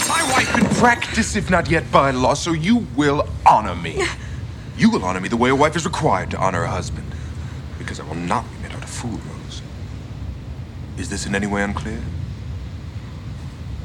My 0.08 0.22
wife 0.32 0.56
in 0.56 0.64
practice, 0.76 1.36
if 1.36 1.50
not 1.50 1.68
yet 1.68 1.92
by 1.92 2.10
law, 2.10 2.32
so 2.32 2.52
you 2.52 2.86
will 2.96 3.28
honor 3.44 3.76
me. 3.76 4.02
You 4.76 4.90
will 4.90 5.04
honor 5.04 5.20
me 5.20 5.28
the 5.28 5.36
way 5.36 5.50
a 5.50 5.54
wife 5.54 5.76
is 5.76 5.84
required 5.84 6.30
to 6.30 6.38
honor 6.38 6.62
a 6.64 6.68
husband. 6.70 7.06
Because 7.78 8.00
I 8.00 8.04
will 8.04 8.14
not 8.16 8.44
be 8.50 8.62
made 8.62 8.74
out 8.74 8.82
of 8.82 8.88
fool, 8.88 9.18
Rose. 9.30 9.62
Is 10.98 11.08
this 11.08 11.26
in 11.26 11.34
any 11.34 11.46
way 11.46 11.62
unclear? 11.62 12.00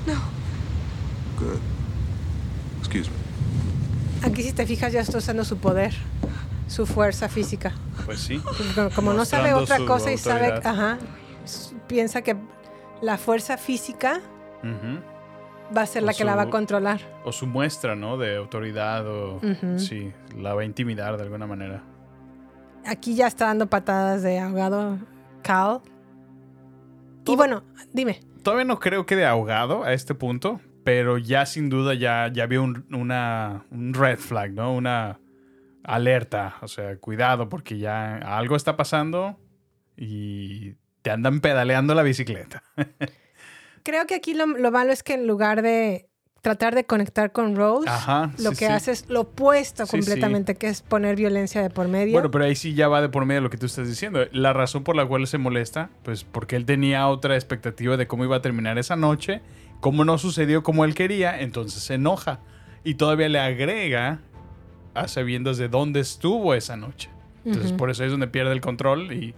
No. 0.05 0.17
Good. 1.37 1.59
Excuse 2.79 3.09
me. 3.09 3.15
Aquí 4.21 4.43
si 4.43 4.51
te 4.53 4.65
fijas 4.65 4.91
ya 4.93 5.01
está 5.01 5.17
usando 5.17 5.43
su 5.45 5.57
poder, 5.57 5.93
su 6.67 6.85
fuerza 6.85 7.29
física. 7.29 7.73
Pues 8.05 8.19
sí. 8.19 8.41
Como, 8.75 8.89
como 8.91 9.13
no 9.13 9.25
sabe 9.25 9.53
otra 9.53 9.77
cosa 9.85 10.11
y 10.11 10.17
sabe, 10.17 10.47
autoridad. 10.47 10.67
ajá, 10.67 10.97
piensa 11.87 12.21
que 12.21 12.35
la 13.01 13.17
fuerza 13.17 13.57
física 13.57 14.21
Ujú. 14.63 14.99
Va 15.75 15.81
a 15.81 15.85
ser 15.85 16.03
la 16.03 16.13
que 16.13 16.23
la 16.23 16.35
va 16.35 16.43
a 16.43 16.49
controlar. 16.49 17.01
O 17.23 17.31
su 17.31 17.47
muestra, 17.47 17.95
¿no? 17.95 18.17
De 18.17 18.35
autoridad 18.35 19.07
o... 19.07 19.37
Ujú. 19.37 19.79
Sí, 19.79 20.11
la 20.37 20.53
va 20.53 20.61
a 20.61 20.65
intimidar 20.65 21.17
de 21.17 21.23
alguna 21.23 21.47
manera. 21.47 21.83
Aquí 22.85 23.15
ya 23.15 23.27
está 23.27 23.45
dando 23.47 23.67
patadas 23.67 24.23
de 24.23 24.39
ahogado 24.39 24.97
Cal. 25.41 25.79
Y 27.25 27.35
bueno, 27.35 27.63
dime. 27.91 28.21
Todavía 28.43 28.65
no 28.65 28.79
creo 28.79 29.05
que 29.05 29.15
de 29.15 29.25
ahogado 29.25 29.83
a 29.83 29.91
este 29.93 30.15
punto, 30.15 30.61
pero 30.85 31.17
ya 31.17 31.45
sin 31.45 31.69
duda 31.69 31.93
ya, 31.93 32.31
ya 32.31 32.45
vio 32.45 32.63
un, 32.63 32.85
una, 32.93 33.65
un 33.71 33.93
red 33.93 34.17
flag, 34.17 34.53
¿no? 34.53 34.73
Una 34.73 35.19
alerta. 35.83 36.55
O 36.61 36.67
sea, 36.69 36.97
cuidado 36.97 37.49
porque 37.49 37.77
ya 37.77 38.17
algo 38.17 38.55
está 38.55 38.77
pasando 38.77 39.37
y 39.97 40.75
te 41.01 41.11
andan 41.11 41.41
pedaleando 41.41 41.93
la 41.93 42.03
bicicleta. 42.03 42.63
Creo 43.87 44.05
que 44.05 44.15
aquí 44.15 44.33
lo, 44.33 44.47
lo 44.47 44.69
malo 44.69 44.91
es 44.91 45.01
que 45.01 45.13
en 45.13 45.27
lugar 45.27 45.61
de 45.61 46.09
tratar 46.41 46.75
de 46.75 46.85
conectar 46.85 47.31
con 47.31 47.55
Rose, 47.55 47.87
Ajá, 47.87 48.33
lo 48.37 48.49
sí, 48.51 48.57
que 48.57 48.65
sí. 48.65 48.71
hace 48.73 48.91
es 48.91 49.09
lo 49.09 49.21
opuesto 49.21 49.85
Sí, 49.85 49.91
completamente, 49.91 50.55
que 50.55 50.67
es 50.67 50.81
poner 50.81 51.15
violencia 51.15 51.61
de 51.61 51.69
por 51.69 51.87
medio. 51.87 52.11
Bueno, 52.11 52.29
pero 52.29 52.43
ahí 52.43 52.55
sí 52.57 52.73
ya 52.73 52.89
va 52.89 52.99
de 53.01 53.07
por 53.07 53.23
medio 53.23 53.39
lo 53.39 53.49
que 53.49 53.57
tú 53.57 53.65
estás 53.65 53.87
diciendo. 53.87 54.19
La 54.33 54.51
razón 54.51 54.83
por 54.83 54.97
la 54.97 55.05
cual 55.05 55.25
se 55.25 55.37
molesta, 55.37 55.89
pues 56.03 56.25
porque 56.25 56.57
él 56.57 56.65
tenía 56.65 57.07
otra 57.07 57.35
expectativa 57.35 57.95
de 57.95 58.07
cómo 58.07 58.25
iba 58.25 58.35
a 58.35 58.41
terminar 58.41 58.77
esa 58.77 58.97
noche, 58.97 59.41
cómo 59.79 60.03
no 60.03 60.17
sucedió 60.17 60.63
como 60.63 60.83
él 60.83 60.93
quería, 60.93 61.39
entonces 61.39 61.81
se 61.81 61.93
enoja. 61.93 62.41
Y 62.83 62.95
todavía 62.95 63.29
le 63.29 63.39
agrega 63.39 64.19
a 64.95 65.07
sabiendas 65.07 65.57
de 65.57 65.69
dónde 65.69 66.01
estuvo 66.01 66.53
esa 66.53 66.75
noche. 66.75 67.09
Entonces 67.45 67.71
Ujú. 67.71 67.77
por 67.77 67.89
eso 67.89 68.03
es 68.03 68.11
donde 68.11 68.27
pierde 68.27 68.51
el 68.51 68.59
control 68.59 69.13
y 69.13 69.33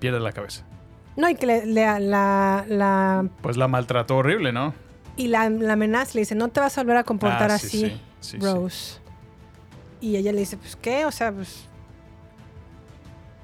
pierde 0.00 0.18
la 0.18 0.32
cabeza. 0.32 0.64
No, 1.16 1.28
y 1.28 1.34
que 1.34 1.46
le- 1.46 1.66
le- 1.66 2.00
la, 2.00 2.64
la- 2.68 3.26
Pues 3.42 3.56
la 3.56 3.68
maltrató 3.68 4.16
horrible, 4.16 4.52
¿no? 4.52 4.74
y 5.14 5.26
la, 5.28 5.50
la 5.50 5.74
amenaza, 5.74 6.12
le 6.14 6.20
dice, 6.20 6.34
no 6.34 6.48
te 6.48 6.58
vas 6.60 6.78
a 6.78 6.82
volver 6.82 6.96
a 6.96 7.04
comportar 7.04 7.50
Ah, 7.50 7.58
sí, 7.58 7.66
así, 7.66 7.78
sí, 7.80 8.00
sí, 8.20 8.30
sí. 8.30 8.38
Rose. 8.38 8.98
Y 10.00 10.16
ella 10.16 10.32
le 10.32 10.38
dice, 10.38 10.56
pues, 10.56 10.74
¿qué? 10.74 11.04
O 11.04 11.10
sea, 11.12 11.30
pues... 11.32 11.68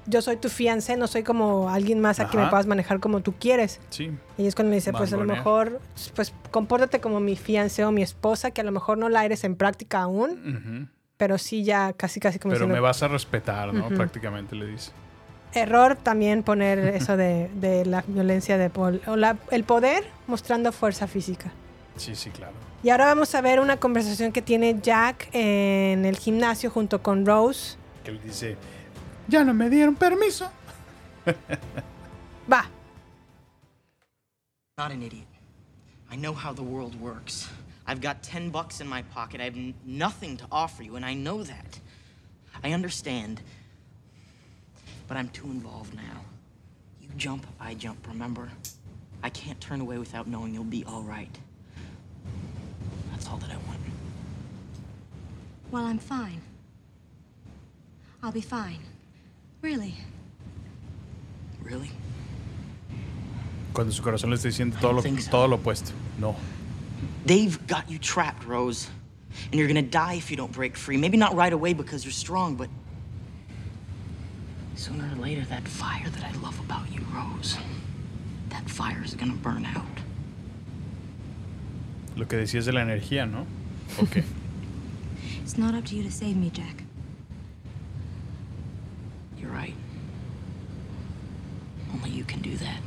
Yo 0.07 0.23
soy 0.23 0.37
tu 0.37 0.49
fiancé, 0.49 0.97
no 0.97 1.05
soy 1.05 1.21
como 1.21 1.69
alguien 1.69 1.99
más 1.99 2.19
a 2.19 2.27
quien 2.29 2.37
me 2.37 2.41
Ajá. 2.45 2.49
puedas 2.49 2.65
manejar 2.65 2.99
como 2.99 3.19
tú 3.21 3.35
quieres. 3.39 3.79
Sí. 3.91 4.09
Y 4.39 4.47
es 4.47 4.55
cuando 4.55 4.71
le 4.71 4.77
dice, 4.77 4.91
pues 4.91 5.13
a 5.13 5.17
lo 5.17 5.25
mejor, 5.25 5.79
pues 6.15 6.33
compórtate 6.49 6.99
como 6.99 7.19
mi 7.19 7.35
fiancé 7.35 7.85
o 7.85 7.91
mi 7.91 8.01
esposa, 8.01 8.49
que 8.49 8.61
a 8.61 8.63
lo 8.63 8.71
mejor 8.71 8.97
no 8.97 9.07
la 9.09 9.23
eres 9.25 9.43
en 9.43 9.55
práctica 9.55 10.01
aún, 10.01 10.31
Ujú. 10.31 10.87
pero 11.17 11.37
sí 11.37 11.63
ya 11.63 11.93
casi 11.93 12.19
casi 12.19 12.39
como 12.39 12.53
Pero 12.53 12.61
diciendo- 12.65 12.73
me 12.73 12.79
vas 12.81 13.03
a 13.03 13.07
respetar, 13.07 13.71
¿no? 13.71 13.85
Ujú. 13.85 13.95
Prácticamente 13.95 14.55
le 14.55 14.65
dice. 14.65 14.91
Error 15.53 15.95
también 15.95 16.43
poner 16.43 16.79
eso 16.79 17.17
de, 17.17 17.49
de 17.55 17.85
la 17.85 18.03
violencia 18.07 18.57
de 18.57 18.69
Paul. 18.69 19.01
O 19.07 19.15
la- 19.15 19.37
el 19.51 19.63
poder 19.63 20.03
mostrando 20.27 20.71
fuerza 20.71 21.07
física. 21.07 21.51
Sí, 21.97 22.15
sí, 22.15 22.29
claro. 22.29 22.53
Y 22.83 22.89
ahora 22.91 23.05
vamos 23.07 23.33
a 23.35 23.41
ver 23.41 23.59
una 23.59 23.77
conversación 23.77 24.31
que 24.31 24.41
tiene 24.41 24.79
Jack 24.81 25.29
en 25.33 26.05
el 26.05 26.17
gimnasio 26.17 26.69
junto 26.69 27.01
con 27.03 27.25
Rose. 27.25 27.75
Que 28.03 28.11
le 28.13 28.19
dice, 28.21 28.55
ya 29.27 29.43
no 29.43 29.53
me 29.53 29.69
dieron 29.69 29.95
permiso. 29.95 30.49
Va. 32.51 32.65
Not 34.77 34.91
an 34.91 35.01
idiot. 35.03 35.27
I 36.11 36.15
know 36.15 36.33
how 36.33 36.53
the 36.53 36.61
world 36.63 36.95
works. 37.01 37.49
I've 37.85 38.01
got 38.01 38.21
10 38.23 38.49
bucks 38.51 38.79
in 38.81 38.87
my 38.87 39.03
pocket. 39.03 39.41
I 39.41 39.45
have 39.45 39.57
nothing 39.85 40.37
to 40.37 40.45
offer 40.51 40.83
you, 40.83 40.95
and 40.95 41.03
I 41.05 41.13
know 41.15 41.43
that. 41.43 41.79
I 42.63 42.73
understand. 42.73 43.41
But 45.09 45.17
I'm 45.17 45.27
too 45.29 45.47
involved 45.47 45.95
now. 45.95 46.21
You 47.01 47.09
jump, 47.17 47.45
I 47.59 47.73
jump, 47.73 48.07
remember? 48.07 48.47
I 49.23 49.29
can't 49.31 49.59
turn 49.59 49.81
away 49.81 49.97
without 49.97 50.27
knowing 50.27 50.53
you'll 50.53 50.63
be 50.63 50.85
all 50.85 51.01
right. 51.01 51.35
That's 53.11 53.27
all 53.27 53.37
that 53.37 53.49
I 53.49 53.57
want. 53.67 53.79
Well, 55.71 55.83
I'm 55.83 55.97
fine. 55.97 56.41
I'll 58.21 58.31
be 58.31 58.41
fine. 58.41 58.79
Really. 59.61 59.95
Really? 61.63 61.91
Cuando 63.73 63.91
su 63.91 64.03
corazón 64.03 64.29
le 64.29 64.35
está 64.35 64.47
diciendo 64.47 64.79
todo 64.79 64.93
lo, 64.93 65.01
so. 65.01 65.31
todo 65.31 65.47
lo 65.47 65.57
opuesto. 65.57 65.91
No. 66.19 66.35
They've 67.25 67.65
got 67.67 67.89
you 67.89 67.97
trapped, 67.97 68.45
Rose. 68.45 68.87
And 69.51 69.55
you're 69.55 69.67
gonna 69.67 69.81
die 69.81 70.15
if 70.15 70.29
you 70.31 70.37
don't 70.37 70.51
break 70.51 70.75
free. 70.75 70.97
Maybe 70.97 71.17
not 71.17 71.35
right 71.35 71.53
away 71.53 71.73
because 71.73 72.03
you're 72.05 72.11
strong, 72.11 72.55
but 72.55 72.69
sooner 74.79 75.11
or 75.13 75.21
later, 75.21 75.43
that 75.49 75.67
fire 75.67 76.09
that 76.09 76.23
I 76.23 76.31
love 76.39 76.57
about 76.61 76.89
you, 76.91 77.01
Rose, 77.13 77.57
that 78.49 78.69
fire 78.69 79.03
is 79.03 79.13
gonna 79.13 79.33
burn 79.33 79.65
out. 79.65 79.85
Lo 82.15 82.25
que 82.25 82.37
decías 82.37 82.65
de 82.65 82.71
la 82.71 82.81
energía, 82.81 83.25
¿no? 83.25 83.45
Ok. 84.01 84.23
It's 85.43 85.57
not 85.57 85.75
up 85.75 85.83
to 85.85 85.95
you 85.95 86.03
to 86.03 86.11
save 86.11 86.37
me, 86.37 86.49
Jack. 86.49 86.83
You're 89.37 89.51
right. 89.51 89.75
Only 91.93 92.11
you 92.11 92.23
can 92.23 92.41
do 92.41 92.55
that. 92.57 92.81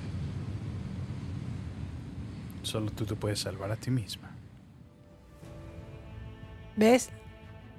Solo 2.62 2.90
tú 2.90 3.05
te 3.05 3.14
puedes 3.16 3.40
salvar 3.40 3.70
a 3.70 3.77
ti 3.77 3.90
misma. 3.90 4.31
¿Ves? 6.77 7.10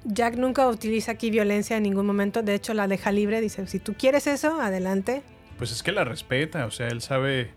Jack 0.06 0.36
nunca 0.36 0.68
utiliza 0.68 1.12
aquí 1.14 1.30
violencia 1.32 1.78
en 1.78 1.84
ningún 1.84 2.06
momento. 2.06 2.42
De 2.44 2.56
hecho, 2.56 2.74
la 2.74 2.88
deja 2.88 3.12
libre. 3.12 3.42
Dice, 3.42 3.66
si 3.68 3.80
tú 3.80 3.94
quieres 3.98 4.28
eso, 4.28 4.60
adelante. 4.62 5.22
Pues 5.58 5.72
es 5.72 5.84
que 5.84 5.92
la 5.92 6.04
respeta, 6.04 6.66
o 6.66 6.72
sea, 6.72 6.88
él 6.88 7.02
sabe 7.02 7.52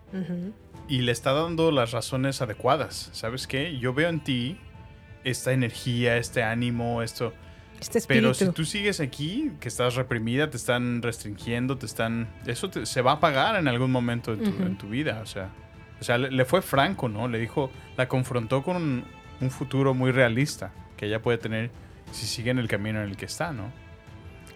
y 0.87 0.99
le 1.01 1.11
está 1.11 1.33
dando 1.33 1.71
las 1.71 1.91
razones 1.91 2.41
adecuadas. 2.41 3.09
¿Sabes 3.11 3.47
qué? 3.47 3.77
Yo 3.79 3.93
veo 3.93 4.07
en 4.09 4.21
ti 4.21 4.57
esta 5.23 5.51
energía, 5.51 6.17
este 6.17 6.43
ánimo, 6.43 7.01
esto. 7.01 7.33
Este 7.81 7.99
Pero 8.07 8.33
si 8.33 8.49
tú 8.51 8.65
sigues 8.65 8.99
aquí, 9.01 9.51
que 9.59 9.67
estás 9.67 9.95
reprimida, 9.95 10.49
te 10.49 10.57
están 10.57 11.01
restringiendo, 11.01 11.77
te 11.77 11.85
están... 11.85 12.27
Eso 12.45 12.69
te- 12.69 12.85
se 12.87 13.01
va 13.01 13.13
a 13.13 13.19
pagar 13.19 13.55
en 13.55 13.67
algún 13.67 13.91
momento 13.91 14.33
en 14.33 14.39
tu, 14.43 14.63
en 14.63 14.77
tu 14.77 14.87
vida, 14.89 15.19
o 15.21 15.25
sea... 15.25 15.49
O 15.99 16.03
sea, 16.03 16.17
le, 16.19 16.29
le 16.31 16.45
fue 16.45 16.61
franco, 16.61 17.09
¿no? 17.09 17.27
Le 17.27 17.39
dijo, 17.39 17.71
la 17.97 18.07
confrontó 18.07 18.63
con 18.63 18.75
un, 18.77 19.03
un 19.41 19.51
futuro 19.51 19.93
muy 19.95 20.11
realista 20.11 20.71
que 20.95 21.07
ella 21.07 21.21
puede 21.21 21.39
tener 21.39 21.71
si 22.11 22.25
sigue 22.25 22.51
en 22.51 22.59
el 22.59 22.67
camino 22.67 23.01
en 23.01 23.09
el 23.09 23.17
que 23.17 23.25
está, 23.25 23.51
¿no? 23.51 23.71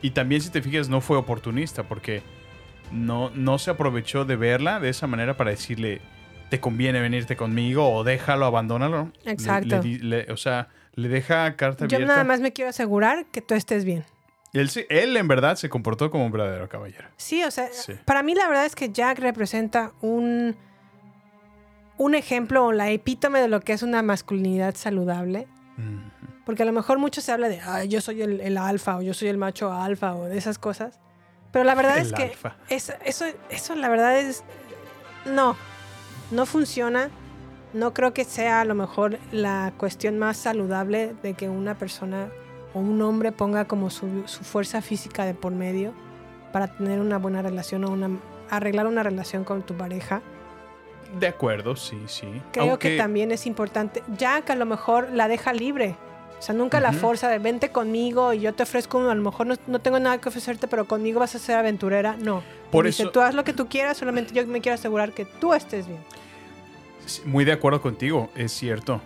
Y 0.02 0.12
también, 0.12 0.42
si 0.42 0.50
te 0.50 0.62
fijas, 0.62 0.90
no 0.90 1.00
fue 1.02 1.18
oportunista 1.18 1.84
porque 1.84 2.24
no, 2.92 3.30
no 3.36 3.60
se 3.60 3.72
aprovechó 3.72 4.26
de 4.26 4.36
verla 4.36 4.80
de 4.80 4.90
esa 4.90 5.06
manera 5.08 5.38
para 5.38 5.52
decirle, 5.52 6.02
te 6.50 6.60
conviene 6.60 7.00
venirte 7.00 7.36
conmigo 7.36 7.90
o 7.94 8.04
déjalo, 8.04 8.46
abandónalo. 8.46 9.12
Exacto. 9.26 9.76
le 9.76 9.80
di- 9.82 10.00
le- 10.00 10.32
o 10.32 10.38
sea, 10.38 10.70
le 10.96 11.08
deja 11.08 11.56
carta 11.56 11.88
Yo 11.88 11.98
abierta. 11.98 12.14
nada 12.14 12.24
más 12.26 12.42
me 12.42 12.52
quiero 12.52 12.70
asegurar 12.70 13.26
que 13.32 13.42
tú 13.42 13.54
estés 13.54 13.86
bien. 13.86 14.04
Él, 14.54 14.70
él 14.90 15.16
en 15.16 15.28
verdad 15.30 15.56
se 15.56 15.70
comportó 15.70 16.12
como 16.12 16.26
un 16.26 16.32
verdadero 16.34 16.68
caballero. 16.68 17.08
Sí, 17.16 17.42
o 17.44 17.52
sea, 17.52 17.68
Sí. 17.72 17.94
para 18.04 18.22
mí 18.24 18.36
la 18.36 18.48
verdad 18.50 18.66
es 18.66 18.76
que 18.76 18.90
Jack 18.92 19.20
representa 19.20 19.94
un, 20.02 20.58
un 21.98 22.16
ejemplo 22.16 22.66
o 22.66 22.72
la 22.74 22.90
epítome 22.90 23.40
de 23.40 23.48
lo 23.48 23.62
que 23.62 23.72
es 23.72 23.82
una 23.84 24.02
masculinidad 24.02 24.76
saludable. 24.76 25.48
Porque 26.46 26.64
a 26.64 26.66
lo 26.66 26.72
mejor 26.72 26.98
mucho 26.98 27.22
se 27.22 27.32
habla 27.32 27.50
de, 27.50 27.62
"Ay, 27.62 27.88
yo 27.88 28.02
soy 28.02 28.22
el, 28.22 28.40
el 28.42 28.58
alfa 28.58 28.98
o 28.98 29.02
yo 29.02 29.14
soy 29.14 29.28
el 29.28 29.38
macho 29.38 29.72
alfa 29.72 30.16
o 30.16 30.26
de 30.26 30.38
esas 30.38 30.58
cosas. 30.58 31.00
Pero 31.52 31.66
la 31.66 31.76
verdad 31.76 31.98
El 31.98 32.08
es 32.08 32.14
que 32.14 32.34
eso, 32.70 32.94
eso, 33.06 33.26
eso 33.50 33.76
la 33.76 33.90
verdad 33.90 34.18
es, 34.20 34.44
no, 35.26 35.56
no 36.32 36.46
funciona. 36.46 37.10
No 37.74 37.94
creo 37.94 38.14
que 38.14 38.26
sea 38.26 38.62
a 38.62 38.66
lo 38.66 38.76
mejor 38.76 39.18
la 39.32 39.72
cuestión 39.78 40.18
más 40.20 40.38
saludable 40.38 41.14
de 41.24 41.34
que 41.36 41.48
una 41.48 41.78
persona 41.78 42.30
o 42.74 42.80
un 42.80 43.02
hombre 43.02 43.32
ponga 43.32 43.66
como 43.66 43.90
su, 43.90 44.24
su 44.28 44.44
fuerza 44.44 44.82
física 44.82 45.26
de 45.26 45.34
por 45.34 45.52
medio 45.54 45.94
para 46.52 46.68
tener 46.68 47.00
una 47.00 47.18
buena 47.18 47.42
relación 47.42 47.86
o 47.86 47.92
una, 47.92 48.10
arreglar 48.50 48.88
una 48.88 49.04
relación 49.04 49.44
con 49.46 49.62
tu 49.64 49.76
pareja. 49.76 50.22
De 51.20 51.28
acuerdo, 51.28 51.76
sí, 51.76 52.02
sí. 52.08 52.42
Creo 52.52 52.72
Aunque- 52.72 52.92
que 52.92 52.98
también 52.98 53.32
es 53.32 53.46
importante. 53.46 54.04
Jack 54.18 54.50
a 54.50 54.56
lo 54.56 54.66
mejor 54.66 55.10
la 55.12 55.28
deja 55.28 55.54
libre. 55.54 55.96
O 56.42 56.44
sea, 56.44 56.56
nunca 56.56 56.80
la 56.80 56.92
forza 56.92 57.30
de 57.30 57.38
vente 57.38 57.70
conmigo 57.70 58.34
y 58.34 58.40
yo 58.40 58.52
te 58.56 58.64
ofrezco, 58.64 59.08
a 59.08 59.14
lo 59.14 59.22
mejor 59.22 59.46
no, 59.46 59.54
no 59.68 59.78
tengo 59.78 60.00
nada 60.00 60.18
que 60.20 60.28
ofrecerte, 60.28 60.68
pero 60.68 60.86
conmigo 60.86 61.20
vas 61.20 61.36
a 61.36 61.40
ser 61.40 61.56
aventurera. 61.56 62.16
No. 62.18 62.42
Por 62.72 62.88
Dice, 62.88 63.04
eso- 63.04 63.12
tú 63.12 63.22
haz 63.22 63.36
lo 63.36 63.44
que 63.44 63.54
tú 63.54 63.68
quieras, 63.68 63.98
solamente 63.98 64.34
yo 64.34 64.48
me 64.48 64.60
quiero 64.60 64.74
asegurar 64.74 65.12
que 65.12 65.26
tú 65.26 65.54
estés 65.54 65.86
bien. 65.86 66.00
Muy 67.26 67.46
de 67.46 67.52
acuerdo 67.52 67.80
contigo, 67.80 68.32
es 68.36 68.52
cierto. 68.52 69.02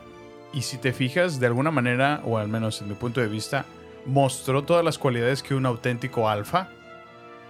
Y 0.54 0.62
si 0.62 0.78
te 0.78 0.94
fijas, 0.94 1.42
de 1.42 1.48
alguna 1.48 1.72
manera, 1.72 2.22
o 2.24 2.38
al 2.38 2.48
menos 2.48 2.82
en 2.82 2.88
mi 2.88 2.94
punto 2.96 3.20
de 3.20 3.28
vista, 3.28 3.66
mostró 4.06 4.64
todas 4.64 4.86
las 4.86 4.98
cualidades 4.98 5.44
que 5.44 5.56
un 5.56 5.66
auténtico 5.66 6.30
alfa 6.30 6.70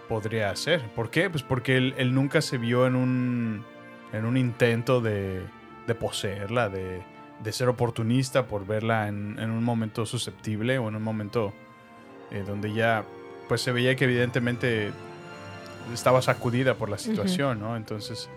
podría 0.10 0.50
hacer. 0.50 0.82
¿Por 0.96 1.12
qué? 1.12 1.30
Pues 1.30 1.44
porque 1.44 1.78
él, 1.78 1.94
él 2.00 2.16
nunca 2.16 2.42
se 2.42 2.58
vio 2.58 2.88
en 2.88 2.96
un, 2.96 3.64
en 4.14 4.26
un 4.26 4.36
intento 4.36 5.00
de, 5.00 5.44
de 5.86 5.94
poseerla, 5.96 6.70
de, 6.70 7.04
de 7.46 7.52
ser 7.54 7.70
oportunista 7.70 8.48
por 8.48 8.66
verla 8.68 9.08
en, 9.08 9.38
en 9.40 9.52
un 9.52 9.64
momento 9.64 10.06
susceptible 10.06 10.78
o 10.80 10.90
en 10.90 10.96
un 10.98 11.04
momento 11.04 11.54
eh, 12.32 12.44
donde 12.46 12.74
ya 12.74 13.06
pues 13.48 13.62
se 13.62 13.72
veía 13.72 13.96
que 13.96 14.04
evidentemente 14.06 14.92
estaba 15.94 16.22
sacudida 16.22 16.74
por 16.74 16.90
la 16.90 16.98
situación, 16.98 17.60
¿no? 17.60 17.78
Entonces, 17.78 18.28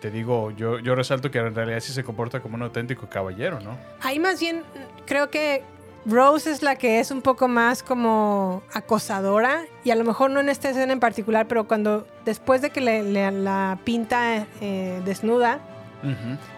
te 0.00 0.10
digo, 0.10 0.50
yo, 0.50 0.78
yo 0.78 0.94
resalto 0.94 1.30
que 1.30 1.38
en 1.38 1.54
realidad 1.54 1.80
sí 1.80 1.92
se 1.92 2.04
comporta 2.04 2.40
como 2.40 2.56
un 2.56 2.62
auténtico 2.62 3.08
caballero, 3.08 3.58
¿no? 3.60 3.78
Ahí 4.02 4.18
más 4.18 4.38
bien 4.38 4.62
creo 5.06 5.30
que 5.30 5.62
Rose 6.04 6.50
es 6.50 6.62
la 6.62 6.76
que 6.76 7.00
es 7.00 7.10
un 7.10 7.22
poco 7.22 7.48
más 7.48 7.82
como 7.82 8.62
acosadora 8.74 9.64
y 9.84 9.90
a 9.90 9.94
lo 9.96 10.04
mejor 10.04 10.30
no 10.30 10.40
en 10.40 10.48
esta 10.50 10.68
escena 10.70 10.92
en 10.92 11.00
particular, 11.00 11.48
pero 11.48 11.66
cuando 11.66 12.06
después 12.26 12.60
de 12.62 12.70
que 12.70 12.80
le, 12.82 13.02
le- 13.02 13.32
la 13.32 13.78
pinta 13.84 14.46
eh, 14.60 15.00
desnuda 15.04 15.60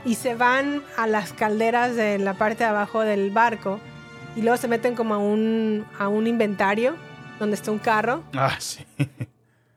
y 0.05 0.15
se 0.17 0.35
van 0.35 0.83
a 0.97 1.07
las 1.07 1.33
calderas 1.33 1.97
de 1.97 2.19
la 2.19 2.35
parte 2.35 2.65
de 2.65 2.71
abajo 2.71 3.01
del 3.01 3.31
barco 3.31 3.81
y 4.37 4.43
luego 4.43 4.57
se 4.57 4.69
meten 4.69 4.95
como 4.95 5.15
a 5.15 5.19
un, 5.19 5.87
a 5.99 6.09
un 6.09 6.27
inventario 6.27 6.95
donde 7.39 7.57
está 7.57 7.71
un 7.71 7.79
carro 7.79 8.23
Ah, 8.35 8.57
sí. 8.59 8.85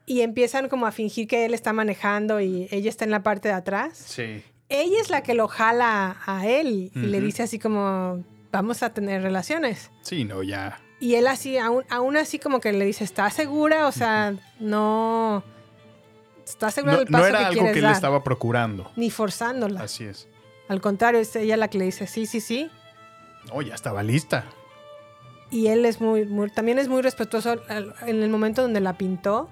y 0.06 0.22
empiezan 0.22 0.68
como 0.69 0.85
a 0.85 0.91
fingir 0.91 1.27
que 1.27 1.45
él 1.45 1.53
está 1.53 1.72
manejando 1.73 2.41
y 2.41 2.68
ella 2.72 2.90
está 2.90 3.06
en 3.06 3.11
la 3.11 3.23
parte 3.23 3.48
de 3.48 3.53
atrás. 3.56 3.98
Sí. 3.98 4.44
Ella 4.69 4.98
es 5.02 5.10
la 5.10 5.22
que 5.23 5.34
lo 5.34 5.48
jala 5.48 6.18
a 6.26 6.48
él 6.48 6.91
y 6.94 6.99
le 6.99 7.22
dice 7.22 7.44
así 7.44 7.60
como, 7.60 8.23
vamos 8.52 8.84
a 8.84 8.91
tener 8.94 9.22
relaciones. 9.22 9.91
Sí, 10.02 10.23
no, 10.26 10.44
ya. 10.44 10.80
Y 10.99 11.15
él 11.15 11.27
así, 11.27 11.57
aún, 11.57 11.84
aún 11.90 12.18
así 12.18 12.40
como 12.40 12.60
que 12.60 12.73
le 12.73 12.85
dice, 12.85 13.03
¿estás 13.03 13.34
segura? 13.34 13.88
O 13.88 13.91
sea, 13.91 14.34
no... 14.60 15.44
¿Estás 16.45 16.73
segura 16.73 16.93
No, 16.93 16.99
del 16.99 17.11
no 17.11 17.25
era 17.25 17.39
que 17.39 17.45
algo 17.45 17.63
que 17.65 17.71
él 17.79 17.81
dar? 17.81 17.91
estaba 17.93 18.23
procurando. 18.23 18.91
Ni 18.95 19.09
forzándola. 19.09 19.81
Así 19.81 20.03
es. 20.03 20.27
Al 20.67 20.81
contrario, 20.81 21.19
es 21.19 21.35
ella 21.35 21.57
la 21.57 21.67
que 21.69 21.77
le 21.77 21.85
dice, 21.85 22.07
sí, 22.07 22.25
sí, 22.25 22.39
sí. 22.41 22.69
Oh, 23.51 23.61
ya 23.61 23.75
estaba 23.75 24.03
lista. 24.03 24.45
Y 25.49 25.67
él 25.67 25.85
es 25.85 26.01
muy, 26.01 26.25
muy- 26.25 26.49
también 26.49 26.79
es 26.79 26.87
muy 26.87 27.01
respetuoso 27.01 27.55
en 27.69 28.23
el 28.23 28.29
momento 28.29 28.61
donde 28.61 28.79
la 28.79 28.97
pintó. 28.97 29.49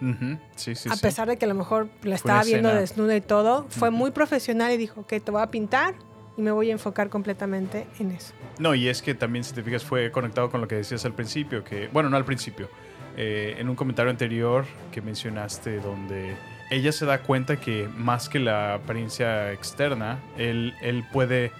Ujú, 0.00 0.38
Sí, 0.56 0.74
sí, 0.74 0.88
a 0.88 0.94
sí. 0.96 1.02
pesar 1.02 1.28
de 1.28 1.36
que 1.36 1.44
a 1.44 1.48
lo 1.48 1.54
mejor 1.54 1.88
la 2.02 2.14
estaba 2.14 2.42
viendo 2.42 2.68
escena. 2.68 2.80
desnuda 2.80 3.16
y 3.16 3.20
todo, 3.20 3.66
fue 3.68 3.90
muy 3.90 4.12
profesional 4.12 4.72
y 4.72 4.76
dijo, 4.78 5.00
ok, 5.02 5.08
te 5.22 5.30
voy 5.30 5.42
a 5.42 5.48
pintar 5.50 5.94
y 6.38 6.42
me 6.42 6.50
voy 6.52 6.70
a 6.70 6.72
enfocar 6.72 7.10
completamente 7.10 7.86
en 7.98 8.12
eso. 8.12 8.32
No, 8.58 8.74
y 8.74 8.88
es 8.88 9.02
que 9.02 9.14
también, 9.14 9.44
si 9.44 9.52
te 9.52 9.62
fijas, 9.62 9.84
fue 9.84 10.10
conectado 10.10 10.50
con 10.50 10.60
lo 10.62 10.68
que 10.68 10.76
decías 10.76 11.04
al 11.04 11.12
principio, 11.14 11.64
que, 11.64 11.88
bueno, 11.88 12.08
no 12.08 12.16
al 12.16 12.24
principio, 12.24 12.70
eh, 13.16 13.56
en 13.58 13.68
un 13.68 13.76
comentario 13.76 14.10
anterior 14.10 14.64
que 14.92 15.00
mencionaste, 15.02 15.80
donde 15.80 16.36
ella 16.70 16.92
se 16.92 17.04
da 17.06 17.22
cuenta 17.22 17.56
que 17.58 17.88
más 17.96 18.28
que 18.28 18.38
la 18.38 18.74
apariencia 18.74 19.52
externa, 19.52 20.18
él, 20.38 20.74
él 20.82 21.04
puede 21.12 21.52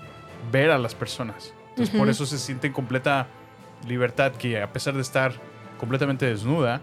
ver 0.53 0.71
a 0.71 0.79
las 0.79 0.95
personas. 0.95 1.53
Entonces, 1.71 1.97
por 1.97 2.09
eso 2.09 2.27
se 2.27 2.39
siente 2.39 2.67
en 2.69 2.73
completa 2.73 3.27
libertad, 3.87 4.33
que 4.33 4.61
a 4.63 4.73
pesar 4.73 4.95
de 4.95 5.01
estar 5.03 5.33
completamente 5.79 6.27
desnuda, 6.27 6.81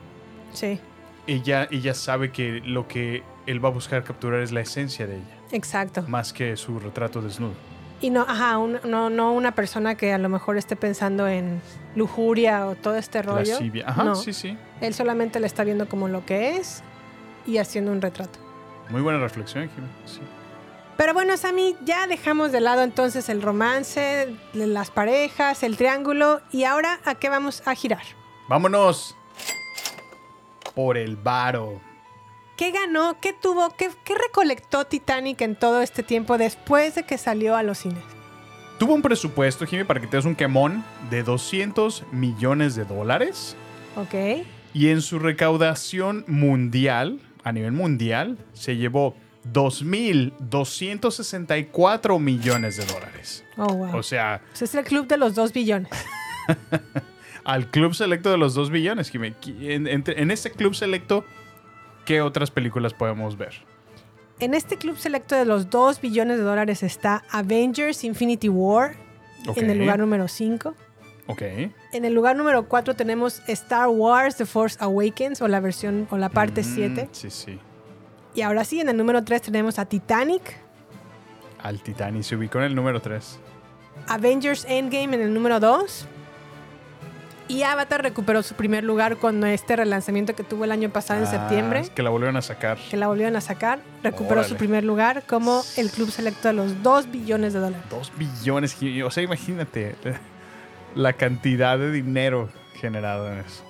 Sí. 0.53 0.79
ella, 1.27 1.67
ella 1.71 1.93
sabe 1.93 2.31
que 2.31 2.61
lo 2.65 2.87
que 2.87 3.23
él 3.45 3.63
va 3.63 3.69
a 3.69 3.71
buscar 3.71 4.03
capturar 4.03 4.41
es 4.41 4.51
la 4.51 4.61
esencia 4.61 5.05
de 5.07 5.17
ella, 5.17 5.37
Exacto. 5.51 6.03
más 6.07 6.33
que 6.33 6.55
su 6.57 6.79
retrato 6.79 7.21
desnudo. 7.21 7.53
Y 7.99 8.09
no, 8.11 8.21
ajá, 8.27 8.57
un- 8.59 8.79
no, 8.83 9.09
no 9.09 9.33
una 9.33 9.53
persona 9.55 9.95
que 9.95 10.13
a 10.13 10.17
lo 10.17 10.29
mejor 10.29 10.57
esté 10.57 10.75
pensando 10.75 11.27
en 11.27 11.61
lujuria 11.95 12.67
o 12.67 12.75
todo 12.75 12.95
este 12.95 13.21
rollo. 13.23 13.53
Lascivia. 13.53 13.85
Ajá, 13.87 14.03
No. 14.03 14.15
sí, 14.15 14.33
sí. 14.33 14.55
Él 14.81 14.93
solamente 14.93 15.39
le 15.39 15.47
está 15.47 15.63
viendo 15.63 15.89
como 15.89 16.07
lo 16.07 16.25
que 16.25 16.57
es 16.57 16.83
y 17.47 17.57
haciendo 17.57 17.91
un 17.91 18.01
retrato. 18.01 18.37
Muy 18.89 19.01
buena 19.01 19.19
reflexión, 19.19 19.69
Jimmy. 19.73 19.87
Sí. 20.05 20.19
Pero 20.95 21.13
bueno, 21.13 21.37
Sammy, 21.37 21.75
ya 21.85 22.07
dejamos 22.07 22.51
de 22.51 22.59
lado 22.61 22.81
entonces 22.83 23.29
el 23.29 23.41
romance, 23.41 24.33
las 24.53 24.89
parejas, 24.91 25.61
el 25.63 25.77
triángulo 25.77 26.41
y 26.51 26.63
ahora 26.63 26.99
a 27.05 27.15
qué 27.15 27.29
vamos 27.29 27.61
a 27.67 27.75
girar. 27.75 28.01
Vámonos 28.47 29.15
por 30.75 30.97
el 30.97 31.15
varo. 31.15 31.81
¿Qué 32.57 32.71
ganó? 32.71 33.19
¿Qué 33.21 33.33
tuvo? 33.33 33.69
¿Qué, 33.77 33.91
qué 34.03 34.15
recolectó 34.15 34.85
Titanic 34.85 35.39
en 35.41 35.55
todo 35.55 35.81
este 35.83 36.01
tiempo 36.01 36.39
después 36.39 36.95
de 36.95 37.03
que 37.03 37.19
salió 37.19 37.55
a 37.55 37.61
los 37.61 37.77
cines? 37.77 38.03
Tuvo 38.79 38.95
un 38.95 39.01
presupuesto, 39.03 39.65
Jimmy, 39.65 39.83
para 39.83 39.99
que 40.01 40.07
te 40.07 40.17
des 40.17 40.25
un 40.25 40.35
quemón, 40.35 40.83
de 41.11 41.21
200 41.23 42.03
millones 42.11 42.73
de 42.75 42.85
dólares. 42.85 43.55
Ok. 43.95 44.13
Y 44.73 44.89
en 44.89 45.01
su 45.01 45.19
recaudación 45.19 46.25
mundial, 46.27 47.19
a 47.43 47.51
nivel 47.51 47.71
mundial, 47.73 48.37
se 48.53 48.75
llevó 48.75 49.15
2.264 49.53 52.19
millones 52.19 52.77
de 52.77 52.85
dólares. 52.85 53.43
Oh, 53.57 53.73
wow. 53.73 53.97
O 53.97 54.03
sea, 54.03 54.41
Pues 54.49 54.61
es 54.63 54.73
el 54.75 54.83
club 54.83 55.07
de 55.07 55.17
los 55.17 55.35
dos 55.35 55.53
billones. 55.53 55.91
al 57.43 57.69
club 57.69 57.93
selecto 57.93 58.31
de 58.31 58.37
los 58.37 58.53
2 58.55 58.69
billones, 58.71 59.09
Jimmy. 59.09 59.33
En, 59.61 59.87
en, 59.87 60.03
en 60.05 60.31
este 60.31 60.51
club 60.51 60.75
selecto, 60.75 61.23
¿qué 62.07 62.21
otras 62.21 62.49
películas 62.49 62.93
podemos 62.95 63.37
ver? 63.37 63.53
En 64.39 64.53
este 64.53 64.77
club 64.77 64.97
selecto 64.97 65.35
de 65.35 65.45
los 65.45 65.69
2 65.69 65.99
billones 66.01 66.37
de 66.37 66.43
dólares 66.43 66.81
está 66.81 67.23
Avengers 67.31 68.03
Infinity 68.03 68.49
War 68.49 68.95
Ok. 69.47 69.57
en 69.57 69.69
el 69.69 69.79
lugar 69.79 69.99
número 69.99 70.27
5. 70.27 70.73
Ok. 71.27 71.41
En 71.91 72.05
el 72.05 72.13
lugar 72.13 72.35
número 72.37 72.67
4 72.69 72.95
tenemos 72.95 73.41
Star 73.47 73.89
Wars 73.89 74.37
The 74.37 74.45
Force 74.45 74.77
Awakens 74.79 75.41
o 75.41 75.47
la 75.49 75.59
versión 75.59 76.07
o 76.09 76.17
la 76.17 76.29
parte 76.29 76.61
Mm, 76.61 76.63
7. 76.63 77.09
Sí, 77.11 77.29
sí. 77.29 77.59
Y 78.33 78.41
ahora 78.41 78.63
sí, 78.63 78.79
en 78.79 78.87
el 78.89 78.95
número 78.95 79.23
3 79.23 79.41
tenemos 79.41 79.77
a 79.79 79.85
Titanic, 79.85 80.55
Al 81.61 81.81
Titanic 81.81 82.21
se 82.23 82.35
ubicó 82.35 82.59
en 82.59 82.65
el 82.65 82.75
número 82.75 83.01
3. 83.01 83.39
Avengers 84.07 84.63
Endgame 84.69 85.15
en 85.15 85.21
el 85.21 85.33
número 85.33 85.59
2. 85.59 86.07
Y 87.49 87.63
Avatar 87.63 88.01
recuperó 88.03 88.43
su 88.43 88.55
primer 88.55 88.83
lugar 88.83 89.17
con 89.17 89.43
este 89.45 89.77
relanzamiento 89.77 90.35
que 90.35 90.43
tuvo 90.43 90.65
el 90.65 90.71
año 90.71 90.89
pasado 90.89 91.21
en 91.21 91.27
septiembre, 91.27 91.83
Ah, 91.85 91.91
Que 91.95 92.03
la 92.03 92.09
volvieron 92.09 92.35
a 92.35 92.41
sacar. 92.41 92.77
que 92.89 92.97
la 92.97 93.07
volvieron 93.07 93.35
a 93.37 93.41
sacar. 93.41 93.79
Recuperó 94.03 94.43
su 94.43 94.55
primer 94.55 94.83
lugar 94.83 95.23
como 95.27 95.63
el 95.77 95.89
club 95.89 96.11
selecto 96.11 96.49
de 96.49 96.53
los 96.53 96.83
2 96.83 97.09
billones 97.09 97.53
de 97.53 97.59
dólares. 97.59 97.85
2 97.89 98.11
billones. 98.17 98.75
O 99.05 99.11
sea, 99.11 99.23
imagínate 99.23 99.95
la 100.95 101.13
cantidad 101.13 101.77
de 101.77 101.91
dinero 101.91 102.49
generado 102.81 103.31
en 103.31 103.39
eso. 103.39 103.63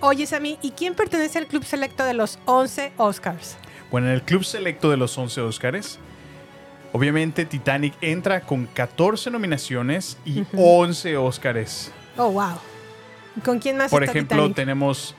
Oye, 0.00 0.26
Sammy, 0.26 0.58
¿y 0.62 0.70
quién 0.70 0.94
pertenece 0.94 1.38
al 1.38 1.46
club 1.46 1.64
selecto 1.64 2.04
de 2.04 2.14
los 2.14 2.38
11 2.46 2.92
Oscars? 2.96 3.56
Bueno, 3.90 4.06
en 4.06 4.14
el 4.14 4.22
club 4.22 4.44
selecto 4.44 4.90
de 4.90 4.96
los 4.96 5.18
11 5.18 5.40
Óscares, 5.40 5.98
obviamente 6.92 7.44
Titanic 7.44 7.94
entra 8.00 8.40
con 8.42 8.66
14 8.66 9.30
nominaciones 9.30 10.16
y 10.24 10.44
11 10.56 11.16
Óscares. 11.16 11.90
Oh, 12.18 12.30
wow. 12.30 12.58
¿Y 13.36 13.40
¿Con 13.40 13.58
quién 13.60 13.76
más 13.76 13.90
Por 13.90 14.02
está 14.02 14.12
ejemplo, 14.12 14.36
Titanic? 14.36 14.56
tenemos 14.56 15.14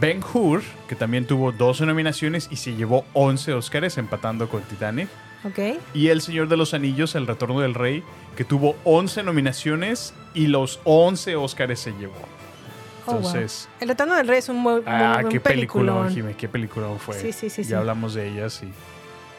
Ben 0.00 0.20
Hur, 0.22 0.62
que 0.88 0.96
también 0.96 1.26
tuvo 1.26 1.52
12 1.52 1.86
nominaciones 1.86 2.48
y 2.50 2.56
se 2.56 2.74
llevó 2.74 3.04
11 3.12 3.54
Óscares 3.54 3.96
empatando 3.98 4.48
con 4.48 4.62
Titanic. 4.62 5.08
Ok. 5.44 5.80
Y 5.94 6.08
El 6.08 6.20
Señor 6.20 6.48
de 6.48 6.56
los 6.56 6.74
Anillos, 6.74 7.14
El 7.14 7.26
Retorno 7.26 7.60
del 7.60 7.74
Rey, 7.74 8.02
que 8.36 8.44
tuvo 8.44 8.76
11 8.84 9.22
nominaciones 9.22 10.14
y 10.34 10.48
los 10.48 10.80
11 10.84 11.36
Óscares 11.36 11.80
se 11.80 11.92
llevó. 11.92 12.14
Oh, 13.06 13.12
wow. 13.12 13.16
Entonces, 13.18 13.68
El 13.80 13.88
Retorno 13.88 14.14
del 14.14 14.28
Rey 14.28 14.38
es 14.38 14.48
un 14.48 14.56
muy, 14.56 14.74
muy 14.74 14.84
ah, 14.86 15.18
buen 15.20 15.28
qué 15.28 15.40
peliculón. 15.40 16.10
Jimmy, 16.10 16.34
qué 16.34 16.48
peliculón 16.48 16.98
fue. 16.98 17.18
Sí, 17.20 17.32
sí, 17.32 17.50
sí, 17.50 17.62
Ya 17.62 17.68
sí. 17.68 17.74
hablamos 17.74 18.14
de 18.14 18.28
ellas 18.28 18.62
y 18.62 18.72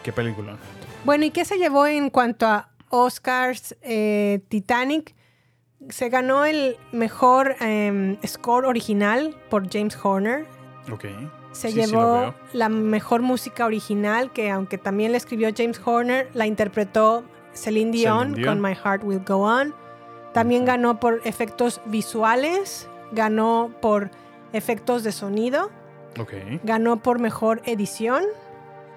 qué 0.04 0.12
peliculón. 0.12 0.58
Bueno, 1.06 1.26
¿y 1.26 1.32
qué 1.32 1.44
se 1.46 1.58
llevó 1.58 1.86
en 1.86 2.10
cuanto 2.10 2.46
a 2.48 2.70
Oscars 2.90 3.76
eh, 3.82 4.42
Titanic? 4.50 5.16
Se 5.90 6.10
ganó 6.10 6.46
el 6.46 6.78
mejor 6.92 7.56
em, 7.60 8.18
score 8.26 8.66
original 8.66 9.36
por 9.50 9.70
James 9.72 9.98
Horner. 10.02 10.46
Ok. 10.92 11.06
Se 11.52 11.70
Sí, 11.70 11.76
llevó 11.76 12.34
la 12.54 12.68
mejor 12.70 13.22
música 13.22 13.66
original, 13.66 14.32
que 14.32 14.50
aunque 14.50 14.78
también 14.78 15.12
la 15.12 15.18
escribió 15.18 15.50
James 15.56 15.80
Horner, 15.84 16.28
la 16.34 16.48
interpretó 16.48 17.24
Celine 17.54 17.92
Dion, 17.92 18.20
Celine 18.30 18.36
Dion. 18.42 18.56
con 18.56 18.62
My 18.62 18.74
Heart 18.76 19.04
Will 19.04 19.24
Go 19.26 19.38
On. 19.42 19.74
También 20.34 20.66
ganó 20.66 21.00
por 21.00 21.22
efectos 21.26 21.80
visuales, 21.86 22.90
ganó 23.12 23.72
por 23.82 24.10
efectos 24.52 25.04
de 25.04 25.12
sonido, 25.12 25.70
ganó 26.64 26.98
por 27.04 27.20
mejor 27.20 27.62
edición, 27.66 28.24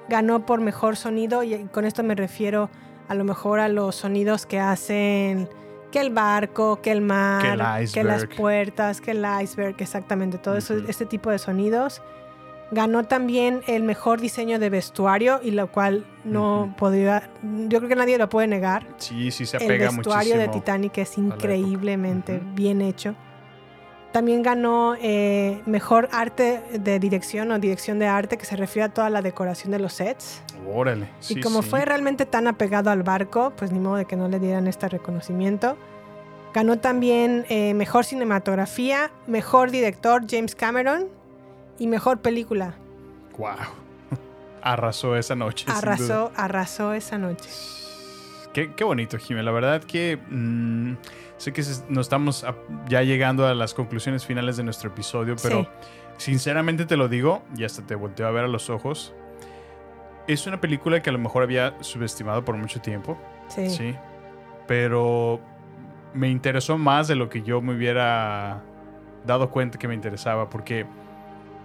ganó 0.09 0.47
por 0.47 0.61
mejor 0.63 0.97
sonido 0.97 1.43
y 1.43 1.65
con 1.73 1.85
esto 1.85 2.03
me 2.03 2.15
refiero 2.15 2.71
a 3.09 3.15
lo 3.15 3.25
mejor 3.25 3.61
a 3.61 3.69
los 3.69 3.97
sonidos 3.97 4.47
que 4.47 4.59
hacen 4.61 5.49
que 5.97 6.03
el 6.03 6.11
barco, 6.13 6.83
que 6.83 6.93
el 6.93 7.01
mar, 7.01 7.43
Que 7.43 7.85
el 7.85 7.93
que 7.93 8.05
las 8.05 8.27
puertas, 8.27 9.01
que 9.01 9.13
el 9.13 9.25
iceberg, 9.43 9.77
exactamente, 9.79 10.37
todo 10.37 10.57
eso, 10.57 10.77
este 10.89 11.07
tipo 11.07 11.31
de 11.31 11.39
sonidos. 11.39 12.03
Ganó 12.71 13.05
también 13.05 13.63
el 13.67 13.83
mejor 13.83 14.21
diseño 14.21 14.59
de 14.59 14.69
vestuario 14.69 15.41
y 15.43 15.53
lo 15.53 15.73
cual 15.73 16.05
no 16.25 16.75
podía, 16.77 17.31
yo 17.43 17.79
creo 17.79 17.89
que 17.89 17.97
nadie 17.97 18.19
lo 18.19 18.29
puede 18.29 18.47
negar. 18.47 18.87
Sí, 18.99 19.31
sí 19.31 19.47
se 19.47 19.57
El 19.57 19.63
apega 19.63 19.91
vestuario 19.91 20.35
de 20.37 20.49
muchísimo 20.49 20.65
Titanic 20.65 20.99
es 20.99 21.17
increíblemente 21.17 22.43
bien 22.55 22.83
hecho. 22.83 23.15
También 24.17 24.43
ganó 24.43 24.97
eh, 24.99 25.61
mejor 25.67 26.09
arte 26.11 26.63
de 26.73 26.99
dirección 26.99 27.51
o 27.51 27.59
dirección 27.59 27.99
de 27.99 28.07
arte 28.07 28.39
que 28.39 28.47
se 28.47 28.57
refiere 28.57 28.87
a 28.87 28.89
toda 28.89 29.11
la 29.11 29.21
decoración 29.21 29.73
de 29.73 29.79
los 29.79 29.93
sets. 29.93 30.43
Órale. 30.67 31.11
y 31.21 31.35
sí, 31.35 31.41
como 31.43 31.61
sí. 31.61 31.69
fue 31.69 31.85
realmente 31.85 32.25
tan 32.25 32.47
apegado 32.49 32.89
al 32.89 33.03
barco, 33.03 33.53
pues 33.55 33.73
ni 33.73 33.79
modo 33.79 33.97
de 33.97 34.07
que 34.07 34.17
no 34.17 34.27
le 34.29 34.39
dieran 34.39 34.69
este 34.69 34.89
reconocimiento. 34.89 35.77
Ganó 36.55 36.79
también 36.79 37.45
eh, 37.51 37.75
mejor 37.75 38.07
cinematografía, 38.07 39.11
mejor 39.27 39.71
director 39.71 40.23
James 40.27 40.55
Cameron 40.55 41.09
y 41.79 41.87
mejor 41.87 42.21
película. 42.21 42.73
Wow. 43.37 43.51
Arrasó 44.63 45.15
esa 45.15 45.35
noche. 45.35 45.67
Arrasó, 45.69 46.33
arrasó 46.37 46.95
esa 46.95 47.19
noche. 47.19 47.51
Qué, 48.55 48.73
qué 48.73 48.83
bonito, 48.85 49.19
Jimé. 49.19 49.43
La 49.43 49.53
verdad 49.53 49.85
que 49.85 50.17
mm, 50.31 50.95
sé 51.37 51.53
que 51.53 51.63
nos 51.89 52.07
estamos 52.07 52.47
ya 52.89 53.03
llegando 53.03 53.47
a 53.47 53.55
las 53.55 53.75
conclusiones 53.75 54.25
finales 54.25 54.57
de 54.57 54.65
nuestro 54.65 54.91
episodio, 54.91 55.37
pero 55.43 55.69
sinceramente 56.17 56.87
te 56.87 56.97
lo 56.97 57.09
digo, 57.09 57.43
y 57.57 57.65
hasta 57.65 57.83
te 57.87 57.95
volteo 57.95 58.27
a 58.27 58.31
ver 58.31 58.45
a 58.45 58.49
los 58.49 58.71
ojos. 58.71 59.15
Es 60.27 60.47
una 60.47 60.61
película 60.61 61.03
que 61.03 61.11
a 61.11 61.13
lo 61.13 61.19
mejor 61.19 61.43
había 61.43 61.75
subestimado 61.83 62.45
por 62.45 62.57
mucho 62.57 62.81
tiempo. 62.81 63.19
Sí. 63.49 63.95
Pero 64.67 65.41
me 66.15 66.29
interesó 66.29 66.79
más 66.79 67.07
de 67.09 67.15
lo 67.15 67.29
que 67.29 67.43
yo 67.43 67.61
me 67.61 67.75
hubiera 67.75 68.63
dado 69.25 69.51
cuenta 69.51 69.79
que 69.79 69.87
me 69.87 69.95
interesaba, 69.95 70.51
porque 70.51 70.87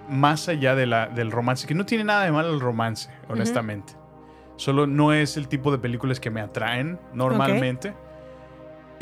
más 0.09 0.47
allá 0.49 0.75
de 0.75 0.85
la, 0.85 1.07
del 1.07 1.31
romance, 1.31 1.65
que 1.65 1.73
no 1.73 1.85
tiene 1.85 2.03
nada 2.03 2.25
de 2.25 2.31
malo 2.31 2.53
el 2.53 2.59
romance, 2.59 3.09
honestamente. 3.29 3.93
Solo 4.57 4.85
no 4.85 5.13
es 5.13 5.37
el 5.37 5.47
tipo 5.47 5.71
de 5.71 5.79
películas 5.79 6.19
que 6.19 6.29
me 6.29 6.41
atraen 6.41 6.99
normalmente. 7.13 7.93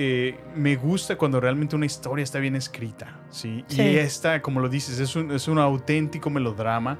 Eh, 0.01 0.39
me 0.55 0.77
gusta 0.77 1.17
cuando 1.17 1.41
realmente 1.41 1.75
una 1.75 1.85
historia 1.85 2.23
está 2.23 2.39
bien 2.39 2.55
escrita, 2.55 3.19
¿sí? 3.31 3.65
Sí. 3.67 3.81
Y 3.81 3.97
esta, 3.97 4.41
como 4.41 4.61
lo 4.61 4.69
dices, 4.69 4.97
es 4.97 5.13
un, 5.17 5.29
es 5.29 5.49
un 5.49 5.59
auténtico 5.59 6.29
melodrama 6.29 6.97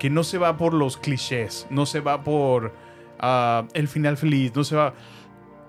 que 0.00 0.10
no 0.10 0.24
se 0.24 0.38
va 0.38 0.56
por 0.56 0.74
los 0.74 0.96
clichés, 0.96 1.68
no 1.70 1.86
se 1.86 2.00
va 2.00 2.24
por 2.24 2.74
ah, 3.20 3.64
el 3.74 3.86
final 3.86 4.16
feliz, 4.16 4.52
no 4.56 4.64
se 4.64 4.74
va... 4.74 4.92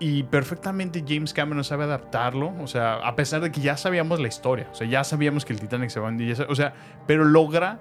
Y 0.00 0.24
perfectamente 0.24 1.04
James 1.06 1.32
Cameron 1.32 1.62
sabe 1.62 1.84
adaptarlo, 1.84 2.52
o 2.60 2.66
sea, 2.66 2.94
a 2.94 3.14
pesar 3.14 3.40
de 3.40 3.52
que 3.52 3.60
ya 3.60 3.76
sabíamos 3.76 4.18
la 4.18 4.26
historia, 4.26 4.68
o 4.72 4.74
sea, 4.74 4.88
ya 4.88 5.04
sabíamos 5.04 5.44
que 5.44 5.52
el 5.52 5.60
Titanic 5.60 5.90
se 5.90 6.00
va 6.00 6.08
a 6.08 6.10
hundir, 6.10 6.44
o 6.48 6.54
sea, 6.56 6.74
pero 7.06 7.24
logra 7.24 7.78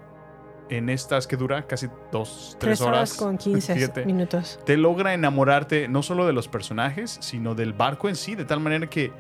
en 0.76 0.90
estas 0.90 1.28
que 1.28 1.36
dura 1.38 1.68
casi 1.68 1.88
dos, 2.12 2.58
tres, 2.60 2.80
Tres 2.80 2.82
horas 2.82 3.14
con 3.16 3.38
15 3.38 3.74
fíjate, 3.76 4.06
minutos. 4.06 4.60
te 4.66 4.78
logra 4.78 5.14
enamorarte 5.14 5.88
no 5.88 6.04
solo 6.04 6.26
de 6.26 6.34
los 6.34 6.48
personajes, 6.48 7.18
sino 7.22 7.56
del 7.56 7.74
barco 7.74 8.10
en 8.10 8.16
sí, 8.16 8.36
de 8.36 8.46
tal 8.46 8.60
manera 8.60 8.88
que 8.88 9.12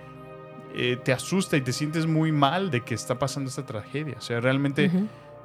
eh, 0.75 0.97
te 1.03 1.13
asusta 1.13 1.55
y 1.57 1.61
te 1.61 1.71
sientes 1.73 2.05
muy 2.07 2.31
mal 2.31 2.71
de 2.71 2.81
que 2.81 2.95
está 2.95 3.19
pasando 3.19 3.49
esta 3.49 3.65
tragedia. 3.65 4.15
O 4.17 4.21
sea, 4.21 4.39
realmente, 4.39 4.89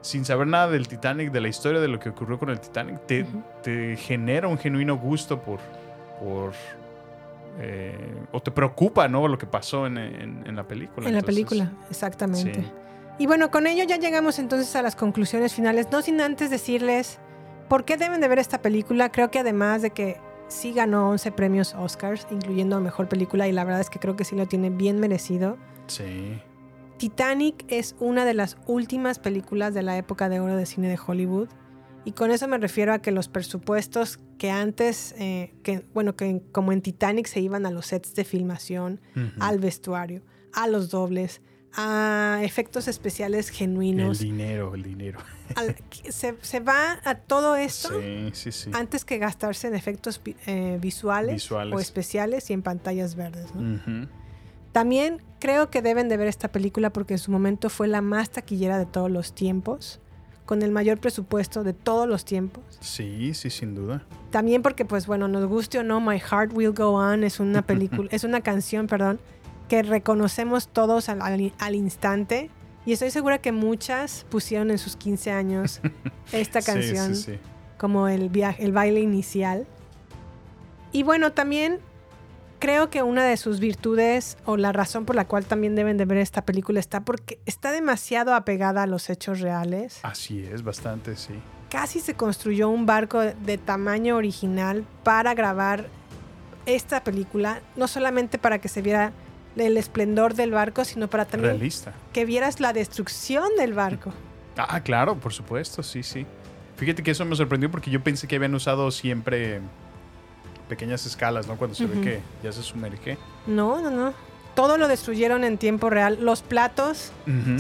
sin 0.01 0.25
saber 0.25 0.47
nada 0.47 0.69
del 0.69 0.89
Titanic, 0.89 1.31
de 1.33 1.41
la 1.41 1.49
historia 1.49 1.81
de 1.81 1.89
lo 1.89 1.99
que 2.01 2.09
ocurrió 2.09 2.39
con 2.39 2.49
el 2.51 2.61
Titanic, 2.61 3.05
te, 3.07 3.27
te 3.63 3.97
genera 3.97 4.49
un 4.49 4.57
genuino 4.59 4.97
gusto 4.97 5.41
por... 5.43 5.59
por 6.21 6.53
eh, 7.61 7.97
o 8.31 8.41
te 8.41 8.51
preocupa, 8.53 9.09
¿no? 9.09 9.27
Lo 9.27 9.37
que 9.37 9.47
pasó 9.47 9.87
en, 9.87 9.99
en- 9.99 10.45
en 10.47 10.55
la 10.57 10.63
película. 10.69 11.09
En 11.09 11.15
la 11.15 11.23
película, 11.23 11.73
exactamente. 11.91 12.55
sí. 12.63 12.71
Y 13.19 13.27
bueno, 13.27 13.51
con 13.51 13.67
ello 13.67 13.85
ya 13.85 13.97
llegamos 13.97 14.39
entonces 14.39 14.75
a 14.77 14.83
las 14.83 14.95
conclusiones 14.95 15.53
finales, 15.53 15.89
no 15.91 16.03
sin 16.03 16.21
antes 16.21 16.51
decirles 16.51 17.19
por 17.69 17.85
qué 17.85 17.97
deben 17.97 18.21
de 18.21 18.29
ver 18.29 18.39
esta 18.39 18.63
película. 18.63 19.11
Creo 19.11 19.31
que 19.31 19.41
además 19.41 19.83
de 19.83 19.91
que 19.91 20.21
sí 20.47 20.73
ganó 20.73 21.11
11 21.11 21.33
premios 21.33 21.75
Oscars, 21.75 22.27
incluyendo 22.31 22.81
Mejor 22.81 23.09
Película, 23.09 23.49
y 23.49 23.53
la 23.53 23.65
verdad 23.65 23.81
es 23.81 23.91
que 23.91 23.99
creo 23.99 24.17
que 24.17 24.25
sí 24.25 24.37
lo 24.37 24.47
tiene 24.47 24.71
bien 24.71 25.01
merecido. 25.01 25.59
Sí. 25.89 26.41
Titanic 26.99 27.65
es 27.69 27.97
una 28.01 28.25
de 28.25 28.35
las 28.35 28.57
últimas 28.67 29.19
películas 29.19 29.75
de 29.75 29.83
la 29.83 29.97
época 29.97 30.29
de 30.29 30.41
oro 30.41 30.57
de 30.57 30.67
cine 30.67 30.89
de 30.89 30.99
Hollywood. 31.05 31.49
Y 32.05 32.13
con 32.13 32.31
eso 32.31 32.49
me 32.49 32.59
refiero 32.59 32.93
a 32.93 33.01
que 33.01 33.11
los 33.11 33.29
presupuestos 33.29 34.19
que 34.39 34.51
antes, 34.51 35.15
eh, 35.19 35.55
que, 35.63 35.85
bueno, 35.93 36.17
que 36.17 36.41
como 36.53 36.73
en 36.73 36.81
Titanic 36.81 37.27
se 37.27 37.41
iban 37.41 37.67
a 37.67 37.71
los 37.71 37.87
sets 37.87 38.15
de 38.15 38.25
filmación, 38.25 39.01
al 39.41 39.59
vestuario, 39.59 40.23
a 40.53 40.69
los 40.69 40.91
dobles, 40.91 41.43
a 41.75 42.41
efectos 42.43 42.89
especiales 42.89 43.51
genuinos. 43.51 44.21
El 44.21 44.27
dinero, 44.27 44.75
el 44.75 44.83
dinero. 44.83 45.19
al- 45.55 45.77
se, 46.09 46.35
se 46.41 46.61
va 46.61 46.99
a 47.05 47.15
todo 47.17 47.57
esto 47.57 47.91
Sí, 48.01 48.31
sí, 48.33 48.53
sí. 48.53 48.71
antes 48.75 49.05
que 49.05 49.19
gastarse 49.19 49.69
en 49.69 49.75
efectos 49.75 50.21
eh, 50.47 50.79
visuales, 50.81 51.35
Visuales. 51.35 51.75
o 51.75 51.79
especiales 51.81 52.51
y 52.51 52.53
en 52.55 52.63
pantallas 52.63 53.15
verdes. 53.15 53.47
También 54.73 55.23
creo 55.41 55.71
que 55.71 55.83
deben 55.83 56.09
de 56.09 56.17
ver 56.17 56.29
esta 56.29 56.49
película 56.49 56.91
porque 56.93 57.15
en 57.15 57.19
su 57.19 57.31
momento 57.31 57.71
fue 57.71 57.89
la 57.89 58.01
más 58.03 58.31
taquillera 58.31 58.79
de 58.79 58.87
todos 58.87 59.11
los 59.11 59.35
tiempos, 59.35 60.01
con 60.45 60.63
el 60.63 60.71
mayor 60.71 60.99
presupuesto 60.99 61.65
de 61.65 61.73
todos 61.75 62.09
los 62.09 62.25
tiempos. 62.25 62.63
Sí, 62.81 63.35
sí, 63.35 63.51
sin 63.51 63.75
duda. 63.75 64.05
También 64.31 64.63
porque, 64.63 64.85
pues 64.85 65.07
bueno, 65.07 65.27
nos 65.29 65.47
guste 65.47 65.79
o 65.79 65.83
no, 65.83 66.01
My 66.01 66.19
Heart 66.19 66.53
Will 66.55 66.73
Go 66.73 66.93
On 66.95 67.25
es 67.25 67.41
una 67.41 67.63
película, 67.67 68.09
es 68.13 68.25
una 68.25 68.41
canción, 68.41 68.87
perdón, 68.87 69.21
que 69.69 69.83
reconocemos 69.83 70.69
todos 70.69 71.09
al, 71.09 71.21
al- 71.23 71.53
al 71.59 71.75
instante. 71.75 72.51
Y 72.87 72.93
estoy 72.93 73.11
segura 73.11 73.39
que 73.39 73.53
muchas 73.53 74.25
pusieron 74.31 74.71
en 74.71 74.79
sus 74.79 74.97
15 74.97 75.31
años 75.31 75.81
esta 76.33 76.63
Sí, 76.63 76.73
canción 76.73 77.15
sí, 77.15 77.33
sí. 77.35 77.39
como 77.77 78.09
el, 78.09 78.29
viaje, 78.31 78.65
el 78.65 78.73
baile 78.73 79.01
inicial. 79.01 79.67
Y 80.91 81.03
bueno, 81.03 81.33
también 81.33 81.81
creo 82.61 82.89
que 82.89 83.03
una 83.03 83.25
de 83.25 83.37
sus 83.37 83.61
virtudes 83.61 84.39
o 84.47 84.57
la 84.57 84.73
razón 84.73 85.05
por 85.05 85.17
la 85.17 85.27
cual 85.27 85.45
también 85.45 85.75
deben 85.77 85.99
de 85.99 86.07
ver 86.07 86.19
esta 86.19 86.45
película 86.47 86.81
está 86.81 87.03
porque 87.05 87.39
está 87.45 87.73
demasiado 87.73 88.35
apegada 88.35 88.85
a 88.85 88.87
los 88.87 89.11
hechos 89.11 89.41
reales. 89.41 90.01
Así 90.03 90.43
es, 90.45 90.63
bastante, 90.65 91.15
sí. 91.17 91.35
Casi 91.69 92.01
se 92.01 92.15
construyó 92.15 92.71
un 92.71 92.87
barco 92.87 93.21
de 93.21 93.59
tamaño 93.59 94.17
original 94.17 94.87
para 95.05 95.35
grabar 95.35 95.89
esta 96.65 97.05
película, 97.05 97.61
no 97.77 97.87
solamente 97.87 98.39
para 98.39 98.59
que 98.59 98.69
se 98.69 98.81
viera 98.81 99.13
el 99.61 99.77
esplendor 99.77 100.35
del 100.35 100.51
barco, 100.53 100.85
sino 100.85 101.09
para 101.09 101.25
también 101.25 101.55
Realista. 101.55 101.93
que 102.13 102.25
vieras 102.25 102.61
la 102.61 102.73
destrucción 102.73 103.49
del 103.57 103.75
barco. 103.75 104.13
Ah, 104.57 104.81
claro, 104.81 105.17
por 105.17 105.33
supuesto, 105.33 105.83
sí, 105.83 106.03
sí. 106.03 106.27
Fíjate 106.77 107.03
que 107.03 107.11
eso 107.13 107.25
me 107.25 107.35
sorprendió 107.37 107.71
porque 107.71 107.91
yo 107.91 108.03
pensé 108.03 108.27
que 108.29 108.37
habían 108.37 108.55
usado 108.55 108.91
siempre 108.91 109.61
pequeñas 110.69 111.07
escalas, 111.07 111.47
¿no? 111.47 111.57
Cuando 111.57 111.75
se 111.75 111.87
ve 111.87 112.01
que 112.01 112.21
ya 112.43 112.53
se 112.53 112.63
sumerge. 112.63 113.17
No, 113.47 113.81
no, 113.81 113.91
no. 113.91 114.13
Todo 114.55 114.77
lo 114.77 114.89
destruyeron 114.89 115.45
en 115.45 115.57
tiempo 115.59 115.89
real. 115.91 116.19
Los 116.21 116.43
platos, 116.43 117.13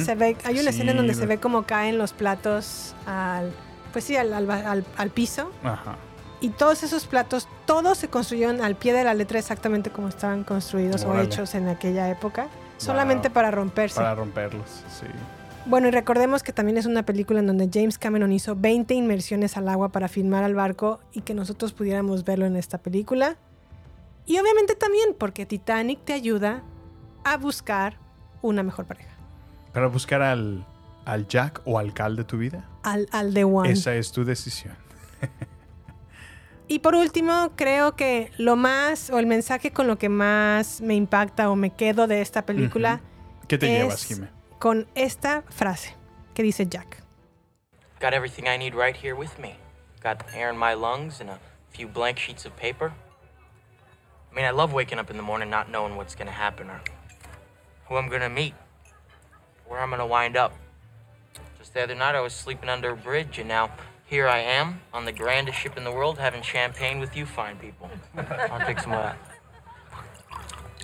se 0.04 0.14
ve, 0.16 0.36
hay 0.44 0.58
una 0.58 0.70
escena 0.70 0.90
en 0.90 0.96
donde 0.96 1.14
se 1.14 1.26
ve 1.26 1.38
cómo 1.38 1.62
caen 1.62 1.96
los 1.98 2.12
platos 2.12 2.94
al, 3.06 3.52
pues 3.92 4.04
sí, 4.04 4.16
al, 4.16 4.32
al- 4.32 4.50
al- 4.50 4.84
al 4.96 5.10
piso. 5.10 5.50
Ajá. 5.62 5.96
Y 6.40 6.50
todos 6.50 6.82
esos 6.82 7.06
platos, 7.06 7.48
todos 7.66 7.98
se 7.98 8.08
construyeron 8.08 8.60
al 8.60 8.76
pie 8.76 8.92
de 8.92 9.04
la 9.04 9.14
letra 9.14 9.38
exactamente 9.38 9.90
como 9.90 10.08
estaban 10.08 10.44
construidos 10.44 11.04
o 11.04 11.18
hechos 11.20 11.54
en 11.54 11.68
aquella 11.68 12.08
época, 12.10 12.48
solamente 12.76 13.28
para 13.28 13.50
romperse. 13.50 13.96
Para 13.96 14.14
romperlos, 14.14 14.84
sí. 14.88 15.06
Bueno, 15.66 15.88
y 15.88 15.90
recordemos 15.90 16.42
que 16.42 16.52
también 16.52 16.78
es 16.78 16.86
una 16.86 17.02
película 17.04 17.40
en 17.40 17.46
donde 17.46 17.68
James 17.70 17.98
Cameron 17.98 18.32
hizo 18.32 18.56
20 18.56 18.94
inmersiones 18.94 19.56
al 19.56 19.68
agua 19.68 19.90
para 19.90 20.08
filmar 20.08 20.44
al 20.44 20.54
barco 20.54 21.00
y 21.12 21.20
que 21.22 21.34
nosotros 21.34 21.72
pudiéramos 21.72 22.24
verlo 22.24 22.46
en 22.46 22.56
esta 22.56 22.78
película. 22.78 23.36
Y 24.24 24.38
obviamente 24.38 24.76
también 24.76 25.14
porque 25.18 25.44
Titanic 25.44 26.04
te 26.04 26.12
ayuda 26.12 26.62
a 27.24 27.36
buscar 27.36 27.98
una 28.40 28.62
mejor 28.62 28.86
pareja. 28.86 29.10
Para 29.72 29.88
buscar 29.88 30.22
al, 30.22 30.64
al 31.04 31.26
Jack 31.26 31.60
o 31.64 31.78
al 31.78 31.92
Cal 31.92 32.16
de 32.16 32.24
tu 32.24 32.38
vida. 32.38 32.64
Al, 32.82 33.08
al 33.10 33.34
The 33.34 33.44
One. 33.44 33.70
Esa 33.70 33.94
es 33.94 34.12
tu 34.12 34.24
decisión. 34.24 34.74
Y 36.68 36.80
por 36.80 36.94
último, 36.94 37.52
creo 37.56 37.96
que 37.96 38.30
lo 38.36 38.54
más 38.56 39.08
o 39.10 39.18
el 39.18 39.26
mensaje 39.26 39.72
con 39.72 39.86
lo 39.86 39.96
que 39.96 40.10
más 40.10 40.80
me 40.82 40.94
impacta 40.94 41.50
o 41.50 41.56
me 41.56 41.70
quedo 41.70 42.06
de 42.06 42.20
esta 42.20 42.42
película 42.44 43.00
¿Qué 43.48 43.56
te 43.56 43.66
es 43.66 43.82
llevas, 43.82 44.04
Jimé? 44.04 44.28
con 44.58 44.86
esta 44.94 45.42
frase 45.48 45.94
que 46.34 46.42
dice 46.42 46.66
Jack. 46.66 47.02
Got 48.00 48.12
everything 48.12 48.44
I 48.46 48.58
need 48.58 48.74
right 48.74 48.94
here 48.94 49.14
with 49.14 49.38
me. 49.40 49.56
Got 50.02 50.22
air 50.34 50.50
in 50.50 50.58
my 50.58 50.74
lungs 50.74 51.20
and 51.20 51.30
a 51.30 51.38
few 51.70 51.88
blank 51.88 52.18
sheets 52.18 52.44
of 52.44 52.54
paper. 52.54 52.92
I 54.30 54.36
mean, 54.36 54.44
I 54.44 54.50
love 54.50 54.74
waking 54.74 54.98
up 54.98 55.10
in 55.10 55.16
the 55.16 55.22
morning 55.22 55.48
not 55.50 55.70
knowing 55.70 55.96
what's 55.96 56.14
gonna 56.14 56.30
happen 56.30 56.68
or 56.68 56.80
who 57.88 57.96
I'm 57.96 58.10
gonna 58.10 58.28
meet, 58.28 58.54
where 59.66 59.80
I'm 59.80 59.90
gonna 59.90 60.06
wind 60.06 60.36
up. 60.36 60.52
Just 61.58 61.72
the 61.72 61.82
other 61.82 61.94
night, 61.94 62.14
I 62.14 62.20
was 62.20 62.34
sleeping 62.34 62.68
under 62.68 62.90
a 62.90 62.96
bridge, 62.96 63.38
and 63.38 63.48
now 63.48 63.70
here 64.08 64.26
I 64.26 64.38
am 64.38 64.80
on 64.92 65.04
the 65.04 65.12
grandest 65.12 65.58
ship 65.58 65.76
in 65.76 65.84
the 65.84 65.92
world 65.92 66.18
having 66.18 66.40
champagne 66.40 66.98
with 66.98 67.14
you 67.14 67.26
fine 67.26 67.56
people. 67.56 67.90
I'll 68.16 68.64
take 68.64 68.80
some 68.80 68.92
of 68.92 69.02
that. 69.02 69.18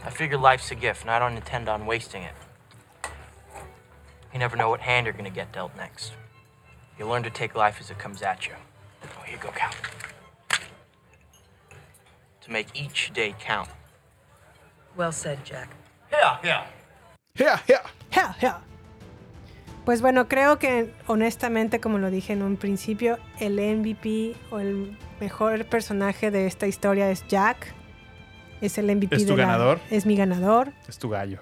I 0.05 0.10
figure 0.10 0.36
life's 0.36 0.70
a 0.70 0.74
gift, 0.74 1.01
and 1.01 1.10
I 1.10 1.18
don't 1.18 1.34
intend 1.34 1.68
on 1.68 1.86
wasting 1.86 2.22
it. 2.22 2.34
You 4.32 4.38
never 4.38 4.56
know 4.56 4.68
what 4.68 4.80
hand 4.80 5.06
you're 5.06 5.14
gonna 5.14 5.30
get 5.30 5.52
dealt 5.52 5.74
next. 5.74 6.12
You 6.98 7.09
learn 7.09 7.22
to 7.22 7.30
take 7.30 7.55
life 7.55 7.78
as 7.80 7.90
it 7.90 7.98
comes 7.98 8.20
at 8.20 8.46
you. 8.46 8.52
Oh, 9.02 9.22
here 9.24 9.36
you 9.36 9.42
go, 9.42 9.51
Cal. 9.51 9.70
To 12.42 12.51
make 12.51 12.68
each 12.74 13.10
day 13.14 13.34
count. 13.40 13.70
Well 14.96 15.12
said, 15.12 15.42
Jack. 15.44 15.70
Yeah, 16.12 16.36
yeah. 16.44 16.66
Yeah, 17.36 17.59
yeah. 17.66 17.86
Yeah, 18.14 18.34
ja. 18.40 18.73
Pues 19.85 20.01
bueno, 20.01 20.28
creo 20.28 20.59
que 20.59 20.93
honestamente, 21.06 21.78
como 21.78 21.98
lo 21.98 22.11
dije 22.11 22.32
en 22.32 22.43
un 22.43 22.56
principio, 22.56 23.19
el 23.39 23.55
MVP 23.61 24.35
o 24.51 24.59
el 24.59 24.97
mejor 25.20 25.66
personaje 25.66 26.31
de 26.31 26.47
esta 26.47 26.66
historia 26.66 27.11
es 27.11 27.27
Jack. 27.28 27.74
Es 28.62 28.78
el 28.78 28.86
MVP 28.86 29.16
¿Es 29.16 29.27
tu 29.27 29.32
de 29.32 29.39
la- 29.43 29.47
ganador? 29.47 29.81
es 29.90 30.06
mi 30.06 30.16
ganador. 30.16 30.73
Es 30.89 30.98
tu 30.98 31.11
gallo. 31.11 31.40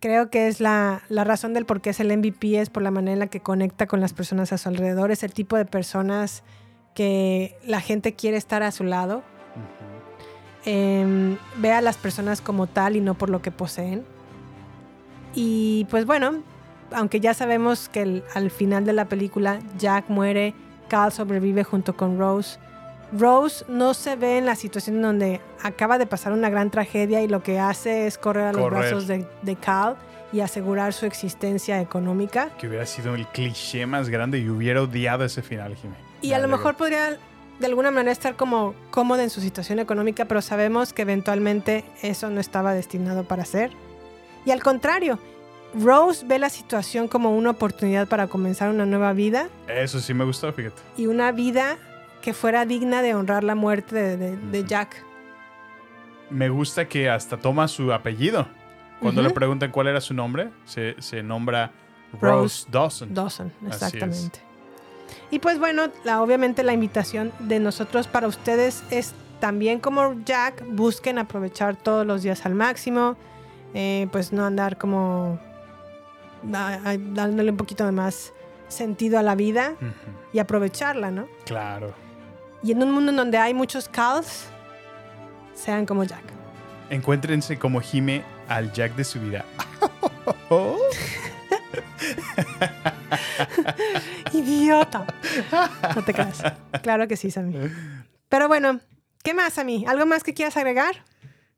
Creo 0.00 0.30
que 0.30 0.46
es 0.46 0.60
la, 0.60 1.02
la 1.08 1.24
razón 1.24 1.52
del 1.52 1.66
por 1.66 1.80
qué 1.82 1.90
es 1.90 2.00
el 2.00 2.16
MVP, 2.16 2.58
es 2.60 2.70
por 2.70 2.82
la 2.82 2.90
manera 2.90 3.12
en 3.12 3.18
la 3.18 3.26
que 3.26 3.40
conecta 3.40 3.86
con 3.86 4.00
las 4.00 4.14
personas 4.14 4.52
a 4.52 4.58
su 4.58 4.68
alrededor. 4.70 5.10
Es 5.10 5.22
el 5.22 5.32
tipo 5.34 5.56
de 5.56 5.64
personas 5.66 6.44
que 6.94 7.58
la 7.64 7.80
gente 7.80 8.14
quiere 8.14 8.38
estar 8.38 8.62
a 8.62 8.70
su 8.70 8.84
lado. 8.84 9.22
Em, 10.64 11.36
ve 11.58 11.72
a 11.72 11.80
las 11.80 11.96
personas 11.96 12.40
como 12.40 12.66
tal 12.66 12.96
y 12.96 13.00
no 13.00 13.14
por 13.14 13.28
lo 13.30 13.42
que 13.42 13.50
poseen. 13.50 14.04
Y 15.34 15.86
pues 15.90 16.06
bueno, 16.06 16.42
aunque 16.92 17.20
ya 17.20 17.34
sabemos 17.34 17.88
que 17.88 18.02
el- 18.02 18.24
al 18.34 18.50
final 18.50 18.84
de 18.84 18.92
la 18.92 19.04
película 19.06 19.58
Jack 19.78 20.08
muere, 20.08 20.54
Cal 20.88 21.12
sobrevive 21.12 21.64
junto 21.64 21.96
con 21.96 22.18
Rose. 22.18 22.58
Rose 23.16 23.64
no 23.68 23.94
se 23.94 24.16
ve 24.16 24.38
en 24.38 24.46
la 24.46 24.56
situación 24.56 25.00
donde 25.00 25.40
acaba 25.62 25.98
de 25.98 26.06
pasar 26.06 26.32
una 26.32 26.50
gran 26.50 26.70
tragedia 26.70 27.22
y 27.22 27.28
lo 27.28 27.42
que 27.42 27.58
hace 27.60 28.06
es 28.06 28.18
correr 28.18 28.46
a 28.46 28.52
los 28.52 28.68
brazos 28.70 29.06
de, 29.06 29.26
de 29.42 29.56
Cal 29.56 29.96
y 30.32 30.40
asegurar 30.40 30.92
su 30.92 31.06
existencia 31.06 31.80
económica. 31.80 32.50
Que 32.58 32.66
hubiera 32.68 32.84
sido 32.86 33.14
el 33.14 33.26
cliché 33.28 33.86
más 33.86 34.08
grande 34.08 34.38
y 34.38 34.48
hubiera 34.48 34.82
odiado 34.82 35.24
ese 35.24 35.42
final, 35.42 35.76
Jimé. 35.76 35.94
Y 36.20 36.32
a 36.32 36.38
lo 36.38 36.48
mejor 36.48 36.74
podría 36.76 37.16
de 37.60 37.66
alguna 37.66 37.90
manera 37.90 38.10
estar 38.12 38.36
como 38.36 38.74
cómoda 38.90 39.22
en 39.22 39.30
su 39.30 39.40
situación 39.40 39.78
económica, 39.78 40.24
pero 40.26 40.42
sabemos 40.42 40.92
que 40.92 41.02
eventualmente 41.02 41.84
eso 42.02 42.28
no 42.28 42.40
estaba 42.40 42.74
destinado 42.74 43.24
para 43.24 43.44
ser. 43.44 43.70
Y 44.44 44.50
al 44.50 44.62
contrario, 44.62 45.18
Rose 45.80 46.24
ve 46.26 46.38
la 46.38 46.48
situación 46.50 47.08
como 47.08 47.36
una 47.36 47.50
oportunidad 47.50 48.08
para 48.08 48.26
comenzar 48.28 48.70
una 48.70 48.86
nueva 48.86 49.12
vida 49.12 49.48
Eso 49.68 50.00
sí 50.00 50.14
me 50.14 50.24
gustó, 50.24 50.52
fíjate. 50.52 50.80
y 50.96 51.06
una 51.06 51.32
vida 51.32 51.76
que 52.22 52.32
fuera 52.34 52.64
digna 52.66 53.02
de 53.02 53.14
honrar 53.14 53.44
la 53.44 53.54
muerte 53.54 53.94
de, 53.94 54.16
de- 54.16 54.36
de 54.36 54.64
Jack. 54.64 54.96
Me 56.30 56.48
gusta 56.48 56.88
que 56.88 57.08
hasta 57.08 57.36
toma 57.36 57.68
su 57.68 57.92
apellido. 57.92 58.46
Cuando 59.00 59.22
le 59.22 59.30
preguntan 59.30 59.70
cuál 59.70 59.88
era 59.88 60.00
su 60.00 60.14
nombre, 60.14 60.48
se, 60.64 60.96
se 61.00 61.22
nombra 61.22 61.70
Rose, 62.20 62.66
Dawson. 62.70 63.12
Dawson, 63.14 63.52
exactamente. 63.66 64.40
Y 65.30 65.38
pues 65.38 65.58
bueno, 65.58 65.88
la, 66.04 66.22
obviamente 66.22 66.62
la 66.62 66.72
invitación 66.72 67.30
de 67.40 67.60
nosotros 67.60 68.06
para 68.08 68.26
ustedes 68.26 68.82
es 68.90 69.12
también 69.38 69.78
como 69.80 70.14
Jack, 70.24 70.64
busquen 70.70 71.18
aprovechar 71.18 71.76
todos 71.76 72.06
los 72.06 72.22
días 72.22 72.46
al 72.46 72.54
máximo, 72.54 73.16
eh, 73.74 74.08
pues 74.10 74.32
no 74.32 74.44
andar 74.46 74.78
como 74.78 75.38
a- 76.54 76.96
dándole 76.98 77.50
un 77.50 77.56
poquito 77.56 77.84
de 77.86 77.92
más 77.92 78.32
sentido 78.68 79.18
a 79.18 79.22
la 79.22 79.34
vida 79.34 79.74
y 80.32 80.38
aprovecharla, 80.38 81.10
¿no? 81.10 81.26
Claro. 81.44 81.94
Y 82.62 82.72
en 82.72 82.82
un 82.82 82.90
mundo 82.92 83.10
en 83.10 83.16
donde 83.16 83.38
hay 83.38 83.54
muchos 83.54 83.88
Cals, 83.88 84.46
sean 85.54 85.86
como 85.86 86.04
Jack. 86.04 86.22
Encuéntrense 86.90 87.58
como 87.58 87.80
Jime 87.80 88.22
al 88.48 88.72
Jack 88.72 88.94
de 88.96 89.04
su 89.04 89.20
vida. 89.20 89.44
Idiota. 94.32 95.06
No 95.94 96.04
te 96.04 96.12
creas. 96.12 96.42
Claro 96.82 97.08
que 97.08 97.16
sí, 97.16 97.30
Sammy. 97.30 97.56
Pero 98.28 98.48
bueno, 98.48 98.80
¿qué 99.22 99.34
más, 99.34 99.54
Sammy? 99.54 99.84
¿Algo 99.86 100.06
más 100.06 100.22
que 100.22 100.34
quieras 100.34 100.56
agregar? 100.56 101.04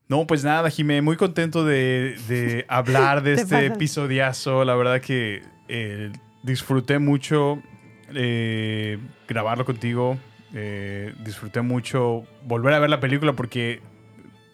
No, 0.09 0.27
pues 0.27 0.43
nada, 0.43 0.71
Jimé, 0.71 1.03
muy 1.03 1.17
contento 1.17 1.65
de, 1.65 2.17
de 2.29 2.65
hablar 2.69 3.23
de 3.23 3.35
Te 3.37 3.43
este 3.43 3.55
pasas. 3.57 3.71
episodiazo. 3.77 4.65
La 4.65 4.75
verdad 4.75 5.01
que 5.01 5.43
eh, 5.69 6.11
disfruté 6.43 6.99
mucho 6.99 7.63
eh, 8.15 8.99
grabarlo 9.27 9.65
contigo. 9.65 10.17
Eh, 10.55 11.13
disfruté 11.25 11.61
mucho 11.61 12.25
volver 12.45 12.73
a 12.73 12.79
ver 12.79 12.89
la 12.89 13.01
película 13.01 13.35
porque 13.35 13.83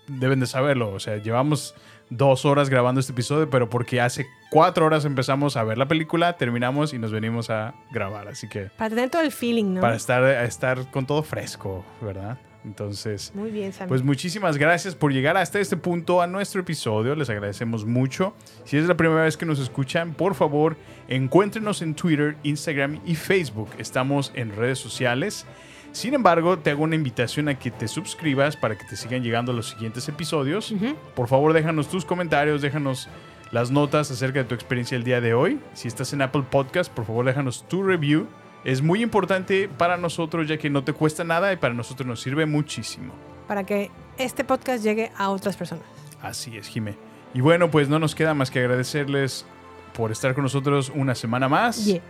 deben 0.09 0.41
de 0.41 0.47
saberlo. 0.47 0.93
O 0.93 0.99
sea, 0.99 1.19
llevamos 1.19 1.77
dos 2.11 2.45
horas 2.45 2.69
grabando 2.69 3.01
este 3.01 3.13
episodio, 3.13 3.49
pero 3.49 3.71
porque 3.71 4.01
hace 4.01 4.27
cuatro 4.51 4.85
horas 4.87 5.05
empezamos 5.05 5.57
a 5.57 5.63
ver 5.63 5.79
la 5.79 5.87
película, 5.87 6.37
terminamos 6.37 6.93
y 6.93 6.99
nos 6.99 7.13
venimos 7.13 7.49
a 7.51 7.75
grabar. 7.93 8.27
Así 8.27 8.49
que 8.49 8.71
Para 8.77 8.91
tener 8.91 9.09
todo 9.09 9.23
el 9.23 9.31
feeling, 9.31 9.75
¿no? 9.75 9.81
para 9.81 9.95
estar, 9.95 10.25
estar 10.45 10.91
con 10.91 11.07
todo 11.07 11.23
fresco, 11.23 11.85
¿verdad? 12.01 12.39
Entonces, 12.65 13.31
Muy 13.35 13.51
bien, 13.51 13.73
Sammy. 13.73 13.89
pues 13.89 14.03
muchísimas 14.03 14.57
gracias 14.57 14.95
por 14.95 15.13
llegar 15.13 15.37
hasta 15.37 15.61
este 15.61 15.77
punto 15.77 16.23
a 16.23 16.27
nuestro 16.27 16.61
episodio. 16.63 17.15
Les 17.15 17.29
agradecemos 17.29 17.85
mucho. 17.85 18.35
Si 18.65 18.77
es 18.77 18.87
la 18.87 18.97
primera 18.97 19.23
vez 19.23 19.37
que 19.37 19.45
nos 19.47 19.59
escuchan, 19.59 20.15
por 20.15 20.35
favor, 20.35 20.77
encuéntrenos 21.09 21.83
en 21.83 21.95
Twitter, 21.95 22.37
Instagram 22.43 23.01
y 23.05 23.15
Facebook. 23.17 23.69
Estamos 23.79 24.33
en 24.35 24.57
redes 24.57 24.79
sociales. 24.79 25.47
Sin 25.93 26.15
embargo, 26.15 26.59
te 26.59 26.71
hago 26.71 26.83
una 26.83 26.97
invitación 26.97 27.49
a 27.49 27.59
que 27.59 27.71
te 27.71 27.87
suscribas 27.87 28.57
para 28.57 28.77
que 28.77 28.85
te 28.85 28.97
sigan 28.97 29.23
llegando 29.23 29.53
los 29.53 29.69
siguientes 29.71 30.09
episodios. 30.09 30.75
Por 31.15 31.29
favor, 31.29 31.53
déjanos 31.53 31.89
tus 31.89 32.05
comentarios, 32.05 32.63
déjanos 32.63 33.09
las 33.53 33.71
notas 33.71 34.11
acerca 34.11 34.41
de 34.41 34.47
tu 34.47 34.55
experiencia 34.57 34.97
el 34.97 35.05
día 35.05 35.21
de 35.21 35.35
hoy. 35.35 35.61
Si 35.75 35.87
estás 35.87 36.13
en 36.13 36.23
Apple 36.23 36.43
Podcast, 36.51 36.91
por 36.93 37.05
favor, 37.05 37.25
déjanos 37.25 37.69
tu 37.69 37.85
review. 37.85 38.27
Es 38.65 38.81
muy 38.81 39.03
importante 39.03 39.69
para 39.69 39.97
nosotros 39.99 40.49
ya 40.49 40.57
que 40.57 40.71
no 40.71 40.85
te 40.85 40.95
cuesta 40.95 41.23
nada 41.23 41.53
y 41.53 41.57
para 41.57 41.75
nosotros 41.75 42.07
nos 42.07 42.21
sirve 42.21 42.47
muchísimo. 42.47 43.13
Para 43.47 43.65
que 43.65 43.91
este 44.17 44.43
podcast 44.43 44.83
llegue 44.83 45.13
a 45.17 45.29
otras 45.31 45.57
personas. 45.57 45.85
Así 46.23 46.57
es, 46.57 46.69
Jimé. 46.69 46.97
Y 47.35 47.41
bueno, 47.43 47.71
pues 47.71 47.89
no 47.89 47.99
nos 47.99 48.15
queda 48.15 48.33
más 48.33 48.51
que 48.51 48.61
agradecerles 48.61 49.45
por 49.93 50.11
estar 50.13 50.35
con 50.35 50.45
nosotros 50.45 50.91
una 50.95 51.15
semana 51.15 51.49
más. 51.49 51.85
Yeah. 51.85 52.01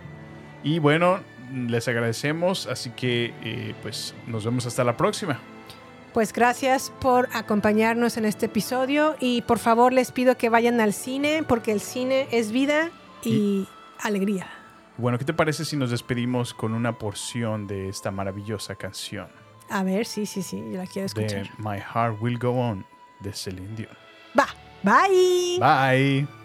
Y 0.63 0.79
bueno, 0.79 1.19
les 1.53 1.87
agradecemos, 1.87 2.67
así 2.67 2.91
que 2.91 3.33
eh, 3.43 3.75
pues 3.81 4.15
nos 4.25 4.45
vemos 4.45 4.65
hasta 4.65 4.83
la 4.83 4.95
próxima. 4.95 5.39
Pues 6.13 6.31
gracias 6.31 6.93
por 7.01 7.27
acompañarnos 7.33 8.15
en 8.15 8.23
este 8.23 8.45
episodio 8.45 9.17
y 9.19 9.41
por 9.41 9.59
favor 9.59 9.91
les 9.91 10.13
pido 10.13 10.37
que 10.37 10.47
vayan 10.47 10.79
al 10.79 10.93
cine 10.93 11.43
porque 11.45 11.73
el 11.73 11.81
cine 11.81 12.27
es 12.31 12.53
vida 12.53 12.91
y 13.21 13.67
alegría. 14.01 14.54
Bueno, 14.97 15.17
¿qué 15.17 15.25
te 15.25 15.33
parece 15.33 15.65
si 15.65 15.75
nos 15.75 15.91
despedimos 15.91 16.53
con 16.53 16.73
una 16.73 16.97
porción 16.97 17.67
de 17.67 17.89
esta 17.89 18.11
maravillosa 18.11 18.75
canción 18.75 19.27
A 19.69 19.83
ver, 19.83 20.05
sí, 20.05 20.25
sí, 20.25 20.41
sí, 20.41 20.57
yo 20.71 20.77
la 20.77 20.87
quiero 20.87 21.07
de 21.13 21.25
escuchar. 21.25 21.49
My 21.57 21.79
Heart 21.79 22.21
Will 22.21 22.37
Go 22.37 22.51
On 22.51 22.85
de 23.19 23.33
Celine 23.33 23.75
Dion? 23.75 23.97
Va, 24.37 24.47
bye. 24.83 25.59
Bye. 25.59 26.44